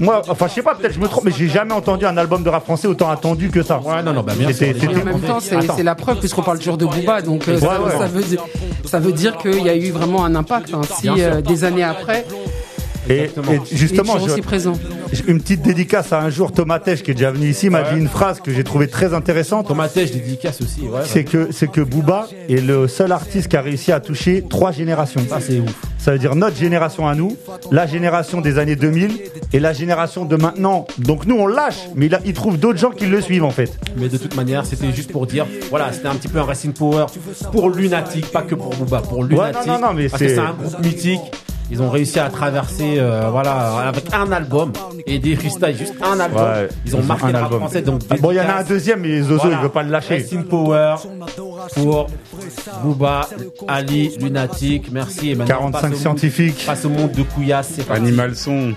Moi, 0.00 0.22
enfin, 0.28 0.46
je 0.48 0.54
sais 0.54 0.62
pas, 0.62 0.74
peut-être 0.74 0.94
je 0.94 1.00
me 1.00 1.08
trompe, 1.08 1.24
mais 1.24 1.32
j'ai 1.36 1.48
jamais 1.48 1.74
entendu 1.74 2.04
un 2.06 2.16
album 2.16 2.42
de 2.44 2.48
rap 2.48 2.64
français 2.64 2.86
autant 2.86 3.10
attendu 3.10 3.50
que 3.50 3.62
ça. 3.62 3.80
Ouais, 3.80 4.02
non, 4.02 4.12
non, 4.12 4.22
bah 4.22 4.32
bien 4.38 4.52
sûr. 4.52 4.68
En 4.68 5.04
même 5.04 5.20
temps, 5.20 5.38
c'est 5.40 5.82
la 5.82 5.94
preuve, 5.94 6.18
puisqu'on 6.18 6.42
parle 6.42 6.58
toujours 6.58 6.76
de 6.78 6.86
Booba, 6.86 7.20
donc 7.22 7.48
euh, 7.48 7.54
Ouais, 7.54 7.60
ça, 7.60 7.82
ouais. 7.82 7.90
ça 7.98 8.06
veut 8.06 8.22
dire, 8.22 8.42
ça 8.84 8.98
veut 9.00 9.12
dire 9.12 9.36
qu'il 9.38 9.62
y 9.62 9.68
a 9.68 9.74
eu 9.76 9.90
vraiment 9.90 10.24
un 10.24 10.34
impact. 10.34 10.72
hein. 10.74 10.82
Si 11.00 11.08
euh, 11.08 11.40
des 11.40 11.64
années 11.64 11.82
après, 11.84 12.24
Et, 13.10 13.24
et 13.24 13.30
justement, 13.72 13.72
Il 13.72 13.78
est 13.78 14.12
toujours 14.14 14.28
je- 14.28 14.32
aussi 14.34 14.42
présent. 14.42 14.72
Une 15.26 15.40
petite 15.40 15.62
dédicace 15.62 16.12
à 16.12 16.20
un 16.20 16.30
jour, 16.30 16.52
Thomas 16.52 16.78
Tesch, 16.78 17.02
qui 17.02 17.10
est 17.10 17.14
déjà 17.14 17.30
venu 17.30 17.48
ici, 17.48 17.70
m'a 17.70 17.82
Ouais. 17.82 17.94
dit 17.94 18.00
une 18.00 18.08
phrase 18.08 18.40
que 18.40 18.52
j'ai 18.52 18.64
trouvée 18.64 18.88
très 18.88 19.14
intéressante. 19.14 19.68
Thomas 19.68 19.88
Tesch, 19.88 20.10
dédicace 20.12 20.60
aussi, 20.60 20.82
ouais. 20.82 21.00
C'est 21.04 21.24
que, 21.24 21.48
c'est 21.52 21.70
que 21.70 21.80
Booba 21.80 22.26
est 22.48 22.64
le 22.64 22.88
seul 22.88 23.12
artiste 23.12 23.48
qui 23.48 23.56
a 23.56 23.60
réussi 23.62 23.92
à 23.92 24.00
toucher 24.00 24.44
trois 24.48 24.72
générations. 24.72 25.20
Ça, 25.28 25.38
c'est 25.40 25.60
ouf. 25.60 25.74
Ça 25.98 26.12
veut 26.12 26.18
dire 26.18 26.34
notre 26.36 26.56
génération 26.56 27.06
à 27.08 27.14
nous, 27.14 27.36
la 27.70 27.86
génération 27.86 28.40
des 28.40 28.58
années 28.58 28.76
2000 28.76 29.18
et 29.52 29.60
la 29.60 29.72
génération 29.72 30.24
de 30.24 30.36
maintenant. 30.36 30.86
Donc 30.98 31.26
nous, 31.26 31.36
on 31.36 31.46
lâche, 31.46 31.88
mais 31.94 32.08
il, 32.24 32.32
trouve 32.32 32.58
d'autres 32.58 32.78
gens 32.78 32.90
qui 32.90 33.06
le 33.06 33.20
suivent, 33.20 33.44
en 33.44 33.50
fait. 33.50 33.78
Mais 33.96 34.08
de 34.08 34.16
toute 34.16 34.36
manière, 34.36 34.64
c'était 34.64 34.92
juste 34.92 35.10
pour 35.12 35.26
dire, 35.26 35.46
voilà, 35.70 35.92
c'était 35.92 36.08
un 36.08 36.14
petit 36.14 36.28
peu 36.28 36.38
un 36.38 36.44
Racing 36.44 36.72
Power 36.72 37.06
pour 37.52 37.70
Lunatic, 37.70 38.26
pas 38.30 38.42
que 38.42 38.54
pour 38.54 38.74
Booba, 38.74 39.00
pour 39.02 39.24
Lunatic. 39.24 39.66
non, 39.66 39.74
non, 39.78 39.88
non, 39.88 39.94
mais 39.94 40.08
parce 40.08 40.22
que 40.22 40.28
c'est- 40.28 40.34
c'est 40.36 40.40
un 40.40 40.52
groupe 40.54 40.78
mythique. 40.84 41.20
Ils 41.70 41.82
ont 41.82 41.90
réussi 41.90 42.18
à 42.18 42.30
traverser, 42.30 42.94
euh, 42.98 43.28
voilà, 43.30 43.88
avec 43.88 44.04
un 44.14 44.32
album 44.32 44.72
et 45.06 45.18
des 45.18 45.36
freestyles, 45.36 45.76
juste 45.76 45.94
un 46.02 46.18
album. 46.18 46.42
Ouais, 46.42 46.68
ils 46.86 46.96
ont 46.96 47.02
marqué 47.02 47.24
un 47.26 47.28
le 47.32 47.34
rap 47.34 47.44
album. 47.44 47.60
français. 47.60 47.82
Donc 47.82 48.00
Ah, 48.08 48.14
bon, 48.18 48.30
il 48.30 48.36
y 48.36 48.40
en 48.40 48.48
a 48.48 48.54
un 48.54 48.64
deuxième, 48.64 49.00
mais 49.00 49.20
Zozo, 49.20 49.36
Voilà. 49.42 49.56
il 49.58 49.62
veut 49.62 49.68
pas 49.68 49.82
le 49.82 49.90
lâcher. 49.90 50.24
In 50.32 50.42
Power 50.42 50.94
pour 51.74 52.06
Booba, 52.82 53.28
Ali, 53.66 54.16
Lunatic. 54.18 54.90
Merci. 54.92 55.30
Et 55.30 55.34
maintenant, 55.34 55.56
45 55.58 55.68
on 55.68 55.70
passe 55.90 55.92
au- 55.92 56.00
scientifiques. 56.00 56.64
Passe 56.66 56.84
au 56.84 56.88
monde 56.90 57.12
de 57.12 57.22
Couillasse. 57.22 57.72
C'est 57.76 57.86
parti. 57.86 58.02
Animal 58.02 58.34
son. 58.34 58.72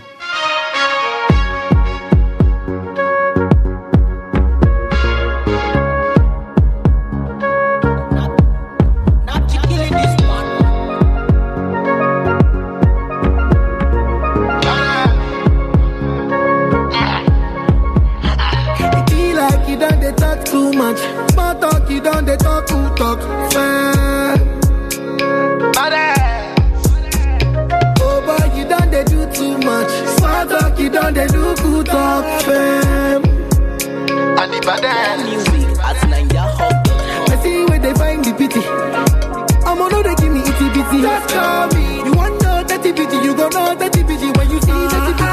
Talk, 31.14 31.34
you 31.34 31.34
done 31.34 31.53
they 31.53 31.62
do 31.62 31.64
good 31.64 31.86
talk. 31.86 32.41
Fam. 32.43 33.24
And 34.39 34.53
the 34.53 34.59
bad 34.66 35.20
I 37.30 37.43
see 37.43 37.66
where 37.66 37.80
they 37.80 37.93
find 37.93 38.24
the 38.24 38.34
pity. 38.34 38.62
I'm 39.66 39.82
on 39.82 40.03
they 40.03 40.16
give 40.16 40.34
me 40.34 40.39
itty 40.41 40.70
bitty. 40.70 41.01
Just 41.01 41.30
call 41.30 41.68
me. 41.68 41.95
You 42.05 42.14
want 42.14 42.41
know 42.43 42.64
that 42.64 42.82
bitty, 42.84 43.03
you 43.26 43.36
gon' 43.36 43.51
know 43.51 43.76
that 43.76 43.91
bitty 43.93 44.32
when 44.38 44.49
you 44.49 44.59
see 44.62 44.88
that 44.91 45.01
bitty. 45.07 45.28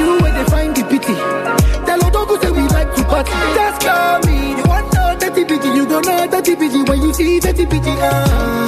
You 0.00 0.22
where 0.22 0.32
they 0.32 0.44
find 0.50 0.76
the 0.76 0.84
pity. 0.84 1.14
Tell 1.86 2.00
Odogu 2.00 2.40
say 2.42 2.50
we 2.50 2.62
like 2.68 2.94
to 2.94 3.04
party. 3.04 3.32
Just 3.54 3.80
call 3.82 4.20
me. 4.26 4.56
You 4.58 4.64
want 4.64 4.92
know 4.94 5.16
that 5.16 5.34
bitty, 5.34 5.68
you 5.68 5.86
gon' 5.86 6.02
know 6.02 6.26
that 6.26 6.44
bitty 6.44 6.82
when 6.82 7.02
you 7.02 7.14
see 7.14 7.38
that 7.40 7.56
bitty. 7.56 7.92
Ah. 8.00 8.63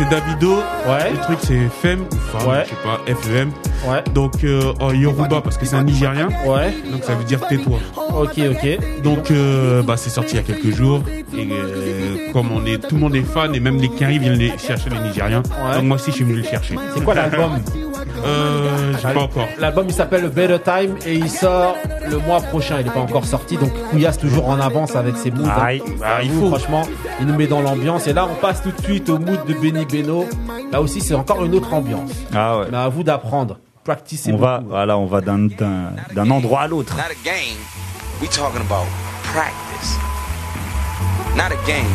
C'est 0.00 0.08
Davido. 0.08 0.56
Ouais. 0.88 1.10
Le 1.12 1.18
truc 1.18 1.38
c'est 1.42 1.68
Fem 1.82 2.00
ou 2.10 2.16
Femme, 2.38 2.48
Ouais. 2.48 2.64
je 2.64 2.70
sais 2.70 2.76
pas, 2.82 3.00
FEM. 3.22 3.50
Ouais. 3.86 4.02
Donc 4.14 4.32
euh, 4.44 4.72
en 4.80 4.92
Yoruba 4.92 5.40
parce 5.42 5.56
que 5.58 5.66
c'est 5.66 5.76
un 5.76 5.82
Nigérien. 5.84 6.28
Ouais. 6.46 6.72
Donc 6.90 7.04
ça 7.04 7.14
veut 7.14 7.24
dire 7.24 7.40
tais-toi. 7.48 7.78
Ok, 7.96 8.38
ok. 8.38 9.02
Donc 9.02 9.30
euh, 9.30 9.82
bah 9.82 9.96
c'est 9.96 10.10
sorti 10.10 10.34
il 10.34 10.36
y 10.36 10.40
a 10.40 10.42
quelques 10.42 10.74
jours 10.74 11.02
et 11.36 11.48
euh, 11.50 12.32
comme 12.32 12.50
on 12.52 12.64
est 12.66 12.78
tout 12.78 12.94
le 12.94 13.00
monde 13.00 13.14
est 13.14 13.22
fan 13.22 13.54
et 13.54 13.60
même 13.60 13.78
les 13.78 13.88
Kari 13.88 14.18
viennent 14.18 14.38
les 14.38 14.56
chercher 14.58 14.90
les 14.90 14.98
Nigériens. 15.08 15.42
Ouais. 15.64 15.76
Donc 15.76 15.84
moi 15.84 15.96
aussi 15.96 16.10
je 16.10 16.16
suis 16.16 16.24
venu 16.24 16.36
le 16.38 16.44
chercher. 16.44 16.74
C'est 16.94 17.04
quoi 17.04 17.14
l'album? 17.14 17.58
Euh, 18.24 18.92
pas 19.02 19.20
encore. 19.20 19.46
L'album 19.58 19.86
il 19.88 19.94
s'appelle 19.94 20.28
Better 20.28 20.58
Time 20.62 20.96
et 21.06 21.14
il 21.14 21.30
sort 21.30 21.74
le 22.08 22.18
mois 22.18 22.40
prochain. 22.40 22.76
Il 22.80 22.86
n'est 22.86 22.92
pas 22.92 23.00
encore 23.00 23.24
sorti 23.24 23.56
donc 23.56 23.70
Couillasse 23.90 24.18
toujours 24.18 24.48
en 24.48 24.60
avance 24.60 24.94
avec 24.96 25.16
ses 25.16 25.30
moods. 25.30 25.46
hein. 25.48 25.78
Bah, 25.98 26.22
il 26.22 26.30
faut 26.32 26.48
franchement, 26.48 26.82
il 27.20 27.26
nous 27.26 27.34
met 27.36 27.46
dans 27.46 27.60
l'ambiance 27.62 28.06
et 28.06 28.12
là 28.12 28.26
on 28.30 28.34
passe 28.34 28.62
tout 28.62 28.72
de 28.72 28.82
suite 28.82 29.08
au 29.08 29.18
mood 29.18 29.44
de 29.46 29.54
Benny 29.54 29.84
Beno. 29.86 30.26
Là 30.72 30.80
aussi 30.80 31.00
c'est 31.00 31.14
encore 31.14 31.44
une 31.44 31.54
autre 31.54 31.72
ambiance. 31.72 32.10
Ah 32.34 32.58
ouais. 32.58 32.66
Mais 32.70 32.78
à 32.78 32.88
vous 32.88 33.02
d'apprendre. 33.02 33.58
Practice 33.82 34.28
On 34.30 34.36
va, 34.36 34.60
voilà, 34.64 34.98
on 34.98 35.06
va 35.06 35.22
d'un, 35.22 35.38
d'un, 35.46 35.92
d'un 36.14 36.30
endroit 36.30 36.60
à 36.60 36.68
l'autre. 36.68 36.94
Not 36.96 37.02
a 37.10 37.24
game. 37.24 37.56
We 38.20 38.28
talking 38.28 38.60
about 38.60 38.86
practice. 39.32 39.96
Not 41.34 41.50
a 41.52 41.66
game. 41.66 41.86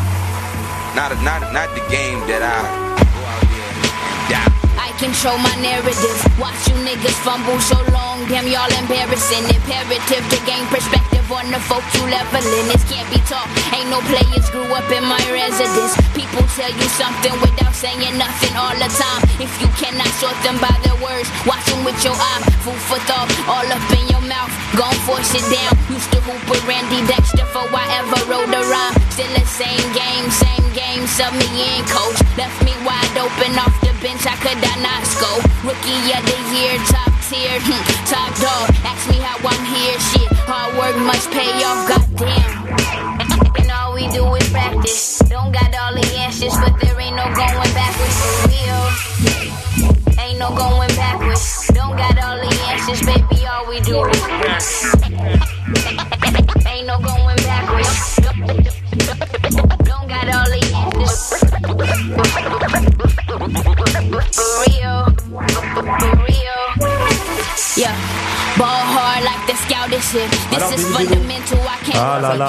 Not 0.96 1.12
a, 1.12 1.16
not 1.24 1.54
not 1.54 1.68
the 1.76 1.82
game 1.92 2.20
that 2.28 2.42
I 2.42 2.64
go 2.98 3.22
out 3.22 3.42
there 3.42 4.40
and 4.40 4.50
die. 4.50 4.55
Control 4.96 5.36
my 5.44 5.52
narrative. 5.60 6.16
Watch 6.40 6.56
you 6.72 6.76
niggas 6.80 7.20
fumble 7.20 7.60
so 7.60 7.76
long, 7.92 8.24
damn 8.32 8.48
y'all 8.48 8.72
embarrassing. 8.80 9.44
Imperative 9.44 10.24
to 10.24 10.38
gain 10.48 10.64
perspective 10.72 11.28
on 11.28 11.52
the 11.52 11.60
folk 11.68 11.84
you 12.00 12.08
leveling. 12.08 12.68
This 12.72 12.80
can't 12.88 13.04
be 13.12 13.20
taught. 13.28 13.44
Ain't 13.76 13.92
no 13.92 14.00
players 14.08 14.48
grew 14.56 14.64
up 14.72 14.88
in 14.96 15.04
my 15.04 15.20
residence. 15.28 16.00
People 16.16 16.48
tell 16.56 16.72
you 16.72 16.88
something 16.96 17.36
without 17.44 17.76
saying 17.76 18.08
nothing 18.16 18.56
all 18.56 18.72
the 18.72 18.88
time. 18.88 19.22
If 19.36 19.52
you 19.60 19.68
cannot 19.76 20.08
sort 20.16 20.38
them 20.48 20.56
by 20.64 20.72
their 20.88 20.96
words, 21.04 21.28
watch 21.44 21.68
them 21.68 21.84
with 21.84 22.00
your 22.00 22.16
eye. 22.16 22.42
Food 22.64 22.80
for 22.88 23.00
thought, 23.04 23.28
all 23.52 23.68
up 23.68 23.84
in 24.00 24.08
your 24.08 24.24
mouth. 24.24 24.52
Gon' 24.80 24.96
force 25.04 25.36
it 25.36 25.44
down. 25.52 25.76
Used 25.92 26.08
to 26.16 26.24
hoop 26.24 26.40
with 26.48 26.64
Randy 26.64 27.04
Dexter 27.04 27.44
for 27.52 27.68
I 27.68 27.84
ever 28.00 28.32
wrote 28.32 28.48
a 28.48 28.64
rhyme. 28.72 28.96
Still 29.12 29.28
the 29.36 29.44
same 29.44 29.86
game, 29.92 30.32
same 30.32 30.68
game. 30.72 31.04
Sub 31.04 31.36
me 31.36 31.48
in, 31.52 31.84
coach. 31.92 32.16
Left 32.40 32.56
me 32.64 32.72
wide 32.88 33.12
open 33.20 33.60
off 33.60 33.85
could 34.46 34.62
I 34.62 34.78
not 34.78 35.02
score? 35.10 35.42
Rookie 35.66 36.14
of 36.14 36.22
the 36.22 36.38
year, 36.54 36.78
top 36.86 37.10
tier, 37.26 37.58
hmm, 37.66 37.82
top 38.06 38.30
dog. 38.38 38.70
Ask 38.86 39.10
me 39.10 39.18
how 39.18 39.42
I'm 39.42 39.66
here, 39.66 39.98
shit. 40.14 40.30
Hard 40.46 40.78
work 40.78 40.96
must 41.02 41.32
pay 41.32 41.50
off, 41.66 41.90
goddamn. 41.90 42.54
And 43.58 43.72
all 43.72 43.94
we 43.96 44.08
do 44.10 44.24
is 44.36 44.48
practice. 44.50 45.20
Don't 45.30 45.52
got 45.52 45.74
all 45.74 45.94
the 45.96 46.06
answers, 46.18 46.54
but 46.62 46.80
there 46.80 47.00
ain't 47.00 47.16
no 47.16 47.26
going 47.34 47.74
backwards 47.74 48.45
Alors, 70.56 70.70
Ah 71.96 72.20
là 72.22 72.36
là. 72.38 72.48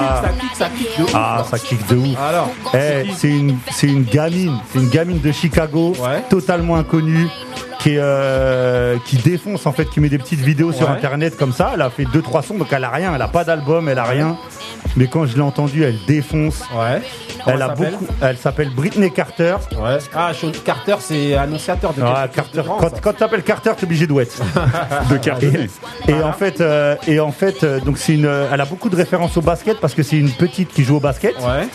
Ah, 1.14 1.44
ça 1.50 1.58
kick 1.58 1.86
de 1.88 1.96
ouf. 1.96 2.18
Alors, 2.20 2.50
Eh, 2.74 3.10
c'est 3.16 3.28
une, 3.28 3.58
c'est 3.70 3.86
une 3.88 4.04
gamine, 4.04 4.58
c'est 4.72 4.78
une 4.78 4.88
gamine 4.88 5.20
de 5.20 5.32
Chicago, 5.32 5.92
totalement 6.28 6.76
inconnue, 6.76 7.28
qui, 7.80 7.94
euh, 7.98 8.96
qui 9.04 9.16
défonce 9.16 9.66
en 9.66 9.72
fait, 9.72 9.86
qui 9.86 10.00
met 10.00 10.08
des 10.08 10.18
petites 10.18 10.40
vidéos 10.40 10.72
sur 10.72 10.88
internet 10.90 11.36
comme 11.36 11.52
ça. 11.52 11.72
Elle 11.74 11.82
a 11.82 11.90
fait 11.90 12.04
deux 12.04 12.22
trois 12.22 12.42
sons, 12.42 12.54
donc 12.54 12.68
elle 12.72 12.84
a 12.84 12.90
rien, 12.90 13.12
elle 13.14 13.22
a 13.22 13.28
pas 13.28 13.44
d'album, 13.44 13.88
elle 13.88 13.98
a 13.98 14.04
rien. 14.04 14.36
Mais 14.96 15.06
quand 15.06 15.26
je 15.26 15.34
l'ai 15.34 15.42
entendue, 15.42 15.82
elle 15.84 15.98
défonce. 16.06 16.62
Ouais. 16.74 17.02
Elle 17.46 17.62
a 17.62 17.68
beaucoup. 17.68 18.06
Elle 18.20 18.36
s'appelle 18.38 18.70
Britney 18.70 19.10
Carter. 19.12 19.56
Ouais. 19.72 19.98
Ah, 20.14 20.32
Sean 20.34 20.50
Carter, 20.64 20.96
c'est 21.00 21.34
annonciateur 21.34 21.92
de. 21.92 22.02
Ah, 22.02 22.28
Carter. 22.32 22.58
de 22.58 22.62
grand, 22.62 22.78
Quand, 22.78 23.00
quand 23.00 23.12
t'appelles 23.12 23.42
Carter, 23.42 23.72
t'es 23.76 23.84
obligé 23.84 24.06
de 24.06 24.12
wet. 24.12 24.28
de 25.10 25.16
Carter. 25.18 25.68
Et, 26.08 26.10
et 26.10 26.22
en 26.22 26.32
fait, 26.32 26.60
euh, 26.60 26.96
et 27.06 27.20
en 27.20 27.30
fait, 27.30 27.62
euh, 27.62 27.78
donc 27.80 27.98
c'est 27.98 28.14
une. 28.14 28.24
Elle 28.24 28.60
a 28.60 28.64
beaucoup 28.64 28.88
de 28.88 28.96
références 28.96 29.36
au 29.36 29.42
basket 29.42 29.78
parce 29.80 29.94
que 29.94 30.02
c'est 30.02 30.18
une 30.18 30.30
petite 30.30 30.70
qui 30.70 30.82
joue 30.82 30.96
au 30.96 31.00
basket. 31.00 31.36
Ouais. 31.40 31.68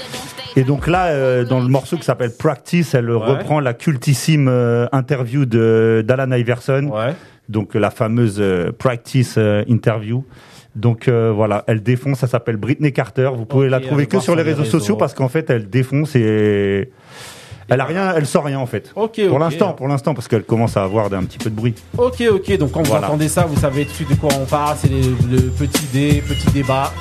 Et 0.57 0.63
donc 0.63 0.87
là, 0.87 1.07
euh, 1.07 1.45
dans 1.45 1.59
le 1.59 1.67
morceau 1.67 1.95
qui 1.97 2.03
s'appelle 2.03 2.31
Practice, 2.37 2.93
elle 2.93 3.09
reprend 3.09 3.59
la 3.59 3.73
cultissime 3.73 4.47
euh, 4.49 4.87
interview 4.91 5.45
de 5.45 6.03
d'Alan 6.05 6.31
Iverson. 6.31 6.91
Donc 7.49 7.75
la 7.75 7.89
fameuse 7.91 8.37
euh, 8.39 8.71
Practice 8.71 9.35
euh, 9.37 9.63
interview. 9.67 10.25
Donc 10.75 11.07
euh, 11.07 11.31
voilà, 11.35 11.63
elle 11.67 11.83
défonce, 11.83 12.19
ça 12.19 12.27
s'appelle 12.27 12.57
Britney 12.57 12.93
Carter. 12.93 13.29
Vous 13.35 13.45
pouvez 13.45 13.67
la 13.69 13.79
trouver 13.81 14.05
que 14.05 14.19
sur 14.19 14.35
les 14.35 14.43
réseaux, 14.43 14.63
sociaux 14.65 14.95
parce 14.95 15.13
qu'en 15.13 15.27
fait, 15.27 15.49
elle 15.49 15.69
défonce 15.69 16.15
et 16.15 16.89
elle 17.67 17.81
a 17.81 17.85
rien, 17.85 18.13
elle 18.15 18.25
sort 18.25 18.45
rien 18.45 18.59
en 18.59 18.65
fait. 18.65 18.91
Ok, 18.95 19.21
Pour 19.27 19.39
l'instant, 19.39 19.73
pour 19.73 19.87
l'instant, 19.87 20.13
parce 20.13 20.27
qu'elle 20.27 20.43
commence 20.43 20.77
à 20.77 20.83
avoir 20.83 21.11
un 21.13 21.23
petit 21.23 21.37
peu 21.37 21.49
de 21.49 21.55
bruit. 21.55 21.73
Ok, 21.97 22.23
ok, 22.31 22.57
donc 22.57 22.71
quand 22.71 22.83
Voilà. 22.87 23.07
vous 23.07 23.13
entendez 23.13 23.27
ça, 23.27 23.45
vous 23.45 23.59
savez 23.59 23.83
tout 23.85 23.91
de 23.91 23.95
suite 23.95 24.09
de 24.11 24.15
quoi 24.15 24.29
on 24.41 24.45
parle. 24.45 24.77
C'est 24.79 24.89
le 24.89 25.49
petit 25.49 25.85
dé, 25.93 26.23
petit 26.27 26.49
débat. 26.51 26.91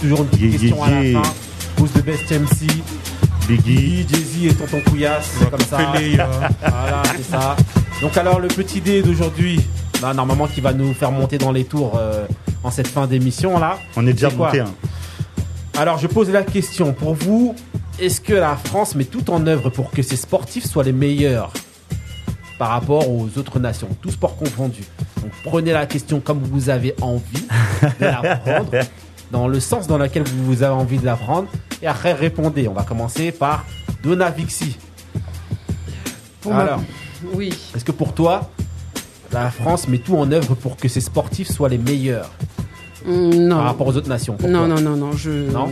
Toujours 0.00 0.20
une 0.20 0.26
petite 0.26 0.42
Yeah, 0.42 0.50
question 0.52 0.76
yeah, 0.76 0.96
à 0.96 1.02
la 1.02 1.22
fin. 1.22 1.32
Who's 1.78 1.92
the 1.92 2.04
best 2.04 2.30
MC 2.32 2.66
Biggie. 3.48 4.06
Jay-Z 4.08 4.44
et 4.46 4.54
Tonton 4.54 4.80
Couillasse, 4.88 5.36
c'est 5.38 5.50
comme 5.50 5.60
ça. 5.60 5.78
Euh. 5.80 6.16
Voilà, 6.60 7.02
c'est 7.16 7.22
ça. 7.30 7.56
Donc 8.00 8.16
alors 8.16 8.40
le 8.40 8.48
petit 8.48 8.80
dé 8.80 9.02
d'aujourd'hui, 9.02 9.60
bah, 10.00 10.14
normalement 10.14 10.46
qui 10.46 10.60
va 10.60 10.72
nous 10.72 10.92
faire 10.94 11.12
monter 11.12 11.38
dans 11.38 11.52
les 11.52 11.64
tours 11.64 11.96
euh, 11.98 12.26
en 12.64 12.70
cette 12.70 12.88
fin 12.88 13.06
d'émission 13.06 13.58
là. 13.58 13.78
On 13.96 14.06
est 14.06 14.12
déjà 14.12 14.30
monté. 14.30 14.60
hein. 14.60 14.72
Alors 15.78 15.98
je 15.98 16.06
pose 16.06 16.30
la 16.30 16.42
question 16.42 16.92
pour 16.92 17.14
vous, 17.14 17.54
est-ce 17.98 18.20
que 18.20 18.34
la 18.34 18.56
France 18.56 18.94
met 18.94 19.04
tout 19.04 19.30
en 19.30 19.46
œuvre 19.46 19.70
pour 19.70 19.90
que 19.90 20.02
ses 20.02 20.16
sportifs 20.16 20.64
soient 20.66 20.84
les 20.84 20.92
meilleurs 20.92 21.52
par 22.58 22.68
rapport 22.70 23.08
aux 23.10 23.28
autres 23.38 23.58
nations, 23.58 23.88
tous 24.02 24.10
sports 24.10 24.36
confondus 24.36 24.84
Donc 25.22 25.30
prenez 25.44 25.72
la 25.72 25.86
question 25.86 26.20
comme 26.20 26.40
vous 26.42 26.68
avez 26.68 26.94
envie 27.00 27.46
de 28.00 28.04
la 28.04 28.36
prendre, 28.36 28.70
dans 29.30 29.48
le 29.48 29.60
sens 29.60 29.86
dans 29.86 29.96
lequel 29.96 30.24
vous 30.24 30.62
avez 30.62 30.74
envie 30.74 30.98
de 30.98 31.06
la 31.06 31.16
prendre, 31.16 31.48
et 31.82 31.86
après 31.86 32.12
répondez. 32.12 32.68
On 32.68 32.74
va 32.74 32.82
commencer 32.82 33.32
par 33.32 33.64
Donna 34.02 34.28
Vixi. 34.28 34.76
Pour 36.42 36.52
ma- 36.52 36.60
Alors, 36.62 36.80
Oui. 37.34 37.50
est-ce 37.74 37.84
que 37.84 37.92
pour 37.92 38.12
toi, 38.12 38.50
la 39.32 39.50
France 39.50 39.88
met 39.88 39.98
tout 39.98 40.16
en 40.16 40.30
œuvre 40.32 40.54
pour 40.54 40.76
que 40.76 40.88
ses 40.88 41.00
sportifs 41.00 41.50
soient 41.50 41.68
les 41.68 41.78
meilleurs 41.78 42.30
Mm, 43.06 43.30
Non. 43.48 43.56
par 43.56 43.64
rapport 43.64 43.86
aux 43.86 43.96
autres 43.96 44.10
nations 44.10 44.34
Pourquoi 44.38 44.54
Non, 44.58 44.68
non, 44.68 44.78
non, 44.80 44.94
non. 44.96 45.12
Je... 45.12 45.30
Non 45.50 45.70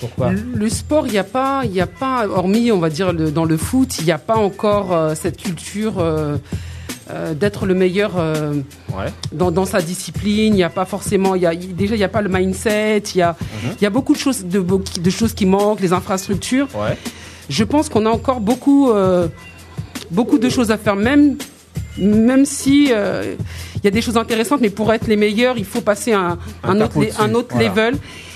Pourquoi 0.00 0.32
Le- 0.32 0.68
sport, 0.68 1.06
il 1.06 1.12
n'y 1.12 1.18
a 1.18 1.22
pas, 1.24 1.62
il 1.64 1.70
y 1.72 1.80
a 1.80 1.86
pas, 1.86 2.26
hormis, 2.26 2.72
on 2.72 2.80
va 2.80 2.90
dire, 2.90 3.12
le- 3.12 3.30
dans 3.30 3.44
le 3.44 3.56
foot, 3.56 3.98
il 4.00 4.06
n'y 4.06 4.10
a 4.10 4.18
pas 4.18 4.34
encore 4.34 4.92
euh, 4.92 5.14
cette 5.14 5.36
culture 5.40 6.00
euh, 6.00 6.38
euh, 7.12 7.34
d'être 7.34 7.64
le 7.64 7.74
meilleur 7.74 8.16
Ouais. 8.16 9.12
dans, 9.32 9.52
dans 9.52 9.64
sa 9.66 9.80
discipline. 9.80 10.52
Il 10.52 10.56
n'y 10.56 10.64
a 10.64 10.68
pas 10.70 10.84
forcément, 10.84 11.36
il 11.36 11.42
y 11.42 11.46
a, 11.46 11.54
déjà, 11.54 11.94
il 11.94 11.98
n'y 11.98 12.02
a 12.04 12.08
pas 12.08 12.22
le 12.22 12.28
mindset. 12.28 13.04
Il 13.14 13.18
y 13.18 13.22
a, 13.22 13.36
Mhm. 13.38 13.70
il 13.80 13.84
y 13.84 13.86
a 13.86 13.90
beaucoup 13.90 14.12
de 14.14 14.18
choses, 14.18 14.44
de, 14.44 14.58
beau- 14.58 14.82
de 15.00 15.10
choses 15.10 15.34
qui 15.34 15.46
manquent, 15.46 15.78
les 15.80 15.92
infrastructures. 15.92 16.66
Ouais. 16.74 16.98
Je 17.48 17.62
pense 17.62 17.88
qu'on 17.88 18.04
a 18.04 18.10
encore 18.10 18.40
beaucoup, 18.40 18.90
beaucoup 20.10 20.38
de 20.38 20.48
choses 20.48 20.72
à 20.72 20.76
faire, 20.76 20.96
même, 20.96 21.36
même 21.98 22.44
si 22.46 22.88
euh, 22.92 23.34
il 23.76 23.84
y 23.84 23.88
a 23.88 23.90
des 23.90 24.00
choses 24.02 24.16
intéressantes, 24.16 24.60
mais 24.60 24.70
pour 24.70 24.92
être 24.92 25.06
les 25.06 25.16
meilleurs, 25.16 25.58
il 25.58 25.64
faut 25.64 25.80
passer 25.80 26.12
un, 26.12 26.38
Un 26.64 26.80
autre, 26.80 26.98
le- 26.98 27.06
au-dessus, 27.06 27.20
un 27.20 27.34
autre 27.34 27.48
voilà. 27.54 27.68
level. 27.68 27.94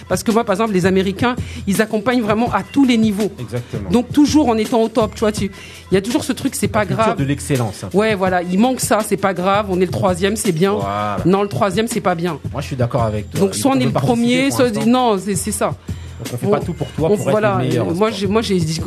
Parce 0.08 0.22
que 0.22 0.30
moi, 0.30 0.44
par 0.44 0.52
exemple, 0.54 0.72
les 0.72 0.86
Américains, 0.86 1.34
ils 1.66 1.82
accompagnent 1.82 2.22
vraiment 2.22 2.52
à 2.52 2.62
tous 2.62 2.84
les 2.84 2.96
niveaux. 2.96 3.32
Exactement. 3.40 3.90
Donc 3.90 4.12
toujours 4.12 4.48
en 4.48 4.56
étant 4.56 4.80
au 4.80 4.88
top, 4.88 5.14
tu 5.14 5.20
vois. 5.20 5.32
Tu, 5.32 5.50
il 5.90 5.94
y 5.94 5.96
a 5.96 6.00
toujours 6.00 6.22
ce 6.22 6.32
truc, 6.32 6.54
c'est 6.54 6.68
pas 6.68 6.86
Culture 6.86 7.04
grave. 7.04 7.16
de 7.18 7.24
l'excellence. 7.24 7.84
Ouais, 7.92 8.14
voilà, 8.14 8.42
il 8.44 8.56
manque 8.60 8.78
ça, 8.78 9.00
c'est 9.04 9.16
pas 9.16 9.34
grave. 9.34 9.66
On 9.68 9.76
est 9.80 9.84
le 9.86 9.90
troisième, 9.90 10.36
c'est 10.36 10.52
bien. 10.52 10.74
Voilà. 10.74 11.16
Non, 11.24 11.42
le 11.42 11.48
troisième, 11.48 11.88
c'est 11.88 12.00
pas 12.00 12.14
bien. 12.14 12.38
Moi, 12.52 12.60
je 12.60 12.68
suis 12.68 12.76
d'accord 12.76 13.02
avec 13.02 13.30
toi. 13.32 13.40
Donc 13.40 13.56
soit 13.56 13.72
on 13.74 13.80
est 13.80 13.84
le 13.84 13.90
premier, 13.90 14.52
soit 14.52 14.70
non, 14.86 15.18
c'est 15.18 15.34
ça. 15.50 15.66
Donc 15.70 16.28
on 16.34 16.36
fait 16.36 16.46
pas 16.50 16.60
tout 16.60 16.72
pour 16.72 16.86
toi 16.92 17.08
On- 17.10 17.16
pour 17.16 17.26
être 17.26 17.30
voilà, 17.32 17.58
le 17.60 17.66
meilleur. 17.68 17.88
euh, 17.88 17.92
Moi, 17.94 18.10
moi, 18.28 18.42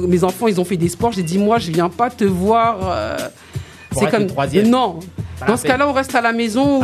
mes 0.07 0.23
enfants, 0.23 0.47
ils 0.47 0.59
ont 0.61 0.65
fait 0.65 0.77
des 0.77 0.87
sports. 0.89 1.11
J'ai 1.11 1.23
dit, 1.23 1.37
moi, 1.37 1.59
je 1.59 1.69
viens 1.69 1.89
pas 1.89 2.09
te 2.09 2.23
voir. 2.23 2.77
euh, 2.83 3.17
c'est 3.91 4.09
comme 4.11 4.27
troisième. 4.27 4.69
non. 4.69 4.99
Dans 5.47 5.55
ce 5.55 5.63
cas-là, 5.63 5.87
on 5.87 5.93
reste 5.93 6.13
à 6.15 6.21
la 6.21 6.33
maison. 6.33 6.81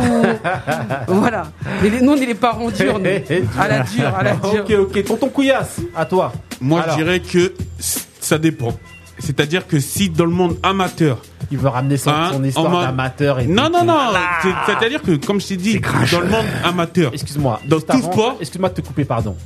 voilà. 1.08 1.48
Mais 1.82 1.90
les- 1.90 2.00
nous, 2.00 2.12
on 2.12 2.16
est 2.16 2.24
les 2.26 2.34
parents 2.34 2.70
durs. 2.70 2.98
À 3.58 3.68
la 3.68 3.80
dure, 3.80 4.14
à 4.16 4.22
la 4.22 4.32
dure. 4.36 4.64
ok, 4.64 4.72
ok. 4.96 5.04
Tonton 5.04 5.28
Couillasse, 5.28 5.76
à 5.94 6.06
toi. 6.06 6.32
Moi, 6.60 6.80
Alors. 6.82 6.96
je 6.98 7.02
dirais 7.04 7.20
que 7.20 7.52
ça 7.78 8.38
dépend. 8.38 8.72
C'est-à-dire 9.18 9.66
que 9.66 9.78
si 9.78 10.08
dans 10.10 10.24
le 10.24 10.30
monde 10.30 10.56
amateur. 10.62 11.18
Il 11.50 11.58
veut 11.58 11.68
ramener 11.68 11.96
son, 11.96 12.10
Hein, 12.10 12.30
son 12.32 12.42
histoire 12.44 12.80
d'amateur 12.82 13.38
et 13.40 13.46
Non, 13.46 13.66
tout. 13.66 13.72
non, 13.72 13.84
non. 13.84 13.92
Voilà. 13.92 14.20
c'est- 14.42 14.48
C'est-à-dire 14.72 15.00
que, 15.02 15.12
comme 15.16 15.40
je 15.40 15.46
t'ai 15.48 15.56
dit, 15.56 15.78
dans 16.12 16.20
le 16.20 16.26
monde 16.28 16.44
amateur. 16.64 17.12
Excuse-moi. 17.12 17.60
Dans 17.68 17.78
tout 17.78 17.84
avant, 17.90 18.12
sport. 18.12 18.36
Excuse-moi 18.40 18.70
de 18.70 18.74
te 18.74 18.80
couper, 18.80 19.04
pardon. 19.04 19.36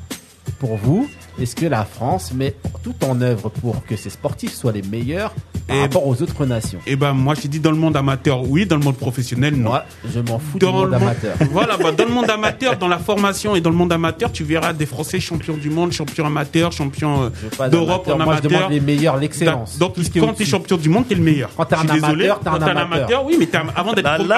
Pour 0.58 0.76
vous, 0.76 1.08
est-ce 1.40 1.56
que 1.56 1.66
la 1.66 1.84
France 1.84 2.32
met 2.34 2.54
tout 2.82 2.94
en 3.06 3.20
œuvre 3.20 3.48
pour 3.48 3.84
que 3.86 3.96
ses 3.96 4.10
sportifs 4.10 4.52
soient 4.54 4.72
les 4.72 4.82
meilleurs 4.82 5.32
par 5.66 5.76
Et- 5.76 5.80
rapport 5.82 6.06
aux 6.06 6.20
autres 6.22 6.44
nations 6.46 6.78
Eh 6.86 6.96
ben, 6.96 7.12
moi, 7.12 7.34
je 7.40 7.46
dis 7.48 7.60
dans 7.60 7.70
le 7.70 7.76
monde 7.76 7.96
amateur, 7.96 8.42
oui. 8.48 8.66
Dans 8.66 8.76
le 8.76 8.82
monde 8.82 8.96
professionnel, 8.96 9.54
non. 9.54 9.72
je 10.12 10.20
m'en 10.20 10.38
fous 10.38 10.58
dans 10.58 10.66
du 10.68 10.72
monde 10.74 10.84
le 10.84 10.90
monde- 10.98 11.02
amateur. 11.02 11.36
Voilà, 11.52 11.76
bah, 11.76 11.92
dans 11.92 12.04
le 12.04 12.10
monde 12.10 12.30
amateur, 12.30 12.76
dans 12.76 12.88
la 12.88 12.98
formation 12.98 13.54
et 13.56 13.60
dans 13.60 13.70
le 13.70 13.76
monde 13.76 13.92
amateur, 13.92 14.32
tu 14.32 14.42
verras 14.44 14.72
des 14.72 14.86
Français 14.86 15.20
champions 15.20 15.56
du 15.56 15.70
monde, 15.70 15.92
champions 15.92 16.26
amateurs, 16.26 16.72
champions 16.72 17.30
euh, 17.60 17.68
d'Europe 17.68 18.08
en 18.08 18.16
Moi, 18.16 18.24
je 18.26 18.30
amateur. 18.30 18.50
demande 18.50 18.70
les 18.72 18.80
meilleurs, 18.80 19.16
l'excellence. 19.16 19.78
Donc, 19.78 19.94
Tout 19.94 20.02
ce 20.02 20.10
qui 20.10 20.18
est 20.18 20.20
quand 20.20 20.32
tu 20.34 20.42
es 20.42 20.46
champion 20.46 20.76
du 20.76 20.88
monde, 20.88 21.04
tu 21.06 21.12
es 21.14 21.16
le 21.16 21.22
meilleur. 21.22 21.50
Quand 21.56 21.64
t'es 21.66 21.76
Je 21.76 21.80
un 21.80 22.02
amateur, 22.04 22.40
quand 22.44 22.50
t'es 22.58 22.64
un 22.64 22.66
amateur. 22.68 22.84
amateur, 22.98 23.24
oui, 23.24 23.36
mais 23.38 23.46
t'es 23.46 23.56
un- 23.58 23.66
avant 23.76 23.92
d'être 23.92 24.06
avant 24.06 24.24
Moi, 24.24 24.36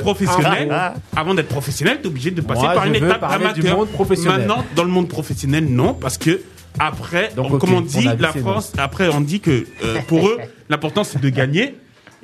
professionnel, 0.00 0.92
avant 1.16 1.34
d'être 1.34 1.48
professionnel, 1.48 1.98
t'es 2.02 2.08
obligé 2.08 2.30
de 2.30 2.40
passer 2.40 2.62
Moi, 2.62 2.74
par 2.74 2.86
une 2.86 2.94
étape 2.94 3.22
amateur. 3.22 3.86
Maintenant, 4.26 4.64
dans 4.76 4.84
le 4.84 4.90
monde 4.90 5.08
professionnel, 5.08 5.47
non, 5.48 5.94
parce 5.94 6.18
que 6.18 6.40
après, 6.78 7.32
Donc, 7.34 7.54
on- 7.54 7.58
comme 7.58 7.74
on 7.74 7.80
dit, 7.80 8.08
la 8.18 8.32
France, 8.32 8.72
après 8.78 9.08
on 9.08 9.20
dit 9.20 9.40
que 9.40 9.66
euh, 9.84 9.98
pour 10.06 10.28
eux, 10.28 10.38
l'important 10.68 11.04
c'est 11.04 11.20
de 11.20 11.28
gagner. 11.28 11.74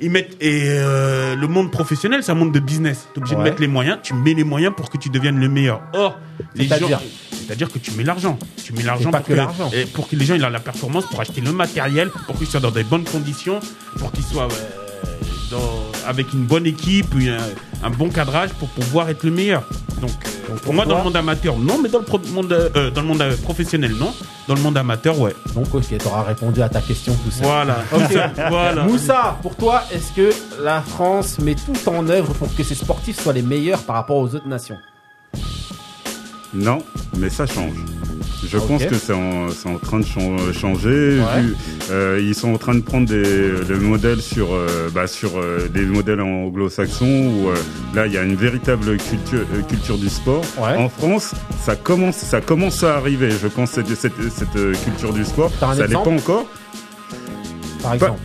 Ils 0.01 0.11
mettent 0.11 0.35
et 0.41 0.63
euh, 0.65 1.35
le 1.37 1.47
monde 1.47 1.71
professionnel, 1.71 2.21
c'est 2.21 2.31
un 2.33 2.35
monde 2.35 2.51
de 2.51 2.59
business. 2.59 3.07
T'es 3.13 3.19
obligé 3.19 3.35
Ouais. 3.35 3.43
de 3.43 3.49
mettre 3.49 3.61
les 3.61 3.67
moyens. 3.67 3.97
Tu 4.03 4.13
mets 4.13 4.33
les 4.33 4.43
moyens 4.43 4.73
pour 4.75 4.89
que 4.89 4.97
tu 4.97 5.07
deviennes 5.09 5.39
le 5.39 5.47
meilleur. 5.47 5.81
Or, 5.93 6.19
les 6.53 6.67
gens, 6.67 6.75
C'est-à-dire 7.31 7.71
que 7.71 7.79
tu 7.79 7.91
mets 7.91 8.03
l'argent. 8.03 8.37
Tu 8.61 8.73
mets 8.73 8.83
l'argent 8.83 9.09
pour 9.09 9.23
que 9.23 9.33
l'argent. 9.33 9.71
et 9.73 9.85
pour 9.85 10.09
que 10.09 10.17
les 10.17 10.25
gens 10.25 10.35
aient 10.35 10.39
la 10.49 10.59
performance, 10.59 11.05
pour 11.05 11.21
acheter 11.21 11.39
le 11.39 11.53
matériel, 11.53 12.09
pour 12.27 12.37
qu'ils 12.37 12.47
soient 12.47 12.59
dans 12.59 12.71
des 12.71 12.83
bonnes 12.83 13.05
conditions, 13.05 13.61
pour 13.97 14.11
qu'ils 14.11 14.25
soient 14.25 14.49
euh, 14.51 15.09
dans- 15.51 16.09
avec 16.09 16.33
une 16.33 16.43
bonne 16.43 16.65
équipe, 16.65 17.13
une- 17.17 17.37
un, 17.85 17.89
bon 17.89 18.09
cadrage 18.09 18.49
pour 18.53 18.67
pouvoir 18.69 19.09
être 19.09 19.23
le 19.23 19.31
meilleur. 19.31 19.63
Donc, 20.01 20.11
pour 20.63 20.73
moi, 20.73 20.85
dans 20.85 20.97
le 20.97 21.03
monde 21.03 21.15
amateur, 21.15 21.57
non, 21.57 21.79
mais 21.81 21.89
dans 21.89 21.99
le 21.99 22.05
pro- 22.05 22.19
monde, 22.33 22.51
euh, 22.51 22.91
dans 22.91 23.01
le 23.01 23.07
monde 23.07 23.21
euh, 23.21 23.35
professionnel, 23.37 23.93
non. 23.99 24.13
Dans 24.47 24.53
le 24.55 24.61
monde 24.61 24.77
amateur, 24.77 25.19
ouais. 25.19 25.35
Donc, 25.55 25.73
ok, 25.73 25.97
t'auras 25.97 26.23
répondu 26.23 26.61
à 26.61 26.69
ta 26.69 26.81
question 26.81 27.15
tout 27.23 27.31
seul. 27.31 27.45
Voilà. 27.45 27.77
Voilà. 28.49 28.83
Moussa, 28.83 29.37
pour 29.41 29.55
toi, 29.55 29.83
est-ce 29.91 30.11
que 30.13 30.31
la 30.63 30.81
France 30.81 31.39
met 31.39 31.55
tout 31.55 31.89
en 31.89 32.07
œuvre 32.09 32.33
pour 32.33 32.53
que 32.55 32.63
ses 32.63 32.75
sportifs 32.75 33.21
soient 33.21 33.33
les 33.33 33.41
meilleurs 33.41 33.81
par 33.83 33.95
rapport 33.95 34.17
aux 34.17 34.35
autres 34.35 34.47
nations? 34.47 34.77
Non, 36.55 36.79
mais 37.17 37.29
ça 37.29 37.45
change. 37.45 37.75
Je 38.47 38.57
pense 38.57 38.85
que 38.85 38.95
c'est 38.95 39.13
en, 39.13 39.77
train 39.81 39.99
de 39.99 40.05
chan- 40.05 40.37
changer. 40.53 41.19
Ouais. 41.19 41.41
vu, 41.41 41.55
euh, 41.91 42.19
ils 42.21 42.35
sont 42.35 42.53
en 42.53 42.57
train 42.57 42.75
de 42.75 42.81
prendre 42.81 43.07
des, 43.07 43.23
des 43.65 43.73
modèles 43.75 44.21
sur, 44.21 44.53
euh, 44.53 44.89
bah, 44.93 45.07
sur 45.07 45.31
euh, 45.37 45.67
des 45.73 45.81
modèles 45.85 46.21
anglo-saxons 46.21 47.05
où 47.05 47.47
là 47.95 48.05
il 48.07 48.13
y 48.13 48.17
a 48.17 48.23
une 48.23 48.35
véritable 48.35 48.97
culture, 48.97 49.45
culture 49.67 49.97
du 49.97 50.09
sport. 50.09 50.43
Ouais. 50.59 50.75
En 50.77 50.89
France, 50.89 51.33
ça 51.65 51.75
commence, 51.75 52.17
ça 52.17 52.39
commence 52.39 52.83
à 52.83 52.95
arriver. 52.97 53.31
Je 53.31 53.47
pense 53.47 53.71
cette, 53.71 53.93
cette, 53.95 54.13
cette 54.31 54.81
culture 54.83 55.11
du 55.13 55.25
sport. 55.25 55.51
Ça 55.59 55.75
n'est 55.75 55.93
pas 55.93 55.99
encore. 56.09 56.45
Par 57.81 57.93
exemple 57.95 58.19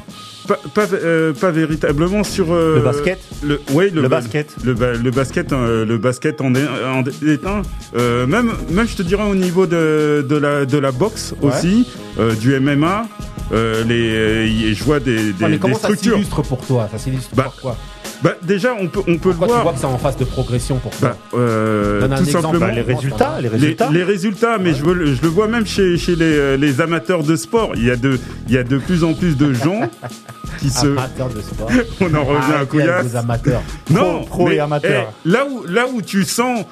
Pas, 0.51 0.59
pas, 0.75 0.87
euh, 0.95 1.33
pas 1.33 1.53
véritablement 1.53 2.25
sur 2.25 2.53
euh, 2.53 2.75
Le 2.79 2.81
basket 2.81 3.21
le, 3.45 3.61
oui, 3.73 3.89
le, 3.95 4.03
Le 4.03 4.09
ba- 4.09 4.17
basket. 4.21 4.49
le, 4.65 4.73
le 4.75 5.11
basket 5.13 5.53
euh, 5.53 5.85
le 5.87 5.97
basket 5.97 6.41
en 6.41 6.53
est, 6.57 6.67
en 6.67 7.05
est 7.05 7.47
un 7.47 7.63
Euh, 7.97 8.27
même 8.27 8.51
même 8.69 8.89
je 8.89 8.97
te 8.97 9.03
dirais 9.05 9.23
au 9.23 9.37
niveau 9.37 9.67
de, 9.69 10.27
de 10.29 10.37
la 10.37 10.67
de 10.67 10.77
la 10.79 10.91
boxe 10.91 11.35
Ouais. 11.41 11.51
aussi 11.53 11.87
euh, 12.19 12.35
du 12.35 12.59
MMA 12.59 13.07
euh, 13.53 13.85
les 13.85 14.75
je 14.75 14.83
vois 14.83 14.99
des, 14.99 15.15
des, 15.15 15.21
Ouais, 15.31 15.35
mais 15.43 15.51
des 15.51 15.59
comment 15.59 15.75
ça 15.77 15.83
structures 15.89 16.15
s'illustre 16.15 16.43
pour 16.43 16.67
toi? 16.67 16.89
Ça 16.91 16.99
s'illustre 16.99 17.31
Bah, 17.37 17.45
par 17.45 17.57
quoi? 17.63 17.77
Bah 18.23 18.35
déjà 18.43 18.75
on 18.79 18.87
peut 18.87 19.01
on 19.09 19.17
peut 19.17 19.31
Pourquoi 19.31 19.47
le 19.47 19.47
tu 19.47 19.47
voir 19.53 19.63
vois 19.63 19.73
que 19.73 19.79
c'est 19.79 19.87
en 19.87 19.97
phase 19.99 20.17
de 20.19 20.25
progression 20.25 20.77
pour 20.77 20.93
toi 20.93 21.11
bah, 21.33 21.39
euh, 21.39 22.09
tout 22.19 22.25
simplement 22.27 22.67
Bah, 22.67 22.73
les 22.73 22.83
résultats, 22.83 23.37
les 23.37 23.43
les, 23.43 23.49
résultats. 23.49 23.91
les 23.91 24.03
résultats, 24.05 24.59
mais 24.59 24.75
je, 24.75 24.85
veux, 24.85 24.93
le- 24.95 25.15
je 25.15 25.23
le 25.23 25.29
vois 25.29 25.49
même 25.49 25.65
chez, 25.67 25.97
chez 25.97 26.17
les, 26.17 26.25
euh, 26.37 26.57
les 26.57 26.81
amateurs 26.83 27.23
de 27.23 27.35
sport. 27.37 27.73
Il 27.77 27.85
y, 27.85 27.91
a 27.91 27.97
de, 27.97 28.19
il 28.49 28.55
y 28.55 28.59
a 28.59 28.63
de 28.63 28.77
plus 28.79 29.05
en 29.05 29.15
plus 29.15 29.37
de 29.37 29.53
gens 29.55 29.81
qui 30.59 30.69
se. 30.71 30.87
Amateurs 30.89 31.29
de 31.31 31.41
sport. 31.41 31.71
On 32.01 32.15
en 32.15 32.25
revient 32.25 32.37
à 32.37 32.37
Arrêtez 32.37 32.55
avec 32.57 32.69
Couillasse. 32.69 33.15
amateurs. 33.15 33.63
Non, 33.91 34.25
pro 34.25 34.49
mais, 34.49 34.57
et 34.57 34.61
amateur. 34.61 35.13
eh, 35.25 35.29
là 35.29 35.47
où 35.51 35.65
là 35.67 35.87
où 35.93 36.03
tu 36.03 36.25
sens 36.25 36.65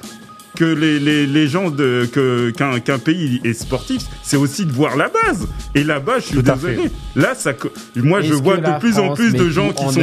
que 0.59 0.65
les, 0.65 0.99
les, 0.99 1.25
les 1.25 1.47
gens 1.47 1.69
de 1.71 2.07
que 2.11 2.49
qu'un 2.51 2.81
qu'un 2.81 2.99
pays 2.99 3.39
est 3.45 3.53
sportif, 3.53 4.01
c'est 4.21 4.35
aussi 4.35 4.65
de 4.65 4.73
voir 4.73 4.97
la 4.97 5.07
base. 5.07 5.47
Et 5.73 5.85
là-bas, 5.85 6.19
je 6.19 6.25
suis 6.25 6.43
Tout 6.43 6.51
à 6.51 6.55
désolé. 6.55 6.75
fait. 6.75 6.91
Là, 7.15 7.33
ça, 7.33 7.53
moi, 7.95 8.19
je 8.21 8.33
vois 8.33 8.57
de 8.57 8.63
la 8.63 8.73
plus 8.73 8.99
en 8.99 9.13
plus 9.13 9.31
de 9.33 9.49
gens 9.49 9.69
qui 9.71 9.85
sont 9.85 10.01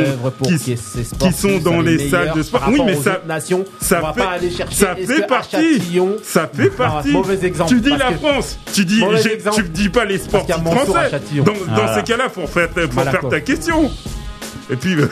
qui, 1.18 1.32
sont 1.32 1.58
dans 1.58 1.80
les 1.82 1.98
les 1.98 2.08
salles 2.08 2.32
de 2.34 2.42
sport. 2.42 2.62
Oui, 2.70 2.80
mais 2.86 2.94
ça 2.96 3.20
nations? 3.28 3.64
ça 3.80 3.98
On 3.98 4.06
va 4.06 4.12
fait 4.14 4.20
pas 4.20 4.30
aller 4.30 4.50
chercher, 4.50 4.74
ça 4.76 4.96
fait 4.96 5.26
partie. 5.26 5.80
Ça 6.22 6.50
fait 6.52 6.70
partie. 6.70 7.10
mauvais 7.10 7.44
exemple, 7.44 7.70
Tu 7.70 7.80
dis 7.80 7.90
la 7.90 8.12
France. 8.12 8.58
Tu 8.72 8.84
dis 8.86 9.02
exemple, 9.02 9.62
tu 9.62 9.68
dis 9.68 9.88
pas 9.90 10.04
les 10.06 10.18
sportifs 10.18 10.56
français. 10.56 11.20
Dans, 11.36 11.44
dans 11.44 11.52
Voilà. 11.68 11.96
ces 11.96 12.02
cas-là, 12.02 12.28
faut 12.30 12.46
faire 12.46 12.68
faut 12.70 13.00
faire 13.02 13.28
ta 13.28 13.40
question. 13.40 13.90
Et 14.70 14.76
puis, 14.76 14.94
vas-y, 14.96 15.08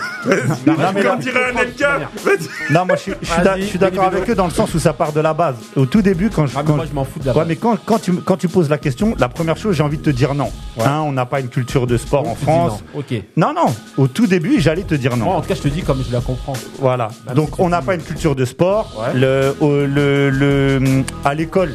Non, 0.67 0.75
mais 0.95 1.03
là- 1.03 1.17
dirait 1.17 1.53
vas-y. 1.53 2.73
Non, 2.73 2.85
moi 2.87 2.97
je 2.97 3.01
suis, 3.03 3.13
je 3.23 3.27
suis 3.31 3.43
d'a- 3.43 3.59
je 3.61 3.65
suis 3.67 3.79
d'accord 3.79 4.05
avec 4.05 4.29
eux 4.29 4.35
dans 4.35 4.47
le 4.47 4.51
sens 4.53 4.75
où 4.75 4.79
ça 4.79 4.93
part 4.93 5.13
de 5.13 5.21
la 5.21 5.33
base. 5.35 5.57
Au 5.77 5.87
tout 5.87 6.03
début, 6.03 6.29
quand 6.31 6.47
je. 6.47 6.55
Ah, 6.57 6.61
mais 6.63 6.67
quand 6.67 6.77
moi, 6.77 6.85
je- 6.89 6.95
m'en 6.95 7.05
fous 7.05 7.21
de 7.21 7.27
la 7.27 7.33
Ouais, 7.33 7.39
base. 7.39 7.49
mais 7.49 7.57
quand, 7.57 7.79
quand, 7.85 7.99
tu, 8.01 8.13
quand 8.15 8.37
tu 8.37 8.49
poses 8.49 8.69
la 8.69 8.79
question, 8.79 9.15
la 9.19 9.29
première 9.29 9.57
chose, 9.57 9.77
j'ai 9.77 9.83
envie 9.83 9.99
de 9.99 10.03
te 10.03 10.11
dire 10.11 10.35
non. 10.35 10.51
Ouais. 10.77 10.85
Hein, 10.85 11.03
on 11.07 11.13
n'a 11.13 11.27
pas 11.27 11.41
une 11.41 11.49
culture 11.49 11.87
de 11.87 11.97
sport 11.97 12.27
en 12.29 12.33
Tu 12.35 12.39
dis 12.41 12.45
France. 12.45 12.83
non. 12.95 13.01
Ok. 13.01 13.23
Non, 13.37 13.53
non. 13.55 13.75
Au 13.97 14.09
tout 14.09 14.27
début, 14.27 14.61
j'allais 14.61 14.83
te 14.83 14.95
dire 14.95 15.17
non. 15.17 15.27
Moi, 15.27 15.35
en 15.37 15.41
tout 15.41 15.49
cas, 15.49 15.55
je 15.55 15.63
te 15.63 15.69
dis 15.69 15.83
comme 15.83 16.03
je 16.07 16.13
la 16.13 16.21
comprends. 16.21 16.55
Voilà. 16.81 17.09
Même 17.27 17.37
Donc 17.37 17.61
on 17.61 17.69
n'a 17.69 17.81
pas 17.83 17.95
une 17.95 18.03
culture 18.03 18.35
de 18.35 18.45
sport. 18.45 18.93
Ouais. 18.99 19.19
Le, 19.21 19.55
au- 19.61 19.85
le, 19.87 20.31
le, 20.31 20.81
à 21.25 21.35
l'école, 21.35 21.75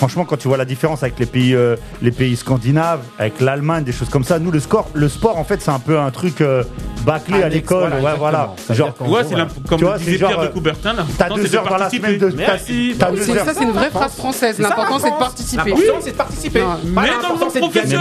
franchement, 0.00 0.24
quand 0.24 0.38
tu 0.38 0.48
vois 0.48 0.56
la 0.56 0.64
différence 0.64 1.02
avec 1.02 1.14
euh, 1.20 1.76
les 2.00 2.10
pays, 2.10 2.34
scandinaves, 2.34 3.02
avec 3.18 3.38
l'Allemagne, 3.38 3.84
des 3.84 3.92
choses 3.92 4.08
comme 4.08 4.24
ça, 4.24 4.38
nous, 4.38 4.50
le, 4.50 4.58
score, 4.58 4.88
le 4.94 5.10
sport, 5.10 5.36
en 5.36 5.44
fait, 5.44 5.60
c'est 5.60 5.70
un 5.70 5.78
peu 5.78 5.98
un 5.98 6.10
truc 6.10 6.40
euh, 6.40 6.64
bâclé 7.04 7.42
à 7.42 7.50
l'école. 7.50 7.92
Ouais, 8.02 8.14
voilà. 8.16 8.54
Tu 8.66 8.72
vois, 9.04 9.24
c'est 9.24 9.36
comme 9.68 9.78
tu 9.78 10.04
disait 10.04 10.16
Pierre 10.16 10.40
de 10.40 10.46
Coubertin, 10.46 10.94
c'est. 12.58 12.94
De, 12.94 13.44
ça, 13.44 13.52
c'est 13.54 13.62
une 13.62 13.72
vraie 13.72 13.90
phrase 13.90 14.14
française. 14.14 14.58
L'important, 14.58 14.98
c'est 14.98 15.10
de 15.10 15.18
participer. 15.18 15.70
L'important, 15.70 16.00
c'est 16.00 16.12
de 16.12 16.16
participer. 16.16 16.62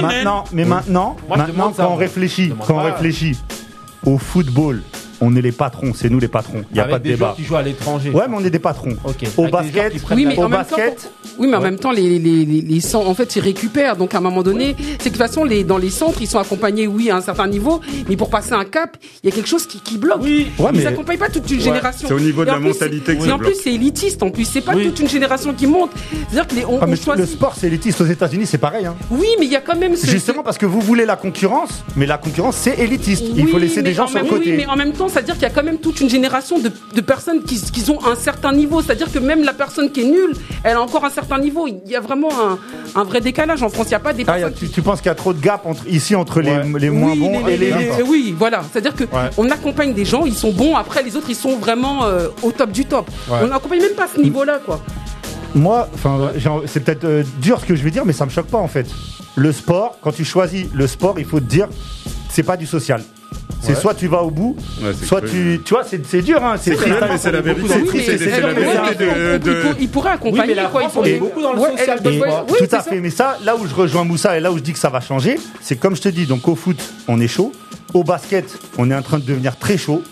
Mais 0.08 0.24
dans. 0.24 0.46
Mais 0.54 0.64
maintenant, 0.64 1.18
maintenant 1.30 1.74
quand 1.76 1.92
on 1.92 1.96
réfléchit, 1.96 2.54
quand 2.66 2.76
on 2.76 2.84
réfléchit 2.84 3.38
au 4.06 4.18
football, 4.18 4.82
on 5.22 5.36
est 5.36 5.42
les 5.42 5.52
patrons, 5.52 5.94
c'est 5.94 6.10
nous 6.10 6.20
les 6.20 6.28
patrons. 6.28 6.64
Il 6.72 6.76
n'y 6.76 6.80
a 6.80 6.86
pas 6.86 7.00
de 7.00 7.04
des 7.04 7.12
débat. 7.12 7.34
Qui 7.36 7.44
jouent 7.44 7.56
à 7.56 7.62
l'étranger. 7.62 8.10
Ouais, 8.12 8.24
mais 8.30 8.36
on 8.38 8.44
est 8.44 8.50
des 8.50 8.60
patrons. 8.60 8.96
Okay. 9.04 9.28
Au 9.38 9.48
basket, 9.48 9.94
oui, 10.12 10.26
mais 10.26 10.38
au 10.38 10.44
en 10.44 10.50
basket. 10.50 11.12
Oui, 11.38 11.48
mais 11.48 11.56
en 11.56 11.62
même 11.62 11.78
temps, 11.78 11.92
les, 11.92 12.20
les, 12.20 12.46
les, 12.46 12.62
les 12.62 12.82
sans, 12.82 13.06
en 13.06 13.14
fait, 13.14 13.36
ils 13.36 13.42
récupèrent. 13.42 13.96
Donc, 13.96 14.14
à 14.14 14.18
un 14.18 14.22
moment 14.22 14.44
donné, 14.44 14.76
c'est 14.78 14.98
que 14.98 15.04
de 15.04 15.10
toute 15.10 15.18
façon, 15.18 15.44
les, 15.44 15.64
dans 15.64 15.78
les 15.78 15.90
centres, 15.90 16.22
ils 16.22 16.28
sont 16.28 16.40
accompagnés, 16.40 16.88
oui, 16.88 17.10
à 17.10 17.18
un 17.18 17.22
certain 17.22 17.48
niveau, 17.48 17.82
mais 18.08 18.18
pour 18.18 18.30
passer 18.30 18.54
un 18.54 18.66
cap, 18.66 18.98
il 19.24 19.30
y 19.30 19.32
a 19.34 19.36
quelque 19.36 19.48
chose 19.48 19.66
qui, 19.66 19.98
bloque. 19.98 20.20
Ah 20.20 20.24
oui. 20.24 20.48
Ouais, 20.58 20.72
ils 20.74 20.84
n'accompagnent 20.84 21.18
pas 21.18 21.30
toute 21.30 21.50
une 21.50 21.60
génération. 21.60 22.08
C'est 22.08 22.14
au 22.14 22.20
niveau 22.20 22.42
de 22.42 22.48
la 22.52 22.60
mentalité 22.60 23.16
que 23.16 23.22
ça 23.24 23.30
Et 23.30 23.32
en 23.32 23.38
plus, 23.38 23.56
c'est 23.56 23.74
élitiste. 23.74 24.24
En 24.24 24.30
plus, 24.32 24.46
c'est 24.46 24.62
pas 24.62 24.74
toute 24.74 25.00
une 25.00 25.10
génération 25.10 25.54
qui 25.54 25.68
monte. 25.68 25.92
C'est-à-dire 26.30 26.48
que 26.48 26.56
les, 26.56 26.66
ah, 26.82 26.86
mais. 26.86 26.96
Le 27.18 27.26
sport, 27.26 27.56
c'est 27.58 27.68
élitiste. 27.68 28.02
Aux 28.02 28.06
États-Unis, 28.06 28.46
c'est 28.46 28.58
pareil. 28.58 28.86
Hein. 28.86 28.96
Oui, 29.12 29.28
mais 29.40 29.46
il 29.46 29.52
y 29.52 29.56
a 29.56 29.62
quand 29.62 29.78
même. 29.78 29.96
Justement, 29.96 30.44
parce 30.44 30.58
que 30.58 30.66
vous 30.66 30.80
voulez 30.80 31.06
la 31.06 31.16
concurrence, 31.16 31.84
mais 31.96 32.06
la 32.06 32.18
concurrence, 32.18 32.56
c'est 32.56 32.80
élitiste. 32.80 33.26
il 33.36 33.48
faut 33.48 33.58
laisser 33.58 33.82
des 33.82 33.94
gens 33.94 34.08
sur 34.08 34.20
le 34.20 34.26
côté. 34.26 34.56
mais 34.56 34.66
en 34.66 34.76
même 34.76 34.94
temps, 34.94 35.09
c'est 35.12 35.20
à 35.20 35.22
dire 35.22 35.34
qu'il 35.36 35.44
y 35.44 35.48
a 35.48 35.50
quand 35.50 35.64
même 35.64 35.80
toute 35.80 36.02
une 36.02 36.10
génération 36.10 36.60
de, 36.60 36.72
de 36.94 37.02
personnes 37.02 37.44
qui, 37.44 37.60
qui, 37.60 37.90
ont 37.90 38.06
un 38.06 38.16
certain 38.16 38.52
niveau. 38.52 38.82
C'est-à-dire 38.82 39.12
que 39.12 39.20
même 39.20 39.44
la 39.44 39.54
personne 39.54 39.92
qui 39.92 40.02
est 40.02 40.06
nulle, 40.06 40.34
elle 40.64 40.78
a 40.78 40.82
encore 40.82 41.06
un 41.06 41.10
certain 41.10 41.40
niveau. 41.40 41.68
Il 41.68 41.90
y 41.90 41.96
a 41.96 42.00
vraiment 42.00 42.30
un, 42.32 42.60
un 42.96 43.04
vrai 43.04 43.22
décalage 43.22 43.64
en 43.64 43.70
France. 43.70 43.88
Il 43.88 43.90
n'y 43.90 43.96
a 43.96 44.00
pas 44.00 44.14
des 44.14 44.24
ah, 44.28 44.50
tu, 44.52 44.82
penses 44.82 45.00
qu'il 45.00 45.08
y 45.08 45.12
a 45.12 45.16
trop 45.16 45.34
de 45.34 45.42
gap 45.42 45.66
entre, 45.66 45.88
ici 45.88 46.16
entre 46.16 46.42
les, 46.42 46.62
les 46.78 46.90
moins 46.90 47.16
bons 47.16 47.46
les, 47.46 47.54
et 47.54 47.58
les, 47.58 48.04
Oui, 48.08 48.36
voilà. 48.38 48.62
C'est-à-dire 48.72 48.94
qu'on 48.96 49.50
accompagne 49.50 49.94
des 49.94 50.06
gens, 50.06 50.26
ils 50.26 50.36
sont 50.36 50.52
bons. 50.52 50.76
Après, 50.76 51.04
les 51.04 51.16
autres, 51.16 51.30
ils 51.30 51.36
sont 51.36 51.58
vraiment 51.58 52.06
euh, 52.06 52.28
au 52.44 52.52
top 52.52 52.72
du 52.72 52.86
top. 52.86 53.10
On 53.30 53.48
n'accompagne 53.48 53.82
même 53.82 53.96
pas 53.96 54.08
ce 54.14 54.22
niveau-là, 54.22 54.60
quoi. 54.66 54.82
Moi, 55.56 55.90
enfin, 55.96 56.32
c'est 56.68 56.82
peut-être 56.82 57.06
euh, 57.06 57.24
dur 57.42 57.60
ce 57.60 57.66
que 57.66 57.76
je 57.76 57.84
vais 57.84 57.90
dire, 57.90 58.06
mais 58.06 58.14
ça 58.14 58.26
ne 58.26 58.30
me 58.30 58.34
choque 58.34 58.48
pas 58.48 58.60
en 58.60 58.68
fait. 58.68 58.86
Le 59.36 59.52
sport, 59.52 59.98
quand 60.02 60.12
tu 60.12 60.24
choisis 60.24 60.68
le 60.74 60.86
sport, 60.86 61.20
il 61.20 61.26
faut 61.26 61.40
te 61.40 61.46
dire, 61.46 61.68
c'est 62.30 62.44
pas 62.44 62.56
du 62.56 62.68
social. 62.68 63.02
C'est 63.62 63.76
soit 63.76 63.94
tu 63.94 64.08
vas 64.08 64.24
au 64.24 64.32
bout, 64.32 64.56
soit 65.04 65.22
tu. 65.22 65.62
Tu 65.66 65.74
vois, 65.74 65.84
c'est 65.84 66.22
dur, 66.22 66.44
hein. 66.44 66.56
C'est 66.60 66.76
C'est 66.78 67.30
la 67.30 67.42
vérité. 68.54 69.76
Il 69.80 69.90
pourrait 69.90 70.12
accompagner, 70.12 70.56
quoi. 70.72 70.84
Il 70.84 70.90
pourrait 70.90 71.14
beaucoup 71.20 71.42
dans 71.42 71.54
le 71.54 71.60
social. 71.60 72.00
Tout 72.02 72.76
à 72.76 72.82
fait. 72.82 73.00
Mais 73.00 73.10
ça, 73.10 73.38
là 73.44 73.56
où 73.56 73.68
je 73.68 73.76
rejoins 73.76 74.04
Moussa 74.06 74.38
et 74.38 74.40
là 74.40 74.52
où 74.52 74.58
je 74.58 74.64
dis 74.64 74.74
que 74.74 74.80
ça 74.80 74.90
va 74.90 75.02
changer, 75.02 75.38
c'est 75.62 75.76
comme 75.78 75.96
je 75.96 76.02
te 76.02 76.10
dis, 76.10 76.26
donc 76.26 76.48
au 76.48 76.56
foot, 76.56 76.80
on 77.08 77.20
est 77.20 77.28
chaud. 77.28 77.52
Au 77.94 78.04
basket, 78.04 78.46
on 78.78 78.90
est 78.92 78.96
en 78.96 79.02
train 79.02 79.18
de 79.18 79.26
devenir 79.26 79.58
très 79.58 79.78
chaud. 79.78 80.04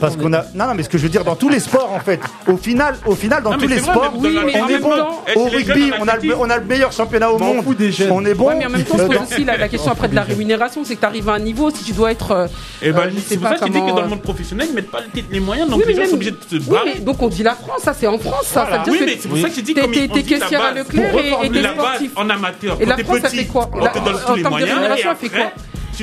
Parce 0.00 0.16
qu'on 0.16 0.32
a. 0.32 0.44
Non, 0.54 0.66
non, 0.66 0.74
mais 0.74 0.82
ce 0.82 0.88
que 0.88 0.98
je 0.98 1.04
veux 1.04 1.08
dire, 1.08 1.24
dans 1.24 1.36
tous 1.36 1.48
les 1.48 1.60
sports, 1.60 1.92
en 1.92 2.00
fait, 2.00 2.20
au 2.46 2.56
final, 2.56 2.96
dans 3.42 3.56
tous 3.56 3.66
les 3.66 3.78
sports, 3.78 4.12
on 4.14 4.68
est 4.68 4.78
bon. 4.78 4.92
Au 5.36 5.44
rugby, 5.44 5.92
on 6.00 6.08
a, 6.50 6.58
le, 6.58 6.64
meilleur 6.64 6.92
championnat 6.92 7.30
au 7.30 7.38
monde. 7.38 7.64
On 8.10 8.24
est 8.24 8.34
bon. 8.34 8.48
Ouais, 8.48 8.54
mais 8.58 8.66
en 8.66 8.70
même 8.70 8.84
temps, 8.84 8.98
se 8.98 9.02
euh, 9.02 9.20
aussi 9.22 9.44
la, 9.44 9.68
question 9.68 9.92
après 9.92 10.08
de 10.08 10.14
la 10.14 10.22
rémunération, 10.22 10.84
c'est 10.84 10.94
que 10.96 11.00
tu 11.00 11.06
arrives 11.06 11.28
à 11.28 11.34
un 11.34 11.38
niveau, 11.38 11.70
si 11.70 11.84
tu 11.84 11.92
dois 11.92 12.12
être. 12.12 12.30
euh, 12.32 12.46
Et 12.82 12.92
ben, 12.92 13.02
euh, 13.02 13.10
c'est 13.26 13.36
pour 13.38 13.48
ça 13.48 13.54
qu'il 13.56 13.72
dit 13.72 13.78
comment, 13.78 13.90
que 13.90 13.96
dans 13.96 14.02
le 14.02 14.08
monde 14.08 14.18
euh, 14.18 14.22
professionnel, 14.22 14.66
ils 14.70 14.74
mettent 14.74 14.90
pas 14.90 15.00
les- 15.30 15.40
moyens, 15.40 15.68
donc 15.70 15.80
Oui, 15.80 15.94
les 15.94 16.02
gens 16.02 16.08
sont 16.08 16.14
obligés 16.14 16.32
de 16.32 16.36
se 16.48 16.70
oui, 16.70 17.00
donc 17.00 17.20
on 17.22 17.28
dit 17.28 17.42
la 17.42 17.54
France, 17.54 17.82
ça 17.82 17.94
c'est 17.94 18.06
en 18.06 18.18
France, 18.18 18.46
ça. 18.46 18.84
Mais 18.86 19.18
c'est 19.20 19.28
pour 19.28 19.38
ça 19.38 19.48
que 19.48 19.54
j'ai 19.54 19.62
dit 19.62 19.74
t'es- 19.74 19.80
comme 19.80 19.92
à 19.92 20.72
Leclerc 20.72 21.14
et- 21.42 21.50
t'es 21.50 21.62
la 21.62 21.74
en 22.16 22.30
amateur. 22.30 22.76
Et 22.80 22.84
la 22.86 22.96
France, 22.98 23.18
ça 23.22 23.28
fait 23.28 23.46
quoi 23.46 23.70
en 23.72 23.86
termes 23.86 24.04
de 24.04 24.64
rémunération, 24.64 25.10
elle 25.10 25.28
fait 25.30 25.36
quoi 25.36 25.52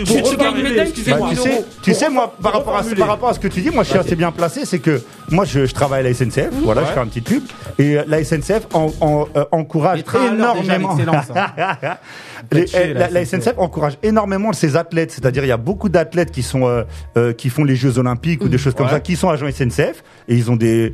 tu, 0.03 0.21
bah, 0.37 0.53
sais, 1.35 1.65
tu 1.81 1.93
sais, 1.93 2.09
moi, 2.09 2.33
par 2.41 2.53
rapport, 2.53 2.75
à, 2.77 3.33
ce 3.33 3.39
que 3.39 3.47
tu 3.47 3.61
dis, 3.61 3.69
moi, 3.69 3.83
je 3.83 3.89
suis 3.89 3.99
assez 3.99 4.15
bien 4.15 4.31
placé. 4.31 4.65
C'est 4.65 4.79
que 4.79 5.01
moi, 5.29 5.45
je, 5.45 5.65
travaille 5.71 6.01
à 6.01 6.03
la 6.03 6.13
SNCF. 6.13 6.49
Voilà, 6.63 6.83
je 6.85 6.91
fais 6.91 6.99
un 6.99 7.07
petit 7.07 7.21
pub. 7.21 7.43
Et 7.77 7.97
euh, 7.97 8.03
la 8.07 8.23
SNCF 8.23 8.67
euh, 8.73 9.45
encourage 9.51 10.03
énormément. 10.31 10.97
La, 12.51 13.25
SNCF 13.25 13.55
encourage 13.57 13.97
énormément 14.01 14.53
ses 14.53 14.75
athlètes. 14.75 15.11
C'est-à-dire, 15.11 15.43
il 15.43 15.49
y 15.49 15.51
a 15.51 15.57
beaucoup 15.57 15.89
d'athlètes 15.89 16.31
qui 16.31 16.41
sont 16.41 16.67
euh, 16.67 16.83
euh 17.17 17.33
qui 17.33 17.49
font 17.49 17.63
les 17.63 17.75
Jeux 17.75 17.97
Olympiques 17.99 18.43
ou 18.43 18.49
des 18.49 18.57
choses 18.57 18.73
comme 18.73 18.89
ça, 18.89 18.99
qui 18.99 19.15
sont 19.15 19.29
agents 19.29 19.49
SNCF 19.51 20.03
et 20.27 20.35
ils 20.35 20.49
ont 20.49 20.55
des 20.55 20.93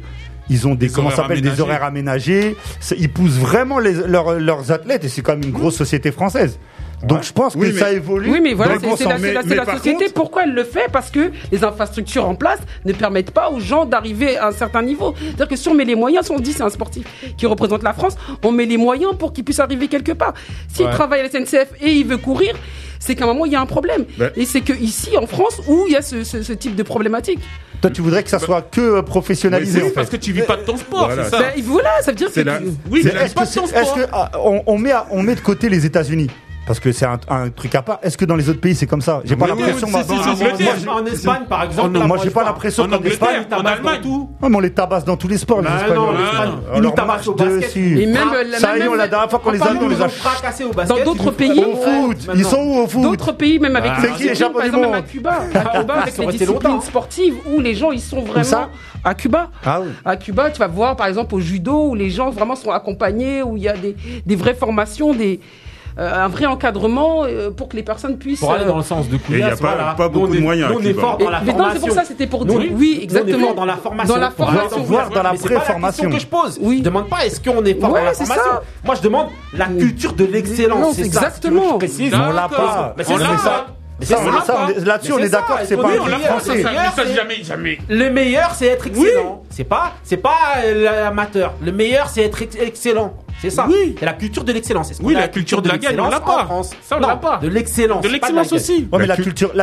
ils 0.50 0.68
ont 0.68 0.76
des, 0.76 0.88
des 0.88 0.94
comment 0.94 1.12
s'appelle 1.12 1.42
des 1.42 1.62
horaires 1.62 1.84
aménagés. 1.84 2.56
Ils 2.98 3.12
poussent 3.12 3.38
vraiment 3.38 3.80
leurs, 3.80 4.40
leurs 4.40 4.72
athlètes 4.72 5.04
et 5.04 5.10
c'est 5.10 5.22
quand 5.22 5.34
même 5.34 5.44
une 5.44 5.52
grosse 5.52 5.76
société 5.76 6.12
française. 6.12 6.60
Donc 7.08 7.24
je 7.24 7.32
pense 7.32 7.56
que 7.56 7.72
ça 7.74 7.92
évolue. 7.92 8.32
Oui, 8.32 8.40
mais 8.42 8.54
voilà, 8.54 8.76
c'est 8.80 9.06
la, 9.06 9.18
mais, 9.18 9.34
la, 9.34 9.66
société. 9.66 10.10
Pourquoi 10.14 10.44
elle 10.44 10.54
le 10.54 10.64
fait? 10.64 10.90
Parce 10.92 11.10
que 11.10 11.32
les 11.52 11.64
infrastructures 11.64 12.28
en 12.28 12.36
place 12.36 12.60
ne 12.84 12.94
permettent 12.94 13.32
pas 13.32 13.50
aux 13.50 13.60
gens 13.60 13.86
d'arriver 13.86 14.38
à 14.38 14.48
un 14.48 14.52
certain 14.52 14.82
niveau. 14.82 15.14
C'est-à-dire 15.20 15.48
que 15.48 15.56
si 15.56 15.68
on 15.70 15.74
met 15.74 15.86
les 15.86 15.96
moyens, 15.96 16.26
si 16.26 16.32
on 16.32 16.40
dit 16.40 16.54
c'est 16.54 16.64
un 16.64 16.70
sportif 16.70 17.06
qui 17.38 17.46
représente 17.46 17.84
la 17.84 17.94
France, 17.94 18.16
on 18.44 18.52
met 18.52 18.66
les 18.66 18.78
moyens 18.78 19.14
pour 19.18 19.34
qu'il 19.34 19.44
puisse 19.44 19.60
arriver 19.60 19.88
quelque 19.88 20.14
part. 20.14 20.34
S'il 20.74 20.90
travaille 20.90 21.22
à 21.22 21.24
la 21.24 21.30
SNCF 21.30 21.74
et 21.82 21.92
il 21.92 22.06
veut 22.06 22.18
courir, 22.18 22.56
c'est 23.00 23.16
qu'à 23.16 23.26
un 23.26 23.28
moment, 23.28 23.46
il 23.46 23.52
y 23.52 23.56
a 23.56 23.62
un 23.62 23.66
problème. 23.66 24.06
Et 24.36 24.46
c'est 24.46 24.62
qu'ici, 24.62 25.16
en 25.18 25.28
France, 25.28 25.62
où 25.68 25.86
il 25.88 25.94
y 25.94 25.96
a 25.96 26.02
ce, 26.02 26.54
type 26.54 26.76
de 26.76 26.84
problématique. 26.84 27.40
Toi, 27.82 27.92
tu 27.92 28.02
voudrais 28.02 28.24
que 28.24 28.30
ça 28.30 28.40
bah- 28.40 28.46
soit 28.46 28.62
que 28.64 28.82
euh, 28.82 29.02
professionnalisé. 29.02 29.84
Oui, 29.84 29.92
parce 29.94 30.10
que 30.10 30.16
tu 30.16 30.32
vis 30.32 30.42
pas 30.42 30.56
de 30.56 30.64
ton 30.64 30.78
sport, 30.78 31.08
voilà. 31.08 31.26
c'est 31.26 31.30
ça. 31.30 31.40
Ben, 31.40 31.62
voilà, 31.62 32.02
ça 32.02 32.12
veut 32.12 32.18
dire 32.18 32.32
que. 32.32 32.40
La... 32.40 32.58
Tu... 32.58 32.64
Oui, 32.90 33.02
est-ce 33.02 33.08
est 33.08 33.14
est 33.14 33.34
que, 33.34 33.78
est 33.78 34.06
que 34.06 34.10
ah, 34.12 35.22
met 35.22 35.36
de 35.36 35.42
côté 35.42 35.70
les 35.70 35.86
États-Unis? 35.86 36.30
Parce 36.66 36.80
que 36.80 36.92
c'est 36.92 37.06
un, 37.06 37.20
un, 37.30 37.50
truc 37.50 37.76
à 37.76 37.82
part. 37.82 38.00
Est-ce 38.02 38.18
que 38.18 38.26
dans 38.26 38.36
les 38.36 38.50
autres 38.50 38.60
pays 38.60 38.74
c'est 38.74 38.88
comme 38.88 39.02
ça 39.02 39.22
J'ai 39.24 39.36
pas 39.36 39.48
l'impression. 39.48 39.88
en 40.90 41.06
Espagne 41.06 41.44
par 41.48 41.64
exemple. 41.64 42.00
moi 42.00 42.18
j'ai 42.24 42.32
pas 42.32 42.44
l'impression 42.44 42.88
qu'en 42.88 43.02
Espagne, 43.04 43.46
en 43.52 43.66
Allemagne, 43.66 44.00
tout. 44.02 44.30
Ah, 44.42 44.50
mais 44.50 44.58
on 44.58 44.60
les 44.60 44.72
tabasse 44.72 45.06
dans 45.06 45.18
tous 45.18 45.28
les 45.28 45.38
sports. 45.38 45.62
Ils 46.76 46.82
nous 46.82 46.92
tabassent 46.92 47.28
au 47.28 47.36
basket. 47.36 47.78
Et 47.78 48.06
même 48.08 48.30
ça 48.58 48.78
y 48.78 48.82
est, 48.82 48.96
la 48.96 49.08
dernière 49.08 49.30
fois 49.30 49.40
qu'on 49.40 49.52
les 49.52 49.62
a, 49.62 49.74
on 49.80 49.88
les 49.88 50.02
a 50.02 50.10
fracassés 50.10 50.64
au 50.64 50.72
basket. 50.72 50.98
Dans 50.98 51.04
d'autres 51.04 51.32
pays, 51.32 51.64
au 51.64 51.76
foot. 51.76 52.30
Ils 52.36 52.46
sont 52.46 52.62
où 52.62 52.84
au 52.84 52.88
foot 52.88 53.04
D'autres 53.04 53.32
pays, 53.34 53.60
même 53.60 53.76
avec. 53.76 53.92
Ah. 53.96 54.02
C'est 54.02 54.14
qui 54.14 54.24
les 54.24 54.36
Japonais 54.36 54.70
Même 54.70 54.94
à 54.94 55.02
Cuba, 55.02 55.40
à 55.54 55.80
Cuba 55.80 55.94
avec 56.02 56.18
les 56.18 56.28
disciplines 56.28 56.82
sportives 56.82 57.36
où 57.46 57.60
les 57.60 57.76
gens 57.76 57.92
ils 57.92 58.02
sont 58.02 58.22
vraiment 58.22 58.68
à 59.04 59.14
Cuba. 59.14 59.50
Ah 59.64 59.82
à 60.04 60.18
Cuba, 60.18 60.50
tu 60.50 60.60
vas 60.60 60.68
voir 60.68 60.96
par 60.96 61.08
exemple 61.08 61.36
au 61.36 61.40
judo 61.40 61.90
où 61.90 61.96
les 61.96 62.10
gens 62.10 62.32
vraiment 62.32 62.56
sont 62.56 62.72
accompagnés, 62.72 63.44
où 63.44 63.56
il 63.56 63.64
y 63.64 63.70
a 63.70 63.76
des 64.26 64.36
vraies 64.36 64.56
formations, 64.56 65.14
des 65.14 65.40
un 65.98 66.28
vrai 66.28 66.46
encadrement 66.46 67.24
pour 67.56 67.70
que 67.70 67.76
les 67.76 67.84
personnes 67.84 68.18
puissent. 68.18 68.40
Pour 68.40 68.52
aller 68.52 68.66
dans 68.66 68.78
le 68.78 68.84
sens 68.84 69.10
de 69.10 69.18
Kounias. 69.18 69.40
Il 69.40 69.46
n'y 69.46 69.52
a 69.52 69.94
pas, 69.96 70.10
beaucoup 70.10 70.34
de 70.34 70.40
moyens. 70.40 70.72
Nous, 70.72 70.80
on 70.80 70.84
est 70.84 70.94
fort 70.94 71.18
dans 71.18 71.30
la 71.30 71.40
formation. 71.40 71.58
Mais 71.58 71.64
non, 71.64 71.70
c'est 71.74 71.88
pour 71.88 71.92
ça, 71.92 72.06
c'était 72.06 72.28
pour 72.28 72.46
dire. 72.46 72.72
Oui, 72.74 73.00
exactement. 73.02 73.54
dans 73.54 73.66
la 73.66 73.78
formation. 73.78 74.14
Dans 74.14 74.20
la 74.20 74.32
formation. 74.32 74.84
Voir 74.84 75.10
dans 75.10 75.24
la 75.24 75.34
formation 75.34 76.10
que 76.10 76.20
je 76.20 76.28
pose. 76.28 76.60
Je 76.62 76.68
ne 76.68 76.82
demande 76.82 77.10
pas 77.10 77.26
est-ce 77.26 77.42
qu'on 77.42 77.64
est 77.66 77.80
fort 77.80 77.90
dans 77.90 78.04
la 78.04 78.14
formation. 78.14 78.52
Moi, 78.84 78.96
je 78.96 79.02
demande 79.02 79.28
la 79.54 79.68
culture 79.68 80.14
de 80.14 80.26
l'excellence. 80.26 80.96
C'est 80.96 81.06
exactement. 81.06 81.78
On 81.78 82.32
l'a 82.32 82.50
pas. 82.50 82.96
On 83.10 83.18
l'a 83.18 83.28
pas. 83.28 83.68
Là-dessus, 84.00 85.14
on 85.14 85.20
est 85.20 85.30
d'accord, 85.30 85.60
c'est 85.66 85.78
pas 85.78 85.90
un 85.90 86.20
français. 86.20 86.64
jamais, 87.16 87.44
jamais. 87.44 87.80
Le 87.90 88.10
meilleur, 88.10 88.52
c'est 88.54 88.68
être 88.68 88.88
excellent. 88.88 89.44
C'est 89.50 89.64
pas, 89.64 89.94
c'est 90.04 90.18
pas 90.18 90.62
l'amateur. 90.74 91.54
Le 91.62 91.72
meilleur, 91.72 92.10
c'est 92.10 92.24
être 92.24 92.42
excellent. 92.60 93.14
C'est. 93.50 93.62
Oui. 93.68 93.96
La 94.02 94.14
culture 94.14 94.44
de 94.44 94.52
l'excellence. 94.52 94.92
Oui, 95.02 95.14
la, 95.14 95.22
la 95.22 95.28
culture, 95.28 95.62
de, 95.62 95.70
la 95.70 95.78
gagne, 95.78 96.00
on 96.00 96.10
l'a 96.10 96.20
pas. 96.20 96.44
En 96.44 96.46
France. 96.46 96.72
Ça, 96.82 96.98
on 96.98 97.00
l'a 97.00 97.16
pas. 97.16 97.38
De 97.38 97.48
l'excellence. 97.48 98.04
De 98.04 98.10
l'excellence 98.10 98.52
aussi. 98.54 98.88
Mais 98.92 99.08
la, 99.08 99.16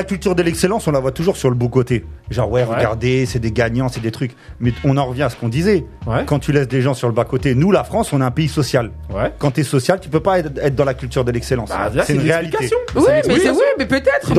culture, 0.05 0.35
de 0.35 0.43
l'excellence, 0.43 0.87
on 0.87 0.93
la 0.93 1.01
voit 1.01 1.13
toujours 1.13 1.37
sur 1.37 1.49
le 1.49 1.57
beau 1.57 1.69
côté. 1.69 2.05
Genre, 2.31 2.51
ouais, 2.51 2.65
regardez, 2.65 3.27
c'est 3.27 3.39
des 3.39 3.53
gagnants, 3.53 3.89
c'est 3.89 4.01
des 4.01 4.11
trucs. 4.11 4.33
Mais 4.61 4.73
on 4.85 4.97
en 4.97 5.07
revient 5.07 5.25
à 5.25 5.31
ce 5.31 5.37
qu'on 5.37 5.49
disait. 5.49 5.85
Quand 6.27 6.39
tu 6.39 6.53
laisses 6.53 6.69
des 6.69 6.83
gens 6.83 6.95
sur 6.95 7.09
le 7.09 7.15
bas 7.15 7.25
côté, 7.25 7.55
nous, 7.55 7.71
la 7.71 7.85
France, 7.85 8.13
on 8.13 8.21
est 8.21 8.25
un 8.25 8.31
pays 8.31 8.49
social. 8.49 8.91
Ouais. 9.11 9.33
Quand 9.39 9.59
es 9.59 9.63
social, 9.63 10.01
tu 10.01 10.09
ne 10.09 10.13
peux 10.13 10.21
pas 10.21 10.39
être, 10.41 10.75
dans 10.75 10.85
la 10.85 10.95
culture 10.95 11.25
de 11.25 11.33
l'excellence. 11.33 11.71
Bah, 11.71 11.91
c'est 12.05 12.15
une, 12.15 12.21
une 12.21 12.27
réalité. 12.27 12.71
Oui, 12.95 13.03
mais, 13.79 13.87
peut-être. 13.87 14.33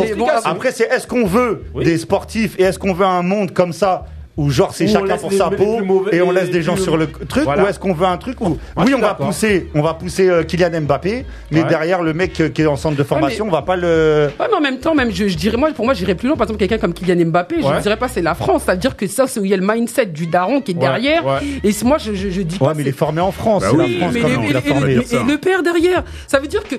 Après, 0.46 0.72
c'est 0.72 0.86
est-ce 0.86 1.08
qu'on 1.08 1.26
veut 1.26 1.64
des 1.76 1.98
sportifs 1.98 2.56
et 2.60 2.64
est-ce 2.64 2.80
qu'on 2.80 2.94
veut 2.94 3.06
un 3.06 3.22
monde 3.22 3.54
comme 3.54 3.74
ça 3.74 4.06
où 4.36 4.50
genre 4.50 4.74
c'est 4.74 4.88
chacun 4.88 5.16
pour 5.18 5.32
sa 5.32 5.50
peau 5.52 6.06
et 6.12 6.22
on 6.22 6.32
laisse 6.32 6.50
des 6.50 6.64
gens 6.64 6.76
sur 6.76 6.98
le 6.98 7.08
truc 7.08 7.44
Voilà. 7.44 7.64
ou 7.64 7.68
est-ce 7.68 7.78
qu'on 7.80 7.94
veut 7.94 8.08
un 8.08 8.18
truc 8.18 8.42
où 8.42 8.50
Moi, 8.50 8.58
oui 8.86 8.94
on 8.96 9.00
va 9.00 9.14
pousser 9.14 9.70
on 9.76 9.82
va 9.84 9.94
pousser 9.94 10.28
euh, 10.28 10.44
Kylian 10.44 10.82
Mbappé 10.82 11.26
mais 11.52 11.62
Ouais. 11.62 11.70
derrière 11.70 12.02
le 12.02 12.14
mec 12.14 12.40
euh, 12.42 12.50
qui 12.50 12.64
est 12.64 12.66
en 12.66 12.76
centre 12.76 12.96
de 12.98 13.04
formation 13.04 13.46
mais- 13.46 13.52
on 13.52 13.54
va 13.54 13.62
pas 13.62 13.76
le 13.76 14.30
Ouais, 14.40 14.48
mais 14.50 14.56
en 14.58 14.62
même 14.62 14.80
temps, 14.80 14.96
même 14.96 15.12
je, 15.12 15.28
je 15.28 15.38
dirais 15.38 15.56
moi, 15.58 15.70
pour 15.72 15.86
moi, 15.86 15.94
j'irais 15.94 16.16
plus 16.16 16.28
loin. 16.28 16.36
Par 16.36 16.46
exemple, 16.46 16.60
quelqu'un 16.60 16.80
comme 16.80 16.94
Kylian 16.94 17.28
Mbappé, 17.28 17.58
je 17.62 17.68
Ouais. 17.68 17.80
dirais 17.82 17.98
pas 17.98 18.08
c'est 18.08 18.22
la 18.24 18.34
France. 18.34 18.64
Ça 18.64 18.72
veut 18.74 18.80
dire 18.80 18.96
que 18.98 19.06
ça, 19.08 19.28
c'est 19.28 19.40
où 19.40 19.46
il 19.46 19.52
y 19.52 19.54
a 19.54 19.58
le 19.58 19.66
mindset 19.68 20.08
du 20.08 20.26
daron 20.28 20.62
qui 20.62 20.72
est 20.72 20.76
Ouais, 20.76 20.80
derrière. 20.82 21.24
ouais. 21.26 21.40
Et 21.64 21.72
moi, 21.86 21.98
je, 22.00 22.14
je, 22.16 22.30
je 22.30 22.42
dis 22.42 22.58
ouais 22.60 22.68
pas. 22.68 22.74
mais 22.74 22.82
il 22.82 22.88
est 22.88 22.92
formé 22.92 23.22
en 23.22 23.32
France 23.32 23.62
Bah 23.62 23.68
c'est 23.72 23.78
oui, 23.78 23.94
la 23.94 24.00
France 24.00 24.14
mais 24.16 24.22
quand 24.22 24.28
et, 24.28 24.54
le- 24.54 24.62
formé 24.62 24.92
et- 24.94 25.16
et 25.16 25.32
le 25.32 25.38
père 25.38 25.62
derrière, 25.64 26.04
ça 26.28 26.40
veut 26.40 26.48
dire 26.48 26.64
que 26.64 26.76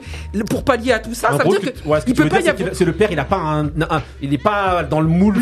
pour 0.50 0.64
pallier 0.64 0.92
à 0.92 0.98
tout 0.98 1.14
ça, 1.14 1.28
En 1.28 1.36
ça 1.38 1.44
veut 1.44 1.50
gros, 1.50 1.58
dire 1.58 1.72
que 1.72 1.88
ouais, 1.88 1.98
il 2.06 2.14
peut 2.14 2.28
pas 2.28 2.40
y 2.40 2.42
c'est 2.42 2.48
avoir. 2.50 2.68
qu'il- 2.70 2.76
C'est 2.76 2.84
le 2.84 2.92
père, 2.92 3.08
il 3.12 3.18
a 3.20 3.24
pas 3.24 3.62
il 4.20 4.34
est 4.34 4.42
pas 4.42 4.82
dans 4.82 5.00
le 5.00 5.06
moule. 5.08 5.36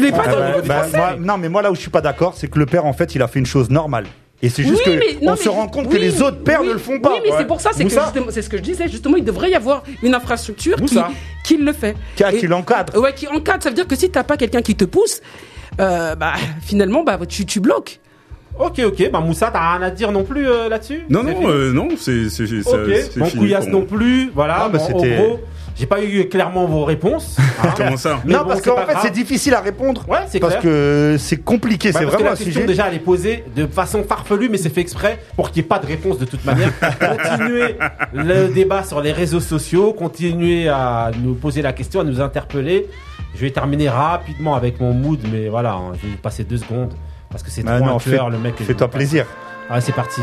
Non 1.20 1.38
mais 1.38 1.48
moi 1.48 1.62
là 1.62 1.70
où 1.70 1.74
je 1.74 1.80
suis 1.80 1.90
pas 1.90 2.01
d'accord 2.02 2.34
c'est 2.36 2.48
que 2.48 2.58
le 2.58 2.66
père 2.66 2.84
en 2.84 2.92
fait 2.92 3.14
il 3.14 3.22
a 3.22 3.28
fait 3.28 3.38
une 3.38 3.46
chose 3.46 3.70
normale 3.70 4.04
Et 4.44 4.48
c'est 4.48 4.64
juste 4.64 4.82
Oui, 4.86 4.92
que 4.96 4.98
mais- 4.98 5.24
non, 5.26 5.32
on 5.34 5.36
se 5.36 5.48
rend 5.48 5.68
compte 5.68 5.88
que 5.88 5.96
les 5.96 6.20
autres 6.20 6.42
pères 6.42 6.62
oui, 6.62 6.66
ne 6.68 6.72
le 6.72 6.78
font 6.80 6.98
pas. 7.00 7.12
Oui, 7.12 7.20
mais 7.24 7.30
Ouais. 7.30 7.36
c'est 7.38 7.46
pour 7.46 7.60
ça, 7.60 7.70
c'est 7.72 7.84
que 7.84 7.88
Moussa 7.90 8.02
justement- 8.06 8.26
c'est 8.30 8.42
ce 8.42 8.48
que 8.50 8.56
je 8.56 8.62
disais. 8.62 8.88
Justement, 8.88 9.16
il 9.16 9.22
devrait 9.24 9.50
y 9.50 9.54
avoir 9.54 9.84
une 10.02 10.16
infrastructure 10.16 10.76
qui, 11.44 11.56
le 11.58 11.72
fait. 11.72 11.94
Qui- 12.16 12.24
Et- 12.24 12.38
qui 12.38 12.46
l'encadre. 12.48 12.98
Ouais, 13.00 13.14
qui 13.14 13.28
encadre. 13.28 13.62
Ça 13.62 13.68
veut 13.68 13.76
dire 13.76 13.86
que 13.86 13.94
si 13.94 14.10
t'as 14.10 14.24
pas 14.24 14.36
quelqu'un 14.36 14.60
qui 14.60 14.74
te 14.74 14.84
pousse, 14.84 15.20
euh, 15.80 16.16
bah 16.16 16.32
finalement, 16.60 17.04
bah 17.04 17.18
tu, 17.28 17.46
tu 17.46 17.60
bloques. 17.60 18.00
Ok, 18.58 18.80
ok. 18.84 19.10
Bah 19.12 19.20
Moussa, 19.20 19.50
t'as 19.52 19.76
rien 19.76 19.82
à 19.86 19.90
dire 19.90 20.10
non 20.10 20.24
plus 20.24 20.48
euh, 20.48 20.68
là-dessus 20.68 21.04
Non, 21.08 21.22
C'est 21.24 21.34
non, 21.34 21.48
euh, 21.48 21.72
non, 21.72 21.88
c'est 21.96 22.28
c'est 22.28 22.46
c'est- 22.48 22.66
Ok. 22.68 22.90
c'est 23.12 23.18
Bon, 23.18 23.26
fini 23.26 23.42
Couillasse 23.44 23.68
non 23.68 23.82
plus. 23.86 24.30
Voilà. 24.34 24.56
Ah, 24.64 24.68
bah, 24.68 24.78
Bon, 24.78 24.84
en 24.84 24.86
c'était- 24.88 25.16
gros, 25.18 25.40
j'ai 25.76 25.86
pas 25.86 26.02
eu 26.02 26.28
clairement 26.28 26.66
vos 26.66 26.84
réponses. 26.84 27.36
hein. 27.62 27.68
Comment 27.76 27.96
ça 27.96 28.20
Mais 28.24 28.32
non, 28.34 28.40
bon, 28.40 28.48
parce 28.48 28.60
qu'en 28.62 28.76
fait, 28.86 28.96
c'est 29.02 29.10
difficile 29.12 29.54
à 29.54 29.60
répondre. 29.60 30.04
Ouais, 30.08 30.18
c'est 30.28 30.38
Parce 30.40 30.54
clair. 30.54 30.62
que 30.62 31.16
c'est 31.18 31.38
compliqué, 31.38 31.88
Ouais, 31.88 31.92
c'est 31.92 32.04
parce 32.04 32.04
que 32.04 32.10
vraiment 32.10 32.24
la 32.26 32.32
un 32.32 32.36
question 32.36 32.52
sujet. 32.54 32.66
déjà 32.66 32.88
elle 32.88 32.94
est 32.94 32.98
posée 32.98 33.44
de 33.56 33.66
façon 33.66 34.02
farfelue 34.04 34.48
mais 34.50 34.58
c'est 34.58 34.68
fait 34.70 34.80
exprès 34.82 35.18
pour 35.36 35.50
qu'il 35.50 35.62
n'y 35.62 35.66
ait 35.66 35.68
pas 35.68 35.78
de 35.78 35.86
réponse 35.86 36.18
de 36.18 36.24
toute 36.24 36.44
manière. 36.44 36.70
continuez 36.80 37.76
le 38.12 38.48
débat 38.54 38.84
sur 38.84 39.00
les 39.00 39.12
réseaux 39.12 39.40
sociaux, 39.40 39.92
continuez 39.92 40.68
à 40.68 41.10
nous 41.22 41.34
poser 41.34 41.62
la 41.62 41.72
question, 41.72 42.00
à 42.00 42.04
nous 42.04 42.20
interpeller. 42.20 42.88
Je 43.34 43.40
vais 43.40 43.50
terminer 43.50 43.88
rapidement 43.88 44.54
avec 44.54 44.78
mon 44.80 44.92
mood 44.92 45.20
mais 45.32 45.48
voilà, 45.48 45.72
hein, 45.72 45.92
je 45.96 46.06
vais 46.06 46.12
vous 46.12 46.18
passer 46.20 46.44
deux 46.44 46.58
secondes 46.58 46.92
parce 47.30 47.42
que 47.42 47.50
c'est 47.50 47.64
Ah 47.66 47.78
trop 47.78 47.86
non, 47.86 47.96
un 47.96 47.98
tueur 47.98 48.26
fais- 48.26 48.32
le 48.32 48.38
mec. 48.38 48.54
fais-toi 48.58 48.88
plaisir. 48.88 49.24
Allez 49.70 49.80
c'est 49.80 49.92
parti. 49.92 50.20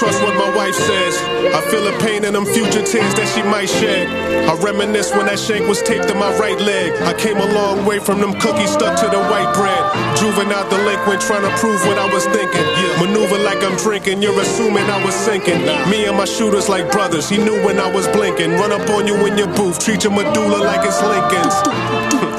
Trust 0.00 0.22
what 0.22 0.34
my 0.34 0.48
wife 0.56 0.74
says. 0.74 1.14
I 1.52 1.60
feel 1.68 1.84
the 1.84 1.92
pain 2.00 2.24
in 2.24 2.32
them 2.32 2.46
future 2.46 2.80
tears 2.80 3.12
that 3.20 3.28
she 3.36 3.44
might 3.44 3.68
shed. 3.68 4.08
I 4.48 4.56
reminisce 4.64 5.12
when 5.12 5.26
that 5.26 5.38
shank 5.38 5.68
was 5.68 5.82
taped 5.82 6.08
to 6.08 6.14
my 6.14 6.32
right 6.40 6.58
leg. 6.58 6.96
I 7.04 7.12
came 7.12 7.36
a 7.36 7.44
long 7.52 7.84
way 7.84 7.98
from 7.98 8.18
them 8.18 8.32
cookies 8.40 8.72
stuck 8.72 8.96
to 9.04 9.06
the 9.12 9.20
white 9.28 9.52
bread. 9.52 9.82
Juvenile 10.16 10.64
delinquent 10.72 11.20
trying 11.20 11.44
to 11.44 11.52
prove 11.60 11.84
what 11.84 11.98
I 12.00 12.08
was 12.08 12.24
thinking. 12.32 12.64
Maneuver 12.96 13.44
like 13.44 13.60
I'm 13.60 13.76
drinking, 13.76 14.22
you're 14.22 14.40
assuming 14.40 14.88
I 14.88 15.04
was 15.04 15.14
sinking. 15.14 15.60
Me 15.92 16.08
and 16.08 16.16
my 16.16 16.24
shooters 16.24 16.70
like 16.70 16.90
brothers, 16.90 17.28
he 17.28 17.36
knew 17.36 17.60
when 17.60 17.78
I 17.78 17.92
was 17.92 18.08
blinking. 18.08 18.56
Run 18.56 18.72
up 18.72 18.88
on 18.88 19.06
you 19.06 19.14
in 19.28 19.36
your 19.36 19.52
booth, 19.52 19.84
treat 19.84 20.02
your 20.04 20.16
medulla 20.16 20.64
like 20.64 20.80
it's 20.80 20.96
Lincoln's. 21.04 22.26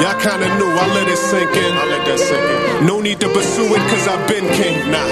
Y'all 0.00 0.18
kinda 0.18 0.48
knew, 0.58 0.70
I 0.82 0.86
let 0.94 1.08
it 1.08 1.18
sink 1.18 1.54
in. 1.54 1.72
I 1.76 1.84
let 1.92 2.02
that 2.06 2.18
sink 2.18 2.40
in. 2.80 2.86
No 2.86 3.00
need 3.00 3.20
to 3.20 3.28
pursue 3.28 3.68
it, 3.74 3.82
cause 3.90 4.08
I've 4.08 4.26
been 4.28 4.48
king. 4.56 4.90
Nah. 4.90 5.04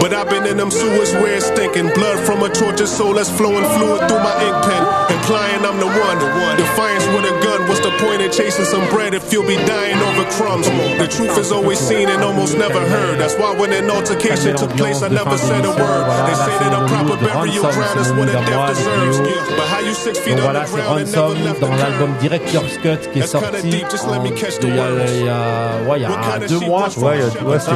But 0.00 0.14
I've 0.14 0.30
been 0.30 0.46
in 0.46 0.56
them 0.56 0.70
sewers 0.70 1.12
where 1.20 1.34
it's 1.36 1.46
stinking. 1.46 1.88
Blood 1.94 2.18
from 2.24 2.42
a 2.42 2.48
tortured 2.48 2.88
soul 2.88 3.14
that's 3.14 3.30
flowing 3.30 3.64
fluid 3.76 4.00
through 4.08 4.22
my 4.22 4.34
ink 4.46 4.56
pen. 4.64 4.82
Implying 5.16 5.60
I'm 5.64 5.78
the 5.78 5.86
one. 5.86 6.18
Defiance 6.56 7.06
with 7.14 7.24
a 7.28 7.34
gun. 7.44 7.68
What's 7.68 7.80
the 7.80 7.90
point 8.02 8.22
in 8.22 8.30
chasing 8.32 8.64
some 8.64 8.86
bread 8.88 9.12
if 9.14 9.32
you'll 9.32 9.46
be 9.46 9.56
dying 9.66 9.98
over 9.98 10.24
crumbs? 10.36 10.66
The 10.98 11.08
truth 11.08 11.36
is 11.38 11.52
always 11.52 11.78
seen 11.78 12.08
and 12.08 12.22
almost 12.22 12.56
never 12.56 12.80
heard. 12.80 13.18
That's 13.20 13.34
why 13.36 13.54
when 13.54 13.72
an 13.72 13.90
altercation 13.90 14.56
took 14.56 14.70
place, 14.76 15.02
I 15.02 15.08
never 15.08 15.36
said 15.36 15.64
a 15.64 15.70
word. 15.70 16.04
They 16.28 16.36
say 16.46 16.56
that 16.64 16.72
a 16.72 16.86
proper 16.88 17.16
burial 17.22 17.62
ground 17.76 18.00
is 18.00 18.10
what 18.12 18.28
a 18.28 18.32
death 18.32 18.76
deserves. 18.76 19.18
Yeah. 19.20 19.56
But 19.58 19.66
how 19.68 19.80
you 19.80 19.94
six 19.94 20.18
feet 20.18 20.36
Donc 20.36 20.46
voilà, 20.48 20.64
c'est 20.66 20.80
underground 20.80 21.00
and 21.00 21.12
never 21.12 21.44
left 21.44 21.60
the 21.60 21.66
dans 21.66 21.76
l'album 21.76 22.14
Director's 22.20 22.78
Cut 22.82 23.00
qui 23.12 23.18
est 23.20 23.26
sorti 23.26 23.84
en- 24.06 24.29
il 24.62 24.76
y 24.76 24.78
a, 24.78 24.84
il 25.06 25.24
y 25.24 25.28
a- 25.28 25.88
ouais, 25.88 25.98
il 25.98 26.02
y 26.02 26.04
a 26.04 26.38
deux 26.48 26.60
mois. 26.60 26.88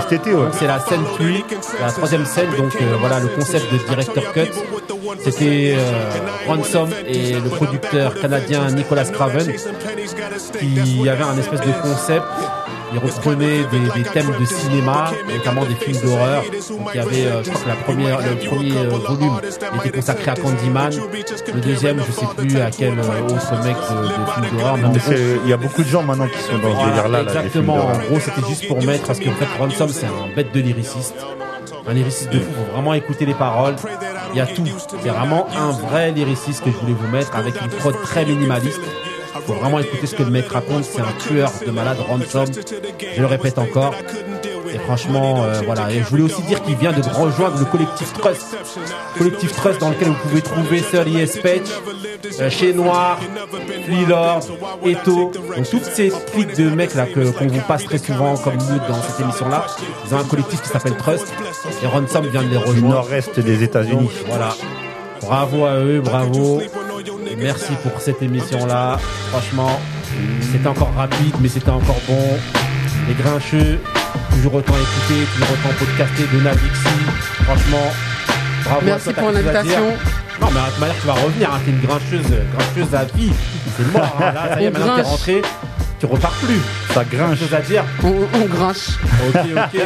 cet 0.00 0.12
été, 0.12 0.34
ouais. 0.34 0.48
C'est 0.52 0.66
la 0.66 0.80
scène 0.80 1.04
pluie, 1.16 1.44
la 1.80 1.90
troisième 1.92 2.24
scène. 2.26 2.50
Donc 2.56 2.74
euh, 2.76 2.96
voilà, 3.00 3.20
le 3.20 3.28
concept 3.28 3.72
de 3.72 3.78
Director 3.88 4.32
Cut, 4.32 4.50
c'était 5.20 5.76
euh, 5.78 6.46
Ransom 6.46 6.88
et 7.06 7.32
le 7.34 7.48
producteur 7.50 8.14
canadien 8.20 8.70
Nicolas 8.70 9.04
Craven 9.04 9.46
qui 10.58 11.08
avait 11.08 11.22
un 11.24 11.38
espèce 11.38 11.60
de 11.60 11.72
concept. 11.82 12.24
Il 12.92 12.98
reprenait 12.98 13.64
des, 13.64 14.02
des 14.02 14.08
thèmes 14.08 14.32
de 14.38 14.44
cinéma, 14.44 15.10
notamment 15.32 15.64
des 15.64 15.74
films 15.74 16.00
d'horreur. 16.00 16.42
Donc 16.42 16.88
il 16.94 16.96
y 16.96 17.00
avait, 17.00 17.26
euh, 17.26 17.42
je 17.42 17.50
crois 17.50 17.62
que 17.62 17.68
la 17.68 17.74
première, 17.76 18.18
le 18.20 18.36
premier 18.48 18.76
euh, 18.76 18.88
volume 18.90 19.40
était 19.78 19.90
consacré 19.90 20.30
à 20.30 20.34
Candyman. 20.34 20.92
Le 21.54 21.60
deuxième, 21.60 21.98
je 22.06 22.12
sais 22.12 22.26
plus 22.36 22.60
à 22.60 22.70
quel 22.70 22.98
euh, 22.98 23.22
autre 23.22 23.52
mec 23.64 23.76
de, 23.76 24.06
de 24.06 24.46
film 24.46 24.58
d'horreur. 24.58 24.74
en 24.74 24.92
Il 25.44 25.50
y 25.50 25.52
a 25.52 25.56
beaucoup 25.56 25.82
de 25.82 25.88
gens 25.88 26.02
maintenant 26.02 26.28
qui 26.28 26.38
sont 26.38 26.58
dans 26.58 26.80
ce 26.80 26.86
délire-là. 26.86 27.22
là, 27.22 27.30
films 27.30 27.36
exactement. 27.46 27.74
En 27.86 27.98
gros, 27.98 28.20
c'était 28.20 28.46
juste 28.48 28.68
pour 28.68 28.82
mettre, 28.84 29.06
parce 29.06 29.18
qu'en 29.18 29.32
fait, 29.32 29.48
Ransom, 29.58 29.88
c'est 29.88 30.06
un 30.06 30.34
bête 30.36 30.52
de 30.54 30.60
lyriciste. 30.60 31.14
Un 31.86 31.94
lyriciste 31.94 32.32
de 32.32 32.38
fou. 32.38 32.46
Faut 32.56 32.72
vraiment 32.72 32.94
écouter 32.94 33.26
les 33.26 33.34
paroles. 33.34 33.76
Il 34.32 34.38
y 34.38 34.40
a 34.40 34.46
tout. 34.46 34.64
C'est 34.88 35.08
vraiment 35.08 35.46
un 35.56 35.70
vrai 35.70 36.12
lyriciste 36.12 36.62
que 36.64 36.70
je 36.70 36.76
voulais 36.76 36.94
vous 36.98 37.08
mettre 37.08 37.34
avec 37.36 37.60
une 37.60 37.68
prod 37.68 37.94
très 38.02 38.24
minimaliste. 38.24 38.80
Faut 39.46 39.54
vraiment 39.54 39.78
écouter 39.80 40.06
ce 40.06 40.14
que 40.14 40.22
le 40.22 40.30
mec 40.30 40.48
raconte. 40.48 40.84
C'est 40.84 41.00
un 41.00 41.12
tueur 41.18 41.50
de 41.66 41.70
malade, 41.70 41.98
Ransom. 42.08 42.46
Je 43.16 43.20
le 43.20 43.26
répète 43.26 43.58
encore. 43.58 43.94
Et 44.72 44.78
franchement, 44.78 45.44
euh, 45.44 45.60
voilà. 45.66 45.90
Et 45.92 46.00
je 46.00 46.04
voulais 46.08 46.22
aussi 46.22 46.42
dire 46.42 46.62
qu'il 46.62 46.76
vient 46.76 46.92
de 46.92 47.02
rejoindre 47.02 47.58
le 47.58 47.64
collectif 47.64 48.12
Trust. 48.12 48.56
Collectif 49.18 49.52
Trust 49.52 49.80
dans 49.80 49.90
lequel 49.90 50.08
vous 50.08 50.14
pouvez 50.28 50.42
trouver 50.42 50.78
Sir 50.80 51.02
E.S. 51.06 51.38
Page, 51.38 51.60
euh, 52.40 52.50
Chez 52.50 52.72
Noir, 52.72 53.18
Flea 53.84 54.06
Lord, 54.08 54.40
Eto. 54.86 55.32
Donc 55.56 55.68
toutes 55.70 55.84
ces 55.84 56.10
cliques 56.32 56.56
de 56.56 56.70
mecs 56.70 56.94
là 56.94 57.06
que 57.06 57.30
qu'on 57.30 57.46
vous 57.46 57.60
passe 57.60 57.84
très 57.84 57.98
souvent 57.98 58.36
comme 58.36 58.54
nous 58.56 58.78
dans 58.88 59.02
cette 59.02 59.20
émission 59.20 59.48
là. 59.48 59.66
Ils 60.08 60.14
ont 60.14 60.18
un 60.18 60.24
collectif 60.24 60.62
qui 60.62 60.68
s'appelle 60.68 60.96
Trust. 60.96 61.26
Et 61.82 61.86
Ransom 61.86 62.26
vient 62.28 62.42
de 62.42 62.48
les 62.48 62.56
Du 62.56 62.64
rejoindre. 62.64 62.88
nord-est 62.94 63.38
des 63.40 63.62
États-Unis. 63.62 64.10
Voilà. 64.28 64.54
Bravo 65.20 65.64
à 65.66 65.76
eux, 65.76 66.00
bravo. 66.00 66.60
Merci 67.38 67.72
pour 67.82 68.00
cette 68.00 68.22
émission-là. 68.22 68.98
Franchement, 69.30 69.80
c'était 70.52 70.66
encore 70.68 70.92
rapide, 70.94 71.34
mais 71.40 71.48
c'était 71.48 71.70
encore 71.70 72.00
bon. 72.06 72.38
Les 73.08 73.14
grincheux, 73.14 73.78
toujours 74.32 74.54
autant 74.54 74.74
écoutés, 74.74 75.26
toujours 75.32 75.48
autant 75.52 75.74
podcastés 75.78 76.26
de 76.32 76.40
Navixi. 76.40 76.88
Franchement, 77.44 77.92
bravo 78.64 78.80
à 78.80 78.84
Merci 78.84 79.04
toi, 79.04 79.12
t'as 79.14 79.22
pour 79.22 79.32
quelque 79.32 79.44
chose 79.44 79.48
à 79.48 79.52
l'invitation. 79.52 79.86
dire. 79.86 79.98
Non, 80.40 80.48
mais 80.52 80.60
de 80.60 80.66
toute 80.70 80.78
manière, 80.80 80.96
tu 81.00 81.06
vas 81.06 81.12
revenir. 81.14 81.50
Hein. 81.54 81.60
T'es 81.64 81.70
une 81.70 81.80
grincheuse, 81.80 82.34
grincheuse 82.56 82.94
à 82.94 83.04
vie. 83.04 83.32
C'est 83.76 83.92
mort. 83.92 84.16
Hein. 84.20 84.32
Là, 84.32 84.48
ça 84.54 84.60
y 84.60 84.64
est, 84.64 84.68
On 84.68 84.72
maintenant 84.78 84.96
t'es 84.96 85.02
rentré. 85.02 85.42
Tu 86.00 86.06
repars 86.06 86.32
plus. 86.42 86.60
Ça 86.92 87.04
grinche. 87.04 87.38
Chose 87.38 87.54
à 87.54 87.60
dire. 87.60 87.84
On, 88.02 88.14
on 88.40 88.44
grinche. 88.46 88.88
Ok, 89.28 89.40
ok. 89.56 89.80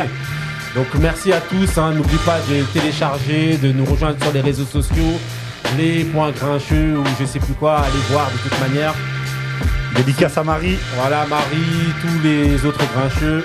Donc 0.74 0.86
merci 1.00 1.32
à 1.32 1.40
tous. 1.40 1.78
hein. 1.78 1.92
N'oublie 1.92 2.18
pas 2.18 2.38
de 2.48 2.62
télécharger, 2.78 3.56
de 3.56 3.72
nous 3.72 3.84
rejoindre 3.84 4.16
sur 4.22 4.32
les 4.32 4.40
réseaux 4.42 4.64
sociaux, 4.66 5.18
les 5.76 6.04
points 6.04 6.30
grincheux 6.30 6.98
ou 6.98 7.04
je 7.20 7.24
sais 7.24 7.38
plus 7.38 7.54
quoi. 7.54 7.80
Allez 7.80 8.02
voir 8.10 8.30
de 8.30 8.38
toute 8.38 8.60
manière. 8.60 8.94
Dédicace 9.94 10.36
à 10.38 10.44
Marie. 10.44 10.78
Voilà 10.96 11.26
Marie, 11.26 11.92
tous 12.00 12.22
les 12.22 12.64
autres 12.64 12.84
grincheux. 12.94 13.44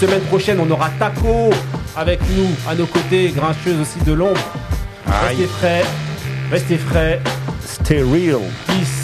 Semaine 0.00 0.22
prochaine, 0.22 0.58
on 0.60 0.70
aura 0.70 0.88
Taco 0.98 1.50
avec 1.96 2.20
nous 2.36 2.48
à 2.68 2.74
nos 2.74 2.86
côtés, 2.86 3.30
grincheuse 3.30 3.80
aussi 3.80 4.04
de 4.04 4.12
l'ombre. 4.12 4.40
Restez 5.06 5.46
frais, 5.46 5.84
restez 6.50 6.78
frais. 6.78 7.20
Stay 7.66 8.02
real. 8.02 8.40
Peace. 8.66 8.99